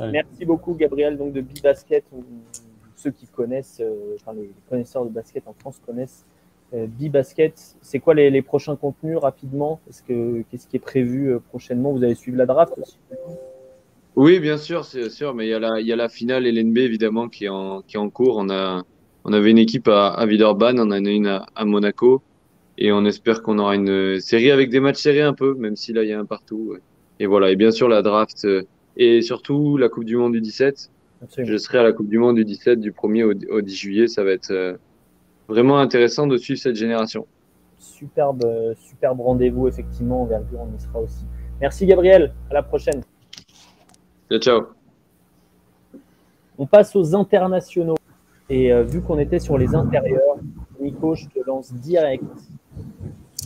Merci 0.00 0.44
beaucoup, 0.44 0.74
Gabriel, 0.74 1.16
donc 1.16 1.32
de 1.32 1.40
B-Basket. 1.40 2.04
Ceux 2.96 3.10
qui 3.10 3.26
connaissent, 3.26 3.82
enfin, 4.14 4.32
les 4.32 4.50
connaisseurs 4.68 5.04
de 5.04 5.10
basket 5.10 5.46
en 5.46 5.54
France 5.54 5.80
connaissent 5.84 6.24
euh, 6.74 6.86
B-Basket, 6.86 7.76
c'est 7.82 7.98
quoi 7.98 8.14
les, 8.14 8.42
prochains 8.42 8.76
contenus 8.76 9.18
rapidement? 9.18 9.80
Qu'est-ce 9.84 10.02
que 10.02 10.42
qu'est-ce 10.50 10.66
qui 10.66 10.76
est 10.76 10.80
prévu 10.80 11.32
euh, 11.32 11.38
prochainement? 11.38 11.92
Vous 11.92 12.02
allez 12.02 12.14
suivre 12.14 12.38
la 12.38 12.46
draft 12.46 12.72
aussi? 12.80 12.96
Oui, 14.16 14.40
bien 14.40 14.56
sûr, 14.56 14.84
c'est 14.84 15.10
sûr, 15.10 15.34
mais 15.34 15.46
il 15.46 15.50
y 15.50 15.54
a 15.54 15.58
la, 15.58 15.80
il 15.80 15.86
y 15.86 15.92
a 15.92 15.96
la 15.96 16.08
finale 16.08 16.46
LNB 16.46 16.78
évidemment 16.78 17.28
qui 17.28 17.44
est 17.44 17.48
en, 17.48 17.82
qui 17.82 17.96
est 17.96 18.00
en 18.00 18.10
cours. 18.10 18.36
On 18.38 18.48
a, 18.50 18.82
on 19.24 19.32
avait 19.32 19.50
une 19.50 19.58
équipe 19.58 19.88
à, 19.88 20.08
à 20.08 20.26
Villeurbanne, 20.26 20.80
on 20.80 20.84
en 20.84 21.04
a 21.04 21.10
une 21.10 21.26
à, 21.26 21.64
Monaco, 21.64 22.22
et 22.78 22.92
on 22.92 23.04
espère 23.04 23.42
qu'on 23.42 23.58
aura 23.58 23.74
une 23.74 24.20
série 24.20 24.50
avec 24.50 24.70
des 24.70 24.80
matchs 24.80 25.02
serrés 25.02 25.22
un 25.22 25.34
peu, 25.34 25.54
même 25.54 25.76
si 25.76 25.92
là 25.92 26.02
il 26.02 26.08
y 26.08 26.12
a 26.12 26.18
un 26.18 26.24
partout. 26.24 26.76
Et 27.20 27.26
voilà, 27.26 27.50
et 27.50 27.56
bien 27.56 27.70
sûr 27.70 27.88
la 27.88 28.02
draft 28.02 28.44
euh, 28.44 28.62
et 28.96 29.20
surtout 29.22 29.76
la 29.76 29.88
Coupe 29.88 30.04
du 30.04 30.16
Monde 30.16 30.32
du 30.32 30.40
17. 30.40 30.90
Je 31.38 31.56
serai 31.56 31.78
à 31.78 31.82
la 31.82 31.92
Coupe 31.92 32.08
du 32.08 32.18
Monde 32.18 32.36
du 32.36 32.44
17 32.44 32.80
du 32.80 32.92
1er 32.92 33.24
au, 33.24 33.56
au 33.56 33.60
10 33.60 33.76
juillet, 33.76 34.08
ça 34.08 34.24
va 34.24 34.32
être 34.32 34.78
vraiment 35.52 35.78
intéressant 35.78 36.26
de 36.26 36.36
suivre 36.36 36.60
cette 36.60 36.76
génération. 36.76 37.26
Superbe, 37.78 38.74
superbe 38.88 39.20
rendez-vous, 39.20 39.68
effectivement, 39.68 40.22
envergure, 40.22 40.60
on 40.60 40.76
y 40.76 40.80
sera 40.80 41.00
aussi. 41.00 41.24
Merci 41.60 41.86
Gabriel, 41.86 42.32
à 42.50 42.54
la 42.54 42.62
prochaine. 42.62 43.02
Ciao, 44.30 44.40
ciao. 44.40 44.66
On 46.58 46.66
passe 46.66 46.94
aux 46.96 47.14
internationaux. 47.14 47.96
Et 48.48 48.72
euh, 48.72 48.82
vu 48.82 49.00
qu'on 49.00 49.18
était 49.18 49.38
sur 49.38 49.56
les 49.58 49.74
intérieurs, 49.74 50.36
Nico, 50.80 51.14
je 51.14 51.26
te 51.26 51.38
lance 51.46 51.72
direct. 51.72 52.24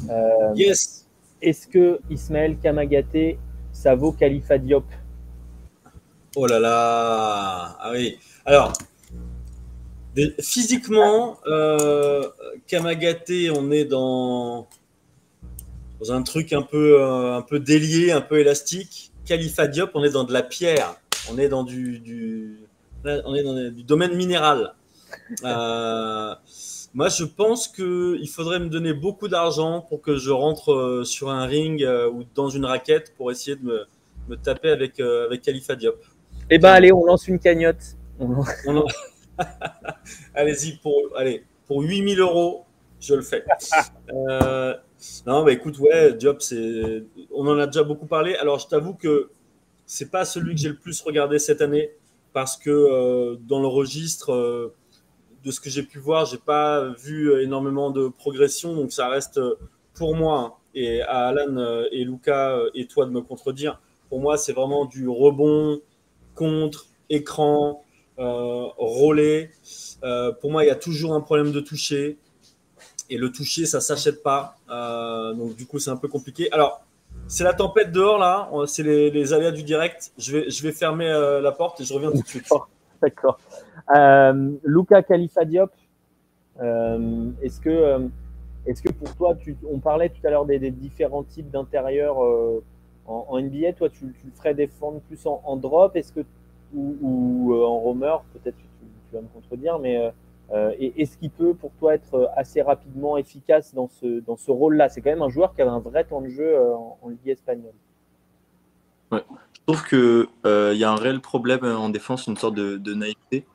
Euh, 0.08 0.52
yes. 0.54 1.06
Est-ce 1.42 1.66
que 1.66 2.00
Ismaël 2.10 2.56
Kamagaté, 2.58 3.38
ça 3.72 3.94
vaut 3.94 4.12
Khalifa 4.12 4.58
Diop? 4.58 4.84
Oh 6.34 6.46
là 6.46 6.58
là 6.58 7.76
Ah 7.80 7.90
oui. 7.92 8.18
Alors, 8.44 8.72
Physiquement, 10.40 11.38
euh, 11.46 12.22
Kamagate, 12.66 13.30
on 13.54 13.70
est 13.70 13.84
dans, 13.84 14.66
dans, 16.00 16.12
un 16.12 16.22
truc 16.22 16.54
un 16.54 16.62
peu, 16.62 17.00
euh, 17.00 17.36
un 17.36 17.42
peu 17.42 17.60
délié, 17.60 18.12
un 18.12 18.22
peu 18.22 18.38
élastique. 18.38 19.12
Khalifa 19.26 19.66
Diop, 19.66 19.90
on 19.94 20.04
est 20.04 20.10
dans 20.10 20.24
de 20.24 20.32
la 20.32 20.42
pierre. 20.42 20.96
On 21.30 21.36
est 21.36 21.48
dans 21.48 21.64
du, 21.64 21.98
du 21.98 22.60
on 23.04 23.34
est 23.34 23.42
dans 23.42 23.54
du 23.70 23.82
domaine 23.82 24.14
minéral. 24.14 24.74
Euh, 25.44 26.34
moi, 26.94 27.08
je 27.08 27.24
pense 27.24 27.68
qu'il 27.68 28.28
faudrait 28.28 28.58
me 28.58 28.68
donner 28.68 28.94
beaucoup 28.94 29.28
d'argent 29.28 29.82
pour 29.82 30.00
que 30.00 30.16
je 30.16 30.30
rentre 30.30 30.72
euh, 30.72 31.04
sur 31.04 31.28
un 31.28 31.44
ring 31.44 31.86
ou 32.12 32.24
dans 32.34 32.48
une 32.48 32.64
raquette 32.64 33.12
pour 33.16 33.30
essayer 33.30 33.56
de 33.56 33.64
me, 33.64 33.86
me 34.28 34.36
taper 34.36 34.70
avec, 34.70 34.98
avec 34.98 35.42
Khalifa 35.42 35.76
Diop. 35.76 36.02
Eh 36.48 36.58
ben, 36.58 36.70
allez, 36.70 36.92
on 36.92 37.04
lance 37.04 37.28
une 37.28 37.38
cagnotte. 37.38 37.96
On 38.18 38.28
lance... 38.28 38.48
Allez-y, 40.34 40.76
pour, 40.76 40.94
allez, 41.16 41.44
pour 41.66 41.82
8000 41.82 42.20
euros, 42.20 42.64
je 43.00 43.14
le 43.14 43.22
fais. 43.22 43.44
Euh, 44.08 44.72
non, 45.26 45.42
bah 45.44 45.50
écoute, 45.50 45.80
ouais, 45.80 46.14
Diop, 46.14 46.38
on 47.34 47.48
en 47.48 47.58
a 47.58 47.66
déjà 47.66 47.82
beaucoup 47.82 48.06
parlé. 48.06 48.36
Alors, 48.36 48.60
je 48.60 48.68
t'avoue 48.68 48.94
que 48.94 49.30
c'est 49.84 50.12
pas 50.12 50.24
celui 50.24 50.54
que 50.54 50.60
j'ai 50.60 50.68
le 50.68 50.76
plus 50.76 51.00
regardé 51.02 51.40
cette 51.40 51.60
année 51.60 51.90
parce 52.32 52.56
que 52.56 52.70
euh, 52.70 53.36
dans 53.40 53.60
le 53.60 53.66
registre 53.66 54.32
euh, 54.32 54.74
de 55.42 55.50
ce 55.50 55.60
que 55.60 55.68
j'ai 55.68 55.82
pu 55.82 55.98
voir, 55.98 56.24
j'ai 56.24 56.38
pas 56.38 56.84
vu 56.84 57.42
énormément 57.42 57.90
de 57.90 58.06
progression, 58.06 58.76
donc 58.76 58.92
ça 58.92 59.08
reste 59.08 59.40
pour 59.92 60.14
moi 60.14 60.60
et 60.72 61.02
à 61.02 61.26
Alan 61.26 61.84
et 61.90 62.04
Luca 62.04 62.56
et 62.74 62.86
toi 62.86 63.06
de 63.06 63.10
me 63.10 63.22
contredire. 63.22 63.80
Pour 64.08 64.20
moi, 64.20 64.36
c'est 64.36 64.52
vraiment 64.52 64.84
du 64.84 65.08
rebond 65.08 65.80
contre 66.36 66.86
écran, 67.10 67.82
euh. 68.18 69.46
Euh, 70.04 70.32
pour 70.32 70.50
moi, 70.50 70.64
il 70.64 70.68
y 70.68 70.70
a 70.70 70.76
toujours 70.76 71.14
un 71.14 71.20
problème 71.20 71.52
de 71.52 71.60
toucher. 71.60 72.18
Et 73.08 73.18
le 73.18 73.30
toucher, 73.30 73.66
ça 73.66 73.80
s'achète 73.80 74.22
pas. 74.22 74.56
Euh, 74.70 75.32
donc, 75.34 75.54
du 75.54 75.66
coup, 75.66 75.78
c'est 75.78 75.90
un 75.90 75.96
peu 75.96 76.08
compliqué. 76.08 76.50
Alors, 76.52 76.82
c'est 77.28 77.44
la 77.44 77.54
tempête 77.54 77.92
dehors, 77.92 78.18
là. 78.18 78.50
C'est 78.66 78.82
les, 78.82 79.10
les, 79.10 79.32
aléas 79.32 79.52
du 79.52 79.62
direct. 79.62 80.12
Je 80.18 80.32
vais, 80.32 80.50
je 80.50 80.62
vais 80.62 80.72
fermer 80.72 81.08
la 81.42 81.52
porte 81.52 81.80
et 81.80 81.84
je 81.84 81.94
reviens 81.94 82.10
tout 82.10 82.22
de 82.22 82.26
suite. 82.26 82.48
D'accord. 83.00 83.38
Luca 84.64 85.02
Khalifa 85.02 85.44
Diop, 85.44 85.70
est-ce 86.58 87.60
que, 87.60 88.08
est-ce 88.66 88.82
que 88.82 88.90
pour 88.90 89.14
toi, 89.14 89.36
on 89.70 89.78
parlait 89.78 90.08
tout 90.08 90.26
à 90.26 90.30
l'heure 90.30 90.46
des, 90.46 90.70
différents 90.70 91.22
types 91.22 91.50
d'intérieurs 91.50 92.18
en, 93.06 93.40
NBA. 93.40 93.72
Toi, 93.74 93.88
tu, 93.88 94.06
le 94.06 94.30
ferais 94.34 94.54
défendre 94.54 95.00
plus 95.00 95.24
en 95.26 95.56
drop. 95.56 95.96
Est-ce 95.96 96.12
que 96.12 96.24
ou, 96.76 97.54
euh, 97.54 97.64
en 97.64 97.78
roamer, 97.78 98.16
peut-être 98.32 98.56
tu, 98.56 98.66
vas 99.12 99.22
me 99.22 99.28
contredire, 99.28 99.78
mais 99.78 99.96
euh, 99.96 100.10
euh, 100.52 100.72
est-ce 100.78 101.16
qu'il 101.16 101.30
peut 101.30 101.54
pour 101.54 101.72
toi 101.78 101.94
être 101.94 102.30
assez 102.36 102.60
rapidement 102.62 103.16
efficace 103.16 103.74
dans 103.74 103.88
ce, 103.88 104.20
dans 104.20 104.36
ce 104.36 104.50
rôle-là? 104.50 104.88
C'est 104.88 105.00
quand 105.00 105.10
même 105.10 105.22
un 105.22 105.28
joueur 105.28 105.54
qui 105.54 105.62
avait 105.62 105.70
un 105.70 105.80
vrai 105.80 106.04
temps 106.04 106.20
de 106.20 106.28
jeu 106.28 106.58
en, 106.58 107.08
Ligue 107.08 107.28
espagnole. 107.28 107.72
Je 109.12 109.18
trouve 109.66 109.86
qu'il 109.88 110.26
il 110.44 110.78
y 110.78 110.84
a 110.84 110.90
un 110.90 110.96
réel 110.96 111.20
problème 111.20 111.64
en 111.64 111.88
défense, 111.88 112.26
une 112.26 112.36
sorte 112.36 112.54
de, 112.54 112.94
naïveté. 112.94 113.46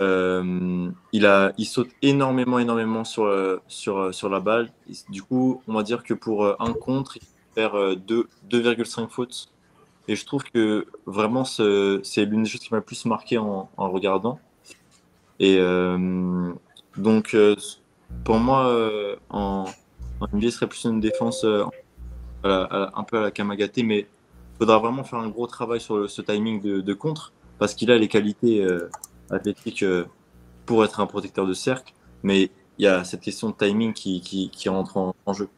il, 0.00 1.26
a, 1.26 1.52
il 1.58 1.66
saute 1.66 1.90
énormément, 2.00 2.58
énormément 2.58 3.04
sur, 3.04 3.30
sur, 3.68 4.12
sur 4.14 4.28
la 4.28 4.40
balle. 4.40 4.70
Du 5.10 5.22
coup, 5.22 5.62
on 5.68 5.74
va 5.74 5.82
dire 5.82 6.02
que 6.02 6.14
pour 6.14 6.46
un 6.46 6.72
contre, 6.72 7.18
il 7.18 7.20
peut 7.20 7.26
faire 7.54 7.74
2,5 7.74 9.08
fautes 9.08 9.51
et 10.08 10.16
je 10.16 10.26
trouve 10.26 10.42
que 10.44 10.86
vraiment, 11.06 11.44
c'est 11.44 12.24
l'une 12.24 12.42
des 12.42 12.48
choses 12.48 12.60
qui 12.60 12.68
m'a 12.72 12.78
le 12.78 12.84
plus 12.84 13.04
marqué 13.04 13.38
en, 13.38 13.68
regardant. 13.76 14.40
Et 15.38 15.56
euh, 15.58 16.52
donc, 16.96 17.34
euh, 17.34 17.56
pour 18.24 18.36
moi, 18.38 18.66
euh, 18.66 19.16
en, 19.30 19.66
en 20.20 20.26
NBA, 20.32 20.50
ce 20.50 20.50
serait 20.50 20.66
plus 20.66 20.84
une 20.84 21.00
défense 21.00 21.44
un 21.44 23.04
peu 23.04 23.18
à 23.18 23.20
la 23.20 23.30
Kamagate, 23.30 23.78
mais 23.78 24.00
il 24.00 24.58
faudra 24.58 24.78
vraiment 24.78 25.04
faire 25.04 25.20
un 25.20 25.28
gros 25.28 25.46
travail 25.46 25.80
sur 25.80 26.10
ce 26.10 26.22
timing 26.22 26.60
de, 26.60 26.94
contre, 26.94 27.32
parce 27.58 27.74
qu'il 27.74 27.90
a 27.90 27.98
les 27.98 28.08
qualités 28.08 28.66
athlétiques 29.30 29.84
pour 30.66 30.84
être 30.84 31.00
un 31.00 31.06
protecteur 31.06 31.46
de 31.46 31.54
cercle, 31.54 31.94
mais 32.22 32.50
il 32.78 32.84
y 32.84 32.88
a 32.88 33.04
cette 33.04 33.20
question 33.20 33.50
de 33.50 33.54
timing 33.54 33.92
qui 33.92 34.68
rentre 34.68 35.14
en 35.24 35.32
jeu. 35.32 35.48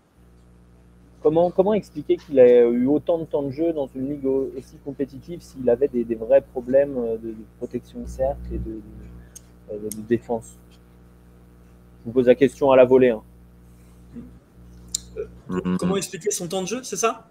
Comment, 1.24 1.50
comment 1.50 1.72
expliquer 1.72 2.18
qu'il 2.18 2.38
a 2.38 2.60
eu 2.66 2.86
autant 2.86 3.16
de 3.16 3.24
temps 3.24 3.42
de 3.42 3.50
jeu 3.50 3.72
dans 3.72 3.88
une 3.94 4.10
ligue 4.10 4.26
aussi 4.26 4.76
compétitive 4.84 5.40
s'il 5.40 5.70
avait 5.70 5.88
des, 5.88 6.14
vrais 6.14 6.42
problèmes 6.42 6.96
de, 7.22 7.34
protection 7.56 8.00
de 8.00 8.06
cercle 8.06 8.42
et 8.52 8.58
de, 8.58 10.02
défense? 10.06 10.58
Je 10.70 10.76
vous 12.04 12.12
pose 12.12 12.26
la 12.26 12.34
question 12.34 12.70
à 12.70 12.76
la 12.76 12.84
volée. 12.84 13.08
Hein. 13.08 13.22
Euh, 15.16 15.76
comment 15.78 15.96
expliquer 15.96 16.30
son 16.30 16.46
temps 16.46 16.60
de 16.60 16.68
jeu, 16.68 16.82
c'est 16.82 16.96
ça? 16.96 17.26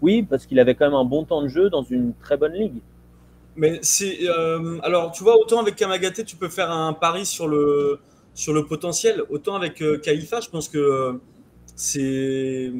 Oui, 0.00 0.24
parce 0.24 0.44
qu'il 0.44 0.58
avait 0.58 0.74
quand 0.74 0.86
même 0.86 0.94
un 0.94 1.04
bon 1.04 1.24
temps 1.24 1.42
de 1.42 1.48
jeu 1.48 1.70
dans 1.70 1.84
une 1.84 2.14
très 2.14 2.36
bonne 2.36 2.54
ligue. 2.54 2.80
Mais 3.54 3.78
c'est 3.82 4.28
euh, 4.28 4.80
alors 4.82 5.12
tu 5.12 5.22
vois 5.22 5.36
autant 5.36 5.60
avec 5.60 5.76
Kamagaté 5.76 6.24
tu 6.24 6.34
peux 6.34 6.48
faire 6.48 6.72
un 6.72 6.92
pari 6.92 7.24
sur 7.24 7.46
le 7.46 8.00
sur 8.34 8.52
le 8.52 8.64
potentiel, 8.64 9.22
autant 9.30 9.54
avec 9.54 9.80
euh, 9.80 10.00
je 10.04 10.50
pense 10.50 10.68
que 10.68 11.20
c'est 11.76 12.72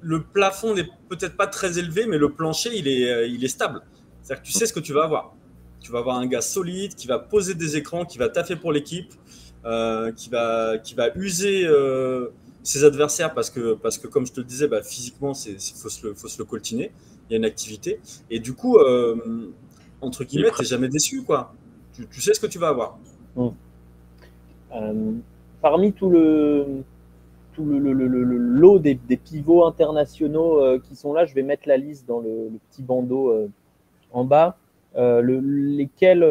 le 0.00 0.22
plafond 0.22 0.74
n'est 0.74 0.88
peut-être 1.08 1.36
pas 1.36 1.46
très 1.46 1.78
élevé, 1.78 2.06
mais 2.06 2.18
le 2.18 2.30
plancher, 2.30 2.70
il 2.74 2.88
est, 2.88 3.10
euh, 3.10 3.26
il 3.26 3.44
est 3.44 3.48
stable. 3.48 3.82
C'est-à-dire 4.22 4.42
que 4.42 4.46
tu 4.46 4.52
sais 4.52 4.66
ce 4.66 4.72
que 4.72 4.80
tu 4.80 4.92
vas 4.92 5.04
avoir. 5.04 5.34
Tu 5.80 5.92
vas 5.92 6.00
avoir 6.00 6.16
un 6.16 6.26
gars 6.26 6.40
solide 6.40 6.94
qui 6.94 7.06
va 7.06 7.18
poser 7.18 7.54
des 7.54 7.76
écrans, 7.76 8.04
qui 8.04 8.18
va 8.18 8.28
taffer 8.28 8.56
pour 8.56 8.72
l'équipe, 8.72 9.12
euh, 9.64 10.12
qui, 10.12 10.28
va, 10.28 10.78
qui 10.78 10.94
va 10.94 11.08
user 11.16 11.66
euh, 11.66 12.28
ses 12.62 12.84
adversaires 12.84 13.34
parce 13.34 13.50
que, 13.50 13.74
parce 13.74 13.98
que, 13.98 14.06
comme 14.06 14.26
je 14.26 14.32
te 14.32 14.40
le 14.40 14.46
disais, 14.46 14.68
bah, 14.68 14.82
physiquement, 14.82 15.32
il 15.46 15.58
faut, 15.80 15.88
se 15.88 16.06
le, 16.06 16.14
faut 16.14 16.28
se 16.28 16.38
le 16.38 16.44
coltiner. 16.44 16.92
Il 17.28 17.32
y 17.32 17.34
a 17.34 17.38
une 17.38 17.44
activité. 17.44 18.00
Et 18.30 18.40
du 18.40 18.54
coup, 18.54 18.78
entre 20.00 20.24
guillemets, 20.24 20.50
t'es 20.56 20.64
jamais 20.64 20.88
déçu, 20.88 21.22
quoi. 21.22 21.54
Tu, 21.94 22.06
tu, 22.06 22.20
sais 22.20 22.32
ce 22.32 22.40
que 22.40 22.46
tu 22.46 22.58
vas 22.58 22.68
avoir. 22.68 22.98
Euh, 24.74 25.12
parmi 25.62 25.92
tout 25.92 26.10
le, 26.10 26.82
tout 27.58 27.64
le, 27.64 27.92
lot 28.38 28.78
des, 28.78 28.94
pivots 28.94 29.64
internationaux 29.64 30.62
euh, 30.62 30.78
qui 30.78 30.94
sont 30.94 31.12
là, 31.12 31.24
je 31.24 31.34
vais 31.34 31.42
mettre 31.42 31.66
la 31.66 31.76
liste 31.76 32.06
dans 32.06 32.20
le, 32.20 32.50
petit 32.70 32.82
bandeau 32.82 33.30
euh, 33.30 33.48
en 34.12 34.24
bas. 34.24 34.56
Euh, 34.96 35.20
lesquels, 35.22 36.26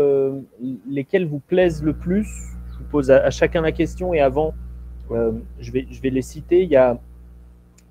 lesquels 0.90 1.28
vous 1.28 1.40
plaisent 1.40 1.84
le 1.84 1.94
plus? 1.94 2.28
Je 2.72 2.78
vous 2.80 2.90
pose 2.90 3.12
à, 3.12 3.30
chacun 3.30 3.62
la 3.62 3.74
question 3.74 4.14
et 4.14 4.22
avant, 4.22 4.54
je, 5.10 5.72
vais, 5.72 5.86
je 5.91 6.02
vais 6.02 6.10
les 6.10 6.22
citer. 6.22 6.64
Il 6.64 6.70
y 6.70 6.76
a 6.78 6.98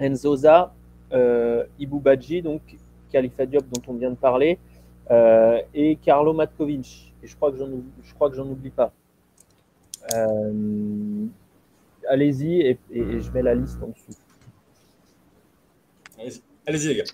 Enzoza, 0.01 0.75
Ibu 1.13 2.01
Badji, 2.01 2.43
donc 2.43 2.63
Khalifa 3.13 3.47
Diop 3.47 3.65
dont 3.73 3.83
on 3.89 3.95
vient 3.95 4.11
de 4.11 4.17
parler, 4.17 4.59
et 5.75 5.97
Carlo 6.03 6.33
Matkovic. 6.33 7.15
Et 7.23 7.27
je 7.27 7.37
crois 7.37 7.53
que 7.53 8.37
j'en 8.37 8.47
oublie 8.47 8.71
pas. 8.71 8.93
Allez-y 12.09 12.61
et, 12.61 12.79
et, 12.91 13.01
et, 13.01 13.21
je 13.21 13.31
mets 13.33 13.43
la 13.43 13.55
liste 13.55 13.83
en 13.83 13.89
dessous. 13.89 14.19
Allez-y, 16.19 16.41
allez 16.67 16.79
les 16.79 16.97
gars. 16.97 17.05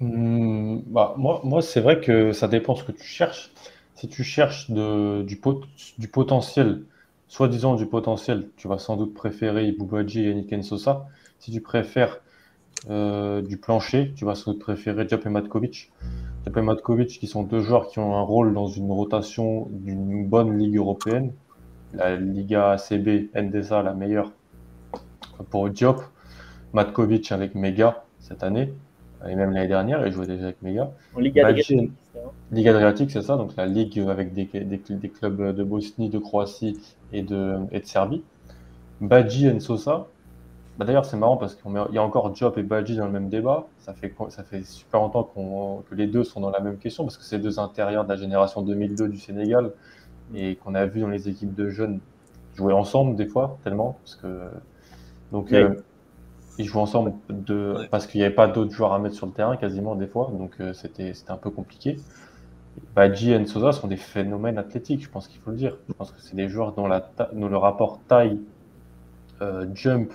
Mmh, 0.00 0.80
bah, 0.86 1.14
moi, 1.16 1.40
moi 1.44 1.62
c'est 1.62 1.80
vrai 1.80 2.00
que 2.00 2.32
ça 2.32 2.48
dépend 2.48 2.74
ce 2.74 2.84
que 2.84 2.92
tu 2.92 3.04
cherches. 3.04 3.52
Si 3.94 4.08
tu 4.08 4.24
cherches 4.24 4.70
de, 4.70 5.22
du, 5.22 5.36
pot, 5.36 5.62
du 5.98 6.08
potentiel, 6.08 6.82
soi-disant 7.28 7.76
du 7.76 7.86
potentiel, 7.86 8.48
tu 8.56 8.66
vas 8.66 8.78
sans 8.78 8.96
doute 8.96 9.14
préférer 9.14 9.68
Ibubadji 9.68 10.26
et 10.26 10.34
Niken 10.34 10.62
Sosa. 10.62 11.06
Si 11.38 11.52
tu 11.52 11.60
préfères 11.60 12.20
euh, 12.90 13.42
du 13.42 13.58
plancher, 13.58 14.12
tu 14.16 14.24
vas 14.24 14.34
sans 14.34 14.52
doute 14.52 14.60
préférer 14.60 15.04
Diop 15.04 15.24
et 15.24 15.28
Matkovic. 15.28 15.92
Diop 16.42 16.56
et 16.56 16.62
Matkovic 16.62 17.20
qui 17.20 17.26
sont 17.28 17.44
deux 17.44 17.60
joueurs 17.60 17.88
qui 17.88 18.00
ont 18.00 18.16
un 18.16 18.22
rôle 18.22 18.54
dans 18.54 18.66
une 18.66 18.90
rotation 18.90 19.68
d'une 19.70 20.26
bonne 20.26 20.58
ligue 20.58 20.76
européenne 20.76 21.32
la 21.94 22.16
Liga 22.16 22.72
ACB 22.72 23.28
Endesa, 23.36 23.82
la 23.82 23.94
meilleure 23.94 24.32
pour 25.50 25.68
Diop. 25.68 26.02
Matkovic 26.72 27.32
avec 27.32 27.54
Mega 27.54 28.02
cette 28.18 28.42
année, 28.42 28.72
et 29.28 29.34
même 29.34 29.52
l'année 29.52 29.68
dernière, 29.68 30.06
il 30.06 30.12
jouait 30.12 30.26
déjà 30.26 30.44
avec 30.44 30.62
Mega. 30.62 30.90
En 31.14 31.20
Liga 31.20 31.46
Adriatique. 31.46 31.92
Liga 32.50 32.70
Adriatique, 32.70 33.10
c'est 33.10 33.22
ça, 33.22 33.36
donc 33.36 33.56
la 33.56 33.66
ligue 33.66 33.98
avec 34.00 34.32
des, 34.32 34.44
des, 34.44 34.78
des, 34.78 35.08
clubs 35.08 35.54
de 35.54 35.64
Bosnie, 35.64 36.08
de 36.08 36.18
Croatie 36.18 36.78
et 37.12 37.22
de, 37.22 37.56
et 37.72 37.80
de 37.80 37.86
Serbie. 37.86 38.22
Badji 39.00 39.48
et 39.48 39.60
Sosa. 39.60 40.06
Bah 40.78 40.86
D'ailleurs, 40.86 41.04
c'est 41.04 41.16
marrant 41.18 41.36
parce 41.36 41.54
qu'il 41.54 41.70
y 41.92 41.98
a 41.98 42.02
encore 42.02 42.30
Diop 42.30 42.56
et 42.56 42.62
Badji 42.62 42.96
dans 42.96 43.06
le 43.06 43.12
même 43.12 43.28
débat. 43.28 43.66
Ça 43.78 43.92
fait, 43.92 44.14
ça 44.30 44.42
fait 44.42 44.64
super 44.64 45.00
longtemps 45.00 45.24
qu 45.24 45.40
que 45.90 45.94
les 45.94 46.06
deux 46.06 46.24
sont 46.24 46.40
dans 46.40 46.50
la 46.50 46.60
même 46.60 46.78
question 46.78 47.04
parce 47.04 47.18
que 47.18 47.24
c'est 47.24 47.38
deux 47.38 47.58
intérieurs 47.58 48.04
de 48.04 48.08
la 48.08 48.16
génération 48.16 48.62
2002 48.62 49.08
du 49.08 49.18
Sénégal 49.18 49.72
et 50.34 50.56
qu'on 50.56 50.74
a 50.74 50.86
vu 50.86 51.00
dans 51.00 51.08
les 51.08 51.28
équipes 51.28 51.54
de 51.54 51.68
jeunes 51.70 52.00
jouer 52.56 52.72
ensemble 52.74 53.16
des 53.16 53.26
fois, 53.26 53.58
tellement. 53.64 53.98
Parce 54.04 54.16
que, 54.16 54.50
donc, 55.32 55.52
Oui. 55.52 55.58
euh, 55.58 55.74
ils 56.58 56.66
jouent 56.66 56.80
ensemble 56.80 57.14
de, 57.30 57.86
parce 57.90 58.06
qu'il 58.06 58.20
n'y 58.20 58.26
avait 58.26 58.34
pas 58.34 58.48
d'autres 58.48 58.72
joueurs 58.72 58.92
à 58.92 58.98
mettre 58.98 59.16
sur 59.16 59.26
le 59.26 59.32
terrain 59.32 59.56
quasiment 59.56 59.94
des 59.96 60.06
fois, 60.06 60.30
donc 60.38 60.54
euh, 60.60 60.72
c'était 60.74 61.14
c'était 61.14 61.32
un 61.32 61.36
peu 61.38 61.50
compliqué. 61.50 62.02
Badji 62.94 63.32
et 63.32 63.46
Sosa 63.46 63.72
sont 63.72 63.88
des 63.88 63.96
phénomènes 63.96 64.58
athlétiques, 64.58 65.02
je 65.02 65.10
pense 65.10 65.28
qu'il 65.28 65.40
faut 65.40 65.50
le 65.50 65.56
dire. 65.56 65.76
Je 65.88 65.94
pense 65.98 66.10
que 66.12 66.20
c'est 66.20 66.36
des 66.36 66.48
joueurs 66.48 66.74
dont, 66.74 66.86
la 66.86 67.00
ta- 67.00 67.30
dont 67.32 67.48
le 67.48 67.56
rapport 67.56 68.00
taille, 68.08 68.38
euh, 69.40 69.66
jump 69.74 70.12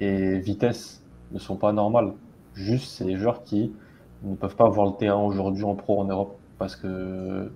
et 0.00 0.38
vitesse 0.40 1.02
ne 1.32 1.38
sont 1.38 1.56
pas 1.56 1.72
normales. 1.72 2.12
Juste, 2.54 2.92
c'est 2.92 3.04
des 3.04 3.16
joueurs 3.16 3.44
qui 3.44 3.72
ne 4.22 4.36
peuvent 4.36 4.56
pas 4.56 4.68
voir 4.68 4.86
le 4.88 4.96
terrain 4.96 5.22
aujourd'hui 5.22 5.64
en 5.64 5.74
pro 5.74 6.00
en 6.00 6.04
Europe 6.06 6.38
parce 6.58 6.76
que 6.76 7.50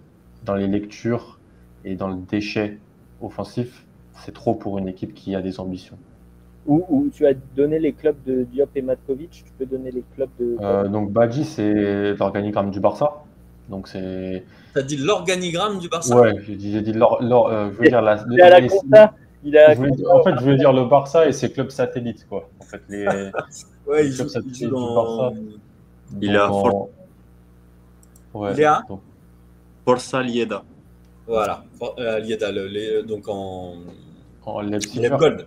dans 0.44 0.54
les 0.54 0.66
lectures 0.68 1.37
et 1.84 1.94
dans 1.96 2.08
le 2.08 2.16
déchet 2.30 2.78
offensif, 3.20 3.84
c'est 4.24 4.32
trop 4.34 4.54
pour 4.54 4.78
une 4.78 4.88
équipe 4.88 5.14
qui 5.14 5.34
a 5.34 5.40
des 5.42 5.60
ambitions. 5.60 5.96
Où, 6.66 6.84
où 6.90 7.08
tu 7.12 7.26
as 7.26 7.32
donné 7.56 7.78
les 7.78 7.92
clubs 7.92 8.16
de 8.26 8.44
Diop 8.44 8.68
et 8.76 8.82
Matkovic, 8.82 9.30
tu 9.30 9.52
peux 9.58 9.64
donner 9.66 9.90
les 9.90 10.04
clubs 10.14 10.28
de. 10.38 10.56
Euh, 10.60 10.88
donc 10.88 11.10
Badji, 11.12 11.44
c'est 11.44 12.14
l'organigramme 12.14 12.70
du 12.70 12.80
Barça. 12.80 13.22
Donc 13.70 13.88
c'est 13.88 14.44
T'as 14.74 14.82
dit 14.82 14.96
l'organigramme 14.96 15.78
du 15.78 15.88
Barça? 15.88 16.18
Ouais, 16.20 16.34
j'ai 16.42 16.56
dit, 16.56 16.72
j'ai 16.72 16.82
dit 16.82 16.92
l'or- 16.92 17.22
l'or- 17.22 17.48
euh, 17.48 17.70
je 17.72 17.78
veux 17.78 17.88
dire 17.88 18.02
la, 18.02 18.22
il 18.30 18.40
à 18.42 18.50
la 18.50 18.60
les- 18.60 18.68
compta. 18.68 19.14
Il 19.44 19.52
la 19.52 19.74
voulais- 19.74 19.90
compta. 19.90 20.14
en 20.16 20.22
fait, 20.24 20.34
je 20.38 20.44
voulais 20.44 20.56
dire 20.56 20.72
le 20.72 20.84
Barça 20.84 21.26
et 21.28 21.32
ses 21.32 21.50
clubs 21.52 21.70
satellites 21.70 22.26
quoi. 22.28 22.48
En 22.60 22.64
fait, 22.64 22.82
les 22.88 23.06
Ouais, 23.86 24.06
il 24.06 24.16
Comme 24.16 24.26
joue, 24.26 24.28
ça, 24.28 24.40
il 24.44 24.52
tu- 24.52 24.64
joue 24.64 24.66
tu 24.66 24.70
dans. 24.70 24.94
pars 24.94 25.32
ça. 25.32 25.38
Il 26.20 26.38
en- 26.38 26.88
Ouais, 28.34 28.64
à 28.64 28.82
donc, 28.88 29.00
Forza 29.86 30.22
Lieda. 30.22 30.62
Voilà, 31.28 31.64
euh, 31.98 32.18
Lieda, 32.20 32.50
le- 32.50 32.66
les- 32.66 33.02
donc 33.02 33.28
en. 33.28 33.74
en. 34.44 34.62
Il 34.62 35.10
Gold. 35.18 35.46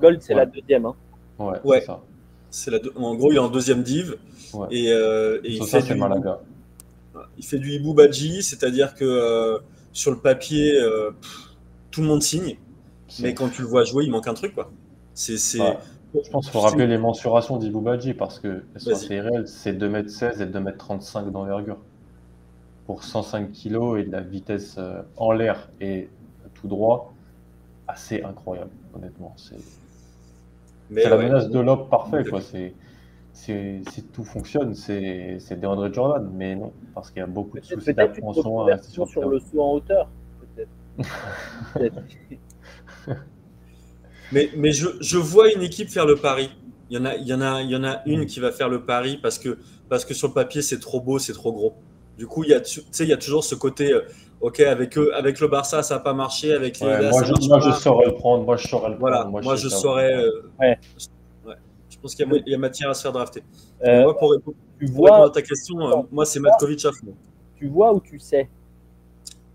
Gold, 0.00 0.22
c'est 0.22 0.34
Ouais. 0.34 0.40
la 0.40 0.46
deuxième. 0.46 0.86
Hein. 0.86 0.94
Ouais, 1.38 1.58
Ouais. 1.64 1.80
c'est 1.80 1.86
ça. 1.86 2.70
La 2.70 2.78
deux- 2.78 2.92
En 2.96 3.14
gros, 3.16 3.30
il 3.32 3.36
est 3.36 3.40
en 3.40 3.48
deuxième 3.48 3.82
div. 3.82 4.16
Ouais. 4.54 4.68
Et, 4.70 4.92
euh, 4.92 5.40
et 5.44 5.52
il, 5.52 5.64
fait 5.64 5.80
c'est 5.80 5.94
du, 5.94 5.98
Malaga. 6.00 6.40
il 7.38 7.44
fait 7.44 7.58
du 7.58 7.72
Ibu 7.72 7.94
Badji, 7.94 8.42
c'est-à-dire 8.42 8.94
que 8.94 9.04
euh, 9.04 9.58
sur 9.92 10.10
le 10.10 10.18
papier, 10.18 10.78
euh, 10.78 11.10
pff, 11.20 11.38
tout 11.90 12.00
le 12.02 12.06
monde 12.06 12.22
signe. 12.22 12.56
Mais 13.20 13.34
quand 13.34 13.48
tu 13.50 13.62
le 13.62 13.68
vois 13.68 13.84
jouer, 13.84 14.04
il 14.04 14.10
manque 14.10 14.28
un 14.28 14.34
truc. 14.34 14.54
quoi. 14.54 14.70
C'est. 15.14 15.36
c'est- 15.38 15.60
Ouais. 15.60 15.76
Je 16.24 16.30
pense 16.30 16.44
qu'il 16.44 16.52
faut 16.52 16.60
rappeler 16.60 16.86
les 16.86 16.98
mensurations 16.98 17.56
d'Ibou 17.56 17.80
Badji 17.80 18.12
parce 18.12 18.38
assez 18.92 19.18
réelles. 19.18 19.48
C'est 19.48 19.72
2m16 19.72 20.42
et 20.42 20.46
2m35 20.46 21.30
d'envergure. 21.32 21.78
Pour 22.86 23.04
105 23.04 23.52
kg 23.52 23.98
et 23.98 24.04
de 24.04 24.10
la 24.10 24.20
vitesse 24.20 24.76
euh, 24.78 25.02
en 25.16 25.32
l'air 25.32 25.70
et 25.80 26.08
tout 26.54 26.68
droit, 26.68 27.12
assez 27.86 28.22
incroyable, 28.22 28.70
honnêtement. 28.94 29.34
C'est 29.36 29.56
c'est 30.94 31.08
la 31.08 31.16
ouais. 31.16 31.24
menace 31.24 31.48
de 31.48 31.58
l'op 31.58 31.88
parfait. 31.88 32.24
Quoi. 32.24 32.40
C'est, 32.40 32.74
c'est, 33.32 33.80
si 33.90 34.02
tout 34.04 34.24
fonctionne, 34.24 34.74
c'est, 34.74 35.38
c'est 35.40 35.58
DeAndre 35.60 35.92
Jordan. 35.92 36.30
Mais 36.34 36.54
non, 36.54 36.72
parce 36.94 37.10
qu'il 37.10 37.20
y 37.20 37.22
a 37.22 37.26
beaucoup 37.26 37.58
de 37.58 37.64
soucis 37.64 37.94
d'attention 37.94 38.60
à 38.60 38.64
rester 38.64 38.90
sur 38.90 39.08
sur 39.08 39.28
le 39.28 39.38
saut 39.38 39.62
en 39.62 39.72
hauteur. 39.74 40.08
Peut-être. 40.40 40.70
Peut-être. 41.74 42.02
Mais, 44.32 44.48
mais 44.56 44.72
je, 44.72 44.88
je 45.02 45.18
vois 45.18 45.52
une 45.52 45.60
équipe 45.60 45.90
faire 45.90 46.06
le 46.06 46.16
pari. 46.16 46.48
Il 46.88 46.96
y 46.96 46.98
en 46.98 47.04
a, 47.04 47.16
il 47.16 47.26
y 47.26 47.34
en 47.34 47.42
a, 47.42 47.60
il 47.60 47.68
y 47.68 47.76
en 47.76 47.84
a 47.84 48.00
une 48.06 48.24
qui 48.24 48.40
va 48.40 48.50
faire 48.50 48.70
le 48.70 48.82
pari 48.82 49.18
parce 49.18 49.38
que, 49.38 49.58
parce 49.90 50.06
que 50.06 50.14
sur 50.14 50.28
le 50.28 50.32
papier, 50.32 50.62
c'est 50.62 50.78
trop 50.78 51.02
beau, 51.02 51.18
c'est 51.18 51.34
trop 51.34 51.52
gros. 51.52 51.74
Du 52.18 52.26
coup, 52.26 52.44
il 52.44 52.50
y 52.50 52.54
a, 52.54 52.60
y 53.04 53.18
toujours 53.18 53.42
ce 53.44 53.54
côté, 53.54 53.92
euh, 53.92 54.02
OK, 54.40 54.60
avec, 54.60 54.98
eux, 54.98 55.14
avec 55.14 55.40
le 55.40 55.48
Barça, 55.48 55.82
ça 55.82 55.94
n'a 55.94 56.00
pas 56.00 56.12
marché, 56.12 56.52
avec 56.52 56.78
les 56.80 56.86
Ouais, 56.86 57.10
moi, 57.10 57.20
ça 57.20 57.26
je, 57.26 57.32
marche 57.32 57.46
moi, 57.48 57.58
pas. 57.60 57.70
je 57.70 57.80
saurais 57.80 58.06
le 58.06 58.14
prendre. 58.14 58.44
Moi, 58.44 58.56
je 58.56 58.68
saurais 58.68 58.90
le 58.90 58.96
Voilà, 58.96 59.22
prendre. 59.24 59.42
moi, 59.42 59.56
je 59.56 59.68
saurais. 59.68 60.12
euh, 60.14 60.30
Ouais. 60.60 60.78
ouais. 61.46 61.54
Je 61.88 61.96
pense 61.98 62.14
qu'il 62.14 62.26
y, 62.26 62.30
a- 62.36 62.42
il 62.46 62.50
y 62.52 62.54
a 62.54 62.58
matière 62.58 62.90
à 62.90 62.94
se 62.94 63.02
faire 63.02 63.12
drafter. 63.12 63.42
Euh, 63.84 64.02
moi, 64.02 64.16
pour, 64.18 64.32
répondre- 64.32 64.56
tu, 64.78 64.86
pour 64.86 65.04
répondre 65.04 65.18
vois, 65.20 65.26
à 65.26 65.30
ta 65.30 65.42
question, 65.42 66.06
moi, 66.10 66.26
c'est 66.26 66.40
Matkovic 66.40 66.84
à 66.84 66.90
fond. 66.92 67.14
tu 67.56 67.68
vois 67.68 67.94
ou 67.94 68.00
tu 68.00 68.18
sais? 68.18 68.48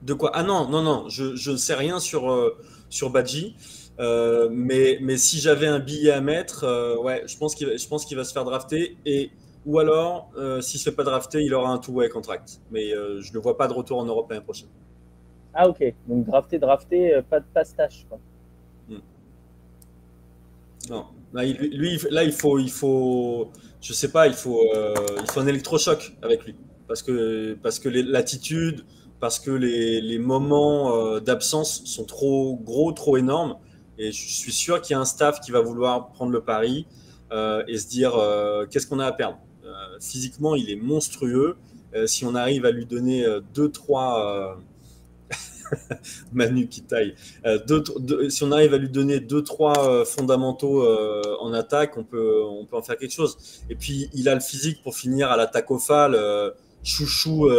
De 0.02 0.14
quoi? 0.14 0.32
Ah 0.34 0.44
non, 0.44 0.68
non, 0.70 0.82
non, 0.82 1.10
je, 1.10 1.52
ne 1.52 1.58
sais 1.58 1.74
rien 1.76 2.00
sur, 2.00 2.54
sur 2.90 3.10
Badji. 3.10 3.56
Mais, 4.00 4.98
mais 5.02 5.18
si 5.18 5.40
j'avais 5.40 5.68
un 5.68 5.80
billet 5.80 6.12
à 6.12 6.22
mettre, 6.22 6.98
ouais, 7.02 7.24
je 7.28 7.38
pense 7.38 7.56
qu'il 7.56 7.68
va, 7.68 7.76
je 7.76 7.88
pense 7.88 8.06
qu'il 8.06 8.16
va 8.18 8.24
se 8.24 8.32
faire 8.32 8.46
drafter. 8.46 8.96
Et, 9.06 9.32
ou 9.68 9.80
alors, 9.80 10.32
euh, 10.38 10.62
s'il 10.62 10.80
ne 10.80 10.84
se 10.84 10.90
fait 10.90 10.96
pas 10.96 11.04
drafter, 11.04 11.44
il 11.44 11.54
aura 11.54 11.70
un 11.70 11.78
two-way 11.78 12.10
contract. 12.10 12.62
Mais 12.72 12.94
euh, 12.94 13.22
je 13.22 13.32
ne 13.34 13.38
vois 13.38 13.58
pas 13.58 13.68
de 13.68 13.74
retour 13.74 14.00
en 14.00 14.06
Europe 14.06 14.28
l'année 14.30 14.44
prochaine. 14.44 14.70
Ah, 15.54 15.68
ok. 15.68 15.94
Donc, 16.08 16.26
drafté, 16.26 16.58
drafté, 16.58 17.14
euh, 17.14 17.22
pas 17.22 17.40
de 17.40 17.46
pastache. 17.54 18.06
Quoi. 18.10 18.18
Non. 20.90 21.06
Là, 21.34 21.44
il, 21.44 21.58
lui, 21.78 22.00
là, 22.10 22.24
il 22.24 22.32
faut, 22.32 22.58
il 22.58 22.72
faut, 22.72 23.52
je 23.82 23.92
sais 23.92 24.12
pas, 24.12 24.28
il 24.28 24.34
faut, 24.34 24.62
euh, 24.74 24.96
il 25.20 25.30
faut 25.30 25.42
un 25.42 25.48
électrochoc 25.48 26.16
avec 26.22 26.46
lui. 26.46 26.56
Parce 26.88 27.04
que, 27.04 27.58
parce 27.62 27.80
que 27.80 27.90
l'attitude, 27.90 28.86
parce 29.20 29.40
que 29.40 29.52
les, 29.52 30.00
les 30.00 30.20
moments 30.20 31.20
d'absence 31.20 31.84
sont 31.84 32.06
trop 32.06 32.58
gros, 32.64 32.94
trop 32.94 33.18
énormes. 33.18 33.58
Et 33.98 34.12
je 34.12 34.30
suis 34.30 34.52
sûr 34.52 34.80
qu'il 34.82 34.94
y 34.94 34.98
a 34.98 35.00
un 35.00 35.06
staff 35.06 35.42
qui 35.42 35.52
va 35.52 35.60
vouloir 35.60 36.12
prendre 36.12 36.32
le 36.32 36.42
pari 36.42 36.86
euh, 37.32 37.64
et 37.68 37.78
se 37.78 37.88
dire 37.88 38.16
euh, 38.16 38.66
qu'est-ce 38.66 38.88
qu'on 38.88 39.00
a 39.00 39.06
à 39.06 39.12
perdre? 39.12 39.40
Euh, 39.68 39.98
physiquement, 40.00 40.56
il 40.56 40.70
est 40.72 40.76
monstrueux. 40.76 41.58
Euh, 41.96 42.08
si 42.08 42.26
on 42.26 42.36
arrive 42.36 42.66
à 42.66 42.72
lui 42.72 42.86
donner 42.86 43.26
euh, 43.26 43.42
deux, 43.54 43.70
trois. 43.70 44.56
euh, 44.56 45.36
Manu 46.32 46.70
qui 46.70 46.82
taille. 46.82 47.14
Deux, 47.68 47.84
si 48.30 48.44
on 48.44 48.54
arrive 48.54 48.74
à 48.74 48.78
lui 48.78 48.88
donner 48.90 49.20
deux, 49.20 49.44
trois 49.44 49.90
euh, 49.90 50.06
fondamentaux 50.06 50.88
en 51.42 51.52
attaque, 51.52 51.98
on 51.98 52.06
peut, 52.06 52.42
on 52.42 52.66
peut 52.66 52.78
en 52.78 52.82
faire 52.82 52.98
quelque 52.98 53.14
chose. 53.14 53.38
Et 53.70 53.76
puis, 53.76 54.10
il 54.14 54.30
a 54.30 54.34
le 54.36 54.40
physique 54.40 54.82
pour 54.82 54.96
finir 54.96 55.30
à 55.30 55.36
l'attaque 55.36 55.70
au 55.70 55.78
phal, 55.78 56.18
chouchou 56.84 57.50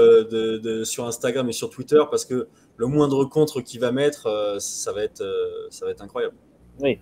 sur 0.84 1.06
Instagram 1.06 1.50
et 1.50 1.52
sur 1.52 1.68
Twitter, 1.68 2.00
parce 2.10 2.24
que 2.24 2.48
le 2.78 2.86
moindre 2.86 3.26
contre 3.26 3.60
qu'il 3.60 3.80
va 3.80 3.92
mettre, 3.92 4.56
ça, 4.58 4.92
va 4.92 5.02
être, 5.02 5.22
ça 5.68 5.84
va 5.84 5.90
être 5.90 6.00
incroyable. 6.00 6.34
Oui. 6.80 6.98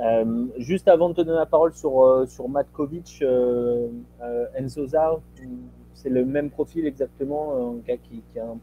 Euh, 0.00 0.46
juste 0.58 0.88
avant 0.88 1.08
de 1.08 1.14
te 1.14 1.20
donner 1.20 1.38
la 1.38 1.46
parole 1.46 1.72
sur, 1.72 2.02
euh, 2.02 2.26
sur 2.26 2.48
Matkovic, 2.48 3.20
euh, 3.22 3.88
euh, 4.22 4.46
Enzo 4.56 4.86
Zar, 4.88 5.20
c'est 5.94 6.08
le 6.10 6.24
même 6.24 6.50
profil 6.50 6.86
exactement, 6.86 7.72
un 7.72 7.76
gars 7.86 7.96
qui, 7.96 8.22
qui 8.32 8.38
a 8.40 8.44
un. 8.44 8.58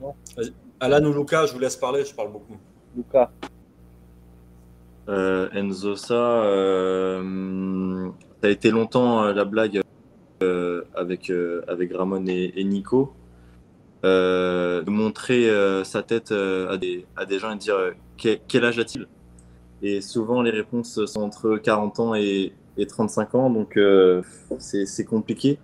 Non 0.00 0.14
Alan 0.78 1.04
ou 1.04 1.12
Luca, 1.12 1.46
je 1.46 1.52
vous 1.52 1.58
laisse 1.58 1.76
parler, 1.76 2.04
je 2.04 2.14
parle 2.14 2.32
beaucoup. 2.32 2.56
Luca. 2.96 3.30
Euh, 5.08 5.48
Enzo, 5.52 5.96
ça, 5.96 6.14
euh, 6.44 8.08
ça 8.40 8.46
a 8.46 8.50
été 8.50 8.70
longtemps 8.70 9.24
euh, 9.24 9.32
la 9.32 9.44
blague 9.44 9.80
euh, 10.42 10.82
avec, 10.94 11.28
euh, 11.30 11.62
avec 11.66 11.92
Ramon 11.92 12.24
et, 12.26 12.52
et 12.56 12.64
Nico. 12.64 13.12
Euh, 14.04 14.82
de 14.82 14.90
montrer 14.90 15.48
euh, 15.48 15.84
sa 15.84 16.02
tête 16.02 16.32
euh, 16.32 16.72
à, 16.72 16.76
des, 16.76 17.06
à 17.16 17.24
des 17.24 17.38
gens 17.38 17.52
et 17.52 17.54
de 17.54 17.60
dire 17.60 17.76
euh, 17.76 17.92
quel, 18.16 18.40
quel 18.48 18.64
âge 18.64 18.78
a-t-il? 18.80 19.06
Et 19.82 20.00
souvent, 20.00 20.42
les 20.42 20.50
réponses 20.50 21.04
sont 21.06 21.22
entre 21.22 21.56
40 21.56 22.00
ans 22.00 22.14
et, 22.14 22.52
et 22.76 22.86
35 22.86 23.34
ans, 23.34 23.50
donc 23.50 23.76
euh, 23.76 24.22
c'est 24.58 25.04
compliqué. 25.04 25.58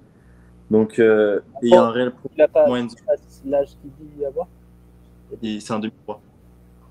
Donc, 0.70 0.98
euh, 0.98 1.40
il 1.62 1.70
y 1.70 1.74
a 1.74 1.82
un 1.82 1.90
réel 1.90 2.12
Il 2.34 2.38
n'a 2.38 2.48
pas 2.48 2.64
problème. 2.64 2.88
L'âge 3.46 3.68
qu'il 3.80 3.90
dit 4.16 4.24
avoir 4.24 4.46
c'est 5.60 5.72
un 5.72 5.78
2003. 5.78 6.20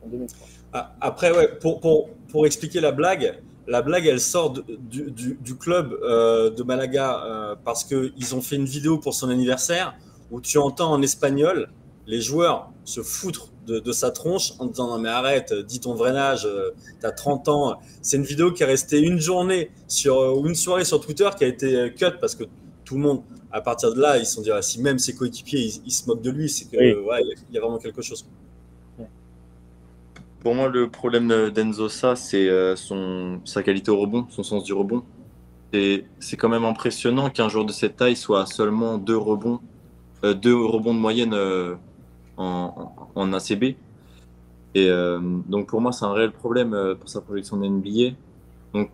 en 0.03 0.07
2003. 0.07 0.47
Ah, 0.73 0.95
Après, 1.01 1.35
ouais, 1.35 1.49
pour, 1.59 1.79
pour, 1.79 2.09
pour 2.29 2.45
expliquer 2.45 2.79
la 2.81 2.91
blague, 2.91 3.39
la 3.67 3.81
blague, 3.81 4.05
elle 4.07 4.19
sort 4.21 4.51
de- 4.51 4.63
du, 4.79 5.11
du, 5.11 5.37
du 5.41 5.55
club 5.55 5.93
euh, 6.03 6.49
de 6.49 6.63
Malaga 6.63 7.23
euh, 7.25 7.55
parce 7.63 7.83
qu'ils 7.83 8.35
ont 8.35 8.41
fait 8.41 8.55
une 8.55 8.65
vidéo 8.65 8.97
pour 8.97 9.13
son 9.13 9.29
anniversaire 9.29 9.95
où 10.31 10.39
tu 10.41 10.57
entends 10.57 10.91
en 10.91 11.01
espagnol 11.01 11.69
les 12.05 12.21
joueurs 12.21 12.69
se 12.85 13.01
foutre 13.01 13.49
de, 13.67 13.79
de 13.79 13.91
sa 13.91 14.11
tronche 14.11 14.53
en 14.59 14.65
disant 14.67 14.87
non 14.89 14.99
mais 14.99 15.09
arrête, 15.09 15.53
dis 15.53 15.79
ton 15.79 15.93
vrai 15.93 16.11
âge, 16.17 16.45
euh, 16.45 16.71
t'as 17.01 17.11
30 17.11 17.47
ans. 17.49 17.79
C'est 18.01 18.17
une 18.17 18.23
vidéo 18.23 18.51
qui 18.53 18.63
est 18.63 18.65
restée 18.65 18.99
une 19.01 19.19
journée 19.19 19.69
sur, 19.87 20.17
euh, 20.19 20.33
ou 20.33 20.47
une 20.47 20.55
soirée 20.55 20.85
sur 20.85 20.99
Twitter 21.01 21.29
qui 21.37 21.43
a 21.43 21.47
été 21.47 21.75
euh, 21.75 21.89
cut 21.89 22.17
parce 22.21 22.35
que 22.35 22.45
tout 22.85 22.95
le 22.95 23.01
monde, 23.01 23.21
à 23.51 23.61
partir 23.61 23.93
de 23.93 23.99
là, 24.01 24.17
ils 24.17 24.25
se 24.25 24.35
sont 24.35 24.41
dit 24.41 24.51
ah, 24.51 24.61
si 24.61 24.81
même 24.81 24.99
ses 24.99 25.13
coéquipiers 25.15 25.59
ils, 25.59 25.81
ils 25.85 25.91
se 25.91 26.07
moquent 26.07 26.21
de 26.21 26.31
lui, 26.31 26.49
c'est 26.49 26.65
que 26.65 26.77
Oui. 26.77 26.91
euh, 26.91 27.01
ouais, 27.03 27.21
il 27.23 27.27
y 27.27 27.31
a- 27.33 27.35
il 27.49 27.55
y 27.55 27.57
a 27.57 27.61
vraiment 27.61 27.77
quelque 27.79 28.01
chose. 28.01 28.25
Pour 30.41 30.55
moi, 30.55 30.69
le 30.69 30.89
problème 30.89 31.27
de- 31.27 31.49
d'Enzo 31.49 31.89
Sa, 31.89 32.15
c'est 32.15 32.47
euh, 32.49 32.75
son 32.75 33.39
sa 33.45 33.63
qualité 33.63 33.91
au 33.91 33.97
rebond, 33.99 34.27
son 34.29 34.43
sens 34.43 34.63
du 34.63 34.73
rebond. 34.73 35.03
Et 35.73 36.05
c'est 36.19 36.37
quand 36.37 36.49
même 36.49 36.65
impressionnant 36.65 37.29
qu'un 37.29 37.49
joueur 37.49 37.65
de 37.65 37.73
cette 37.73 37.97
taille 37.97 38.15
soit 38.15 38.43
à 38.43 38.45
seulement 38.45 38.97
deux 38.97 39.17
rebonds, 39.17 39.59
euh, 40.23 40.33
deux 40.33 40.55
rebonds 40.55 40.93
de 40.93 40.99
moyenne 40.99 41.33
euh, 41.33 41.75
en, 42.37 43.33
ACB. 43.33 43.77
Et 44.75 44.89
euh, 44.89 45.19
donc 45.47 45.69
pour 45.69 45.81
moi, 45.81 45.91
c'est 45.91 46.05
un 46.05 46.13
réel 46.13 46.33
problème 46.33 46.73
euh, 46.73 46.95
pour 46.95 47.09
sa 47.09 47.21
projection 47.21 47.57
de 47.57 47.65
NBA. 47.67 48.17
Donc 48.73 48.91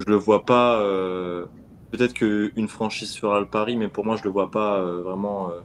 je 0.00 0.06
le 0.10 0.16
vois 0.16 0.44
pas. 0.46 0.80
euh, 0.82 1.46
Peut-être 1.92 2.14
qu'une 2.14 2.68
franchise 2.68 3.16
fera 3.16 3.40
le 3.40 3.46
pari, 3.48 3.76
mais 3.76 3.88
pour 3.88 4.04
moi, 4.04 4.16
je 4.16 4.24
le 4.24 4.30
vois 4.30 4.50
pas 4.50 4.80
euh, 4.80 5.02
vraiment 5.02 5.50
euh, 5.52 5.60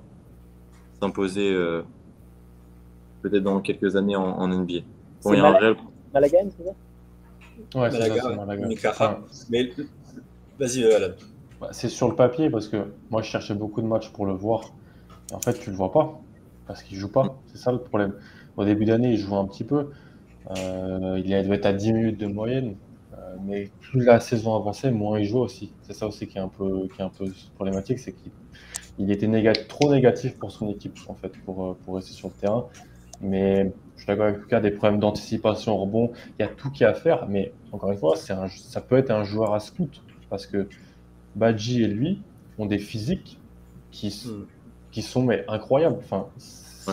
s'imposer. 1.02 1.52
euh, 1.54 1.84
Peut-être 3.22 3.44
dans 3.44 3.62
quelques 3.62 3.96
années 3.96 4.18
en, 4.18 4.24
en 4.24 4.48
NBA. 4.50 4.82
Bon, 5.24 5.32
C'est 5.32 5.36
il 5.36 5.38
y 5.38 5.40
a 5.42 5.46
un 5.48 5.54
Malaga, 5.54 5.60
réel 5.60 5.78
Malaga, 6.14 6.40
c'est 6.58 6.64
ça? 6.66 6.72
Ouais, 7.76 7.92
c'est 7.92 8.00
Malaga, 8.00 8.22
ça, 8.22 8.22
c'est 8.22 8.36
Malaga. 8.36 8.66
Unicaja. 8.66 8.90
Enfin, 8.90 9.22
Mais 9.50 9.74
vas-y, 10.60 10.84
Alan. 10.86 11.16
bah, 11.60 11.70
c'est 11.74 11.90
sur 11.90 12.10
le 12.10 12.16
papier 12.16 12.50
parce 12.50 12.68
que 12.70 12.96
moi 13.10 13.22
je 13.22 13.30
cherchais 13.30 13.56
beaucoup 13.56 13.82
de 13.82 13.88
matchs 13.88 14.12
pour 14.12 14.26
le 14.26 14.34
voir. 14.34 14.76
Et 15.32 15.36
en 15.36 15.42
fait, 15.42 15.60
tu 15.60 15.72
le 15.72 15.76
vois 15.78 15.92
pas 15.92 16.29
parce 16.70 16.84
qu'il 16.84 17.00
joue 17.00 17.12
pas. 17.12 17.36
C'est 17.48 17.58
ça 17.58 17.72
le 17.72 17.80
problème. 17.80 18.14
Au 18.56 18.64
début 18.64 18.86
d'année, 18.86 19.14
il 19.14 19.18
joue 19.18 19.36
un 19.36 19.48
petit 19.48 19.64
peu. 19.64 19.90
Euh, 20.52 21.20
il 21.26 21.46
doit 21.46 21.56
être 21.56 21.66
à 21.66 21.74
10 21.74 21.94
minutes 21.94 22.20
de 22.20 22.28
moyenne. 22.28 22.76
Euh, 23.18 23.36
mais 23.44 23.72
plus 23.82 24.06
la 24.06 24.20
saison 24.20 24.56
avançait, 24.56 24.92
moins 24.92 25.20
il 25.20 25.26
joue 25.26 25.40
aussi. 25.40 25.74
C'est 25.82 25.94
ça 25.94 26.06
aussi 26.06 26.28
qui 26.28 26.38
est 26.38 26.42
un 26.42 26.48
peu, 26.48 26.88
qui 26.94 27.02
est 27.02 27.04
un 27.04 27.10
peu 27.10 27.26
problématique, 27.56 27.98
c'est 27.98 28.14
qu'il 28.14 28.32
il 29.00 29.12
était 29.12 29.28
trop 29.68 29.92
négatif 29.92 30.38
pour 30.38 30.52
son 30.52 30.70
équipe 30.70 30.96
en 31.08 31.16
fait, 31.16 31.32
pour, 31.44 31.64
euh, 31.66 31.78
pour 31.86 31.96
rester 31.96 32.12
sur 32.12 32.28
le 32.28 32.36
terrain. 32.36 32.68
Mais 33.20 33.72
je 33.96 34.04
suis 34.04 34.08
d'accord 34.08 34.26
avec 34.28 34.40
Lucas, 34.40 34.60
des 34.60 34.70
problèmes 34.72 35.00
d'anticipation, 35.00 35.76
rebond, 35.76 36.12
il 36.38 36.44
y 36.44 36.46
a 36.46 36.50
tout 36.50 36.70
qui 36.70 36.84
est 36.84 36.88
à 36.88 36.94
faire. 36.94 37.28
Mais 37.28 37.52
encore 37.72 37.92
une 37.92 37.98
fois, 37.98 38.16
ça 38.16 38.82
peut 38.82 38.98
être 38.98 39.10
un 39.10 39.24
joueur 39.24 39.56
à 39.56 39.60
scout 39.60 40.04
parce 40.30 40.46
que 40.46 40.68
Badji 41.36 41.82
et 41.84 41.88
lui 41.88 42.22
ont 42.60 42.68
des 42.68 42.78
physiques 42.78 43.40
qui, 43.92 44.12
Hmm. 44.28 44.46
Qui 44.92 45.02
sont 45.02 45.24
mais, 45.24 45.46
incroyables. 45.48 45.98
Enfin. 46.00 46.28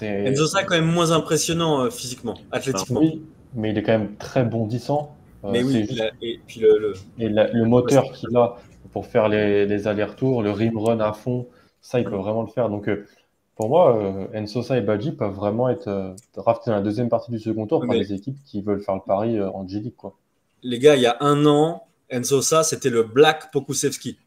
Enzo 0.02 0.47
Sa 0.47 0.62
est 0.62 0.66
quand 0.66 0.74
même 0.74 0.85
moins 0.93 1.10
impressionnant 1.12 1.85
euh, 1.85 1.90
physiquement, 1.90 2.35
athlétiquement. 2.52 3.01
Oui, 3.01 3.23
mais 3.55 3.70
il 3.70 3.78
est 3.78 3.82
quand 3.82 3.93
même 3.98 4.14
très 4.16 4.44
bondissant. 4.44 5.14
Euh, 5.44 5.51
mais 5.52 5.60
c'est 5.60 5.64
oui, 5.66 5.86
juste- 5.86 5.98
la- 5.98 6.10
et 6.23 6.40
puis 6.47 6.60
le, 6.60 6.78
le- 6.78 6.94
Et 7.18 7.28
la- 7.28 7.48
le 7.51 7.64
moteur 7.64 8.12
qu'il 8.12 8.36
a 8.36 8.56
pour 8.93 9.06
faire 9.06 9.28
les, 9.28 9.66
les 9.66 9.86
allers-retours, 9.89 10.43
le 10.43 10.51
rim 10.51 10.77
run 10.78 11.01
à 11.01 11.12
fond, 11.12 11.47
ça, 11.81 11.98
il 12.01 12.05
peut 12.05 12.16
vraiment 12.16 12.43
le 12.43 12.48
faire. 12.48 12.68
Donc, 12.68 12.89
euh, 12.89 13.06
pour 13.55 13.68
moi, 13.70 13.97
euh, 13.97 14.27
Ensosa 14.43 14.77
et 14.77 14.81
Badji 14.82 15.12
peuvent 15.12 15.32
vraiment 15.35 15.68
être 15.70 15.89
euh, 15.89 16.12
draftés 16.35 16.70
dans 16.70 16.77
la 16.77 16.82
deuxième 16.82 17.09
partie 17.09 17.31
du 17.31 17.39
second 17.39 17.66
tour 17.66 17.81
par 17.86 17.94
les 17.94 18.12
équipes 18.12 18.36
qui 18.44 18.60
veulent 18.60 18.81
faire 18.82 18.97
le 18.97 19.01
pari 19.06 19.39
euh, 19.39 19.48
en 19.51 19.66
G-League, 19.66 19.94
quoi. 19.97 20.14
les 20.62 20.78
gars, 20.78 20.97
il 20.97 21.02
y 21.02 21.06
a 21.06 21.16
un 21.20 21.47
an, 21.47 21.85
Enzo 22.10 22.43
Sa, 22.43 22.62
c'était 22.64 22.90
le 22.90 23.02
Black 23.02 23.51
Pokusevski. 23.52 24.18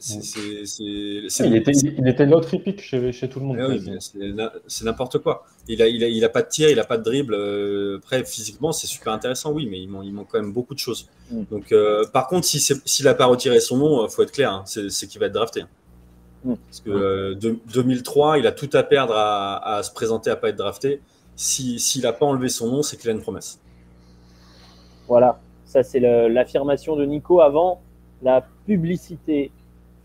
C'est- 0.00 1.46
Il 1.46 1.56
était, 1.56 1.72
il 1.72 2.06
était 2.06 2.24
l'autre 2.26 2.56
pick 2.56 2.80
chez, 2.80 3.10
chez 3.12 3.28
tout 3.28 3.40
le 3.40 3.46
monde. 3.46 3.58
Oui, 3.68 3.82
mais 3.84 3.98
c'est 4.68 4.84
n'importe 4.84 5.18
quoi. 5.18 5.44
Il 5.66 5.82
a, 5.82 5.88
il, 5.88 6.04
a, 6.04 6.08
il 6.08 6.24
a 6.24 6.28
pas 6.28 6.42
de 6.42 6.48
tir, 6.48 6.70
il 6.70 6.78
a 6.78 6.84
pas 6.84 6.98
de 6.98 7.02
dribble. 7.02 7.34
euh, 7.34 7.98
après, 7.98 8.24
physiquement, 8.24 8.70
c'est 8.72 8.86
super 8.86 9.12
intéressant, 9.12 9.52
oui, 9.52 9.66
mais 9.70 9.80
il 9.80 9.88
manque, 9.88 10.04
il 10.06 10.12
manque 10.12 10.28
quand 10.30 10.40
même 10.40 10.52
beaucoup 10.52 10.74
de 10.74 10.78
choses. 10.78 11.08
Mm. 11.32 11.42
Donc, 11.50 11.72
euh, 11.72 12.04
par 12.12 12.28
contre, 12.28 12.46
si 12.46 12.60
s'il 12.60 13.04
n'a 13.06 13.14
pas 13.14 13.26
retiré 13.26 13.58
son 13.60 13.76
nom, 13.76 14.06
il 14.06 14.10
faut 14.10 14.22
être 14.22 14.30
clair, 14.32 14.52
hein, 14.52 14.62
c'est 14.66 15.06
qu'il 15.08 15.18
va 15.20 15.26
être 15.26 15.32
drafté. 15.32 15.62
hein. 15.62 15.68
Mm. 16.44 16.54
Parce 16.54 16.80
que 16.80 16.90
euh, 16.90 17.34
de- 17.34 17.58
2003, 17.74 18.38
il 18.38 18.46
a 18.46 18.52
tout 18.52 18.70
à 18.74 18.84
perdre 18.84 19.14
à, 19.16 19.76
à 19.78 19.82
se 19.82 19.90
présenter 19.92 20.30
à 20.30 20.36
pas 20.36 20.50
être 20.50 20.56
drafté. 20.56 21.00
Si- 21.34 21.80
S'il 21.80 22.02
n'a 22.02 22.12
pas 22.12 22.26
enlevé 22.26 22.48
son 22.48 22.70
nom, 22.70 22.82
c'est 22.82 22.96
qu'il 22.96 23.10
a 23.10 23.12
une 23.12 23.20
promesse. 23.22 23.58
Voilà, 25.08 25.40
ça 25.64 25.82
c'est 25.82 26.00
l'affirmation 26.00 26.94
de 26.94 27.04
Nico 27.04 27.40
avant 27.40 27.80
la 28.22 28.46
publicité 28.66 29.50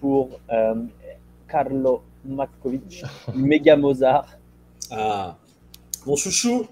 pour 0.03 0.37
euh, 0.51 0.75
Carlo 1.47 2.01
Matkovic, 2.25 3.05
méga 3.33 3.77
Mozart. 3.77 4.27
Ah, 4.91 5.37
mon 6.05 6.17
chouchou, 6.17 6.67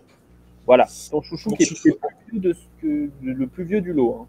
Voilà, 0.67 0.85
ton 1.09 1.21
chouchou 1.21 1.49
Mon 1.51 1.55
qui 1.55 1.63
est 1.63 1.65
chouchou. 1.65 1.87
le 1.87 1.93
plus 1.95 2.29
vieux, 2.33 2.39
de 2.41 2.53
ce 2.53 2.81
que- 2.81 3.09
le 3.23 3.47
plus 3.47 3.63
vieux 3.63 3.79
du 3.79 3.93
lot. 3.93 4.17
hein. 4.19 4.27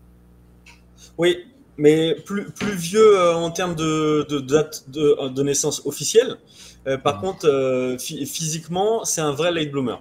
Oui, 1.19 1.37
mais 1.77 2.15
plus, 2.25 2.45
plus 2.53 2.77
vieux 2.77 3.19
euh, 3.19 3.35
en 3.35 3.51
termes 3.51 3.75
de, 3.75 4.25
de 4.31 4.39
date 4.39 4.85
de, 4.89 5.29
de 5.31 5.43
naissance 5.43 5.85
officielle. 5.85 6.37
Euh, 6.87 6.97
par 6.97 7.17
Mhm. 7.17 7.21
contre, 7.23 7.47
euh, 7.49 7.97
phy- 7.99 8.25
physiquement, 8.25 9.05
c'est 9.05 9.21
un 9.21 9.33
vrai 9.33 9.51
late 9.51 9.73
bloomer. 9.73 10.01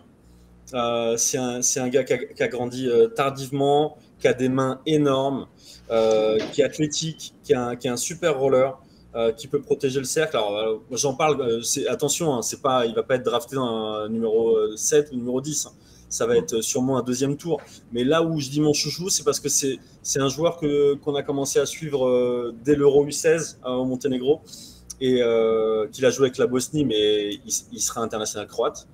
Euh, 0.76 1.18
c'est 1.18 1.40
un, 1.40 1.64
c'est 1.64 1.80
un 1.80 1.90
gars 1.90 2.04
qui 2.04 2.14
a, 2.14 2.18
qui 2.20 2.44
a 2.44 2.48
grandi 2.48 2.88
euh, 2.88 3.08
tardivement, 3.08 3.98
qui 4.20 4.28
a 4.28 4.34
des 4.34 4.48
mains 4.48 4.80
énormes, 4.86 5.48
euh, 5.90 6.38
qui 6.52 6.62
est 6.62 6.66
athlétique, 6.66 7.34
qui 7.44 7.54
a 7.56 7.62
un, 7.70 7.76
qui 7.76 7.88
a 7.90 7.94
un 7.94 7.98
super 7.98 8.38
roller, 8.40 8.80
euh, 9.16 9.32
qui 9.34 9.48
peut 9.48 9.62
protéger 9.62 10.00
le 10.00 10.06
cercle. 10.06 10.38
Alors, 10.38 10.58
euh, 10.58 10.78
j'en 10.92 11.14
parle, 11.16 11.42
euh, 11.42 11.62
attention, 11.90 12.34
hein, 12.34 12.42
c'est 12.42 12.62
pas, 12.62 12.86
il 12.86 12.94
va 12.96 13.04
pas 13.04 13.16
être 13.16 13.24
drafté 13.26 13.56
dans 13.56 13.66
un 13.66 14.10
numéro 14.10 14.56
euh, 14.56 14.76
7 14.78 15.10
ou 15.12 15.16
numéro 15.16 15.42
10. 15.42 15.66
hein. 15.66 15.72
Ça 16.10 16.26
va 16.26 16.36
être 16.36 16.60
sûrement 16.62 16.98
un 16.98 17.04
deuxième 17.04 17.38
tour. 17.38 17.62
Mais 17.94 18.04
là 18.04 18.22
où 18.22 18.38
je 18.40 18.50
dis 18.50 18.60
mon 18.60 18.74
chouchou, 18.74 19.10
c'est 19.10 19.24
parce 19.24 19.40
que 19.40 19.48
c'est 19.48 19.80
c'est 20.02 20.20
un 20.20 20.28
joueur 20.28 20.58
que 20.58 20.96
qu'on 20.96 21.16
a 21.16 21.24
commencé 21.24 21.58
à 21.60 21.66
suivre 21.66 22.06
euh, 22.06 22.54
dès 22.66 22.76
l'Euro 22.76 23.06
U16 23.06 23.56
euh, 23.66 23.70
au 23.70 23.86
Monténégro 23.86 24.42
et 25.00 25.22
qu'il 25.92 26.06
a 26.06 26.10
joué 26.12 26.26
avec 26.28 26.38
la 26.38 26.46
Bosnie, 26.48 26.86
mais 26.86 27.34
il, 27.34 27.54
il 27.72 27.80
sera 27.80 28.02
international 28.02 28.46
croate. 28.48 28.88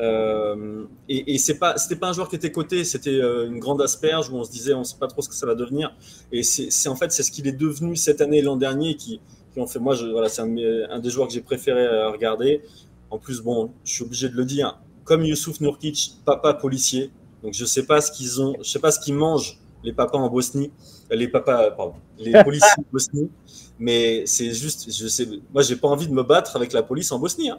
Euh, 0.00 0.84
et 1.08 1.34
et 1.34 1.38
c'est 1.38 1.58
pas 1.58 1.76
c'était 1.78 1.94
pas 1.96 2.08
un 2.08 2.12
joueur 2.12 2.28
qui 2.28 2.34
était 2.36 2.50
coté, 2.50 2.82
c'était 2.84 3.10
euh, 3.10 3.46
une 3.46 3.60
grande 3.60 3.80
asperge 3.80 4.28
où 4.28 4.34
on 4.34 4.42
se 4.44 4.50
disait 4.50 4.74
on 4.74 4.82
sait 4.82 4.96
pas 4.98 5.06
trop 5.06 5.22
ce 5.22 5.28
que 5.28 5.34
ça 5.36 5.46
va 5.46 5.54
devenir. 5.54 5.94
Et 6.32 6.42
c'est 6.42 6.88
en 6.88 6.96
fait 6.96 7.12
c'est 7.12 7.22
ce 7.22 7.30
qu'il 7.30 7.46
est 7.46 7.52
devenu 7.52 7.94
cette 7.96 8.20
année 8.20 8.38
et 8.38 8.42
l'an 8.42 8.56
dernier 8.56 8.96
qui 8.96 9.20
qui 9.52 9.60
ont 9.60 9.68
fait 9.68 9.78
moi 9.78 9.94
je, 9.94 10.06
voilà 10.06 10.28
c'est 10.28 10.42
un, 10.42 10.46
de 10.48 10.52
mes- 10.52 10.84
un 10.90 10.98
des 10.98 11.10
joueurs 11.10 11.28
que 11.28 11.34
j'ai 11.34 11.40
préféré 11.42 11.80
euh, 11.86 12.10
regarder. 12.10 12.62
En 13.10 13.18
plus 13.18 13.40
bon 13.40 13.70
je 13.84 13.92
suis 13.92 14.02
obligé 14.04 14.28
de 14.28 14.34
le 14.36 14.44
dire 14.44 14.80
comme 15.04 15.22
Youssouf 15.24 15.60
Nurkic, 15.60 16.14
papa 16.24 16.54
policier. 16.54 17.10
Donc 17.42 17.54
je 17.54 17.64
sais 17.64 17.84
pas 17.86 18.00
ce 18.00 18.10
qu'ils 18.10 18.40
ont, 18.42 18.54
je 18.62 18.68
sais 18.68 18.78
pas 18.80 18.90
ce 18.90 18.98
qu'ils 18.98 19.14
mangent 19.14 19.60
les 19.84 19.92
papas 19.92 20.16
en 20.18 20.30
Bosnie, 20.30 20.72
les 21.10 21.28
papas, 21.28 21.70
pardon, 21.72 21.94
les 22.18 22.32
policiers 22.44 22.70
en 22.78 22.84
Bosnie. 22.90 23.30
Mais 23.78 24.24
c'est 24.26 24.52
juste, 24.52 24.90
je 24.90 25.06
sais, 25.08 25.28
moi 25.52 25.62
j'ai 25.62 25.76
pas 25.76 25.88
envie 25.88 26.08
de 26.08 26.12
me 26.12 26.22
battre 26.22 26.56
avec 26.56 26.72
la 26.72 26.82
police 26.82 27.12
en 27.12 27.18
Bosnie. 27.18 27.50
Hein. 27.50 27.58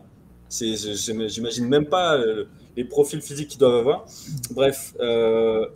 J'imagine 0.50 1.68
même 1.68 1.86
pas 1.86 2.18
euh, 2.18 2.46
les 2.78 2.84
profils 2.86 3.22
physiques 3.22 3.50
qu'ils 3.50 3.60
doivent 3.60 3.76
avoir. 3.76 4.06
Bref, 4.52 4.94
euh, 5.00 5.68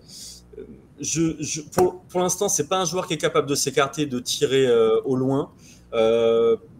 je, 1.00 1.62
pour, 1.72 2.02
pour 2.04 2.20
l'instant 2.20 2.50
c'est 2.50 2.68
pas 2.68 2.78
un 2.78 2.86
joueur 2.86 3.08
qui 3.08 3.16
est 3.16 3.18
capable 3.18 3.48
de 3.48 3.56
s'écarter, 3.56 4.06
de 4.06 4.20
tirer 4.20 4.68
euh, 4.68 5.02
au 5.06 5.16
loin. 5.16 5.52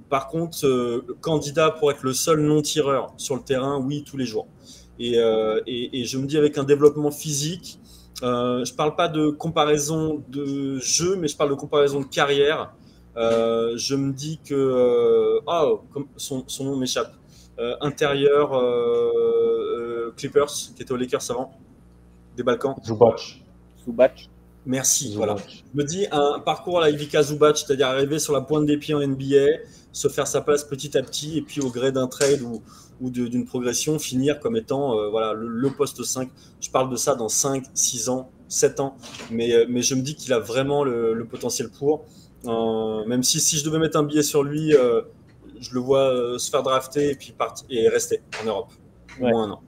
Par 0.10 0.28
contre, 0.28 1.06
candidat 1.22 1.70
pour 1.70 1.92
être 1.92 2.02
le 2.02 2.14
seul 2.14 2.42
non-tireur 2.42 3.14
sur 3.18 3.36
le 3.36 3.42
terrain, 3.42 3.78
oui, 3.78 4.04
tous 4.04 4.18
les 4.18 4.26
jours. 4.26 4.48
Et, 4.98 5.18
et, 5.68 6.04
je 6.04 6.18
me 6.18 6.26
dis 6.26 6.36
avec 6.36 6.58
un 6.58 6.64
développement 6.64 7.12
physique, 7.12 7.80
je 8.24 8.74
parle 8.74 8.96
pas 8.96 9.08
de 9.08 9.30
comparaison 9.30 10.24
de 10.30 10.80
jeu, 10.80 11.16
mais 11.16 11.28
je 11.28 11.38
parle 11.38 11.52
de 11.52 11.56
comparaison 11.56 12.00
de 12.00 12.08
carrière. 12.08 12.74
Je 13.16 13.94
me 13.94 14.12
dis 14.12 14.40
que 14.44 15.40
son, 16.18 16.44
son 16.48 16.64
nom 16.64 16.76
m'échappe. 16.76 17.14
Euh, 17.60 17.76
intérieur 17.82 18.54
euh, 18.54 19.12
euh, 20.08 20.14
Clippers 20.16 20.48
qui 20.48 20.82
était 20.82 20.94
aux 20.94 20.96
Lakers 20.96 21.30
avant 21.30 21.52
des 22.38 22.44
Balkans. 22.44 22.76
Zubac. 22.86 23.42
Zubac. 23.84 24.30
Merci. 24.66 25.12
Zubac. 25.12 25.28
Voilà. 25.28 25.42
Je 25.52 25.78
me 25.78 25.84
dis 25.84 26.08
un 26.12 26.40
parcours 26.40 26.78
à 26.78 26.82
la 26.82 26.90
Ivica 26.90 27.22
Zubac, 27.22 27.58
c'est-à-dire 27.58 27.88
arriver 27.88 28.18
sur 28.18 28.32
la 28.32 28.40
pointe 28.40 28.66
des 28.66 28.78
pieds 28.78 28.94
en 28.94 29.06
NBA, 29.06 29.60
se 29.92 30.08
faire 30.08 30.26
sa 30.26 30.40
place 30.40 30.64
petit 30.64 30.98
à 30.98 31.04
petit, 31.04 31.38
et 31.38 31.42
puis 31.42 31.60
au 31.60 31.70
gré 31.70 31.92
d'un 31.92 32.08
trade 32.08 32.42
ou, 32.42 32.62
d'une 33.10 33.46
progression, 33.46 34.00
finir 34.00 34.40
comme 34.40 34.56
étant 34.56 34.98
euh, 34.98 35.10
voilà, 35.10 35.34
le, 35.34 35.48
le 35.48 35.70
poste 35.70 36.04
5. 36.04 36.30
Je 36.62 36.70
parle 36.70 36.90
de 36.90 36.96
ça 36.96 37.16
dans 37.16 37.30
5, 37.30 37.66
6 37.74 38.08
ans, 38.08 38.30
7 38.48 38.80
ans, 38.80 38.96
mais, 39.32 39.66
mais 39.68 39.82
je 39.82 39.96
me 39.96 40.02
dis 40.02 40.16
qu'il 40.16 40.32
a 40.32 40.40
vraiment 40.40 40.86
le, 40.86 41.14
le 41.14 41.26
potentiel 41.26 41.70
pour. 41.70 42.06
Euh, 42.46 43.06
même 43.06 43.24
si, 43.24 43.40
si 43.40 43.58
je 43.58 43.66
devais 43.66 43.80
mettre 43.80 43.98
un 43.98 44.04
billet 44.04 44.24
sur 44.24 44.44
lui, 44.44 44.74
euh, 44.74 45.02
je 45.60 45.74
le 45.74 45.80
vois 45.80 46.10
euh, 46.14 46.38
se 46.38 46.50
faire 46.50 46.64
drafter 46.64 47.12
et 47.12 47.16
puis 47.16 47.32
partir 47.32 47.66
et 47.70 47.88
rester 47.90 48.22
en 48.42 48.46
Europe. 48.48 48.72
Au 49.20 49.24
Ouais. 49.24 49.32
moins 49.32 49.44
un 49.48 49.52
an. 49.52 49.62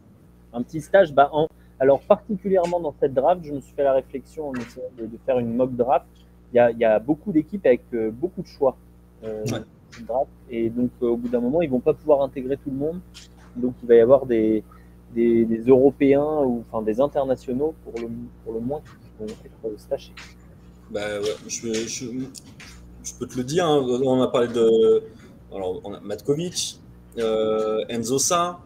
Un 0.53 0.63
petit 0.63 0.81
stage. 0.81 1.13
Bah, 1.13 1.29
en- 1.33 1.47
Alors, 1.79 1.99
particulièrement 2.01 2.79
dans 2.79 2.93
cette 2.99 3.13
draft, 3.13 3.41
je 3.43 3.51
me 3.53 3.59
suis 3.59 3.73
fait 3.73 3.83
la 3.83 3.93
réflexion 3.93 4.49
en 4.49 4.53
essayant 4.53 4.85
de, 4.97 5.05
de 5.07 5.17
faire 5.25 5.39
une 5.39 5.55
mock 5.55 5.75
draft. 5.75 6.05
Il 6.53 6.57
y 6.57 6.59
a, 6.59 6.69
il 6.71 6.77
y 6.77 6.85
a 6.85 6.99
beaucoup 6.99 7.31
d'équipes 7.31 7.65
avec 7.65 7.81
euh, 7.93 8.11
beaucoup 8.11 8.41
de 8.43 8.47
choix. 8.47 8.75
euh, 9.23 9.43
Ouais. 9.51 9.61
draft. 10.07 10.29
Et 10.49 10.69
donc, 10.69 10.91
au 11.01 11.17
bout 11.17 11.27
d'un 11.27 11.39
moment, 11.41 11.61
ils 11.61 11.69
vont 11.69 11.79
pas 11.79 11.93
pouvoir 11.93 12.21
intégrer 12.21 12.55
tout 12.57 12.69
le 12.69 12.77
monde. 12.77 12.99
Donc, 13.55 13.73
il 13.81 13.87
va 13.87 13.95
y 13.95 13.99
avoir 13.99 14.25
des, 14.25 14.63
des, 15.13 15.43
des 15.45 15.61
Européens 15.63 16.43
ou 16.45 16.63
enfin 16.71 16.81
des 16.83 17.01
internationaux 17.01 17.73
pour 17.83 17.93
le, 17.99 18.07
pour 18.43 18.53
le 18.53 18.59
moins 18.59 18.79
qui 18.79 19.09
vont 19.19 19.25
être 19.27 19.79
stachés. 19.79 20.13
Bah, 20.91 21.19
ouais, 21.19 21.35
je, 21.47 21.73
je, 21.73 22.05
je 23.03 23.13
peux 23.19 23.25
te 23.27 23.37
le 23.37 23.43
dire, 23.43 23.65
hein, 23.65 23.81
on 24.05 24.21
a 24.21 24.27
parlé 24.27 24.47
de 24.49 25.03
alors, 25.53 25.81
on 25.83 25.93
a 25.93 25.99
Matkovic, 25.99 26.79
euh, 27.17 27.83
Enzo 27.89 28.19
Sa, 28.19 28.59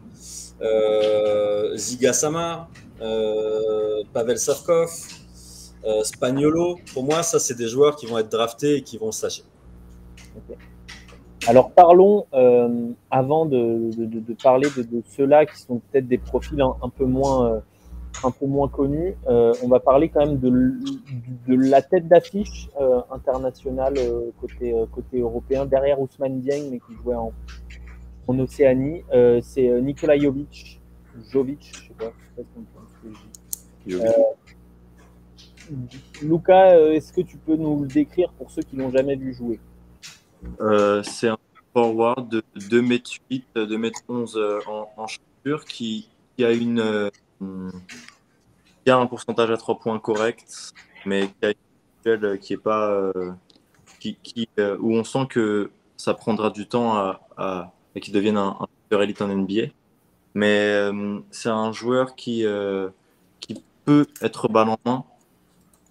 euh, 0.61 1.75
Ziga 1.75 2.13
Samar, 2.13 2.69
euh, 3.01 4.03
Pavel 4.13 4.37
Savkov, 4.37 4.91
euh, 5.85 6.03
Spagnolo. 6.03 6.77
Pour 6.93 7.03
moi, 7.03 7.23
ça, 7.23 7.39
c'est 7.39 7.55
des 7.55 7.67
joueurs 7.67 7.95
qui 7.95 8.05
vont 8.05 8.17
être 8.17 8.31
draftés 8.31 8.77
et 8.77 8.81
qui 8.81 8.97
vont 8.97 9.11
se 9.11 9.25
lâcher. 9.25 9.43
Alors 11.47 11.71
parlons, 11.71 12.25
avant 13.11 13.45
de, 13.45 13.91
parler 14.41 14.67
de, 14.75 15.03
ceux-là 15.15 15.45
qui 15.45 15.59
sont 15.61 15.79
peut-être 15.91 16.07
des 16.07 16.17
profils 16.17 16.59
un, 16.59 16.89
peu 16.89 17.05
moins, 17.05 17.61
un 18.23 18.31
peu 18.31 18.45
moins 18.45 18.67
connus, 18.67 19.15
euh, 19.27 19.53
on 19.63 19.67
va 19.67 19.79
parler 19.79 20.09
quand 20.09 20.25
même 20.25 20.39
de, 20.39 20.77
la 21.47 21.81
tête 21.81 22.07
d'affiche 22.07 22.69
euh, 22.79 23.01
internationale 23.11 23.93
euh, 23.97 24.31
côté, 24.39 24.73
côté 24.91 25.19
européen, 25.19 25.65
derrière 25.65 25.99
Ousmane 25.99 26.39
Dieng, 26.41 26.69
mais 26.71 26.79
qui 26.79 26.93
jouait 27.03 27.15
en, 27.15 27.33
en 28.27 28.39
Océanie. 28.39 29.03
C'est 29.41 29.81
Nikola 29.81 30.17
Jovic, 30.17 30.81
Jovic, 31.31 31.71
je 31.73 31.87
sais 31.87 31.93
pas, 31.97 32.11
je 32.17 32.41
sais 32.41 32.43
pas 32.43 32.43
comment 32.53 32.65
on 32.65 32.73
prononce 32.73 32.91
ce 32.91 33.07
que 33.07 33.13
je 33.89 33.97
dis. 33.97 34.05
Luca, 36.21 36.71
euh, 36.71 36.91
est-ce 36.91 37.11
que 37.11 37.21
tu 37.21 37.37
peux 37.37 37.55
nous 37.55 37.81
le 37.81 37.87
décrire 37.87 38.31
pour 38.33 38.51
ceux 38.51 38.61
qui 38.61 38.75
l'ont 38.75 38.91
jamais 38.91 39.15
vu 39.15 39.33
jouer? 39.33 39.59
C'est 41.03 41.27
un 41.27 41.37
forward 41.73 42.29
de 42.29 42.43
2m8, 42.57 43.43
2m11 43.55 44.37
euh, 44.37 44.59
en, 44.67 44.87
en 44.95 45.07
chaussure 45.07 45.65
qui, 45.65 46.09
qui 46.35 46.45
a 46.45 46.51
une 46.51 47.09
qui 47.39 48.91
a 48.91 48.97
un 48.97 49.05
pourcentage 49.07 49.49
à 49.49 49.57
3 49.57 49.79
points 49.79 49.99
correct, 49.99 50.73
mais 51.05 51.27
qui 51.27 51.47
a 51.47 51.53
qui 52.37 52.53
est 52.53 52.57
pas 52.57 52.89
euh, 52.89 53.31
qui, 53.99 54.47
euh, 54.59 54.77
où 54.79 54.93
on 54.93 55.03
sent 55.03 55.25
que 55.29 55.71
ça 55.97 56.13
prendra 56.13 56.51
du 56.51 56.67
temps 56.67 56.93
à, 56.93 57.21
à, 57.37 57.71
à 57.95 57.99
qu'il 57.99 58.13
devienne 58.13 58.37
un, 58.37 58.55
joueur 58.91 59.01
élite 59.01 59.21
en 59.21 59.27
NBA. 59.27 59.69
Mais 60.35 60.59
euh, 60.59 61.19
c'est 61.31 61.49
un 61.49 61.71
joueur 61.71 62.15
qui, 62.15 62.45
qui 63.39 63.63
peut 63.85 64.05
être 64.21 64.49
balle 64.49 64.69
en 64.69 64.77
main, 64.85 65.03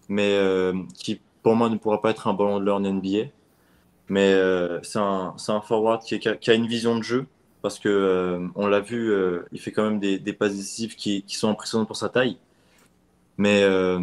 mais 0.09 0.39
qui 0.95 1.21
pour 1.43 1.57
moi 1.57 1.69
ne 1.69 1.77
pourra 1.77 2.01
pas 2.01 2.11
être 2.11 2.29
un 2.29 2.35
ballon 2.35 2.61
de 2.61 2.65
l'heure 2.65 2.77
en 2.77 2.81
NBA. 2.81 3.31
Mais 4.09 4.39
c'est 4.83 4.99
un, 4.99 5.35
un 5.49 5.61
forward 5.61 6.03
qui 6.05 6.29
a 6.29 6.55
une 6.55 6.69
vision 6.69 6.97
de 6.97 7.03
jeu 7.03 7.27
parce 7.65 7.79
que 7.79 7.89
euh, 7.89 8.47
on 8.57 8.67
l'a 8.67 8.81
vu, 8.81 9.11
euh, 9.11 9.49
il 9.51 9.59
fait 9.59 9.73
quand 9.73 9.85
même 9.85 9.99
des, 9.99 10.33
passes 10.35 10.55
décisives 10.55 10.97
qui, 10.97 11.25
sont 11.29 11.49
impressionnantes 11.49 11.87
pour 11.87 11.97
sa 11.97 12.11
taille. 12.11 12.37
Mais 13.39 13.63
euh, 13.63 13.99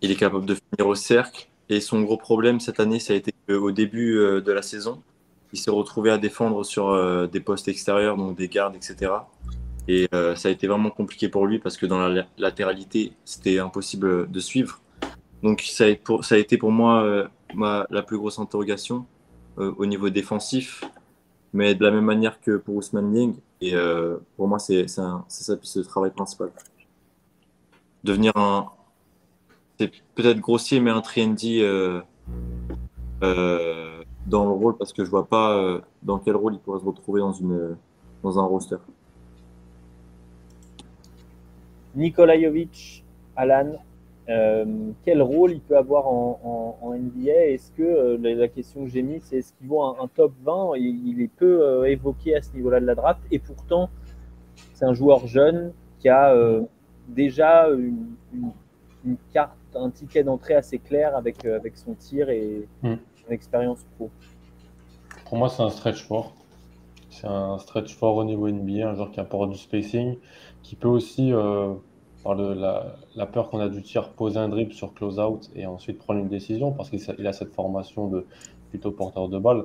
il 0.00 0.10
est 0.10 0.16
capable 0.16 0.46
de 0.46 0.54
finir 0.54 0.88
au 0.88 0.94
cercle. 0.94 1.46
Et 1.68 1.82
son 1.82 2.00
gros 2.00 2.16
problème 2.16 2.58
cette 2.58 2.80
année, 2.80 3.00
ça 3.00 3.12
a 3.12 3.16
été 3.16 3.34
qu'au 3.46 3.70
début 3.70 4.14
de 4.14 4.50
la 4.50 4.62
saison, 4.62 5.02
il 5.52 5.58
s'est 5.58 5.70
retrouvé 5.70 6.10
à 6.10 6.16
défendre 6.16 6.64
sur 6.64 7.28
des 7.28 7.40
postes 7.40 7.68
extérieurs, 7.68 8.16
donc 8.16 8.38
des 8.38 8.48
gardes, 8.48 8.76
etc. 8.76 9.12
Et 9.88 10.08
ça 10.10 10.48
a 10.48 10.50
été 10.50 10.66
vraiment 10.66 10.90
compliqué 10.90 11.28
pour 11.28 11.46
lui 11.46 11.58
parce 11.58 11.76
que 11.76 11.84
dans 11.84 12.08
la 12.08 12.24
latéralité, 12.38 13.12
c'était 13.26 13.58
impossible 13.58 14.30
de 14.30 14.40
suivre. 14.40 14.80
Donc 15.42 15.60
ça 15.60 15.84
a, 15.84 16.36
été 16.38 16.56
pour, 16.56 16.72
moi 16.72 17.28
la 17.54 18.02
plus 18.02 18.16
grosse 18.16 18.38
interrogation 18.38 19.04
au 19.58 19.84
niveau 19.84 20.08
défensif, 20.08 20.82
mais 21.52 21.74
de 21.74 21.84
la 21.84 21.90
même 21.90 22.04
manière 22.04 22.40
que 22.40 22.56
pour 22.56 22.76
Ousmane 22.76 23.12
Dieng. 23.12 23.34
Et 23.60 23.74
euh, 23.74 24.18
pour 24.36 24.48
moi, 24.48 24.58
c'est 24.58 24.88
ça 24.88 25.24
ce 25.28 25.80
travail 25.80 26.10
principal. 26.10 26.50
Devenir 28.04 28.36
un, 28.36 28.70
c'est 29.78 29.92
peut-être 30.14 30.40
grossier, 30.40 30.80
mais 30.80 30.90
un 30.90 31.00
trendy 31.00 31.62
euh, 31.62 32.00
euh, 33.22 34.02
dans 34.26 34.44
le 34.44 34.52
rôle 34.52 34.76
parce 34.76 34.92
que 34.92 35.04
je 35.04 35.10
vois 35.10 35.26
pas 35.26 35.80
dans 36.02 36.18
quel 36.18 36.36
rôle 36.36 36.54
il 36.54 36.60
pourrait 36.60 36.80
se 36.80 36.84
retrouver 36.84 37.20
dans 37.20 37.32
une 37.32 37.76
dans 38.22 38.38
un 38.38 38.44
roster. 38.44 38.76
Nikola 41.94 42.40
Jovic, 42.40 43.04
Alan, 43.36 43.74
euh, 44.32 44.64
quel 45.04 45.22
rôle 45.22 45.52
il 45.52 45.60
peut 45.60 45.76
avoir 45.76 46.06
en, 46.08 46.40
en- 46.82 46.86
en 46.86 46.94
NBA 46.94 47.46
Est-ce 47.46 47.70
que 47.72 47.82
euh, 47.82 48.16
la, 48.20 48.48
question 48.48 48.84
que 48.84 48.90
j'ai 48.90 49.02
mise, 49.02 49.22
c'est 49.24 49.38
est-ce 49.38 49.52
qu'il 49.54 49.66
vaut 49.68 49.82
un, 49.82 49.96
un 50.00 50.08
top 50.08 50.32
20 50.44 50.76
il, 50.76 51.08
il 51.08 51.20
est 51.22 51.28
peu 51.28 51.62
euh, 51.62 51.84
évoqué 51.84 52.34
à 52.36 52.42
ce 52.42 52.52
niveau-là 52.54 52.80
de 52.80 52.86
la 52.86 52.94
draft, 52.94 53.20
et 53.30 53.38
pourtant, 53.38 53.90
c'est 54.74 54.84
un 54.84 54.94
joueur 54.94 55.26
jeune 55.26 55.72
qui 55.98 56.08
a 56.08 56.34
déjà 57.08 57.68
une, 57.68 58.14
une- 58.34 58.52
une 59.04 59.16
carte, 59.32 59.56
un 59.74 59.90
ticket 59.90 60.22
d'entrée 60.22 60.54
assez 60.54 60.78
clair 60.78 61.16
avec, 61.16 61.44
avec 61.44 61.76
son 61.76 61.94
tir 61.94 62.30
et 62.30 62.68
son 63.26 63.30
expérience 63.32 63.84
pro. 63.96 64.10
Pour 65.26 65.38
moi, 65.38 65.48
c'est 65.48 65.62
un 65.62 65.70
stretch 65.70 66.04
fort. 66.04 66.34
C'est 67.10 67.26
un 67.26 67.58
stretch 67.58 67.94
fort 67.96 68.16
au 68.16 68.24
niveau 68.24 68.48
NBA, 68.48 68.88
un 68.90 68.94
joueur 68.94 69.10
qui 69.10 69.18
apporte 69.20 69.50
du 69.50 69.58
spacing, 69.58 70.16
qui 70.62 70.76
peut 70.76 70.88
aussi, 70.88 71.32
par 72.22 72.34
le- 72.34 72.54
la, 72.54 73.26
peur 73.26 73.50
qu'on 73.50 73.58
a 73.60 73.68
du 73.68 73.82
tir, 73.82 74.10
poser 74.10 74.38
un 74.38 74.48
dribble 74.48 74.72
sur 74.72 74.94
close-out 74.94 75.50
et 75.54 75.66
ensuite 75.66 75.98
prendre 75.98 76.20
une 76.20 76.28
décision, 76.28 76.72
parce 76.72 76.90
qu'il 76.90 77.26
a 77.26 77.32
cette 77.32 77.52
formation 77.52 78.08
de 78.08 78.26
plutôt 78.70 78.90
porteur 78.92 79.28
de 79.28 79.38
balle. 79.38 79.64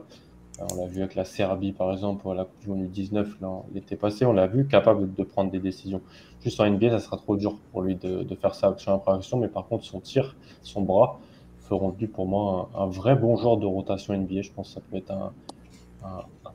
Euh, 0.60 0.66
On 0.74 0.82
l'a 0.82 0.88
vu 0.88 1.02
avec 1.02 1.16
la 1.16 1.26
Serbie, 1.26 1.72
par 1.72 1.92
exemple, 1.92 2.28
à 2.30 2.34
la 2.34 2.46
Coupe 2.46 2.60
du 2.62 2.70
Monde 2.70 2.90
U19 2.92 3.28
là, 3.42 3.62
l'été 3.74 3.96
passé, 3.96 4.26
on 4.26 4.34
l'a 4.34 4.48
vu 4.48 4.68
capable 4.68 5.14
de 5.14 5.24
prendre 5.24 5.52
des 5.52 5.60
décisions. 5.60 6.02
Juste 6.42 6.60
en 6.60 6.66
NBA, 6.66 6.90
ça 6.92 7.00
sera 7.00 7.18
trop 7.18 7.36
dur 7.36 7.56
pour 7.72 7.82
lui 7.82 7.96
de, 7.96 8.36
faire 8.36 8.56
ça 8.56 8.68
action 8.70 8.94
après 8.94 9.14
action, 9.14 9.38
mais 9.38 9.48
par 9.48 9.68
contre, 9.68 9.86
son 9.86 10.00
tir, 10.00 10.36
son 10.64 10.82
bras 10.82 11.20
feront 11.60 11.94
lui 12.00 12.08
pour 12.08 12.28
moi 12.28 12.70
un, 12.76 12.88
vrai 12.88 13.16
bon 13.16 13.36
joueur 13.36 13.58
de 13.58 13.66
rotation 13.66 14.14
NBA. 14.16 14.42
Je 14.42 14.52
pense 14.52 14.70
que 14.70 14.74
ça 14.76 14.82
peut 14.90 14.98
être 14.98 15.12
un, 15.12 15.34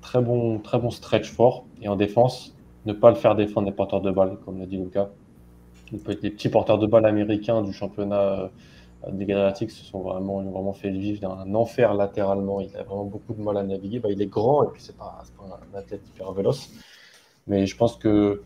très, 0.00 0.20
bon, 0.20 0.58
très 0.58 0.78
bon 0.78 0.90
stretch 0.90 1.30
fort. 1.30 1.64
Et 1.80 1.88
en 1.88 1.96
défense, 1.96 2.54
ne 2.86 2.92
pas 2.92 3.10
le 3.10 3.16
faire 3.16 3.34
défendre 3.34 3.66
des 3.66 3.72
porteurs 3.72 4.00
de 4.00 4.10
balles, 4.10 4.38
comme 4.44 4.58
l'a 4.58 4.66
dit 4.66 4.78
Lucas. 4.78 5.08
Des 5.92 6.30
petits 6.30 6.48
porteurs 6.48 6.78
de 6.78 6.86
balles 6.86 7.06
américains 7.06 7.62
du 7.62 7.72
championnat 7.72 8.22
euh, 8.22 8.48
des 9.10 9.24
Adriatiques 9.32 9.70
se 9.70 9.84
sont 9.84 10.00
vraiment, 10.00 10.36
ont 10.36 10.50
vraiment 10.50 10.72
fait 10.72 10.90
vivre 10.90 11.20
dans 11.20 11.34
un 11.34 11.54
enfer 11.54 11.94
latéralement. 11.94 12.60
Il 12.60 12.74
a 12.76 12.82
vraiment 12.82 13.04
beaucoup 13.04 13.34
de 13.34 13.42
mal 13.42 13.56
à 13.56 13.62
naviguer. 13.62 13.98
Bah, 13.98 14.08
il 14.10 14.20
est 14.22 14.26
grand 14.26 14.64
et 14.64 14.68
puis 14.72 14.82
c'est 14.82 14.96
pas, 14.96 15.22
un 15.40 15.78
athlète 15.78 16.02
hyper 16.08 16.32
véloce. 16.32 16.70
Mais 17.46 17.66
je 17.66 17.76
pense 17.76 17.96
que 17.96 18.42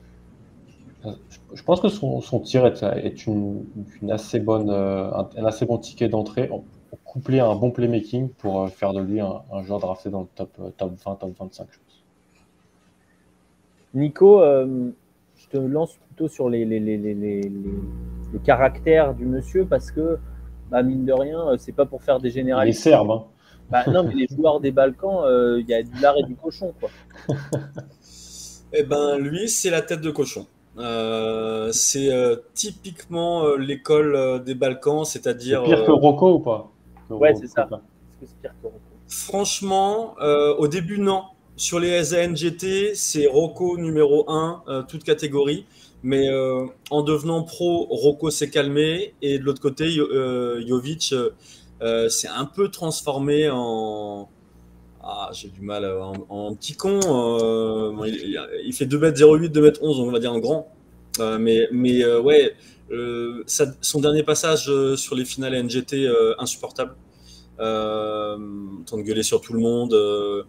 je 1.55 1.63
pense 1.63 1.81
que 1.81 1.89
son, 1.89 2.41
tir 2.41 2.67
est, 2.67 3.27
une, 3.27 3.65
assez 4.11 4.41
bonne, 4.41 4.71
euh, 4.71 5.11
un, 5.13 5.45
assez 5.45 5.65
bon 5.65 5.79
ticket 5.79 6.09
d'entrée, 6.09 6.51
en- 6.51 6.65
couplé 7.05 7.39
à 7.39 7.47
un 7.47 7.55
bon 7.55 7.71
playmaking 7.71 8.31
pour 8.31 8.63
euh, 8.63 8.69
faire 8.69 8.93
de 8.93 9.01
lui 9.01 9.21
un, 9.21 9.43
joueur 9.63 9.79
drafté 9.79 10.11
dans 10.11 10.23
le 10.23 10.29
top, 10.35 10.59
top 10.77 10.93
20, 11.05 11.15
top 11.17 11.39
25, 11.39 11.69
je 11.71 11.79
pense. 11.79 12.03
Nico, 13.95 14.43
je 15.53 15.59
te 15.59 15.63
lance 15.63 15.97
plutôt 15.97 16.29
sur 16.29 16.49
les, 16.51 16.65
les, 16.65 16.81
les, 16.81 16.97
les, 16.97 17.15
les, 17.15 17.41
les- 17.51 17.83
le 18.33 18.39
caractère 18.41 19.15
du 19.15 19.25
monsieur 19.27 19.67
parce 19.67 19.91
que, 19.91 20.19
bah, 20.71 20.83
mine 20.83 21.05
de 21.07 21.13
rien, 21.13 21.49
euh, 21.49 21.57
c'est 21.59 21.73
pas 21.73 21.87
pour 21.87 22.03
faire 22.03 22.21
des 22.21 22.31
généralités. 22.31 22.83
serbe, 22.83 23.11
hein. 23.11 23.25
Bah, 23.71 23.87
non, 23.89 24.05
mais 24.05 24.15
les 24.15 24.29
joueurs 24.37 24.61
des 24.61 24.73
Balkans, 24.73 25.25
euh, 25.25 25.61
il 25.61 25.69
y 25.69 25.75
a 25.75 25.83
du 25.83 25.99
lard 25.99 26.17
et 26.19 26.25
du 26.25 26.37
cochon, 26.37 26.75
quoi. 26.81 26.93
Eh 28.73 28.83
ben, 28.83 29.19
lui, 29.19 29.49
c'est 29.49 29.71
la 29.71 29.83
tête 29.83 30.01
de 30.01 30.11
cochon. 30.11 30.47
Euh, 30.79 31.73
c'est 31.73 32.13
euh, 32.13 32.37
typiquement 32.55 33.45
euh, 33.45 33.57
l'école 33.57 34.15
euh, 34.15 34.39
des 34.39 34.55
Balkans, 34.55 35.05
C'est 35.07 35.17
c'est-à-dire. 35.21 35.63
pire 35.63 35.83
que 35.85 35.91
Rocco 35.91 36.35
ou 36.35 36.39
pas? 36.41 36.71
Que 37.09 37.15
Ouais, 37.15 37.35
c'est 37.35 37.49
ça. 37.49 37.63
Est-ce 38.13 38.19
que 38.21 38.27
c'est 38.27 38.41
pire 38.41 38.55
que 38.61 38.67
Rocco 38.67 38.79
Franchement, 39.09 40.15
euh, 40.21 40.55
au 40.57 40.69
début, 40.69 40.99
non. 40.99 41.25
Sur 41.57 41.81
les 41.81 42.05
SANGT, 42.05 42.95
c'est 42.95 43.27
Rocco 43.27 43.79
numéro 43.79 44.31
1, 44.31 44.65
euh, 44.69 44.83
toute 44.83 45.05
catégorie. 45.05 45.65
Mais 46.03 46.29
euh, 46.29 46.67
en 46.91 47.03
devenant 47.03 47.45
pro, 47.45 47.87
Rocco 47.89 48.31
s'est 48.31 48.51
calmé. 48.51 49.15
Et 49.23 49.39
de 49.39 49.45
l'autre 49.45 49.63
côté, 49.63 49.89
Jovic 49.89 51.15
s'est 52.11 52.29
un 52.29 52.45
peu 52.45 52.69
transformé 52.69 53.49
en. 53.51 54.29
Ah, 55.03 55.31
j'ai 55.33 55.49
du 55.49 55.63
mal, 55.63 55.91
en, 56.29 56.55
petit 56.55 56.75
con. 56.75 57.01
il, 58.05 58.73
fait 58.75 58.87
2m08, 58.87 59.49
2m11, 59.51 60.01
on 60.01 60.11
va 60.11 60.19
dire 60.19 60.33
en 60.33 60.41
grand. 60.41 60.69
mais 61.39 61.69
mais 61.73 62.05
ouais, 62.17 62.55
son 63.81 64.01
dernier 64.01 64.25
passage 64.25 64.71
sur 64.97 65.15
les 65.15 65.25
finales 65.25 65.65
NGT, 65.65 66.07
insupportable 66.39 66.97
euh, 67.59 68.37
en 68.81 68.85
train 68.85 68.99
de 68.99 69.03
gueuler 69.03 69.23
sur 69.23 69.41
tout 69.41 69.53
le 69.53 69.61
monde. 69.61 69.95
Euh, 69.95 70.43
euh, 70.43 70.45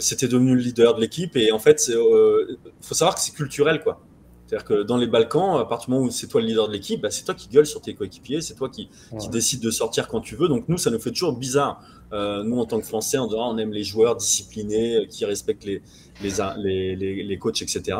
c'était 0.00 0.28
devenu 0.28 0.54
le 0.54 0.60
leader 0.60 0.94
de 0.94 1.00
l'équipe 1.00 1.36
et 1.36 1.52
en 1.52 1.58
fait, 1.58 1.88
il 1.88 2.56
faut 2.80 2.94
savoir 2.94 3.14
que 3.14 3.20
c'est 3.20 3.34
culturel 3.34 3.82
quoi. 3.82 4.00
C'est-à-dire 4.46 4.64
que 4.66 4.82
dans 4.82 4.98
les 4.98 5.06
Balkans, 5.06 5.58
à 5.58 5.64
partir 5.64 5.86
du 5.86 5.94
moment 5.94 6.06
où 6.06 6.10
c'est 6.10 6.26
toi 6.26 6.40
le 6.40 6.46
leader 6.46 6.68
de 6.68 6.72
l'équipe, 6.74 7.00
bah, 7.00 7.10
c'est 7.10 7.24
toi 7.24 7.34
qui 7.34 7.48
gueule 7.48 7.64
sur 7.64 7.80
tes 7.80 7.94
coéquipiers, 7.94 8.42
c'est 8.42 8.54
toi 8.54 8.68
qui, 8.68 8.90
qui 9.18 9.28
décide 9.30 9.60
de 9.60 9.70
sortir 9.70 10.06
quand 10.06 10.20
tu 10.20 10.36
veux. 10.36 10.48
Donc 10.48 10.68
nous, 10.68 10.76
ça 10.76 10.90
nous 10.90 10.98
fait 10.98 11.10
toujours 11.10 11.36
bizarre. 11.36 11.82
nous, 12.12 12.58
en 12.58 12.66
tant 12.66 12.78
que 12.78 12.86
Français, 12.86 13.16
on, 13.18 13.28
on 13.28 13.56
aime 13.56 13.72
les 13.72 13.84
joueurs 13.84 14.16
disciplinés, 14.16 15.06
qui 15.08 15.24
respectent 15.24 15.64
les, 15.64 15.82
les, 16.22 16.94
les, 16.94 17.22
les, 17.22 17.38
coachs, 17.38 17.62
etc. 17.62 17.96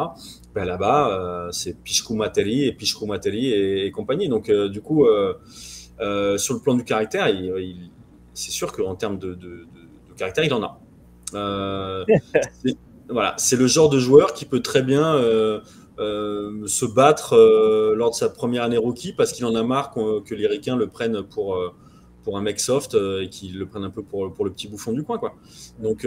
Ben 0.54 0.64
là-bas, 0.64 1.48
c'est 1.50 1.82
Pichkou 1.82 2.14
Materi 2.14 2.66
et 2.66 2.72
Pichkou 2.72 3.06
Materi 3.06 3.52
et, 3.52 3.90
compagnie. 3.90 4.28
Donc 4.28 4.50
du 4.50 4.82
coup, 4.82 5.06
sur 6.36 6.54
le 6.54 6.60
plan 6.60 6.74
du 6.74 6.84
caractère, 6.84 7.26
c'est 8.34 8.50
sûr 8.50 8.70
qu'en 8.72 8.94
termes 8.96 9.18
de, 9.18 9.66
caractère, 10.16 10.44
il 10.44 10.52
en 10.52 10.62
a. 10.62 10.78
Euh, 11.34 12.04
voilà, 13.08 13.34
c'est 13.38 13.56
le 13.56 13.66
genre 13.66 13.88
de 13.88 13.98
joueur 13.98 14.34
qui 14.34 14.44
peut 14.44 14.60
très 14.60 14.82
bien 14.82 15.14
euh, 15.14 15.60
euh, 15.98 16.66
se 16.66 16.84
battre 16.84 17.36
lors 17.96 18.10
de 18.10 18.14
sa 18.14 18.28
première 18.28 18.62
année 18.62 18.78
rookie 18.78 19.12
parce 19.12 19.32
qu'il 19.32 19.44
en 19.44 19.54
a 19.54 19.62
marre 19.62 19.92
que 19.92 20.34
les 20.34 20.46
Ricains 20.46 20.76
le 20.76 20.88
prennent 20.88 21.22
pour, 21.22 21.58
pour 22.22 22.38
un 22.38 22.42
mec 22.42 22.60
soft 22.60 22.94
et 22.94 23.28
qu'ils 23.28 23.58
le 23.58 23.66
prennent 23.66 23.84
un 23.84 23.90
peu 23.90 24.02
pour, 24.02 24.32
pour 24.32 24.44
le 24.44 24.50
petit 24.50 24.68
bouffon 24.68 24.92
du 24.92 25.02
coin. 25.02 25.18
Quoi. 25.18 25.34
Donc, 25.80 26.06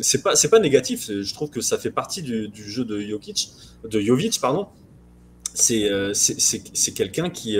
c'est 0.00 0.22
pas, 0.22 0.34
pas 0.50 0.58
négatif. 0.58 1.10
Je 1.10 1.34
trouve 1.34 1.50
que 1.50 1.60
ça 1.60 1.78
fait 1.78 1.90
partie 1.90 2.22
du, 2.22 2.50
jeu 2.54 2.84
de 2.84 3.00
Jokic, 3.00 3.50
de 3.84 4.00
Jovic. 4.00 4.40
Pardon. 4.40 4.68
C'est, 5.52 5.90
quelqu'un 6.94 7.30
qui 7.30 7.58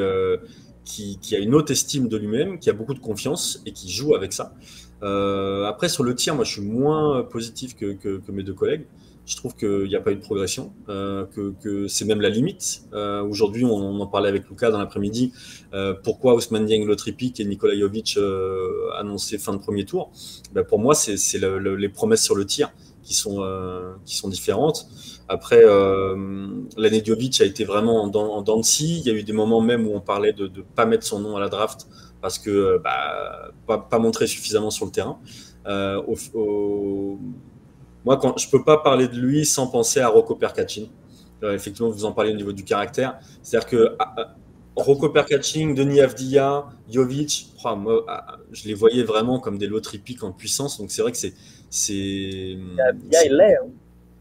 qui, 0.84 1.36
a 1.36 1.38
une 1.38 1.54
haute 1.54 1.70
estime 1.70 2.08
de 2.08 2.16
lui-même, 2.16 2.58
qui 2.58 2.70
a 2.70 2.72
beaucoup 2.72 2.94
de 2.94 3.00
confiance 3.00 3.62
et 3.66 3.72
qui 3.72 3.90
joue 3.90 4.14
avec 4.14 4.32
ça. 4.32 4.54
Euh, 5.02 5.64
après, 5.66 5.88
sur 5.88 6.04
le 6.04 6.14
tir, 6.14 6.34
moi, 6.34 6.44
je 6.44 6.52
suis 6.52 6.62
moins 6.62 7.22
positif 7.22 7.76
que, 7.76 8.20
mes 8.30 8.42
deux 8.42 8.54
collègues. 8.54 8.86
Je 9.26 9.36
trouve 9.36 9.54
qu'il 9.54 9.84
n'y 9.84 9.94
a 9.94 10.00
pas 10.00 10.10
eu 10.10 10.16
de 10.16 10.20
progression, 10.20 10.72
euh, 10.88 11.24
que, 11.62 11.86
c'est 11.86 12.04
même 12.04 12.20
la 12.20 12.30
limite. 12.30 12.82
Euh, 12.92 13.22
aujourd'hui, 13.22 13.64
on, 13.64 14.00
en 14.00 14.06
parlait 14.06 14.28
avec 14.28 14.48
Lucas 14.48 14.70
dans 14.70 14.78
l'après-midi. 14.78 15.32
pourquoi 16.02 16.34
Ousmane 16.34 16.66
Dieng 16.66 16.84
le 16.84 16.96
et 17.38 17.44
Nikola 17.44 17.78
Jovic 17.78 18.18
annoncé 18.98 19.38
fin 19.38 19.52
de 19.52 19.58
premier 19.58 19.84
tour? 19.84 20.10
Ben, 20.52 20.64
Pour 20.64 20.78
moi, 20.78 20.94
c'est 20.94 21.38
les 21.38 21.88
promesses 21.88 22.24
sur 22.24 22.34
le 22.34 22.44
tir 22.44 22.72
qui 23.02 23.14
sont, 23.14 24.28
différentes. 24.28 24.86
Après, 25.28 25.62
l'année 26.76 27.02
Djovic 27.04 27.40
a 27.40 27.44
été 27.44 27.64
vraiment 27.64 28.02
en, 28.02 28.48
en 28.48 28.62
scie. 28.62 28.98
Il 28.98 29.06
y 29.06 29.10
a 29.10 29.14
eu 29.14 29.22
des 29.22 29.32
moments 29.32 29.60
même 29.60 29.86
où 29.86 29.94
on 29.94 30.00
parlait 30.00 30.32
de 30.32 30.48
ne 30.48 30.62
pas 30.62 30.86
mettre 30.86 31.06
son 31.06 31.20
nom 31.20 31.36
à 31.36 31.40
la 31.40 31.48
draft 31.48 31.86
parce 32.20 32.38
que 32.38 32.50
euh, 32.50 32.78
bah, 32.78 33.52
pas, 33.66 33.98
montré 33.98 34.26
suffisamment 34.26 34.70
sur 34.70 34.86
le 34.86 34.92
terrain. 34.92 35.18
Euh, 35.66 36.02
moi, 38.04 38.16
quand, 38.16 38.38
je 38.38 38.46
ne 38.46 38.50
peux 38.50 38.64
pas 38.64 38.78
parler 38.78 39.08
de 39.08 39.16
lui 39.16 39.44
sans 39.44 39.66
penser 39.66 40.00
à 40.00 40.08
Rocco 40.08 40.34
Percacin. 40.34 40.86
Euh, 41.42 41.54
effectivement, 41.54 41.90
vous 41.90 42.04
en 42.04 42.12
parlez 42.12 42.32
au 42.32 42.36
niveau 42.36 42.52
du 42.52 42.64
caractère. 42.64 43.18
C'est-à-dire 43.42 43.68
que 43.68 43.96
ah, 43.98 44.14
ah, 44.16 44.34
Rocco 44.76 45.08
Percacin, 45.10 45.74
Denis 45.74 46.00
Avdia, 46.00 46.66
Jovic, 46.90 47.48
ah, 47.64 48.38
je 48.52 48.68
les 48.68 48.74
voyais 48.74 49.02
vraiment 49.02 49.38
comme 49.38 49.58
des 49.58 49.66
lots 49.66 49.80
tripiques 49.80 50.22
en 50.22 50.32
puissance. 50.32 50.78
Donc 50.78 50.90
c'est 50.90 51.02
vrai 51.02 51.12
que 51.12 51.18
c'est. 51.18 51.34
Avdia, 52.88 53.24
il 53.24 53.36
l'est. 53.36 53.56
Hein. 53.56 53.68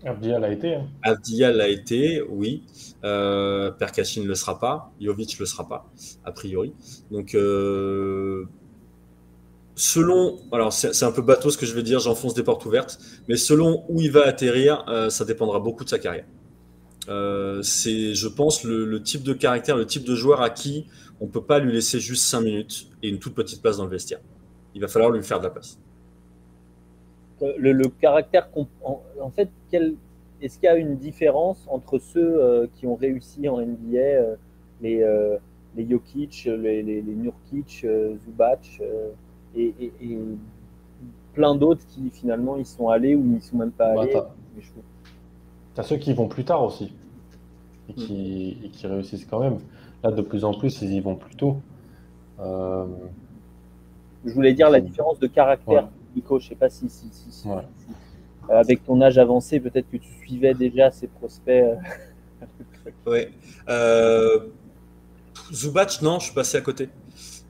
Abdiya 0.06 0.40
l'a 0.40 0.52
été. 0.52 0.76
Hein. 0.76 0.88
Abdiya 1.04 1.52
l'a 1.52 1.68
été, 1.68 2.22
oui. 2.22 2.64
Euh, 3.04 3.72
ne 3.72 4.24
le 4.26 4.36
sera 4.36 4.60
pas. 4.60 4.92
Jovic 5.02 5.38
le 5.40 5.46
sera 5.46 5.68
pas, 5.68 5.90
a 6.24 6.32
priori. 6.32 6.74
Donc, 7.12 7.36
euh, 7.36 8.46
selon. 9.76 10.40
Alors, 10.52 10.72
c'est 10.72 11.04
un 11.04 11.12
peu 11.12 11.22
bateau 11.22 11.50
ce 11.50 11.58
que 11.58 11.66
je 11.66 11.74
vais 11.74 11.84
dire, 11.84 12.00
j'enfonce 12.00 12.34
des 12.34 12.44
portes 12.44 12.66
ouvertes. 12.66 13.00
Mais 13.28 13.36
selon 13.36 13.84
où 13.90 14.02
il 14.02 14.12
va 14.12 14.26
atterrir, 14.26 14.86
euh, 14.88 15.10
ça 15.10 15.26
dépendra 15.26 15.60
beaucoup 15.60 15.84
de 15.84 15.90
sa 15.90 16.00
carrière. 16.00 16.26
Euh, 17.10 17.62
c'est, 17.62 18.14
je 18.14 18.28
pense, 18.28 18.64
le, 18.64 19.02
type 19.02 19.24
de 19.24 19.34
caractère, 19.34 19.76
le 19.76 19.86
type 19.86 20.06
de 20.06 20.16
joueur 20.16 20.42
à 20.42 20.50
qui 20.50 20.86
on 21.22 21.26
ne 21.26 21.32
peut 21.32 21.44
pas 21.44 21.60
lui 21.60 21.74
laisser 21.74 22.00
juste 22.00 22.24
5 22.24 22.42
minutes 22.42 22.88
et 23.04 23.10
une 23.10 23.20
toute 23.20 23.34
petite 23.34 23.62
place 23.62 23.78
dans 23.78 23.84
le 23.84 23.90
vestiaire. 23.90 24.22
Il 24.74 24.82
va 24.82 24.88
falloir 24.88 25.12
lui 25.12 25.22
faire 25.22 25.40
de 25.40 25.46
la 25.46 25.50
place 25.50 25.78
le, 27.42 27.88
caractère. 27.88 28.50
En, 28.56 29.02
en 29.22 29.30
fait, 29.30 29.50
est-ce 30.42 30.58
qu'il 30.58 30.66
y 30.66 30.68
a 30.68 30.76
une 30.76 30.98
différence 30.98 31.66
entre 31.70 32.00
ceux 32.00 32.42
euh, 32.42 32.68
qui 32.76 32.88
ont 32.88 32.96
réussi 32.96 33.48
en 33.50 33.58
NBA, 33.60 33.98
euh, 33.98 34.36
les, 34.82 35.02
euh, 35.02 35.38
les 35.76 35.90
Jokic, 35.90 36.46
les, 36.46 36.82
les, 36.82 37.02
Nurkic, 37.02 37.86
Zubac 38.26 38.82
et, 39.56 39.74
plein 41.34 41.56
d'autres 41.56 41.86
qui 41.88 42.10
finalement 42.10 42.58
ils 42.58 42.66
sont 42.66 42.90
allés 42.90 43.16
ou 43.16 43.36
ils 43.36 43.42
sont 43.42 43.58
même 43.58 43.72
pas 43.72 43.94
bah, 43.94 44.02
allés 44.02 44.14
Tu 44.14 45.80
as 45.80 45.84
ceux 45.84 45.98
qui 45.98 46.12
vont 46.14 46.28
plus 46.28 46.44
tard 46.44 46.64
aussi 46.64 46.92
et 47.88 47.94
qui, 47.94 48.58
et 48.64 48.70
qui, 48.70 48.88
réussissent 48.88 49.26
quand 49.26 49.40
même. 49.40 49.58
Là, 50.04 50.12
de 50.12 50.22
plus 50.22 50.44
en 50.46 50.54
plus, 50.54 50.82
ils 50.82 50.94
y 50.94 51.00
vont 51.00 51.16
plus 51.16 51.36
tôt. 51.36 51.58
Je 52.40 54.34
voulais 54.34 54.54
dire 54.54 54.70
la 54.70 54.82
différence 54.82 55.20
de 55.20 55.28
caractère. 55.28 55.88
Nico, 56.20 56.40
je 56.40 56.50
sais 56.50 56.56
pas 56.56 56.70
si, 56.70 56.88
euh, 57.46 57.62
avec 58.50 58.84
ton 58.84 59.02
âge 59.02 59.18
avancé, 59.18 59.62
peut-être 59.62 59.90
que 59.90 59.98
tu 59.98 60.10
suivais 60.22 60.54
déjà 60.54 60.92
ces 60.92 61.08
prospects. 61.08 61.64
Euh. 61.64 61.76
oui. 63.08 63.28
Euh, 63.70 64.40
Zubac, 65.54 66.02
non, 66.02 66.20
je 66.20 66.26
suis 66.26 66.36
passé 66.36 66.58
à 66.58 66.62
côté. 66.62 66.90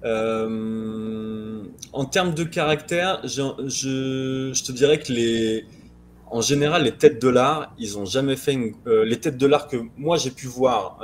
en 0.03 2.05
termes 2.05 2.35
de 2.35 2.43
caractère, 2.43 3.21
je, 3.23 4.51
je, 4.53 4.63
te 4.63 4.71
dirais 4.71 4.99
que 4.99 5.11
les, 5.11 5.65
en 6.29 6.41
général, 6.41 6.83
les 6.83 6.91
têtes 6.91 7.19
de 7.21 7.29
l'art, 7.29 7.73
ils 7.79 7.97
ont 7.97 8.05
jamais 8.05 8.35
fait 8.35 8.55
les 8.85 9.19
têtes 9.19 9.37
de 9.37 9.47
l'art 9.47 9.67
que 9.67 9.77
moi 9.97 10.17
j'ai 10.17 10.31
pu 10.31 10.47
voir 10.47 10.99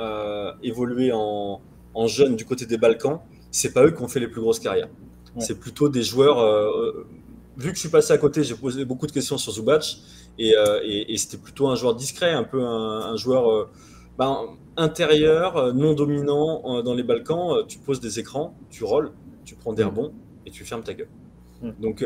évoluer 0.62 1.10
en, 1.12 1.60
en, 1.94 2.06
jeune 2.06 2.36
du 2.36 2.44
côté 2.44 2.64
des 2.64 2.78
Balkans. 2.78 3.18
C'est 3.50 3.72
pas 3.72 3.84
eux 3.84 3.90
qui 3.90 4.02
ont 4.02 4.08
fait 4.08 4.20
les 4.20 4.28
plus 4.28 4.40
grosses 4.40 4.60
carrières. 4.60 4.88
C'est 5.38 5.60
plutôt 5.60 5.90
des 5.90 6.02
joueurs 6.02 6.38
vu 7.56 7.70
que 7.70 7.74
je 7.74 7.80
suis 7.80 7.88
passé 7.88 8.12
à 8.12 8.18
côté, 8.18 8.42
j'ai 8.44 8.54
posé 8.54 8.84
beaucoup 8.84 9.06
de 9.06 9.12
questions 9.12 9.38
sur 9.38 9.52
Zubac 9.52 9.98
euh, 10.40 10.80
et, 10.82 11.16
c'était 11.16 11.38
plutôt 11.38 11.68
un 11.68 11.74
joueur 11.74 11.94
discret, 11.94 12.32
un 12.32 12.44
peu 12.44 12.62
un, 12.62 13.16
joueur 13.16 13.50
euh, 13.50 13.70
ben, 14.18 14.56
intérieur, 14.76 15.56
euh, 15.56 15.72
non 15.72 15.94
dominant 15.94 16.82
dans 16.82 16.94
les 16.94 17.02
Balkans. 17.02 17.66
Tu 17.66 17.78
poses 17.78 18.00
des 18.00 18.18
écrans, 18.18 18.54
tu 18.70 18.84
rolls, 18.84 19.12
tu 19.44 19.54
prends 19.54 19.72
des 19.72 19.84
mm. 19.84 19.88
rebonds 19.88 20.12
et 20.44 20.50
tu 20.50 20.64
fermes 20.64 20.82
ta 20.82 20.94
gueule. 20.94 21.08
Mm. 21.62 21.70
Donc, 21.80 22.04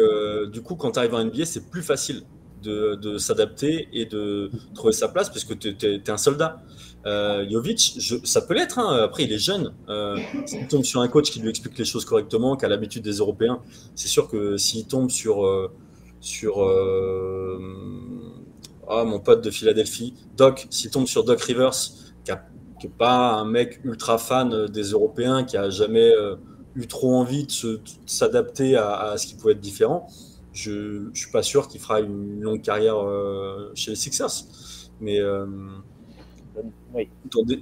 du 0.53 0.63
coup, 0.63 0.77
quand 0.77 0.93
tu 0.93 0.99
arrives 0.99 1.15
en 1.15 1.25
NBA, 1.25 1.45
c'est 1.45 1.69
plus 1.71 1.83
facile 1.83 2.23
de, 2.63 3.19
s'adapter 3.19 3.89
et 3.93 4.07
de 4.07 4.51
trouver 4.75 4.93
sa 4.93 5.09
place 5.09 5.29
parce 5.29 5.45
que 5.45 5.55
tu 5.55 5.75
es, 5.87 6.11
un 6.11 6.17
soldat. 6.17 6.63
Euh, 7.07 7.49
Jovic, 7.49 7.99
ça 8.25 8.43
peut 8.43 8.55
l'être. 8.55 8.79
Hein. 8.79 9.03
Après, 9.03 9.25
il 9.25 9.33
est 9.33 9.39
jeune. 9.39 9.73
Euh, 9.89 10.19
s'il 10.47 10.67
tombe 10.69 10.85
sur 10.85 11.01
un 11.01 11.09
coach 11.09 11.31
qui 11.31 11.41
lui 11.41 11.49
explique 11.49 11.79
les 11.79 11.85
choses 11.85 12.05
correctement, 12.05 12.57
qui 12.57 12.65
a 12.65 12.69
l'habitude 12.69 13.03
des 13.03 13.17
Européens, 13.19 13.61
c'est 13.95 14.09
sûr 14.09 14.29
que 14.29 14.57
s'il 14.57 14.87
tombe 14.87 15.11
sur 15.11 15.45
euh, 15.47 15.71
sur 16.21 16.63
euh, 16.63 17.59
ah, 18.89 19.05
mon 19.05 19.21
pote 19.21 19.43
de 19.43 19.51
Philadelphie, 19.51 20.15
Doc, 20.37 20.67
s'il 20.71 20.91
tombe 20.91 21.07
sur 21.07 21.25
Doc 21.25 21.41
Rivers, 21.41 21.71
qui 22.25 22.87
n'est 22.87 22.93
pas 22.93 23.33
un 23.33 23.45
mec 23.45 23.81
ultra 23.85 24.19
fan 24.19 24.67
des 24.67 24.91
Européens, 24.91 25.45
qui 25.45 25.57
a 25.57 25.71
jamais 25.71 26.13
eu 26.75 26.87
trop 26.87 27.15
envie 27.15 27.47
de 27.47 27.81
s'adapter 28.07 28.77
à, 28.77 28.95
à, 28.97 29.19
ce 29.19 29.27
qui 29.27 29.35
pouvait 29.35 29.53
être 29.53 29.61
différent, 29.61 30.07
je 30.53 31.09
ne 31.09 31.15
suis 31.15 31.31
pas 31.31 31.43
sûr 31.43 31.69
qu'il 31.69 31.81
fera 31.81 32.01
une 32.01 32.41
longue 32.41 32.63
carrière 32.63 32.97
chez 33.75 33.93
les 33.93 33.97
Sixers. 33.97 34.45
Mais 35.01 35.21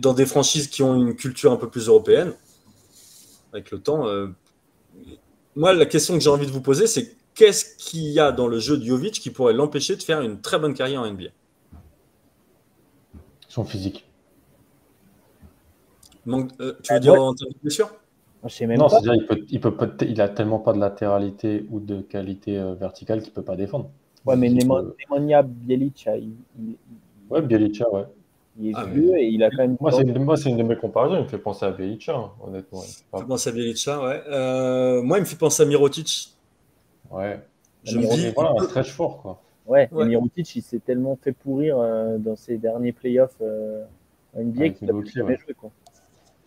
dans, 0.00 0.14
des, 0.14 0.26
franchises 0.26 0.68
qui 0.68 0.82
ont 0.82 0.94
une 0.94 1.14
culture 1.14 1.52
un 1.52 1.56
peu 1.56 1.68
plus 1.68 1.88
européenne, 1.88 2.32
avec 3.52 3.70
le 3.70 3.80
temps. 3.80 4.06
Euh, 4.06 4.28
moi, 5.56 5.72
la 5.72 5.86
question 5.86 6.14
que 6.14 6.20
j'ai 6.20 6.30
envie 6.30 6.46
de 6.46 6.52
vous 6.52 6.60
poser, 6.60 6.86
c'est 6.86 7.16
qu'est-ce 7.34 7.76
qu'il 7.76 8.06
y 8.06 8.20
a 8.20 8.32
dans 8.32 8.46
le 8.46 8.58
jeu 8.58 8.76
de 8.78 8.84
Jovic 8.84 9.14
qui 9.14 9.30
pourrait 9.30 9.52
l'empêcher 9.52 9.96
de 9.96 10.02
faire 10.02 10.20
une 10.20 10.40
très 10.40 10.58
bonne 10.58 10.74
carrière 10.74 11.02
en 11.02 11.10
NBA 11.10 11.30
Son 13.48 13.64
physique. 13.64 14.08
Euh, 16.26 16.74
tu 16.82 16.92
veux 16.92 17.00
dire 17.00 17.14
en 17.14 17.34
termes 17.34 17.52
de 17.52 17.58
blessure? 17.62 17.90
Même 18.60 18.78
Non, 18.78 18.88
c'est-à-dire 18.88 19.14
il 19.14 19.26
peut, 19.26 19.44
il 19.48 19.60
peut 19.60 19.76
peut 19.76 19.90
il 20.02 20.20
a 20.20 20.28
tellement 20.28 20.60
pas 20.60 20.72
de 20.72 20.78
latéralité 20.78 21.66
ou 21.70 21.80
de 21.80 22.02
qualité 22.02 22.56
euh, 22.56 22.74
verticale 22.74 23.22
qu'il 23.22 23.32
peut 23.32 23.42
pas 23.42 23.56
défendre. 23.56 23.90
Ouais, 24.24 24.36
mais 24.36 24.48
peut- 24.50 24.94
Nemanja 25.10 25.42
Bjelica, 25.42 26.16
il, 26.16 26.34
il- 26.58 26.76
Ouais, 27.30 27.42
Bielica, 27.42 27.88
ouais. 27.92 28.04
Il 28.60 28.70
est 28.70 28.72
Ah, 28.74 28.86
mais- 28.86 28.92
vieux 29.00 29.16
et 29.18 29.26
il 29.28 29.42
a 29.42 29.50
quand 29.50 29.58
même. 29.58 29.76
Moi, 29.80 29.92
c'est 29.92 30.02
une, 30.02 30.24
moi, 30.24 30.36
c'est 30.36 30.50
une 30.50 30.56
de 30.56 30.62
mes 30.62 30.76
comparaisons. 30.76 31.16
Il 31.16 31.22
me 31.22 31.28
fait 31.28 31.38
penser 31.38 31.64
à 31.66 31.70
Bielica, 31.70 32.14
hein, 32.14 32.30
honnêtement. 32.44 32.82
Il 32.82 33.16
me 33.16 33.20
fait 33.20 33.26
penser 33.26 33.50
à 33.50 33.52
Bielica, 33.52 34.02
ouais. 34.04 34.22
Euh, 34.28 35.02
moi, 35.02 35.18
il 35.18 35.20
me 35.20 35.26
fait 35.26 35.36
penser 35.36 35.62
à 35.62 35.66
Mirotic. 35.66 36.34
Ouais. 37.10 37.40
Je 37.84 37.98
me 37.98 38.06
dis, 38.14 38.30
voilà, 38.34 38.52
un 38.58 38.64
stretch 38.64 38.90
fort, 38.92 39.22
quoi. 39.22 39.40
Ouais, 39.66 39.88
Ouais. 39.92 40.04
et 40.04 40.08
Mirotic, 40.08 40.56
il 40.56 40.62
s'est 40.62 40.78
tellement 40.80 41.16
fait 41.22 41.32
pourrir 41.32 41.78
euh, 41.78 42.16
dans 42.18 42.36
ses 42.36 42.56
derniers 42.56 42.92
playoffs 42.92 43.36
euh, 43.42 43.84
NBA 44.34 44.70
qu'il 44.70 44.88
a 44.88 44.92
Milwaukee, 44.92 45.10
plus 45.12 45.18
jamais 45.20 45.30
ouais. 45.34 45.38
joué. 45.38 45.54
Quoi. 45.54 45.70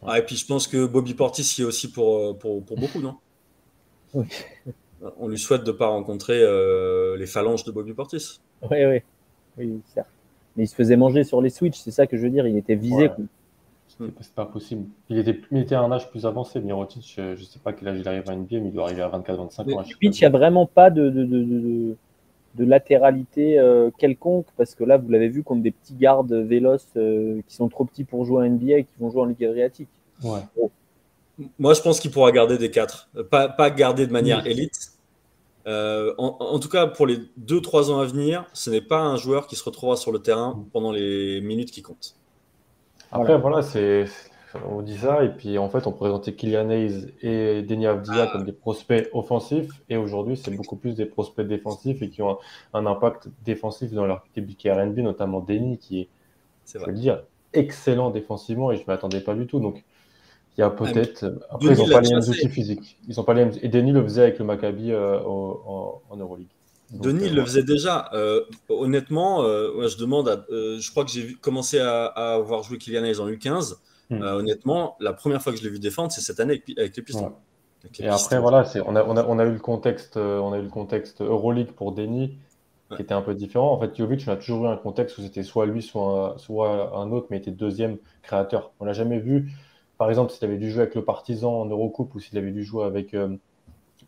Ah, 0.05 0.17
et 0.19 0.23
puis 0.25 0.35
je 0.35 0.45
pense 0.47 0.67
que 0.67 0.85
Bobby 0.87 1.13
Portis 1.13 1.55
y 1.57 1.61
est 1.61 1.65
aussi 1.65 1.91
pour, 1.91 2.17
euh, 2.17 2.33
pour, 2.33 2.63
pour 2.63 2.77
beaucoup, 2.77 2.99
non? 2.99 3.15
Oui. 4.15 4.25
On 5.19 5.27
lui 5.27 5.37
souhaite 5.39 5.63
de 5.63 5.71
ne 5.71 5.77
pas 5.77 5.87
rencontrer 5.87 6.41
euh, 6.41 7.15
les 7.17 7.25
phalanges 7.27 7.63
de 7.63 7.71
Bobby 7.71 7.93
Portis. 7.93 8.39
Ouais, 8.63 8.85
ouais. 8.85 9.03
Oui, 9.57 9.81
certes. 9.93 10.07
Mais 10.57 10.63
il 10.63 10.67
se 10.67 10.75
faisait 10.75 10.97
manger 10.97 11.23
sur 11.23 11.41
les 11.41 11.49
switches, 11.49 11.79
c'est 11.79 11.91
ça 11.91 12.07
que 12.07 12.17
je 12.17 12.23
veux 12.23 12.29
dire. 12.29 12.45
Il 12.47 12.57
était 12.57 12.75
visé. 12.75 13.07
Ouais. 13.07 13.11
C'est 14.19 14.33
pas- 14.33 14.45
possible. 14.45 14.85
Il 15.09 15.17
était, 15.19 15.39
il 15.51 15.59
était 15.59 15.75
à 15.75 15.81
un 15.81 15.91
âge 15.91 16.09
plus 16.09 16.25
avancé. 16.25 16.59
Mirotic, 16.59 17.13
je, 17.15 17.35
je 17.35 17.43
sais 17.43 17.59
pas 17.59 17.71
quel 17.73 17.89
âge 17.89 17.99
il 17.99 18.07
arrive 18.07 18.27
à 18.29 18.35
NBA, 18.35 18.59
mais 18.59 18.67
il 18.69 18.71
doit 18.73 18.85
arriver 18.85 19.01
à 19.01 19.09
24-25 19.09 19.63
Mais 19.67 19.73
ans. 19.75 19.83
Pitch, 19.99 20.19
il 20.19 20.23
n'y 20.23 20.25
a 20.27 20.29
vraiment 20.29 20.65
pas 20.65 20.89
de, 20.89 21.09
de, 21.09 21.23
de, 21.23 21.43
de, 21.43 21.95
de 22.55 22.65
latéralité 22.65 23.59
euh, 23.59 23.91
quelconque, 23.97 24.47
parce 24.57 24.75
que 24.75 24.83
là, 24.83 24.97
vous 24.97 25.09
l'avez 25.09 25.27
vu, 25.29 25.43
contre 25.43 25.61
des 25.61 25.71
petits 25.71 25.93
gardes 25.93 26.33
véloces 26.33 26.87
euh, 26.97 27.41
qui 27.47 27.53
sont 27.55 27.69
trop 27.69 27.85
petits 27.85 28.03
pour 28.05 28.25
jouer 28.25 28.45
à 28.45 28.49
NBA 28.49 28.77
et 28.79 28.83
qui 28.85 28.93
vont 28.99 29.11
jouer 29.11 29.21
en 29.21 29.25
Ligue 29.25 29.45
Adriatique. 29.45 29.89
Ouais. 30.23 30.39
Moi, 31.59 31.73
je 31.73 31.81
pense 31.81 31.99
qu'il 31.99 32.11
pourra 32.11 32.31
garder 32.31 32.57
des 32.57 32.71
4. 32.71 33.09
Pas, 33.29 33.49
pas 33.49 33.69
garder 33.69 34.07
de 34.07 34.11
manière 34.11 34.41
Oui. 34.45 34.51
élite. 34.51 34.91
Euh, 35.67 36.13
en, 36.17 36.37
en 36.39 36.59
tout 36.59 36.69
cas, 36.69 36.87
pour 36.87 37.05
les 37.05 37.17
2-3 37.39 37.91
ans 37.91 37.99
à 37.99 38.05
venir, 38.05 38.45
ce 38.53 38.69
n'est 38.69 38.81
pas 38.81 38.99
un 38.99 39.15
joueur 39.17 39.47
qui 39.47 39.55
se 39.55 39.63
retrouvera 39.63 39.95
sur 39.95 40.11
le 40.11 40.19
terrain 40.19 40.65
pendant 40.73 40.91
les 40.91 41.41
minutes 41.41 41.71
qui 41.71 41.81
comptent. 41.81 42.15
Après, 43.11 43.37
voilà, 43.37 43.61
c'est, 43.61 44.05
on 44.65 44.81
dit 44.81 44.97
ça, 44.97 45.23
et 45.23 45.29
puis 45.29 45.57
en 45.57 45.69
fait, 45.69 45.85
on 45.87 45.91
présentait 45.91 46.33
Kylian 46.33 46.69
Hayes 46.69 47.13
et 47.21 47.61
Denis 47.61 47.87
Avdia 47.87 48.27
comme 48.27 48.45
des 48.45 48.53
prospects 48.53 49.09
offensifs, 49.13 49.69
et 49.89 49.97
aujourd'hui, 49.97 50.37
c'est 50.37 50.51
beaucoup 50.51 50.77
plus 50.77 50.95
des 50.95 51.05
prospects 51.05 51.45
défensifs 51.45 52.01
et 52.01 52.09
qui 52.09 52.21
ont 52.21 52.31
un, 52.31 52.37
un 52.73 52.85
impact 52.85 53.29
défensif 53.43 53.91
dans 53.91 54.05
leur 54.05 54.23
de 54.35 54.71
RNB, 54.71 54.97
notamment 54.99 55.41
Denis, 55.41 55.77
qui 55.77 56.01
est, 56.01 56.09
C'est 56.65 56.79
je 56.79 56.85
veux 56.85 56.91
le 56.91 56.97
dire, 56.97 57.23
excellent 57.53 58.09
défensivement, 58.09 58.71
et 58.71 58.77
je 58.77 58.81
ne 58.81 58.87
m'attendais 58.87 59.21
pas 59.21 59.35
du 59.35 59.45
tout. 59.45 59.59
Donc, 59.59 59.83
il 60.57 60.61
y 60.61 60.63
a 60.63 60.69
peut-être. 60.69 61.39
Après, 61.49 61.69
Denis 61.69 61.81
ils 61.81 61.87
n'ont 61.87 61.93
pas 61.93 62.01
les 62.01 62.09
mêmes 62.09 62.19
outils 62.19 62.49
physiques. 62.49 62.97
Ils 63.07 63.15
pas 63.23 63.33
les 63.33 63.45
mêmes... 63.45 63.53
Et 63.61 63.69
Denis 63.69 63.91
le 63.91 64.03
faisait 64.03 64.23
avec 64.23 64.39
le 64.39 64.45
Maccabi 64.45 64.91
euh, 64.91 65.19
en, 65.21 66.01
en 66.09 66.17
Euroleague. 66.17 66.47
Donc, 66.91 67.03
Denis 67.03 67.29
euh, 67.29 67.35
le 67.35 67.45
faisait 67.45 67.63
déjà. 67.63 68.09
Euh, 68.13 68.41
honnêtement, 68.69 69.43
euh, 69.43 69.71
ouais, 69.75 69.87
je 69.87 69.97
demande. 69.97 70.27
À, 70.27 70.45
euh, 70.51 70.77
je 70.79 70.91
crois 70.91 71.05
que 71.05 71.11
j'ai 71.11 71.33
commencé 71.35 71.79
à, 71.79 72.05
à 72.05 72.33
avoir 72.33 72.63
joué 72.63 72.77
Kylian 72.77 73.03
Hayes 73.05 73.19
en 73.19 73.27
U15. 73.29 73.75
Hmm. 74.09 74.21
Euh, 74.21 74.39
honnêtement, 74.39 74.97
la 74.99 75.13
première 75.13 75.41
fois 75.41 75.53
que 75.53 75.57
je 75.57 75.63
l'ai 75.63 75.69
vu 75.69 75.79
défendre, 75.79 76.11
c'est 76.11 76.19
cette 76.21 76.39
année 76.41 76.61
avec, 76.65 76.77
avec 76.77 76.97
les 76.97 77.03
Pistons. 77.03 77.27
Ouais. 77.27 77.31
Avec 77.85 77.97
les 77.97 78.05
Et 78.05 78.09
après, 78.09 78.39
voilà, 78.39 78.65
on, 78.85 78.95
a, 78.97 79.03
on, 79.05 79.15
a, 79.15 79.25
on 79.25 79.39
a 79.39 79.45
eu 79.45 79.53
le 79.53 79.59
contexte, 79.59 80.17
euh, 80.17 80.37
on 80.39 80.51
a 80.51 80.59
eu 80.59 80.63
le 80.63 80.69
contexte 80.69 81.21
Euroleague 81.21 81.71
pour 81.71 81.93
Denis, 81.93 82.37
Ouais. 82.89 82.97
qui 82.97 83.03
était 83.03 83.13
un 83.13 83.21
peu 83.21 83.33
différent. 83.35 83.71
En 83.71 83.79
fait, 83.79 83.95
Jovic, 83.95 84.25
on 84.27 84.31
a 84.33 84.35
toujours 84.35 84.65
eu 84.65 84.67
un 84.67 84.75
contexte 84.75 85.17
où 85.17 85.21
c'était 85.21 85.43
soit 85.43 85.65
lui, 85.65 85.81
soit 85.81 86.33
un, 86.35 86.37
soit 86.37 86.93
un 86.93 87.09
autre, 87.13 87.27
mais 87.29 87.37
il 87.37 87.39
était 87.39 87.51
deuxième 87.51 87.95
créateur. 88.21 88.73
On 88.81 88.85
l'a 88.85 88.91
jamais 88.91 89.17
vu, 89.19 89.53
par 90.01 90.09
exemple, 90.09 90.31
s'il 90.31 90.45
avait 90.45 90.57
dû 90.57 90.71
jouer 90.71 90.81
avec 90.83 90.95
le 90.95 91.05
Partizan 91.05 91.61
en 91.61 91.65
Eurocoupe 91.67 92.15
ou 92.15 92.19
s'il 92.19 92.35
avait 92.39 92.51
dû 92.51 92.63
jouer 92.63 92.85
avec 92.85 93.13
euh, 93.13 93.37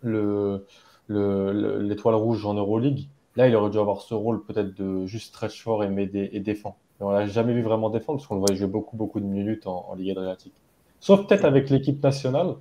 le, 0.02 0.66
le- 1.08 1.52
le- 1.54 1.80
l'étoile 1.82 2.16
rouge 2.16 2.46
en 2.46 2.54
Euroleague. 2.56 3.08
Là, 3.36 3.48
il 3.48 3.56
aurait 3.56 3.70
dû 3.72 3.80
avoir 3.80 4.02
ce 4.02 4.14
rôle 4.14 4.44
peut-être 4.46 4.74
de 4.76 5.06
juste 5.06 5.28
stretch 5.30 5.62
fort 5.64 5.84
et, 5.84 5.90
et 6.34 6.40
défend. 6.40 6.78
Mais 7.00 7.06
on 7.06 7.12
l'a 7.12 7.28
jamais 7.28 7.54
vu 7.54 7.62
vraiment 7.64 7.90
défendre 7.90 8.20
parce 8.20 8.28
qu'on 8.28 8.36
le 8.36 8.42
voyait 8.42 8.56
jouer 8.58 8.68
beaucoup, 8.68 8.98
beaucoup 8.98 9.20
de 9.20 9.26
minutes 9.26 9.68
en, 9.68 9.86
en 9.90 9.96
Ligue 9.96 10.12
Adriatique. 10.12 10.54
Sauf 11.00 11.28
peut-être 11.28 11.46
avec 11.46 11.70
l'équipe 11.70 12.02
nationale, 12.04 12.56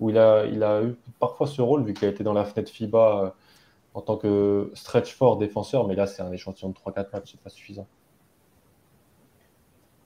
où 0.00 0.10
il 0.10 0.18
a, 0.18 0.46
il 0.46 0.62
a 0.62 0.82
eu 0.84 0.96
parfois 1.20 1.46
ce 1.48 1.62
rôle, 1.62 1.84
vu 1.84 1.94
qu'il 1.94 2.06
a 2.08 2.10
été 2.10 2.24
dans 2.24 2.34
la 2.34 2.44
fenêtre 2.44 2.70
FIBA 2.70 3.24
euh, 3.26 3.30
en 3.94 4.02
tant 4.02 4.16
que 4.18 4.70
stretch 4.74 5.14
fort 5.14 5.38
défenseur, 5.38 5.86
mais 5.88 5.94
là, 5.96 6.06
c'est 6.06 6.22
un 6.22 6.32
échantillon 6.32 6.70
de 6.70 6.74
3-4 6.74 7.12
matchs, 7.12 7.32
c'est 7.32 7.40
pas 7.40 7.50
suffisant. 7.50 7.88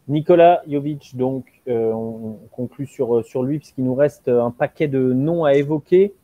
Nicolas 0.08 0.62
Jovic, 0.68 1.16
donc, 1.16 1.46
euh, 1.68 1.92
on, 1.92 2.38
on 2.42 2.48
conclut 2.50 2.86
sur, 2.86 3.24
sur 3.24 3.42
lui, 3.42 3.58
puisqu'il 3.58 3.84
nous 3.84 3.94
reste 3.94 4.28
un 4.28 4.50
paquet 4.50 4.88
de 4.88 5.12
noms 5.12 5.44
à 5.44 5.54
évoquer. 5.54 6.14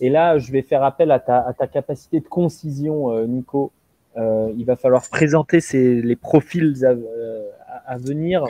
Et 0.00 0.10
là, 0.10 0.38
je 0.38 0.52
vais 0.52 0.62
faire 0.62 0.82
appel 0.82 1.10
à 1.10 1.18
ta, 1.18 1.52
capacité 1.66 2.20
de 2.20 2.28
concision, 2.28 3.12
euh, 3.12 3.26
Nico. 3.26 3.72
Euh, 4.16 4.52
il 4.56 4.64
va 4.64 4.76
falloir 4.76 5.08
présenter 5.08 5.60
les 5.72 6.16
profils 6.16 6.84
à, 6.84 6.90
euh, 6.90 7.96
venir. 7.98 8.44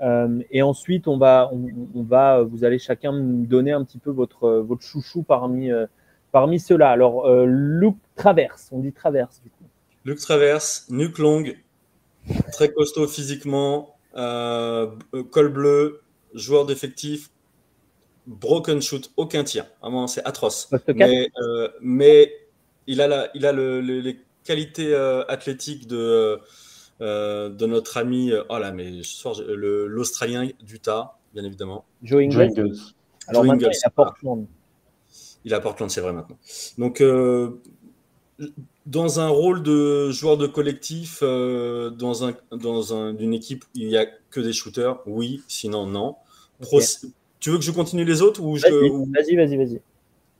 Euh, 0.00 0.40
et 0.50 0.62
ensuite, 0.62 1.08
on 1.08 1.18
va, 1.18 1.50
vous 1.52 2.64
allez 2.64 2.78
chacun 2.78 3.12
donner 3.12 3.72
un 3.72 3.84
petit 3.84 3.98
peu 3.98 4.10
votre, 4.10 4.64
chouchou 4.80 5.22
parmi, 5.22 5.70
euh, 5.70 5.86
parmi 6.30 6.60
ceux-là. 6.60 6.90
Alors, 6.90 7.26
euh, 7.26 7.44
Luke 7.46 7.96
Traverse, 8.14 8.68
on 8.70 8.78
dit 8.78 8.92
Traverse 8.92 9.40
du 9.42 9.50
coup. 9.50 9.64
Luc 10.04 10.20
Traverse, 10.20 10.86
nuque 10.90 11.18
longue, 11.18 11.58
très 12.52 12.70
costaud 12.72 13.08
physiquement, 13.08 13.96
euh, 14.16 14.90
col 15.30 15.48
bleu, 15.52 16.00
joueur 16.34 16.66
d'effectif, 16.66 17.30
broken 18.26 18.80
shoot, 18.82 19.10
aucun 19.16 19.44
tir. 19.44 19.66
Vraiment, 19.80 20.06
c'est 20.06 20.24
atroce. 20.26 20.66
Poste 20.66 20.86
4 20.86 20.96
Mais, 20.96 21.30
euh, 21.42 21.68
mais 21.80 22.32
il 22.86 23.00
a, 23.00 23.06
la, 23.08 23.30
il 23.34 23.46
a 23.46 23.52
le- 23.52 23.80
le- 23.80 24.00
les 24.00 24.18
qualités 24.44 24.94
euh, 24.94 25.24
athlétiques 25.28 25.86
de, 25.86 26.38
euh, 27.00 27.48
de 27.50 27.66
notre 27.66 27.96
ami, 27.98 28.32
oh 28.48 28.58
là, 28.58 28.72
mais 28.72 28.90
l'Australien 29.46 30.48
d'Utah, 30.62 31.18
bien 31.34 31.44
évidemment. 31.44 31.84
Joe 32.02 32.22
Ingles. 32.22 32.32
Joe 32.32 32.42
Ingles. 32.42 32.76
Alors 33.28 33.42
Joe 33.44 33.52
maintenant, 33.52 33.66
Ingles. 33.68 33.76
il 33.76 33.86
a 33.86 33.90
Portland. 33.90 34.46
Il 35.44 35.52
est 35.52 35.56
à 35.56 35.60
Portland, 35.60 35.90
c'est 35.90 36.00
vrai 36.00 36.12
maintenant. 36.12 36.38
Donc, 36.78 37.00
euh, 37.00 37.60
dans 38.88 39.20
un 39.20 39.28
rôle 39.28 39.62
de 39.62 40.10
joueur 40.10 40.38
de 40.38 40.46
collectif, 40.46 41.18
euh, 41.22 41.90
dans, 41.90 42.24
un, 42.26 42.34
dans 42.50 42.94
un, 42.94 43.14
une 43.18 43.34
équipe 43.34 43.64
où 43.64 43.68
il 43.74 43.86
n'y 43.88 43.98
a 43.98 44.06
que 44.30 44.40
des 44.40 44.52
shooters, 44.54 44.98
oui, 45.06 45.42
sinon 45.46 45.86
non. 45.86 46.16
Pro-. 46.60 46.80
Tu 47.38 47.50
veux 47.50 47.58
que 47.58 47.64
je 47.64 47.70
continue 47.70 48.04
les 48.04 48.22
autres 48.22 48.42
ou 48.42 48.56
Vas-y, 48.56 48.72
ou- 48.72 49.06
vas-y, 49.14 49.36
vas-y, 49.36 49.56
vas-y. 49.56 49.80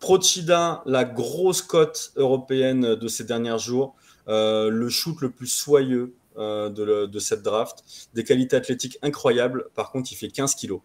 Prochida, 0.00 0.82
la 0.86 1.04
grosse 1.04 1.60
cote 1.60 2.12
européenne 2.16 2.94
de 2.94 3.08
ces 3.08 3.24
derniers 3.24 3.58
jours, 3.58 3.94
euh, 4.28 4.70
le 4.70 4.88
shoot 4.88 5.20
le 5.20 5.30
plus 5.30 5.46
soyeux 5.48 6.14
euh, 6.38 6.70
de, 6.70 6.82
le- 6.84 7.06
de 7.06 7.18
cette 7.18 7.42
draft, 7.42 7.84
des 8.14 8.24
qualités 8.24 8.56
athlétiques 8.56 8.96
incroyables. 9.02 9.66
Par 9.74 9.90
contre, 9.92 10.10
il 10.12 10.14
fait 10.14 10.28
15 10.28 10.54
kilos. 10.54 10.80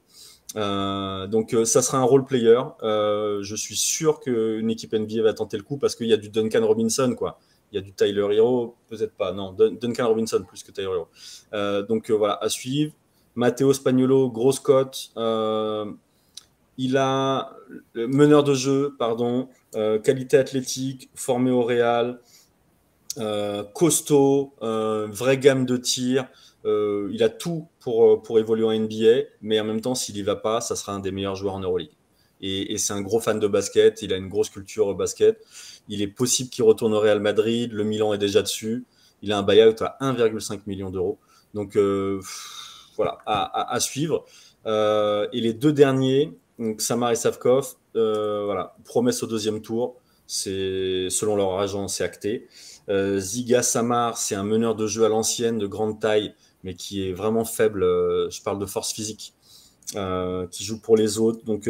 Euh, 0.56 1.28
donc, 1.28 1.54
euh, 1.54 1.64
ça 1.64 1.82
sera 1.82 2.00
un 2.00 2.04
role 2.04 2.26
player. 2.26 2.60
Euh, 2.84 3.42
je 3.42 3.56
suis 3.56 3.76
sûr 3.78 4.20
qu'une 4.20 4.70
équipe 4.70 4.94
NBA 4.94 5.22
va 5.24 5.34
tenter 5.34 5.58
le 5.58 5.64
coup 5.64 5.78
parce 5.78 5.96
qu'il 5.96 6.08
y 6.08 6.14
a 6.14 6.18
du 6.18 6.30
Duncan 6.30 6.66
Robinson, 6.66 7.16
quoi. 7.18 7.40
Il 7.74 7.78
y 7.78 7.80
a 7.80 7.82
du 7.82 7.92
Tyler 7.92 8.28
Hero, 8.38 8.76
peut-être 8.88 9.16
pas. 9.16 9.34
Non, 9.34 9.52
Dun- 9.52 9.72
Duncan 9.74 10.08
Robinson 10.08 10.44
plus 10.48 10.64
que 10.64 10.72
Tyler 10.72 10.88
Hero. 10.88 11.08
Euh, 11.54 11.82
donc 11.82 12.12
euh, 12.12 12.14
voilà, 12.14 12.38
à 12.42 12.48
suivre. 12.50 12.94
Matteo 13.36 13.74
Spagnolo, 13.74 14.30
grosse 14.30 14.60
cote. 14.60 15.10
Euh, 15.18 15.92
il 16.78 16.98
a 16.98 17.56
meneur 17.96 18.44
de 18.44 18.54
jeu, 18.56 18.96
pardon, 18.98 19.50
qualité 20.04 20.38
athlétique, 20.38 21.10
formé 21.16 21.52
au 21.52 21.64
Real, 21.64 22.20
costaud, 23.74 24.54
vraie 24.62 25.38
gamme 25.38 25.66
de 25.66 25.78
tir. 25.78 26.28
Il 26.66 27.22
a 27.24 27.30
tout 27.30 27.68
pour, 27.80 28.22
pour 28.22 28.40
évoluer 28.40 28.66
en 28.66 28.72
NBA, 28.74 29.28
mais 29.42 29.60
en 29.60 29.66
même 29.66 29.82
temps, 29.82 29.96
s'il 29.96 30.18
y 30.18 30.24
va 30.24 30.36
pas, 30.36 30.62
ça 30.62 30.76
sera 30.76 30.94
un 30.94 31.00
des 31.00 31.12
meilleurs 31.12 31.36
joueurs 31.36 31.56
en 31.56 31.60
Euroleague. 31.60 31.92
Et, 32.42 32.74
et 32.74 32.78
c'est 32.78 32.94
un 32.94 33.02
gros 33.02 33.20
fan 33.20 33.40
de 33.40 33.48
basket, 33.48 34.02
il 34.02 34.12
a 34.14 34.18
une 34.18 34.28
grosse 34.28 34.50
culture 34.50 34.94
basket. 34.96 35.40
Il 35.90 36.02
est 36.02 36.08
possible 36.08 36.50
qu'il 36.50 36.64
retourne 36.64 36.94
au 36.94 37.00
Real 37.00 37.20
Madrid, 37.20 37.72
le 37.74 37.84
Milan 37.84 38.14
est 38.14 38.18
déjà 38.18 38.42
dessus. 38.42 38.86
Il 39.22 39.32
a 39.32 39.38
un 39.38 39.44
buyout 39.44 39.82
à 39.82 39.98
1,5 40.02 40.62
million 40.68 40.90
d'euros. 40.90 41.18
Donc 41.54 41.76
euh, 41.76 42.20
voilà, 42.96 43.20
à, 43.26 43.80
suivre. 43.80 44.26
Euh, 44.66 45.28
et 45.34 45.42
les 45.42 45.54
deux 45.54 45.74
derniers, 45.74 46.34
Samar 46.78 47.12
et 47.12 47.16
Savkov, 47.16 47.76
euh, 47.96 48.46
voilà, 48.46 48.76
promesse 48.86 49.24
au 49.24 49.28
deuxième 49.28 49.62
tour. 49.62 49.96
C'est 50.28 51.08
selon 51.10 51.36
leur 51.36 51.60
agent, 51.60 51.88
c'est 51.88 52.04
acté. 52.04 52.48
Euh, 52.90 53.20
Ziga 53.20 53.62
Samar, 53.62 54.18
c'est 54.18 54.36
un 54.36 54.44
meneur 54.44 54.76
de 54.76 54.88
jeu 54.88 55.04
à 55.06 55.10
l'ancienne, 55.10 55.58
de 55.58 55.68
grande 55.68 56.00
taille, 56.00 56.34
mais 56.64 56.76
qui 56.76 57.08
est 57.08 57.14
vraiment 57.14 57.46
faible. 57.46 57.82
je 57.82 58.42
parle 58.42 58.60
de 58.60 58.66
force 58.66 58.94
physique, 58.94 59.34
qui 60.52 60.64
joue 60.64 60.80
pour 60.80 60.98
les 60.98 61.18
autres. 61.20 61.44
Donc 61.46 61.68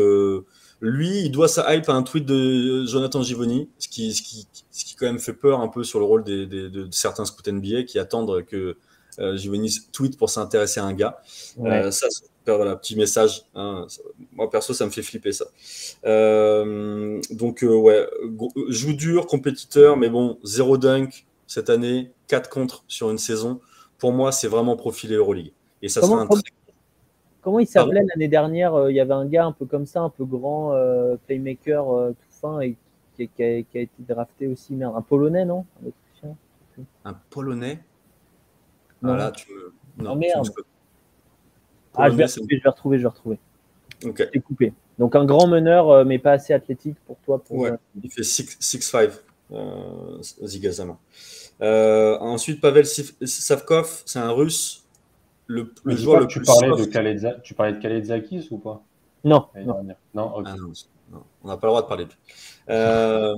lui, 0.85 1.21
il 1.21 1.31
doit 1.31 1.47
sa 1.47 1.73
hype 1.73 1.87
à 1.87 1.93
un 1.93 2.03
tweet 2.03 2.25
de 2.25 2.85
Jonathan 2.85 3.23
Givoni, 3.23 3.69
ce 3.79 3.87
qui, 3.87 4.13
ce 4.13 4.21
qui, 4.21 4.45
ce 4.69 4.83
qui 4.85 4.95
quand 4.95 5.05
même 5.05 5.19
fait 5.19 5.33
peur 5.33 5.61
un 5.61 5.69
peu 5.69 5.83
sur 5.85 5.99
le 5.99 6.05
rôle 6.05 6.23
des, 6.25 6.45
des- 6.45 6.69
de 6.69 6.87
certains 6.91 7.23
scouts 7.25 7.49
NBA 7.49 7.83
qui 7.83 7.99
attendent 7.99 8.43
que 8.45 8.75
euh, 9.19 9.37
Givoni 9.37 9.73
tweet 9.93 10.17
pour 10.17 10.29
s'intéresser 10.29 10.79
à 10.81 10.83
un 10.85 10.93
gars. 10.93 11.21
Ouais. 11.57 11.83
Euh, 11.85 11.91
ça, 11.91 12.07
voilà, 12.45 12.75
petit 12.75 12.95
message. 12.97 13.43
hein. 13.55 13.87
Moi, 14.33 14.49
perso, 14.49 14.73
ça 14.73 14.85
me 14.85 14.91
fait 14.91 15.03
flipper 15.03 15.31
ça. 15.31 15.45
Euh, 16.05 17.21
donc, 17.31 17.63
euh, 17.63 17.73
ouais, 17.73 18.07
joue 18.69 18.93
dur, 18.93 19.27
compétiteur, 19.27 19.97
mais 19.97 20.09
bon, 20.09 20.37
zéro 20.43 20.77
dunk 20.77 21.25
cette 21.47 21.69
année, 21.69 22.11
4 22.27 22.49
contre 22.49 22.83
sur 22.87 23.09
une 23.11 23.17
saison. 23.17 23.59
Pour 23.97 24.11
moi, 24.11 24.31
c'est 24.31 24.47
vraiment 24.47 24.75
profilé 24.75 25.15
Euroleague. 25.15 25.53
Et 25.81 25.89
ça 25.89 26.01
Comment- 26.01 26.13
sera 26.15 26.23
un 26.23 26.27
très- 26.27 26.41
Comment 27.43 27.59
il 27.59 27.67
s'appelait 27.67 28.03
l'année 28.07 28.27
dernière 28.29 28.73
euh, 28.73 28.91
Il 28.91 28.95
y 28.95 28.99
avait 28.99 29.13
un 29.13 29.25
gars 29.25 29.45
un 29.45 29.51
peu 29.51 29.65
comme 29.65 29.85
ça, 29.85 30.01
un 30.01 30.09
peu 30.09 30.23
grand, 30.25 30.73
euh, 30.73 31.17
playmaker 31.27 31.89
euh, 31.91 32.11
tout 32.11 32.39
fin 32.41 32.61
et 32.61 32.75
qui, 33.15 33.27
qui 33.27 33.43
a, 33.43 33.61
qui 33.63 33.77
a 33.77 33.81
été 33.81 33.91
drafté 33.99 34.47
aussi. 34.47 34.73
Merde, 34.73 34.95
un 34.95 35.01
Polonais, 35.01 35.45
non? 35.45 35.65
Un 35.83 35.87
Autrichien 35.87 36.35
un 37.05 37.13
Polonais? 37.29 37.83
Non. 39.01 39.13
Ah, 39.13 39.17
là, 39.17 39.31
tu 39.31 39.51
me. 39.51 39.73
Non, 40.03 40.11
Oh, 40.11 40.13
tu 40.13 40.19
merde. 40.19 40.47
me- 40.47 40.63
Ah, 41.95 42.09
je 42.09 42.15
vais 42.15 42.25
retrouver, 42.25 42.57
je 42.57 42.63
vais 42.63 42.69
retrouver, 42.69 42.97
je 42.97 43.03
vais 43.03 43.09
retrouver. 43.09 43.39
Coupé. 44.45 44.73
Donc 44.97 45.15
un 45.15 45.25
grand 45.25 45.47
meneur, 45.47 46.03
mais 46.05 46.17
pas 46.19 46.31
assez 46.33 46.53
athlétique 46.53 46.97
pour 47.05 47.17
toi. 47.25 47.43
Pour, 47.43 47.57
Ouais. 47.57 47.71
Il 48.01 48.09
fait 48.09 48.23
6-5, 48.23 49.11
euh, 49.51 50.17
Zigazama. 50.21 50.97
Euh, 51.61 52.17
ensuite, 52.19 52.59
Pavel 52.59 52.85
Savkov, 52.85 54.01
c'est 54.05 54.19
un 54.19 54.31
russe. 54.31 54.82
Le, 55.83 55.95
joueur 55.95 56.19
le 56.21 56.27
tu 56.27 56.39
plus 56.39 56.45
parlais, 56.45 56.69
de 56.69 57.39
tu 57.43 57.53
parlais 57.53 57.73
de 57.73 57.79
Kaledzakis 57.79 58.47
ou 58.51 58.57
pas? 58.57 58.81
Non, 59.23 59.47
l'année 59.53 59.67
non. 59.67 59.73
dernière 59.75 59.95
Non, 60.13 60.35
ok. 60.35 60.45
Ah 60.47 60.55
non, 60.55 60.71
non, 61.11 61.23
on 61.43 61.47
n'a 61.47 61.57
pas 61.57 61.67
le 61.67 61.71
droit 61.71 61.81
de 61.83 61.87
parler 61.87 62.05
de 62.05 62.09
lui. 62.09 62.17
Euh, 62.69 63.35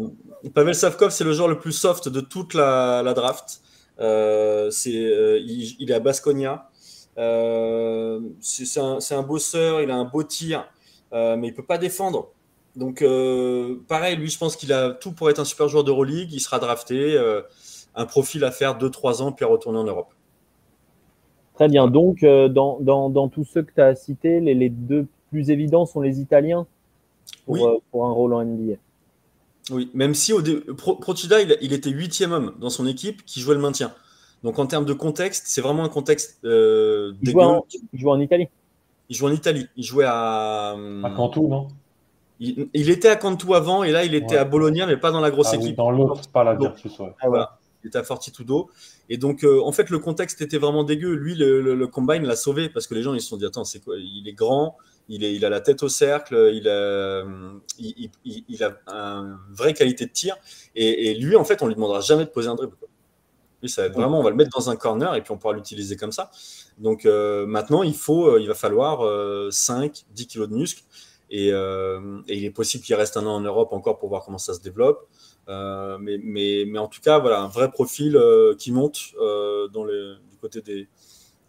Pavel 0.53 0.75
Savkov, 0.75 1.11
c'est 1.11 1.23
le 1.23 1.33
joueur 1.33 1.47
le 1.47 1.59
plus 1.59 1.71
soft 1.71 2.09
de 2.09 2.21
toute 2.21 2.53
la, 2.53 3.01
la 3.03 3.13
draft. 3.13 3.61
Euh, 3.99 4.69
c'est, 4.71 4.95
euh, 4.95 5.39
il, 5.39 5.75
il 5.79 5.91
est 5.91 5.93
à 5.93 5.99
Basconia. 5.99 6.69
Euh, 7.17 8.19
c'est 8.41 8.79
un, 8.79 8.99
c'est 8.99 9.15
un 9.15 9.23
bosseur, 9.23 9.81
il 9.81 9.89
a 9.89 9.95
un 9.95 10.05
beau 10.05 10.23
tir, 10.23 10.67
euh, 11.13 11.35
mais 11.37 11.47
il 11.47 11.53
peut 11.53 11.65
pas 11.65 11.77
défendre. 11.77 12.31
Donc, 12.75 13.01
euh, 13.01 13.77
pareil, 13.87 14.17
lui, 14.17 14.29
je 14.29 14.37
pense 14.37 14.55
qu'il 14.57 14.73
a 14.73 14.91
tout 14.91 15.13
pour 15.13 15.29
être 15.29 15.39
un 15.39 15.45
super 15.45 15.67
joueur 15.69 15.83
d'Euroleague. 15.83 16.31
Il 16.33 16.39
sera 16.41 16.59
drafté. 16.59 17.15
euh, 17.17 17.41
un 17.97 18.05
profil 18.05 18.43
à 18.43 18.51
faire 18.51 18.77
2-3 18.77 19.21
ans, 19.21 19.31
puis 19.31 19.45
à 19.45 19.47
retourner 19.47 19.79
en 19.79 19.85
Europe. 19.85 20.13
Très 21.55 21.67
bien. 21.69 21.87
Donc, 21.87 22.23
euh, 22.23 22.47
dans, 22.49 22.79
dans, 22.81 23.09
dans 23.09 23.27
tous 23.29 23.45
ceux 23.45 23.63
que 23.63 23.71
tu 23.73 23.81
as 23.81 23.95
cités, 23.95 24.39
les, 24.41 24.53
les 24.53 24.69
deux 24.69 25.07
plus 25.29 25.49
évidents 25.49 25.85
sont 25.85 26.01
les 26.01 26.19
Italiens 26.19 26.65
pour, 27.45 27.53
Oui. 27.55 27.61
euh, 27.63 27.77
pour 27.91 28.05
un 28.05 28.11
rôle 28.11 28.33
en 28.33 28.43
NBA. 28.43 28.73
Oui, 29.71 29.89
même 29.93 30.13
si 30.13 30.31
au 30.33 30.41
dé- 30.41 30.61
Pro- 30.77 30.95
Procida, 30.95 31.41
il, 31.41 31.57
il 31.61 31.73
était 31.73 31.89
huitième 31.89 32.31
homme 32.33 32.53
dans 32.59 32.69
son 32.69 32.85
équipe 32.85 33.25
qui 33.25 33.39
jouait 33.39 33.55
le 33.55 33.61
maintien. 33.61 33.93
Donc 34.43 34.59
en 34.59 34.67
termes 34.67 34.85
de 34.85 34.93
contexte, 34.93 35.45
c'est 35.47 35.61
vraiment 35.61 35.83
un 35.83 35.89
contexte 35.89 36.39
euh, 36.45 37.13
Il 37.21 37.25
dégueu. 37.27 37.39
joue, 37.41 37.45
en, 37.47 37.65
il 37.93 37.99
joue 37.99 38.09
en 38.11 38.19
Italie. 38.19 38.47
Il 39.09 39.15
jouait 39.15 39.31
en 39.31 39.33
Italie. 39.33 39.67
Il 39.75 39.83
jouait 39.83 40.05
à. 40.07 40.75
À 41.03 41.09
Cantou, 41.15 41.47
non? 41.47 41.67
Il, 42.39 42.67
il 42.73 42.89
était 42.91 43.07
à 43.07 43.15
Cantu 43.15 43.53
avant 43.55 43.83
et 43.83 43.91
là 43.91 44.03
il 44.03 44.13
était 44.13 44.35
Ouais. 44.35 44.37
à 44.41 44.45
Bologna, 44.45 44.85
mais 44.85 44.97
pas 44.97 45.09
dans 45.11 45.21
la 45.21 45.31
grosse 45.31 45.47
Ah 45.53 45.57
oui, 45.57 45.63
équipe. 45.65 45.77
Dans 45.77 45.89
l'autre, 45.89 46.29
pas 46.31 46.43
la. 46.43 46.53
Virtus, 46.53 46.99
ouais. 46.99 47.13
Ah, 47.21 47.29
voilà. 47.29 47.57
Il 47.85 47.89
était 47.89 47.99
à 47.99 48.03
Fortitudo. 48.03 48.69
Et 49.09 49.17
donc, 49.17 49.43
euh, 49.43 49.61
en 49.61 49.71
fait, 49.71 49.91
le 49.91 49.99
contexte 49.99 50.41
était 50.41 50.57
vraiment 50.57 50.83
dégueu. 50.83 51.13
Lui, 51.13 51.35
le, 51.35 51.61
le- 51.61 51.75
le 51.75 51.87
combine 51.87 52.25
l'a 52.25 52.35
sauvé 52.35 52.67
parce 52.67 52.87
que 52.87 52.95
les 52.95 53.03
gens 53.03 53.13
ils 53.13 53.21
se 53.21 53.29
sont 53.29 53.37
dit 53.37 53.45
Attends, 53.45 53.63
c'est 53.63 53.79
quoi? 53.79 53.95
Il 53.99 54.27
est 54.27 54.33
grand, 54.33 54.75
il, 55.07 55.23
est, 55.23 55.35
il 55.35 55.45
a 55.45 55.49
la 55.49 55.61
tête 55.61 55.83
au 55.83 55.87
cercle, 55.89 56.51
il 56.53 56.67
a, 56.67 57.23
il, 57.77 57.93
il- 57.97 58.11
il- 58.25 58.43
il 58.49 58.63
a 58.63 58.75
une 58.87 59.37
vraie 59.53 59.73
qualité 59.75 60.07
de 60.07 60.11
tir. 60.11 60.35
Et, 60.75 61.11
et 61.11 61.13
lui, 61.13 61.35
en 61.35 61.45
fait, 61.45 61.61
on 61.61 61.67
lui 61.67 61.75
demandera 61.75 62.01
jamais 62.01 62.25
de 62.25 62.29
poser 62.31 62.49
un 62.49 62.55
dribble. 62.55 62.75
quoi. 62.75 62.89
Lui, 63.61 63.69
ça 63.69 63.83
va 63.83 63.87
être 63.89 63.93
vraiment, 63.93 64.19
on 64.19 64.23
va 64.23 64.31
le 64.31 64.35
mettre 64.35 64.49
dans 64.57 64.69
un 64.69 64.75
corner 64.75 65.15
et 65.15 65.21
puis 65.21 65.31
on 65.31 65.37
pourra 65.37 65.53
l'utiliser 65.53 65.95
comme 65.95 66.11
ça. 66.11 66.31
Donc 66.79 67.05
euh, 67.05 67.45
maintenant, 67.45 67.83
il, 67.83 67.93
faut, 67.95 68.27
euh, 68.29 68.41
il 68.41 68.47
va 68.47 68.55
falloir 68.55 69.05
euh, 69.05 69.49
5, 69.51 70.05
10 70.11 70.27
kilos 70.27 70.49
de 70.49 70.55
muscles. 70.55 70.83
Et, 71.31 71.47
et 71.49 72.37
il 72.37 72.45
est 72.45 72.51
possible 72.51 72.83
qu'il 72.83 72.93
reste 72.95 73.17
un 73.17 73.25
an 73.25 73.35
en 73.35 73.41
Europe 73.41 73.73
encore 73.73 73.97
pour 73.97 74.09
voir 74.09 74.23
comment 74.23 74.37
ça 74.37 74.53
se 74.53 74.59
développe. 74.61 75.07
Euh, 75.47 75.97
mais, 75.99 76.17
mais, 76.23 76.65
mais 76.67 76.79
en 76.79 76.87
tout 76.87 77.01
cas, 77.01 77.19
voilà, 77.19 77.41
un 77.41 77.47
vrai 77.47 77.69
profil 77.69 78.15
euh, 78.15 78.55
qui 78.57 78.71
monte 78.71 78.97
euh, 79.21 79.67
dans 79.67 79.83
le, 79.83 80.15
du 80.31 80.37
côté 80.37 80.61
des 80.61 80.87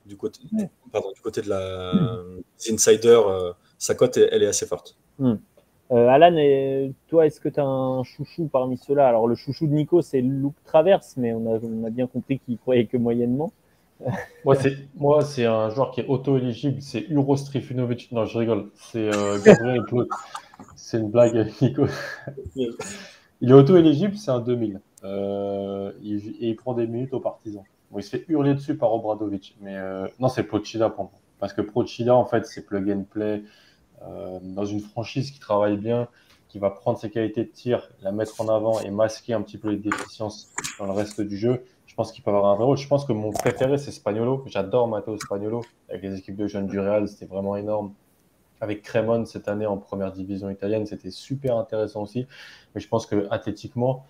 du 0.05 0.17
côté, 0.17 0.41
Ouais. 0.53 0.71
pardon, 0.93 1.11
du 1.13 1.21
côté 1.21 1.43
de 1.43 1.49
la 1.49 1.93
des 2.65 2.73
insiders. 2.73 3.27
euh, 3.27 3.53
sa 3.79 3.95
cote, 3.95 4.17
elle, 4.17 4.43
est 4.43 4.47
assez 4.47 4.67
forte. 4.67 4.97
Euh, 5.21 5.37
Alan, 5.91 6.37
et 6.37 6.93
toi, 7.09 7.27
est-ce 7.27 7.41
que 7.41 7.49
tu 7.49 7.61
as 7.61 7.65
un 7.65 8.03
chouchou 8.05 8.49
parmi 8.51 8.77
ceux-là? 8.79 9.09
Alors, 9.09 9.29
le 9.29 9.35
chouchou 9.35 9.67
de 9.67 9.73
Nico, 9.73 10.01
c'est 10.03 10.21
Luke 10.21 10.55
Traverse, 10.65 11.15
mais 11.17 11.33
on 11.33 11.55
a, 11.55 11.59
on 11.63 11.85
a 11.85 11.91
bien 11.91 12.07
compris 12.07 12.39
qu'il 12.39 12.57
croyait 12.59 12.87
que 12.87 12.97
moyennement. 12.97 13.53
Moi, 14.45 14.55
c'est 14.57 14.77
moi, 14.95 15.25
c'est 15.25 15.47
un 15.47 15.71
joueur 15.71 15.91
qui 15.91 16.03
est 16.03 16.07
auto-éligible, 16.07 16.83
c'est 16.83 17.01
Uros 17.09 17.37
Trifunovic. 17.37 18.13
Non, 18.13 18.27
je 18.27 18.39
rigole. 18.39 18.71
C'est 18.75 19.09
euh, 19.15 19.39
Gabriel. 19.43 19.83
C'est 20.77 20.99
une 20.99 21.11
blague, 21.11 21.51
Nico. 21.61 21.87
Il 23.41 23.51
est 23.51 23.55
auto-éligible, 23.55 24.17
c'est 24.17 24.31
un 24.31 24.41
2000. 24.41 24.81
Euh, 25.05 25.93
il- 26.03 26.57
prend 26.57 26.75
des 26.75 26.87
minutes 26.87 27.13
aux 27.13 27.21
partisans. 27.21 27.65
Il 27.95 28.03
se 28.03 28.11
fait 28.17 28.25
hurler 28.29 28.55
dessus 28.55 28.77
par 28.77 28.93
Obradovic. 28.93 29.57
Mais 29.61 29.77
euh, 29.77 30.09
non, 30.19 30.29
c'est 30.29 30.43
Procida 30.43 30.91
pour 30.91 31.05
moi. 31.05 31.13
Parce 31.39 31.53
que 31.53 31.61
Procida, 31.61 32.15
en 32.15 32.25
fait, 32.25 32.47
c'est 32.47 32.65
plug 32.67 32.91
and 32.91 33.05
play 33.11 33.43
euh, 34.03 34.39
dans 34.43 34.65
une 34.65 34.81
franchise 34.81 35.31
qui 35.31 35.39
travaille 35.39 35.77
bien, 35.77 36.09
qui 36.49 36.59
va 36.59 36.71
prendre 36.71 36.99
ses 36.99 37.11
qualités 37.11 37.45
de 37.45 37.51
tir, 37.51 37.89
la 38.03 38.13
mettre 38.13 38.41
en 38.41 38.49
avant 38.49 38.81
et 38.81 38.91
masquer 38.91 39.35
un 39.35 39.43
petit 39.43 39.59
peu 39.59 39.69
les 39.71 39.77
déficiences 39.77 40.53
dans 40.79 40.87
le 40.87 40.93
reste 40.93 41.21
du 41.21 41.37
jeu. 41.37 41.63
Je 41.87 41.95
pense 41.95 42.13
qu'il 42.13 42.25
peut 42.25 42.31
avoir 42.31 42.47
un 42.47 42.57
vrai 42.57 42.65
rôle. 42.65 42.77
Je 42.77 42.89
pense 42.89 43.05
que 43.05 43.13
mon 43.13 43.31
préféré, 43.33 43.79
c'est 43.79 43.91
Spagnolo. 43.93 44.43
J'adore 44.47 44.89
Matteo 44.89 45.17
Spagnolo. 45.19 45.63
Avec 45.89 46.03
les 46.03 46.19
équipes 46.19 46.37
de 46.37 46.47
jeunes 46.47 46.67
du 46.67 46.79
Real, 46.81 47.07
c'était 47.09 47.27
vraiment 47.27 47.57
énorme. 47.57 47.93
Avec 48.61 48.83
Cremone 48.83 49.27
cette 49.27 49.49
année 49.49 49.67
en 49.67 49.77
première 49.77 50.13
division 50.13 50.49
italienne, 50.51 50.87
c'était 50.87 51.11
super 51.11 51.57
intéressant 51.57 52.03
aussi. 52.03 52.27
Mais 52.75 52.81
je 52.81 52.89
pense 52.89 53.07
que 53.07 53.27
athlétiquement, 53.31 54.07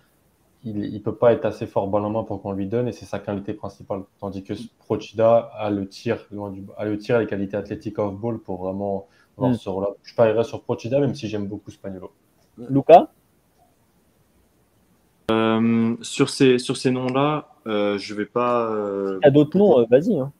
il 0.63 0.91
ne 0.93 0.99
peut 0.99 1.15
pas 1.15 1.33
être 1.33 1.45
assez 1.45 1.67
fort 1.67 1.87
balle 1.87 2.03
en 2.05 2.09
main 2.09 2.23
pour 2.23 2.41
qu'on 2.41 2.51
lui 2.53 2.67
donne 2.67 2.87
et 2.87 2.91
c'est 2.91 3.05
sa 3.05 3.19
qualité 3.19 3.53
principale. 3.53 4.01
Tandis 4.19 4.43
que 4.43 4.53
Procida 4.79 5.37
a 5.57 5.69
le 5.69 5.87
tir, 5.87 6.25
loin 6.31 6.49
du, 6.49 6.63
a 6.77 6.85
le 6.85 6.97
tir 6.97 7.17
et 7.17 7.19
les 7.21 7.27
qualités 7.27 7.55
athlétiques 7.57 7.99
off-ball 7.99 8.39
pour 8.39 8.57
vraiment 8.63 9.07
avoir 9.37 9.51
Mm. 9.51 9.55
ce 9.55 9.69
rôle-là. 9.69 9.89
Je 10.03 10.15
parierais 10.15 10.43
sur 10.43 10.61
Procida, 10.63 10.99
même 10.99 11.13
si 11.13 11.27
j'aime 11.27 11.45
beaucoup 11.47 11.71
Spagnolo. 11.71 12.11
Luca 12.57 13.09
Euh, 15.29 15.95
sur 16.01 16.29
ces, 16.29 16.57
sur 16.57 16.77
ces 16.77 16.89
noms-là, 16.89 17.49
euh, 17.67 17.97
je 17.97 18.13
vais 18.13 18.25
pas 18.25 18.71
euh, 18.71 19.19
Tu 19.21 19.27
as 19.27 19.31
d'autres 19.31 19.57
noms 19.57 19.79
euh, 19.79 19.85
Vas-y. 19.89 20.17
hein. 20.17 20.31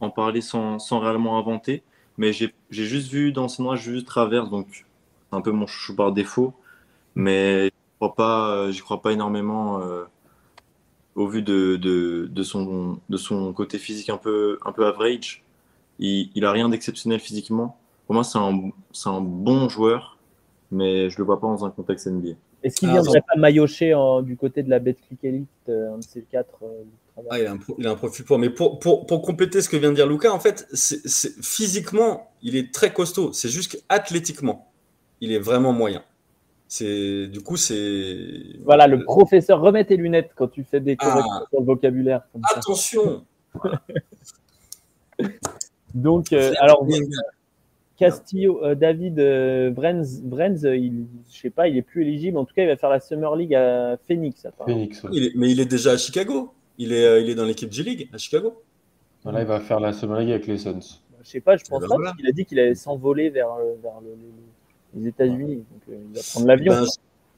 en 0.00 0.10
parler 0.10 0.40
sans, 0.40 0.80
sans 0.80 0.98
réellement 0.98 1.38
inventer, 1.38 1.84
mais 2.18 2.32
j'ai 2.32 2.52
juste 2.70 3.10
vu 3.10 3.32
dans 3.32 3.48
ces 3.48 3.62
noms-là, 3.62 3.76
j'ai 3.76 3.92
juste 3.92 4.06
Travers, 4.06 4.48
donc 4.48 4.66
c'est 4.70 5.36
un 5.36 5.40
peu 5.40 5.50
mon 5.50 5.66
chouchou 5.66 5.96
par 5.96 6.12
défaut, 6.12 6.54
mais 7.14 7.66
je 7.66 7.70
crois 7.96 8.14
pas, 8.14 8.50
euh, 8.50 8.70
j'y 8.70 8.80
crois 8.80 9.02
pas 9.02 9.12
énormément 9.12 9.80
euh, 9.80 10.04
au 11.14 11.26
vu 11.28 11.42
de, 11.42 11.76
de, 11.76 12.28
de, 12.30 12.42
son, 12.42 12.98
de 13.08 13.16
son 13.16 13.52
côté 13.52 13.78
physique 13.78 14.10
un 14.10 14.16
peu, 14.16 14.58
un 14.64 14.72
peu 14.72 14.86
average. 14.86 15.42
Il, 15.98 16.30
il 16.34 16.44
a 16.44 16.52
rien 16.52 16.68
d'exceptionnel 16.68 17.20
physiquement. 17.20 17.78
Pour 18.06 18.14
moi, 18.14 18.24
c'est 18.24 18.38
un, 18.38 19.20
bon 19.20 19.68
joueur, 19.68 20.18
mais 20.70 21.08
je 21.08 21.18
le 21.18 21.24
vois 21.24 21.40
pas 21.40 21.46
dans 21.46 21.64
un 21.64 21.70
contexte 21.70 22.06
NBA. 22.06 22.34
Est-ce 22.62 22.76
qu'il 22.76 22.88
Ah, 22.88 22.92
viendrait 22.92 23.22
pas 23.22 23.38
maillotcher 23.38 23.94
en- 23.94 24.22
du 24.22 24.36
côté 24.36 24.62
de 24.62 24.70
la 24.70 24.78
Betclic 24.78 25.22
Elite, 25.24 25.48
euh, 25.68 25.94
un 25.94 25.98
de 25.98 26.02
ces 26.02 26.22
quatre 26.22 26.58
euh, 26.62 26.82
Traverse 27.03 27.03
Ah, 27.30 27.38
il, 27.38 27.46
a 27.46 27.52
un, 27.52 27.56
pro- 27.58 27.76
il 27.78 27.86
a 27.86 27.90
un 27.92 27.94
profil 27.94 28.24
pour. 28.24 28.38
Mais 28.38 28.50
pour, 28.50 28.78
pour, 28.80 29.06
pour 29.06 29.22
compléter 29.22 29.60
ce 29.62 29.68
que 29.68 29.76
vient 29.76 29.90
de 29.90 29.94
dire 29.94 30.06
Lucas, 30.08 30.32
en 30.32 30.40
fait, 30.40 30.66
physiquement, 31.42 32.30
il 32.42 32.56
est 32.56 32.72
très 32.74 32.92
costaud. 32.92 33.32
C'est 33.32 33.48
juste 33.48 33.72
qu'athlétiquement, 33.88 34.70
il 35.20 35.30
est 35.32 35.38
vraiment 35.38 35.72
moyen. 35.72 36.02
C'est 36.66 37.28
du 37.28 37.40
coup, 37.40 37.56
c'est. 37.56 38.26
Voilà, 38.64 38.86
le 38.88 39.04
professeur, 39.04 39.60
remets 39.60 39.84
tes 39.84 39.96
lunettes 39.96 40.32
quand 40.34 40.48
tu 40.48 40.64
fais 40.64 40.80
des 40.80 40.96
Ah. 40.98 41.04
corrections 41.04 41.46
sur 41.50 41.60
le 41.60 41.66
vocabulaire. 41.66 42.22
comme 42.32 42.42
ça. 42.50 42.58
Attention. 42.58 43.24
Donc, 45.94 46.32
euh, 46.32 46.52
alors, 46.58 46.84
bien. 46.84 46.98
Castillo, 47.96 48.60
euh, 48.64 48.74
David 48.74 49.20
euh, 49.20 49.70
Vrenz, 49.72 50.20
Vrenz, 50.24 50.64
euh, 50.66 50.76
il, 50.76 51.06
je 51.32 51.38
sais 51.38 51.50
pas, 51.50 51.68
il 51.68 51.76
est 51.76 51.82
plus 51.82 52.02
éligible. 52.02 52.36
En 52.38 52.44
tout 52.44 52.52
cas, 52.52 52.62
il 52.62 52.66
va 52.68 52.76
faire 52.76 52.90
la 52.90 52.98
Summer 52.98 53.36
League 53.36 53.54
à 53.54 53.96
Phoenix. 54.08 54.44
apparemment. 54.44 54.74
Phoenix, 54.76 55.02
ouais. 55.04 55.10
Il 55.12 55.24
est- 55.26 55.32
mais 55.36 55.52
il 55.52 55.60
est 55.60 55.64
déjà 55.66 55.92
à 55.92 55.96
Chicago. 55.96 56.52
Il 56.78 56.92
est, 56.92 57.04
euh, 57.04 57.20
il 57.20 57.30
est 57.30 57.34
dans 57.34 57.44
l'équipe 57.44 57.70
G-League 57.72 58.08
à 58.12 58.18
Chicago. 58.18 58.62
Là, 59.24 59.40
il 59.40 59.46
va 59.46 59.60
faire 59.60 59.80
la 59.80 59.92
Summer 59.92 60.18
League 60.20 60.30
avec 60.30 60.46
les 60.46 60.58
Suns. 60.58 60.80
Je 61.22 61.28
sais 61.28 61.40
pas, 61.40 61.56
je 61.56 61.64
pense 61.64 61.80
ben 61.80 61.88
pas, 61.88 61.94
voilà. 61.94 62.10
parce 62.10 62.18
qu'il 62.18 62.28
a 62.28 62.32
dit 62.32 62.44
qu'il 62.44 62.58
allait 62.60 62.74
s'envoler 62.74 63.30
vers, 63.30 63.50
euh, 63.52 63.74
vers 63.82 64.00
le- 64.02 64.10
le- 64.10 65.00
les 65.00 65.08
États-Unis. 65.08 65.56
Donc, 65.56 65.80
euh, 65.88 65.96
il 66.10 66.14
va 66.14 66.20
prendre 66.30 66.46
l'avion. 66.46 66.72
Ben, 66.74 66.84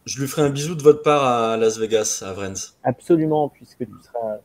je, 0.04 0.20
lui 0.20 0.26
ferai 0.26 0.42
un 0.42 0.50
bisou 0.50 0.74
de 0.74 0.82
votre 0.82 1.02
part 1.02 1.22
à 1.24 1.56
Las 1.56 1.78
Vegas, 1.78 2.24
à 2.26 2.32
Vrenz. 2.32 2.76
Absolument, 2.82 3.48
puisque 3.48 3.78
tu 3.78 3.92
seras, 4.02 4.38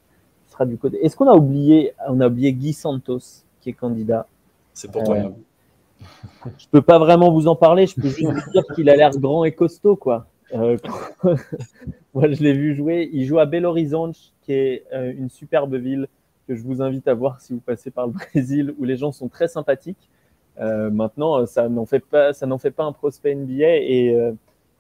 tu 0.46 0.52
seras 0.52 0.66
du 0.66 0.78
côté. 0.78 1.04
Est-ce 1.04 1.16
qu'on 1.16 1.28
a 1.28 1.34
oublié, 1.34 1.94
on 2.08 2.20
a 2.22 2.28
oublié 2.28 2.54
Guy 2.54 2.74
Santos, 2.74 3.20
qui 3.62 3.70
est 3.70 3.74
candidat? 3.74 4.28
C'est 4.74 4.92
pour 4.92 5.04
toi. 5.04 5.18
Euh, 5.18 5.30
Je 6.60 6.66
peux 6.70 6.82
pas 6.82 7.00
vraiment 7.00 7.32
vous 7.32 7.48
en 7.48 7.56
parler, 7.56 7.88
je 7.88 7.96
peux 7.96 8.10
juste 8.10 8.22
vous 8.46 8.52
dire 8.52 8.64
qu'il 8.76 8.88
a 8.90 8.96
l'air 8.96 9.12
grand 9.12 9.44
et 9.46 9.52
costaud, 9.52 9.96
quoi. 9.96 10.28
Euh, 10.54 10.78
moi, 12.14 12.30
je 12.30 12.44
l'ai 12.44 12.54
vu 12.54 12.76
jouer. 12.76 13.10
Il 13.14 13.26
joue 13.26 13.40
à 13.40 13.46
Belo 13.46 13.70
Horizonte, 13.70 14.18
qui 14.42 14.54
est 14.54 14.86
euh, 14.94 15.14
une 15.16 15.30
superbe 15.30 15.76
ville 15.76 16.08
que 16.48 16.56
je 16.56 16.64
vous 16.64 16.82
invite 16.82 17.08
à 17.08 17.14
voir 17.14 17.42
si 17.42 17.54
vous 17.54 17.60
passez 17.60 17.92
par 17.92 18.08
le 18.08 18.14
Brésil, 18.34 18.74
où 18.78 18.84
les 18.84 18.98
gens 18.98 19.12
sont 19.12 19.28
très 19.28 19.48
sympathiques. 19.48 20.10
maintenant, 20.58 21.46
ça 21.46 21.70
n'en 21.70 21.86
fait 21.86 22.00
pas, 22.06 22.34
ça 22.34 22.46
n'en 22.46 22.58
fait 22.58 22.72
pas 22.72 22.84
un 22.84 22.92
prospect 22.92 23.36
NBA 23.36 23.78
et, 23.78 24.34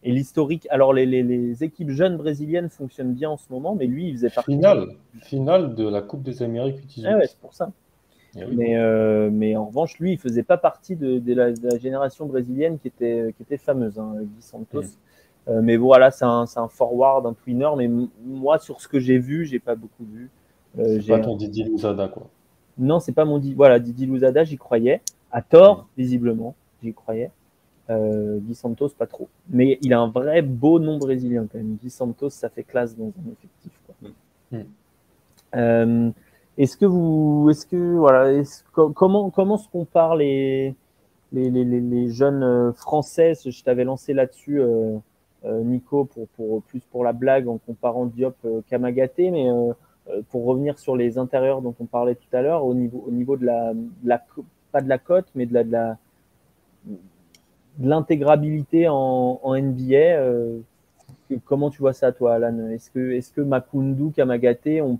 et 0.03 0.11
l'historique. 0.11 0.67
Alors 0.69 0.93
les, 0.93 1.05
les, 1.05 1.23
les, 1.23 1.63
équipes 1.63 1.89
jeunes 1.89 2.17
brésiliennes 2.17 2.69
fonctionnent 2.69 3.13
bien 3.13 3.29
en 3.29 3.37
ce 3.37 3.51
moment, 3.51 3.75
mais 3.75 3.87
lui, 3.87 4.09
il 4.09 4.13
faisait 4.13 4.29
partie. 4.29 4.51
Finale, 4.51 4.87
finale 5.21 5.75
de 5.75 5.87
la 5.87 6.01
Coupe 6.01 6.23
des 6.23 6.43
Amériques 6.43 6.83
Ah 7.05 7.17
ouais, 7.17 7.27
c'est 7.27 7.39
pour 7.39 7.53
ça. 7.53 7.71
Eh 8.35 8.45
mais, 8.45 8.77
euh, 8.77 9.29
mais 9.31 9.55
en 9.55 9.65
revanche, 9.65 9.99
lui, 9.99 10.13
il 10.13 10.17
faisait 10.17 10.43
pas 10.43 10.57
partie 10.57 10.95
de, 10.95 11.19
de, 11.19 11.33
la, 11.33 11.51
de 11.51 11.67
la, 11.69 11.77
génération 11.77 12.25
brésilienne 12.25 12.79
qui 12.79 12.87
était, 12.87 13.33
qui 13.35 13.43
était 13.43 13.57
fameuse, 13.57 13.99
hein, 13.99 14.15
Guy 14.21 14.41
Santos. 14.41 14.83
Euh, 15.47 15.61
mais 15.61 15.77
voilà, 15.77 16.11
c'est 16.11 16.25
un, 16.25 16.45
un, 16.55 16.67
forward, 16.67 17.25
un 17.25 17.33
twinner. 17.33 17.69
Mais 17.77 17.89
moi, 18.23 18.59
sur 18.59 18.81
ce 18.81 18.87
que 18.87 18.99
j'ai 18.99 19.17
vu, 19.17 19.45
j'ai 19.45 19.59
pas 19.59 19.75
beaucoup 19.75 20.05
vu. 20.05 20.29
Euh, 20.79 20.99
c'est 21.01 21.07
pas 21.07 21.19
ton 21.19 21.35
Didi 21.35 21.63
Louzada, 21.63 22.07
quoi. 22.07 22.27
Non, 22.77 22.99
c'est 22.99 23.11
pas 23.11 23.25
mon 23.25 23.37
Didi. 23.37 23.55
Voilà, 23.55 23.79
Didi 23.79 24.05
Louzada, 24.05 24.43
j'y 24.43 24.57
croyais. 24.57 25.01
À 25.31 25.41
tort, 25.41 25.87
visiblement, 25.97 26.55
j'y 26.83 26.93
croyais. 26.93 27.31
Euh, 27.89 28.37
Guy 28.39 28.55
Santos, 28.55 28.89
pas 28.89 29.07
trop. 29.07 29.27
Mais 29.49 29.77
il 29.81 29.93
a 29.93 29.99
un 29.99 30.07
vrai 30.07 30.41
beau 30.41 30.79
nom 30.79 30.97
brésilien 30.97 31.47
quand 31.51 31.57
même. 31.57 31.77
Guy 31.81 31.89
Santos, 31.89 32.29
ça 32.29 32.49
fait 32.49 32.63
classe 32.63 32.95
dans 32.95 33.07
un 33.07 33.31
effectif. 33.31 33.71
Quoi. 33.85 34.09
Mm. 34.51 34.63
Euh, 35.55 36.11
est-ce 36.57 36.77
que 36.77 36.85
vous, 36.85 37.47
est-ce 37.49 37.65
que 37.65 37.95
voilà, 37.95 38.31
est 38.31 38.63
comment 38.71 39.29
comment 39.29 39.57
se 39.57 39.67
comparent 39.67 40.15
les 40.15 40.75
les, 41.33 41.49
les, 41.49 41.65
les 41.65 42.09
jeunes 42.09 42.43
euh, 42.43 42.71
français? 42.73 43.33
Je 43.45 43.63
t'avais 43.63 43.83
lancé 43.83 44.13
là-dessus, 44.13 44.61
euh, 44.61 44.97
Nico, 45.43 46.05
pour, 46.05 46.27
pour 46.29 46.63
plus 46.63 46.81
pour 46.81 47.03
la 47.03 47.13
blague 47.13 47.47
en 47.47 47.57
comparant 47.57 48.05
Diop 48.05 48.35
euh, 48.45 48.61
Kamagaté, 48.69 49.31
mais 49.31 49.49
euh, 49.49 49.73
pour 50.29 50.45
revenir 50.45 50.77
sur 50.77 50.95
les 50.95 51.17
intérieurs 51.17 51.61
dont 51.61 51.75
on 51.79 51.85
parlait 51.85 52.15
tout 52.15 52.35
à 52.35 52.41
l'heure, 52.41 52.65
au 52.65 52.73
niveau 52.73 53.03
au 53.07 53.11
niveau 53.11 53.37
de 53.37 53.45
la, 53.45 53.73
la 54.03 54.23
pas 54.71 54.81
de 54.81 54.89
la 54.89 54.97
cote, 54.97 55.27
mais 55.35 55.45
de 55.45 55.53
la, 55.53 55.97
de 57.77 57.89
l'intégrabilité 57.89 58.87
en, 58.89 59.39
NBA. 59.43 59.95
Euh, 59.95 60.59
comment 61.45 61.69
tu 61.69 61.79
vois 61.79 61.93
ça, 61.93 62.11
toi, 62.11 62.35
Alan? 62.35 62.69
Est-ce 62.69 62.89
que, 62.91 63.11
est 63.11 63.33
que 63.33 63.41
Makundu, 63.41 64.11
Kamagate 64.11 64.81
ont, 64.81 64.99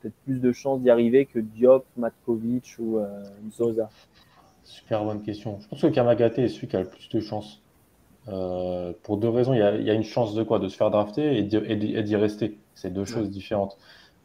peut-être 0.00 0.14
plus 0.24 0.40
de 0.40 0.52
chances 0.52 0.80
d'y 0.80 0.90
arriver 0.90 1.26
que 1.26 1.38
Diop, 1.38 1.84
Matkovic 1.96 2.76
ou 2.78 2.98
euh, 2.98 3.22
Zosa 3.52 3.88
Super 4.62 5.04
bonne 5.04 5.22
question. 5.22 5.58
Je 5.60 5.68
pense 5.68 5.82
que 5.82 5.86
Kamagate 5.88 6.38
est 6.38 6.48
celui 6.48 6.68
qui 6.68 6.76
a 6.76 6.80
le 6.80 6.88
plus 6.88 7.08
de 7.08 7.20
chances. 7.20 7.60
Euh, 8.28 8.92
pour 9.02 9.18
deux 9.18 9.28
raisons. 9.28 9.52
Il 9.52 9.58
y, 9.58 9.62
a, 9.62 9.74
il 9.74 9.84
y, 9.84 9.90
a, 9.90 9.94
une 9.94 10.04
chance 10.04 10.34
de 10.34 10.42
quoi? 10.42 10.58
De 10.58 10.68
se 10.68 10.76
faire 10.76 10.90
drafter 10.90 11.38
et 11.38 11.42
d'y 11.42 12.16
rester. 12.16 12.58
C'est 12.74 12.90
deux 12.90 13.02
ouais. 13.02 13.06
choses 13.06 13.30
différentes. 13.30 13.76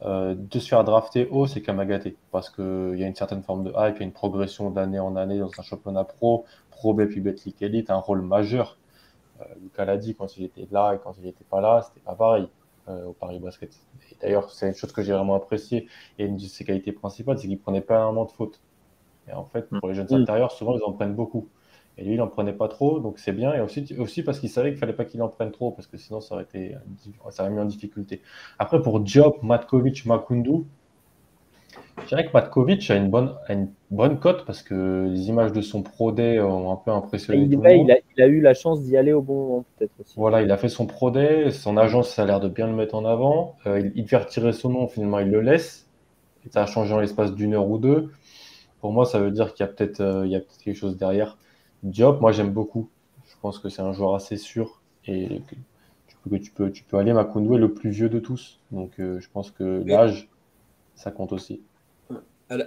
Euh, 0.02 0.34
de 0.34 0.58
se 0.58 0.68
faire 0.68 0.82
drafter 0.82 1.28
haut, 1.30 1.46
c'est 1.46 1.60
Kamagate 1.60 2.08
parce 2.30 2.48
qu'il 2.48 2.94
y 2.96 3.04
a 3.04 3.06
une 3.06 3.14
certaine 3.14 3.42
forme 3.42 3.64
de 3.64 3.70
hype, 3.70 3.96
il 3.96 4.00
y 4.00 4.02
a 4.02 4.06
une 4.06 4.12
progression 4.12 4.70
d'année 4.70 4.98
en 4.98 5.14
année 5.14 5.38
dans 5.38 5.50
un 5.58 5.62
championnat 5.62 6.04
pro, 6.04 6.46
Pro 6.70 6.94
B 6.94 7.04
puis 7.04 7.20
Betclic 7.20 7.60
Elite, 7.60 7.90
un 7.90 7.98
rôle 7.98 8.22
majeur. 8.22 8.78
Euh, 9.40 9.44
Lucas 9.60 9.84
l'a 9.84 9.98
dit, 9.98 10.14
quand 10.14 10.38
il 10.38 10.44
était 10.44 10.66
là 10.70 10.94
et 10.94 10.98
quand 11.04 11.14
il 11.18 11.24
n'était 11.24 11.44
pas 11.44 11.60
là, 11.60 11.82
c'était 11.82 12.00
pas 12.00 12.14
pareil 12.14 12.48
euh, 12.88 13.08
au 13.08 13.12
Paris 13.12 13.40
Basket. 13.40 13.70
D'ailleurs, 14.22 14.50
c'est 14.50 14.68
une 14.68 14.74
chose 14.74 14.92
que 14.92 15.02
j'ai 15.02 15.12
vraiment 15.12 15.34
apprécié 15.34 15.86
et 16.18 16.24
une 16.24 16.36
de 16.38 16.42
ses 16.42 16.64
qualités 16.64 16.92
principales, 16.92 17.38
c'est 17.38 17.46
qu'il 17.46 17.60
prenait 17.60 17.82
pas 17.82 17.98
un 17.98 18.06
moment 18.06 18.24
de 18.24 18.32
faute. 18.32 18.58
Et 19.28 19.34
en 19.34 19.44
fait, 19.44 19.68
pour 19.68 19.88
les 19.88 19.94
jeunes 19.94 20.08
mmh. 20.10 20.22
intérieurs, 20.22 20.52
souvent 20.52 20.78
ils 20.78 20.82
en 20.82 20.92
prennent 20.92 21.14
beaucoup. 21.14 21.46
Et 22.00 22.04
lui, 22.04 22.14
il 22.14 22.16
n'en 22.16 22.28
prenait 22.28 22.54
pas 22.54 22.66
trop, 22.66 22.98
donc 22.98 23.18
c'est 23.18 23.32
bien. 23.32 23.52
Et 23.52 23.60
aussi, 23.60 23.94
aussi 23.98 24.22
parce 24.22 24.40
qu'il 24.40 24.48
savait 24.48 24.70
qu'il 24.70 24.78
fallait 24.78 24.94
pas 24.94 25.04
qu'il 25.04 25.22
en 25.22 25.28
prenne 25.28 25.50
trop, 25.50 25.70
parce 25.70 25.86
que 25.86 25.98
sinon 25.98 26.20
ça 26.20 26.34
aurait, 26.34 26.44
été, 26.44 26.74
ça 27.28 27.42
aurait 27.42 27.52
mis 27.52 27.60
en 27.60 27.66
difficulté. 27.66 28.22
Après, 28.58 28.80
pour 28.80 29.00
Diop, 29.00 29.42
Matkovic, 29.42 30.06
Makundu, 30.06 30.64
je 32.02 32.06
dirais 32.06 32.26
que 32.26 32.32
Matkovic 32.32 32.90
a 32.90 32.96
une 32.96 33.10
bonne, 33.10 33.34
a 33.46 33.52
une 33.52 33.68
bonne 33.90 34.18
cote 34.18 34.46
parce 34.46 34.62
que 34.62 35.08
les 35.10 35.28
images 35.28 35.52
de 35.52 35.60
son 35.60 35.82
Pro 35.82 36.10
Day 36.10 36.40
ont 36.40 36.72
un 36.72 36.76
peu 36.76 36.90
impressionné. 36.90 37.42
Il, 37.42 37.50
tout 37.50 37.60
il, 37.62 37.90
a, 37.90 37.96
il, 38.16 38.22
a, 38.22 38.26
eu 38.26 38.40
la 38.40 38.54
chance 38.54 38.82
d'y 38.82 38.96
aller 38.96 39.12
au 39.12 39.20
bon 39.20 39.34
moment, 39.34 39.64
peut-être 39.76 39.92
aussi. 40.00 40.14
Voilà, 40.16 40.40
il 40.40 40.50
a 40.50 40.56
fait 40.56 40.70
son 40.70 40.86
Pro 40.86 41.10
Day, 41.10 41.50
son 41.50 41.76
agence 41.76 42.14
ça 42.14 42.22
a 42.22 42.26
l'air 42.26 42.40
de 42.40 42.48
bien 42.48 42.66
le 42.66 42.74
mettre 42.74 42.94
en 42.94 43.04
avant. 43.04 43.56
Euh, 43.66 43.78
il, 43.78 43.92
il, 43.94 44.04
devait 44.04 44.16
retirer 44.16 44.52
son 44.52 44.70
nom, 44.70 44.88
finalement 44.88 45.18
il 45.18 45.30
le 45.30 45.42
laisse. 45.42 45.86
Et 46.46 46.50
ça 46.50 46.62
a 46.62 46.66
changé 46.66 46.94
en 46.94 47.00
l'espace 47.00 47.34
d'une 47.34 47.52
heure 47.52 47.68
ou 47.68 47.76
deux. 47.76 48.10
Pour 48.80 48.92
moi, 48.92 49.04
ça 49.04 49.20
veut 49.20 49.30
dire 49.30 49.52
qu'il 49.52 49.66
y 49.66 49.68
a 49.68 49.72
peut-être 49.72 50.00
euh, 50.00 50.22
peut 50.26 50.44
quelque 50.64 50.76
chose 50.76 50.96
derrière. 50.96 51.36
Diop, 51.82 52.20
moi 52.20 52.32
j'aime 52.32 52.52
beaucoup. 52.52 52.88
Je 53.28 53.34
pense 53.40 53.58
que 53.58 53.68
c'est 53.68 53.82
un 53.82 53.92
joueur 53.92 54.14
assez 54.14 54.36
sûr 54.36 54.80
et 55.06 55.40
que 55.48 55.54
tu 56.06 56.16
peux, 56.28 56.38
tu 56.38 56.50
peux, 56.50 56.70
tu 56.70 56.84
peux 56.84 56.98
aller. 56.98 57.12
Makundu 57.12 57.54
est 57.54 57.58
le 57.58 57.72
plus 57.72 57.90
vieux 57.90 58.08
de 58.08 58.18
tous. 58.18 58.60
Donc 58.70 58.92
euh, 58.98 59.20
je 59.20 59.28
pense 59.32 59.50
que 59.50 59.82
l'âge, 59.86 60.28
ça 60.94 61.10
compte 61.10 61.32
aussi. 61.32 61.62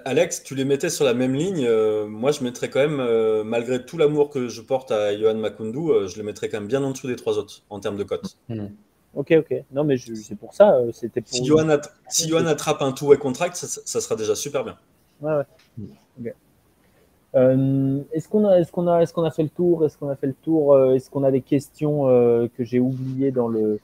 Alex, 0.06 0.44
tu 0.44 0.56
les 0.56 0.64
mettais 0.64 0.90
sur 0.90 1.04
la 1.04 1.14
même 1.14 1.34
ligne. 1.34 1.66
Euh, 1.68 2.08
moi, 2.08 2.32
je 2.32 2.42
mettrais 2.44 2.70
quand 2.70 2.80
même, 2.80 3.02
euh, 3.02 3.44
malgré 3.44 3.86
tout 3.86 3.98
l'amour 3.98 4.30
que 4.30 4.48
je 4.48 4.62
porte 4.62 4.92
à 4.92 5.18
Johan 5.18 5.36
Makundu, 5.36 5.90
euh, 5.90 6.08
je 6.08 6.18
le 6.18 6.24
mettrais 6.24 6.48
quand 6.48 6.60
même 6.60 6.70
bien 6.70 6.82
en 6.84 6.92
dessous 6.92 7.08
des 7.08 7.18
trois 7.18 7.38
autres 7.38 7.64
en 7.70 7.82
termes 7.82 7.98
de 7.98 8.04
cote. 8.04 8.38
Mmh. 8.48 8.68
Ok, 9.14 9.34
ok. 9.38 9.64
Non, 9.74 9.84
mais 9.84 9.98
c'est 9.98 10.36
pour 10.36 10.54
ça. 10.54 10.76
Euh, 10.76 10.92
C'était 10.94 11.20
pour. 11.20 11.32
Si 11.32 11.44
Johan, 11.44 11.68
att 11.68 11.94
si 12.08 12.30
Johan 12.30 12.46
attrape 12.46 12.82
un 12.82 12.94
two-way 12.94 13.18
contract, 13.18 13.58
ça, 13.58 13.68
ça, 13.68 14.00
sera 14.00 14.16
déjà 14.16 14.36
super 14.36 14.64
bien. 14.64 14.78
Ouais, 15.22 15.36
ouais. 15.36 15.44
Mmh. 15.78 15.86
Okay. 16.22 16.34
Est-ce 17.34 18.28
qu'on 18.30 18.46
a, 18.46 18.60
est-ce 18.60 18.72
qu'on 18.72 18.88
a, 18.88 19.02
est-ce 19.02 19.14
qu'on 19.14 19.24
a 19.24 19.32
fait 19.32 19.44
le 19.44 19.50
tour 19.50 19.86
Est-ce 19.86 19.98
qu'on 19.98 20.10
a 20.10 20.16
fait 20.16 20.28
le 20.28 20.36
tour 20.44 20.78
Est-ce 20.92 21.10
qu'on 21.10 21.24
a 21.24 21.32
des 21.32 21.42
questions 21.42 22.06
que 22.56 22.64
j'ai 22.64 22.80
oubliées 22.80 23.32
dans 23.32 23.48
le 23.48 23.80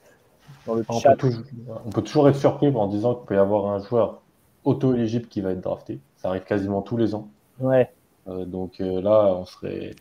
dans 0.66 0.74
le 0.74 0.84
on 0.88 0.98
chat 0.98 1.16
peut, 1.16 1.30
toujours, 1.30 1.44
on 1.86 1.90
peut 1.90 2.02
toujours 2.02 2.28
être 2.28 2.36
surpris 2.36 2.68
en 2.68 2.86
disant 2.86 3.14
qu'il 3.14 3.26
peut 3.26 3.34
y 3.34 3.38
avoir 3.38 3.66
un 3.66 3.78
joueur 3.80 4.20
auto-éligible 4.64 5.26
qui 5.26 5.40
va 5.40 5.52
être 5.52 5.60
drafté. 5.60 5.98
Ça 6.16 6.28
arrive 6.28 6.44
quasiment 6.44 6.82
tous 6.82 6.96
les 6.96 7.14
ans. 7.14 7.28
Ouais. 7.60 7.90
Euh, 8.28 8.44
donc 8.44 8.80
euh, 8.80 9.00
là, 9.00 9.34
on 9.36 9.44
serait, 9.44 9.94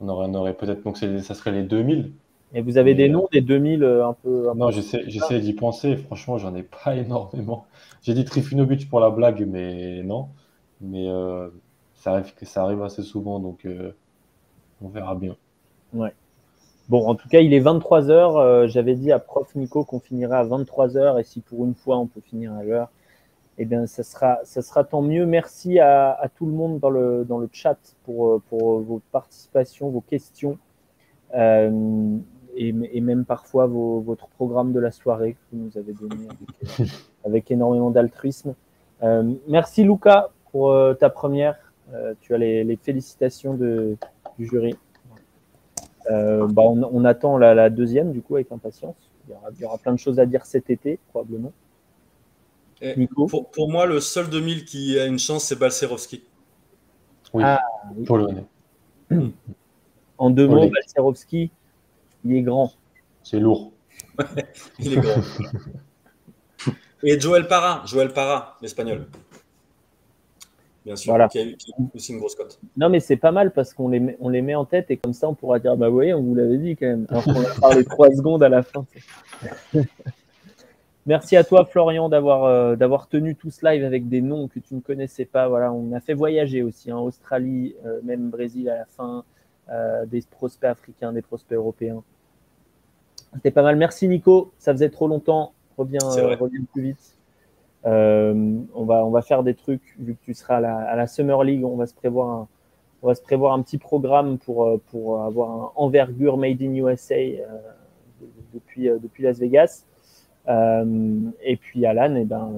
on 0.00 0.08
aurait, 0.08 0.26
on 0.28 0.34
aurait 0.34 0.54
peut-être, 0.54 0.82
donc 0.82 0.98
ça 0.98 1.34
serait 1.34 1.52
les 1.52 1.62
2000. 1.62 2.12
Et 2.52 2.62
vous 2.62 2.78
avez 2.78 2.94
Mais, 2.94 3.04
des 3.04 3.08
noms 3.08 3.28
des 3.30 3.40
2000 3.40 3.84
euh, 3.84 4.06
un 4.06 4.12
peu. 4.12 4.50
Un 4.50 4.54
non, 4.54 4.70
j'essaie, 4.70 5.04
j'essaie 5.06 5.38
d'y 5.38 5.52
penser. 5.52 5.96
Franchement, 5.96 6.38
j'en 6.38 6.54
ai 6.54 6.64
pas 6.64 6.96
énormément. 6.96 7.66
J'ai 8.02 8.14
dit 8.14 8.24
Trifunovic 8.24 8.88
pour 8.88 9.00
la 9.00 9.10
blague, 9.10 9.46
mais 9.46 10.02
non. 10.02 10.28
Mais 10.80 11.08
euh, 11.08 11.48
ça 12.00 12.62
arrive 12.62 12.82
assez 12.82 13.02
souvent, 13.02 13.38
donc 13.38 13.64
euh, 13.64 13.92
on 14.82 14.88
verra 14.88 15.14
bien. 15.14 15.36
Ouais. 15.92 16.14
Bon, 16.88 17.06
en 17.06 17.14
tout 17.14 17.28
cas, 17.28 17.40
il 17.40 17.54
est 17.54 17.60
23 17.60 18.02
h 18.02 18.10
euh, 18.10 18.66
J'avais 18.66 18.94
dit 18.94 19.12
à 19.12 19.18
Prof 19.18 19.54
Nico 19.54 19.84
qu'on 19.84 20.00
finirait 20.00 20.38
à 20.38 20.42
23 20.42 20.88
h 20.88 21.20
et 21.20 21.24
si 21.24 21.40
pour 21.40 21.64
une 21.64 21.74
fois 21.74 21.98
on 21.98 22.06
peut 22.06 22.20
finir 22.20 22.52
à 22.54 22.64
l'heure, 22.64 22.88
eh 23.58 23.64
bien, 23.64 23.86
ça 23.86 24.02
sera, 24.02 24.38
ça 24.44 24.84
tant 24.84 25.02
mieux. 25.02 25.26
Merci 25.26 25.78
à, 25.78 26.28
tout 26.34 26.46
le 26.46 26.52
monde 26.52 26.80
dans 26.80 26.90
le, 26.90 27.48
chat 27.52 27.78
pour, 28.04 28.40
pour 28.48 28.80
vos 28.80 29.00
participations, 29.12 29.90
vos 29.90 30.00
questions 30.00 30.58
euh, 31.34 32.18
et, 32.56 33.00
même 33.00 33.24
parfois 33.24 33.66
votre 33.66 34.26
programme 34.28 34.72
de 34.72 34.80
la 34.80 34.90
soirée 34.90 35.34
que 35.34 35.38
vous 35.52 35.64
nous 35.64 35.78
avez 35.78 35.92
donné 35.92 36.28
avec, 37.24 37.50
énormément 37.50 37.90
d'altruisme. 37.90 38.54
Euh, 39.02 39.32
merci 39.46 39.84
Luca 39.84 40.30
pour 40.50 40.72
euh, 40.72 40.94
ta 40.94 41.10
première. 41.10 41.56
Euh, 41.94 42.14
tu 42.20 42.34
as 42.34 42.38
les, 42.38 42.64
les 42.64 42.76
félicitations 42.76 43.54
de, 43.54 43.96
du 44.38 44.46
jury. 44.46 44.74
Euh, 46.10 46.46
bah 46.46 46.62
on, 46.64 46.82
on, 46.82 47.04
attend 47.04 47.36
la, 47.36 47.54
la, 47.54 47.68
deuxième 47.68 48.12
du 48.12 48.22
coup 48.22 48.36
avec 48.36 48.50
impatience. 48.52 48.96
Il 49.26 49.32
y, 49.32 49.34
aura, 49.34 49.48
il 49.52 49.60
y 49.60 49.64
aura 49.64 49.78
plein 49.78 49.92
de 49.92 49.98
choses 49.98 50.18
à 50.18 50.26
dire 50.26 50.46
cet 50.46 50.70
été 50.70 50.98
probablement. 51.10 51.52
Pour, 53.14 53.50
pour, 53.50 53.70
moi, 53.70 53.84
le 53.84 54.00
seul 54.00 54.30
2000 54.30 54.64
qui 54.64 54.98
a 54.98 55.04
une 55.04 55.18
chance, 55.18 55.44
c'est 55.44 55.58
Balcerovski. 55.58 56.24
Oui, 57.34 57.42
ah, 57.44 57.60
oui. 57.94 58.04
polonais. 58.04 58.44
En 60.16 60.30
deux 60.30 60.48
mots, 60.48 60.68
Balcerovski, 60.68 61.50
il 62.24 62.36
est 62.36 62.42
grand. 62.42 62.72
C'est 63.22 63.38
lourd. 63.38 63.72
il 64.78 64.94
est 64.94 64.96
grand. 64.96 65.20
Et 67.02 67.18
Joël 67.18 67.46
Parra, 67.48 67.82
Joël 67.86 68.12
Parra, 68.12 68.58
l'espagnol. 68.60 69.06
Bien 70.90 70.96
sûr, 70.96 71.12
voilà. 71.12 71.28
qui, 71.28 71.38
a 71.38 71.44
eu, 71.44 71.54
qui, 71.54 71.70
a 71.70 71.76
aussi 71.94 72.12
une 72.12 72.18
grosse 72.18 72.34
cote. 72.34 72.58
Non, 72.76 72.88
mais 72.88 72.98
c'est 72.98 73.16
pas 73.16 73.30
mal 73.30 73.52
parce 73.52 73.72
qu'on 73.72 73.88
les, 73.88 74.00
met, 74.00 74.16
on 74.18 74.28
les 74.28 74.42
met 74.42 74.56
en 74.56 74.64
tête 74.64 74.90
et 74.90 74.96
comme 74.96 75.12
ça, 75.12 75.28
on 75.28 75.34
pourra 75.34 75.60
dire 75.60 75.76
Bah, 75.76 75.88
vous 75.88 75.94
voyez, 75.94 76.14
on 76.14 76.20
vous 76.20 76.34
l'avait 76.34 76.58
dit 76.58 76.74
quand 76.74 76.86
même. 76.86 77.06
Alors 77.10 77.22
qu'on 77.22 77.40
a 77.40 77.60
parlé 77.60 77.84
trois 77.84 78.10
secondes 78.16 78.42
à 78.42 78.48
la 78.48 78.64
fin. 78.64 78.84
Merci 81.06 81.36
à 81.36 81.44
toi, 81.44 81.64
Florian, 81.64 82.08
d'avoir 82.08 82.42
euh, 82.42 82.74
d'avoir 82.74 83.06
tenu 83.06 83.36
tout 83.36 83.52
ce 83.52 83.64
live 83.64 83.84
avec 83.84 84.08
des 84.08 84.20
noms 84.20 84.48
que 84.48 84.58
tu 84.58 84.74
ne 84.74 84.80
connaissais 84.80 85.26
pas. 85.26 85.48
Voilà, 85.48 85.72
on 85.72 85.92
a 85.92 86.00
fait 86.00 86.14
voyager 86.14 86.64
aussi, 86.64 86.90
hein, 86.90 86.98
Australie, 86.98 87.76
euh, 87.86 88.00
même 88.02 88.28
Brésil 88.28 88.68
à 88.68 88.78
la 88.78 88.84
fin, 88.86 89.22
euh, 89.68 90.04
des 90.06 90.24
prospects 90.28 90.68
africains, 90.68 91.12
des 91.12 91.22
prospects 91.22 91.56
européens. 91.56 92.02
C'était 93.34 93.52
pas 93.52 93.62
mal. 93.62 93.76
Merci, 93.76 94.08
Nico. 94.08 94.50
Ça 94.58 94.72
faisait 94.72 94.90
trop 94.90 95.06
longtemps. 95.06 95.52
Reviens, 95.78 96.00
reviens 96.00 96.64
plus 96.72 96.82
vite. 96.82 97.19
On 97.84 98.84
va 98.84 99.04
on 99.04 99.10
va 99.10 99.22
faire 99.22 99.42
des 99.42 99.54
trucs 99.54 99.96
vu 99.98 100.14
que 100.14 100.24
tu 100.24 100.34
seras 100.34 100.56
à 100.56 100.60
la, 100.60 100.76
à 100.76 100.96
la 100.96 101.06
Summer 101.06 101.42
League. 101.44 101.64
On 101.64 101.76
va 101.76 101.86
se 101.86 101.94
prévoir 101.94 102.28
un 102.28 102.48
on 103.02 103.06
va 103.06 103.14
se 103.14 103.22
prévoir 103.22 103.54
un 103.54 103.62
petit 103.62 103.78
programme 103.78 104.38
pour 104.38 104.80
pour 104.90 105.22
avoir 105.22 105.50
un 105.50 105.72
envergure 105.76 106.36
made 106.36 106.60
in 106.62 106.74
USA 106.74 107.16
depuis 108.52 108.88
depuis 108.88 109.22
Las 109.22 109.38
Vegas. 109.38 109.84
Euh, 110.48 111.30
et 111.42 111.56
puis 111.56 111.86
Alan, 111.86 112.14
eh 112.16 112.24
ben, 112.24 112.50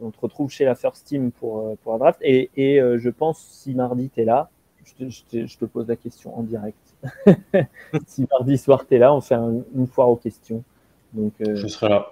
on 0.00 0.10
te 0.10 0.20
retrouve 0.20 0.50
chez 0.50 0.64
la 0.64 0.74
First 0.74 1.06
Team 1.06 1.30
pour, 1.30 1.76
pour 1.78 1.92
la 1.92 1.98
draft. 1.98 2.20
Et, 2.22 2.50
et 2.56 2.80
euh, 2.80 2.98
je 2.98 3.10
pense, 3.10 3.38
si 3.38 3.74
mardi 3.74 4.10
tu 4.10 4.22
es 4.22 4.24
là, 4.24 4.50
je 4.98 5.56
te, 5.56 5.64
pose 5.66 5.88
la 5.88 5.96
question 5.96 6.36
en 6.38 6.42
direct. 6.42 6.78
si 8.06 8.26
mardi 8.30 8.58
soir 8.58 8.86
tu 8.86 8.94
es 8.94 8.98
là, 8.98 9.14
on 9.14 9.20
fait 9.20 9.36
une 9.36 9.86
foire 9.86 10.08
aux 10.08 10.16
questions. 10.16 10.62
Donc, 11.12 11.32
euh, 11.40 11.56
je 11.56 11.66
serai 11.66 11.88
là. 11.88 12.10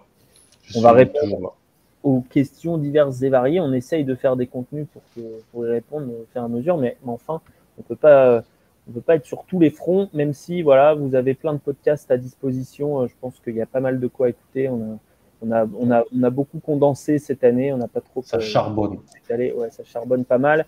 on 0.77 0.81
va 0.81 0.93
répondre 0.93 1.55
aux 2.03 2.21
questions 2.21 2.79
diverses 2.79 3.23
et 3.23 3.29
variées. 3.29 3.61
On 3.61 3.73
essaye 3.73 4.05
de 4.05 4.15
faire 4.15 4.37
des 4.37 4.47
contenus 4.47 4.87
pour, 4.93 5.03
pour 5.53 5.67
y 5.67 5.71
répondre 5.71 6.07
au 6.09 6.27
fur 6.33 6.43
et 6.43 6.45
à 6.45 6.49
mesure, 6.49 6.77
mais, 6.79 6.97
enfin, 7.07 7.41
on 7.79 7.83
peut 7.83 7.97
pas. 7.97 8.43
On 8.91 8.93
peut 8.93 9.03
pas 9.03 9.17
être 9.17 9.27
sur 9.27 9.45
tous 9.45 9.61
les 9.61 9.69
fronts, 9.69 10.09
même 10.15 10.33
si 10.33 10.63
voilà, 10.63 10.95
vous 10.95 11.15
avez 11.15 11.35
plein 11.35 11.53
de 11.53 11.59
podcasts 11.59 12.11
à 12.11 12.17
disposition. 12.17 13.07
Je 13.07 13.13
pense 13.21 13.39
qu'il 13.41 13.55
y 13.55 13.61
a 13.61 13.67
pas 13.67 13.81
mal 13.81 14.01
de 14.01 14.07
quoi 14.07 14.31
écouter. 14.31 14.71
On 14.71 14.81
a, 14.81 14.99
on 15.43 15.53
a, 15.53 15.67
on 15.79 15.91
a, 15.91 16.05
on 16.11 16.23
a 16.23 16.31
beaucoup 16.31 16.59
condensé 16.59 17.19
cette 17.19 17.45
année. 17.45 17.71
On 17.71 17.77
n'a 17.77 17.87
pas 17.87 18.01
trop. 18.01 18.23
Ça 18.23 18.41
charbonne. 18.41 18.97
Ouais, 19.29 19.69
ça 19.71 19.85
charbonne 19.85 20.25
pas 20.25 20.39
mal 20.39 20.65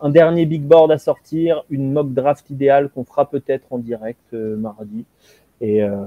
un 0.00 0.10
dernier 0.10 0.46
big 0.46 0.62
board 0.62 0.90
à 0.90 0.98
sortir, 0.98 1.64
une 1.70 1.92
mock 1.92 2.12
draft 2.12 2.48
idéale 2.50 2.88
qu'on 2.88 3.04
fera 3.04 3.28
peut-être 3.28 3.66
en 3.70 3.78
direct 3.78 4.32
euh, 4.32 4.56
mardi. 4.56 5.04
Et, 5.60 5.82
euh, 5.82 6.06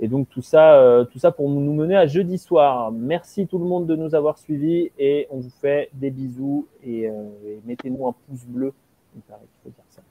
et, 0.00 0.08
donc 0.08 0.28
tout 0.28 0.42
ça, 0.42 0.74
euh, 0.74 1.04
tout 1.04 1.18
ça 1.18 1.30
pour 1.30 1.48
nous 1.48 1.72
mener 1.72 1.96
à 1.96 2.06
jeudi 2.06 2.38
soir. 2.38 2.92
Merci 2.92 3.46
tout 3.46 3.58
le 3.58 3.64
monde 3.64 3.86
de 3.86 3.96
nous 3.96 4.14
avoir 4.14 4.38
suivis 4.38 4.90
et 4.98 5.26
on 5.30 5.38
vous 5.38 5.52
fait 5.60 5.90
des 5.92 6.10
bisous 6.10 6.66
et, 6.82 7.04
et 7.04 7.60
mettez-nous 7.64 8.06
un 8.06 8.14
pouce 8.26 8.44
bleu. 8.46 8.72
Il 9.16 9.22
paraît 9.22 9.40
qu'il 9.40 9.62
faut 9.62 9.70
dire 9.70 9.84
ça. 9.88 10.02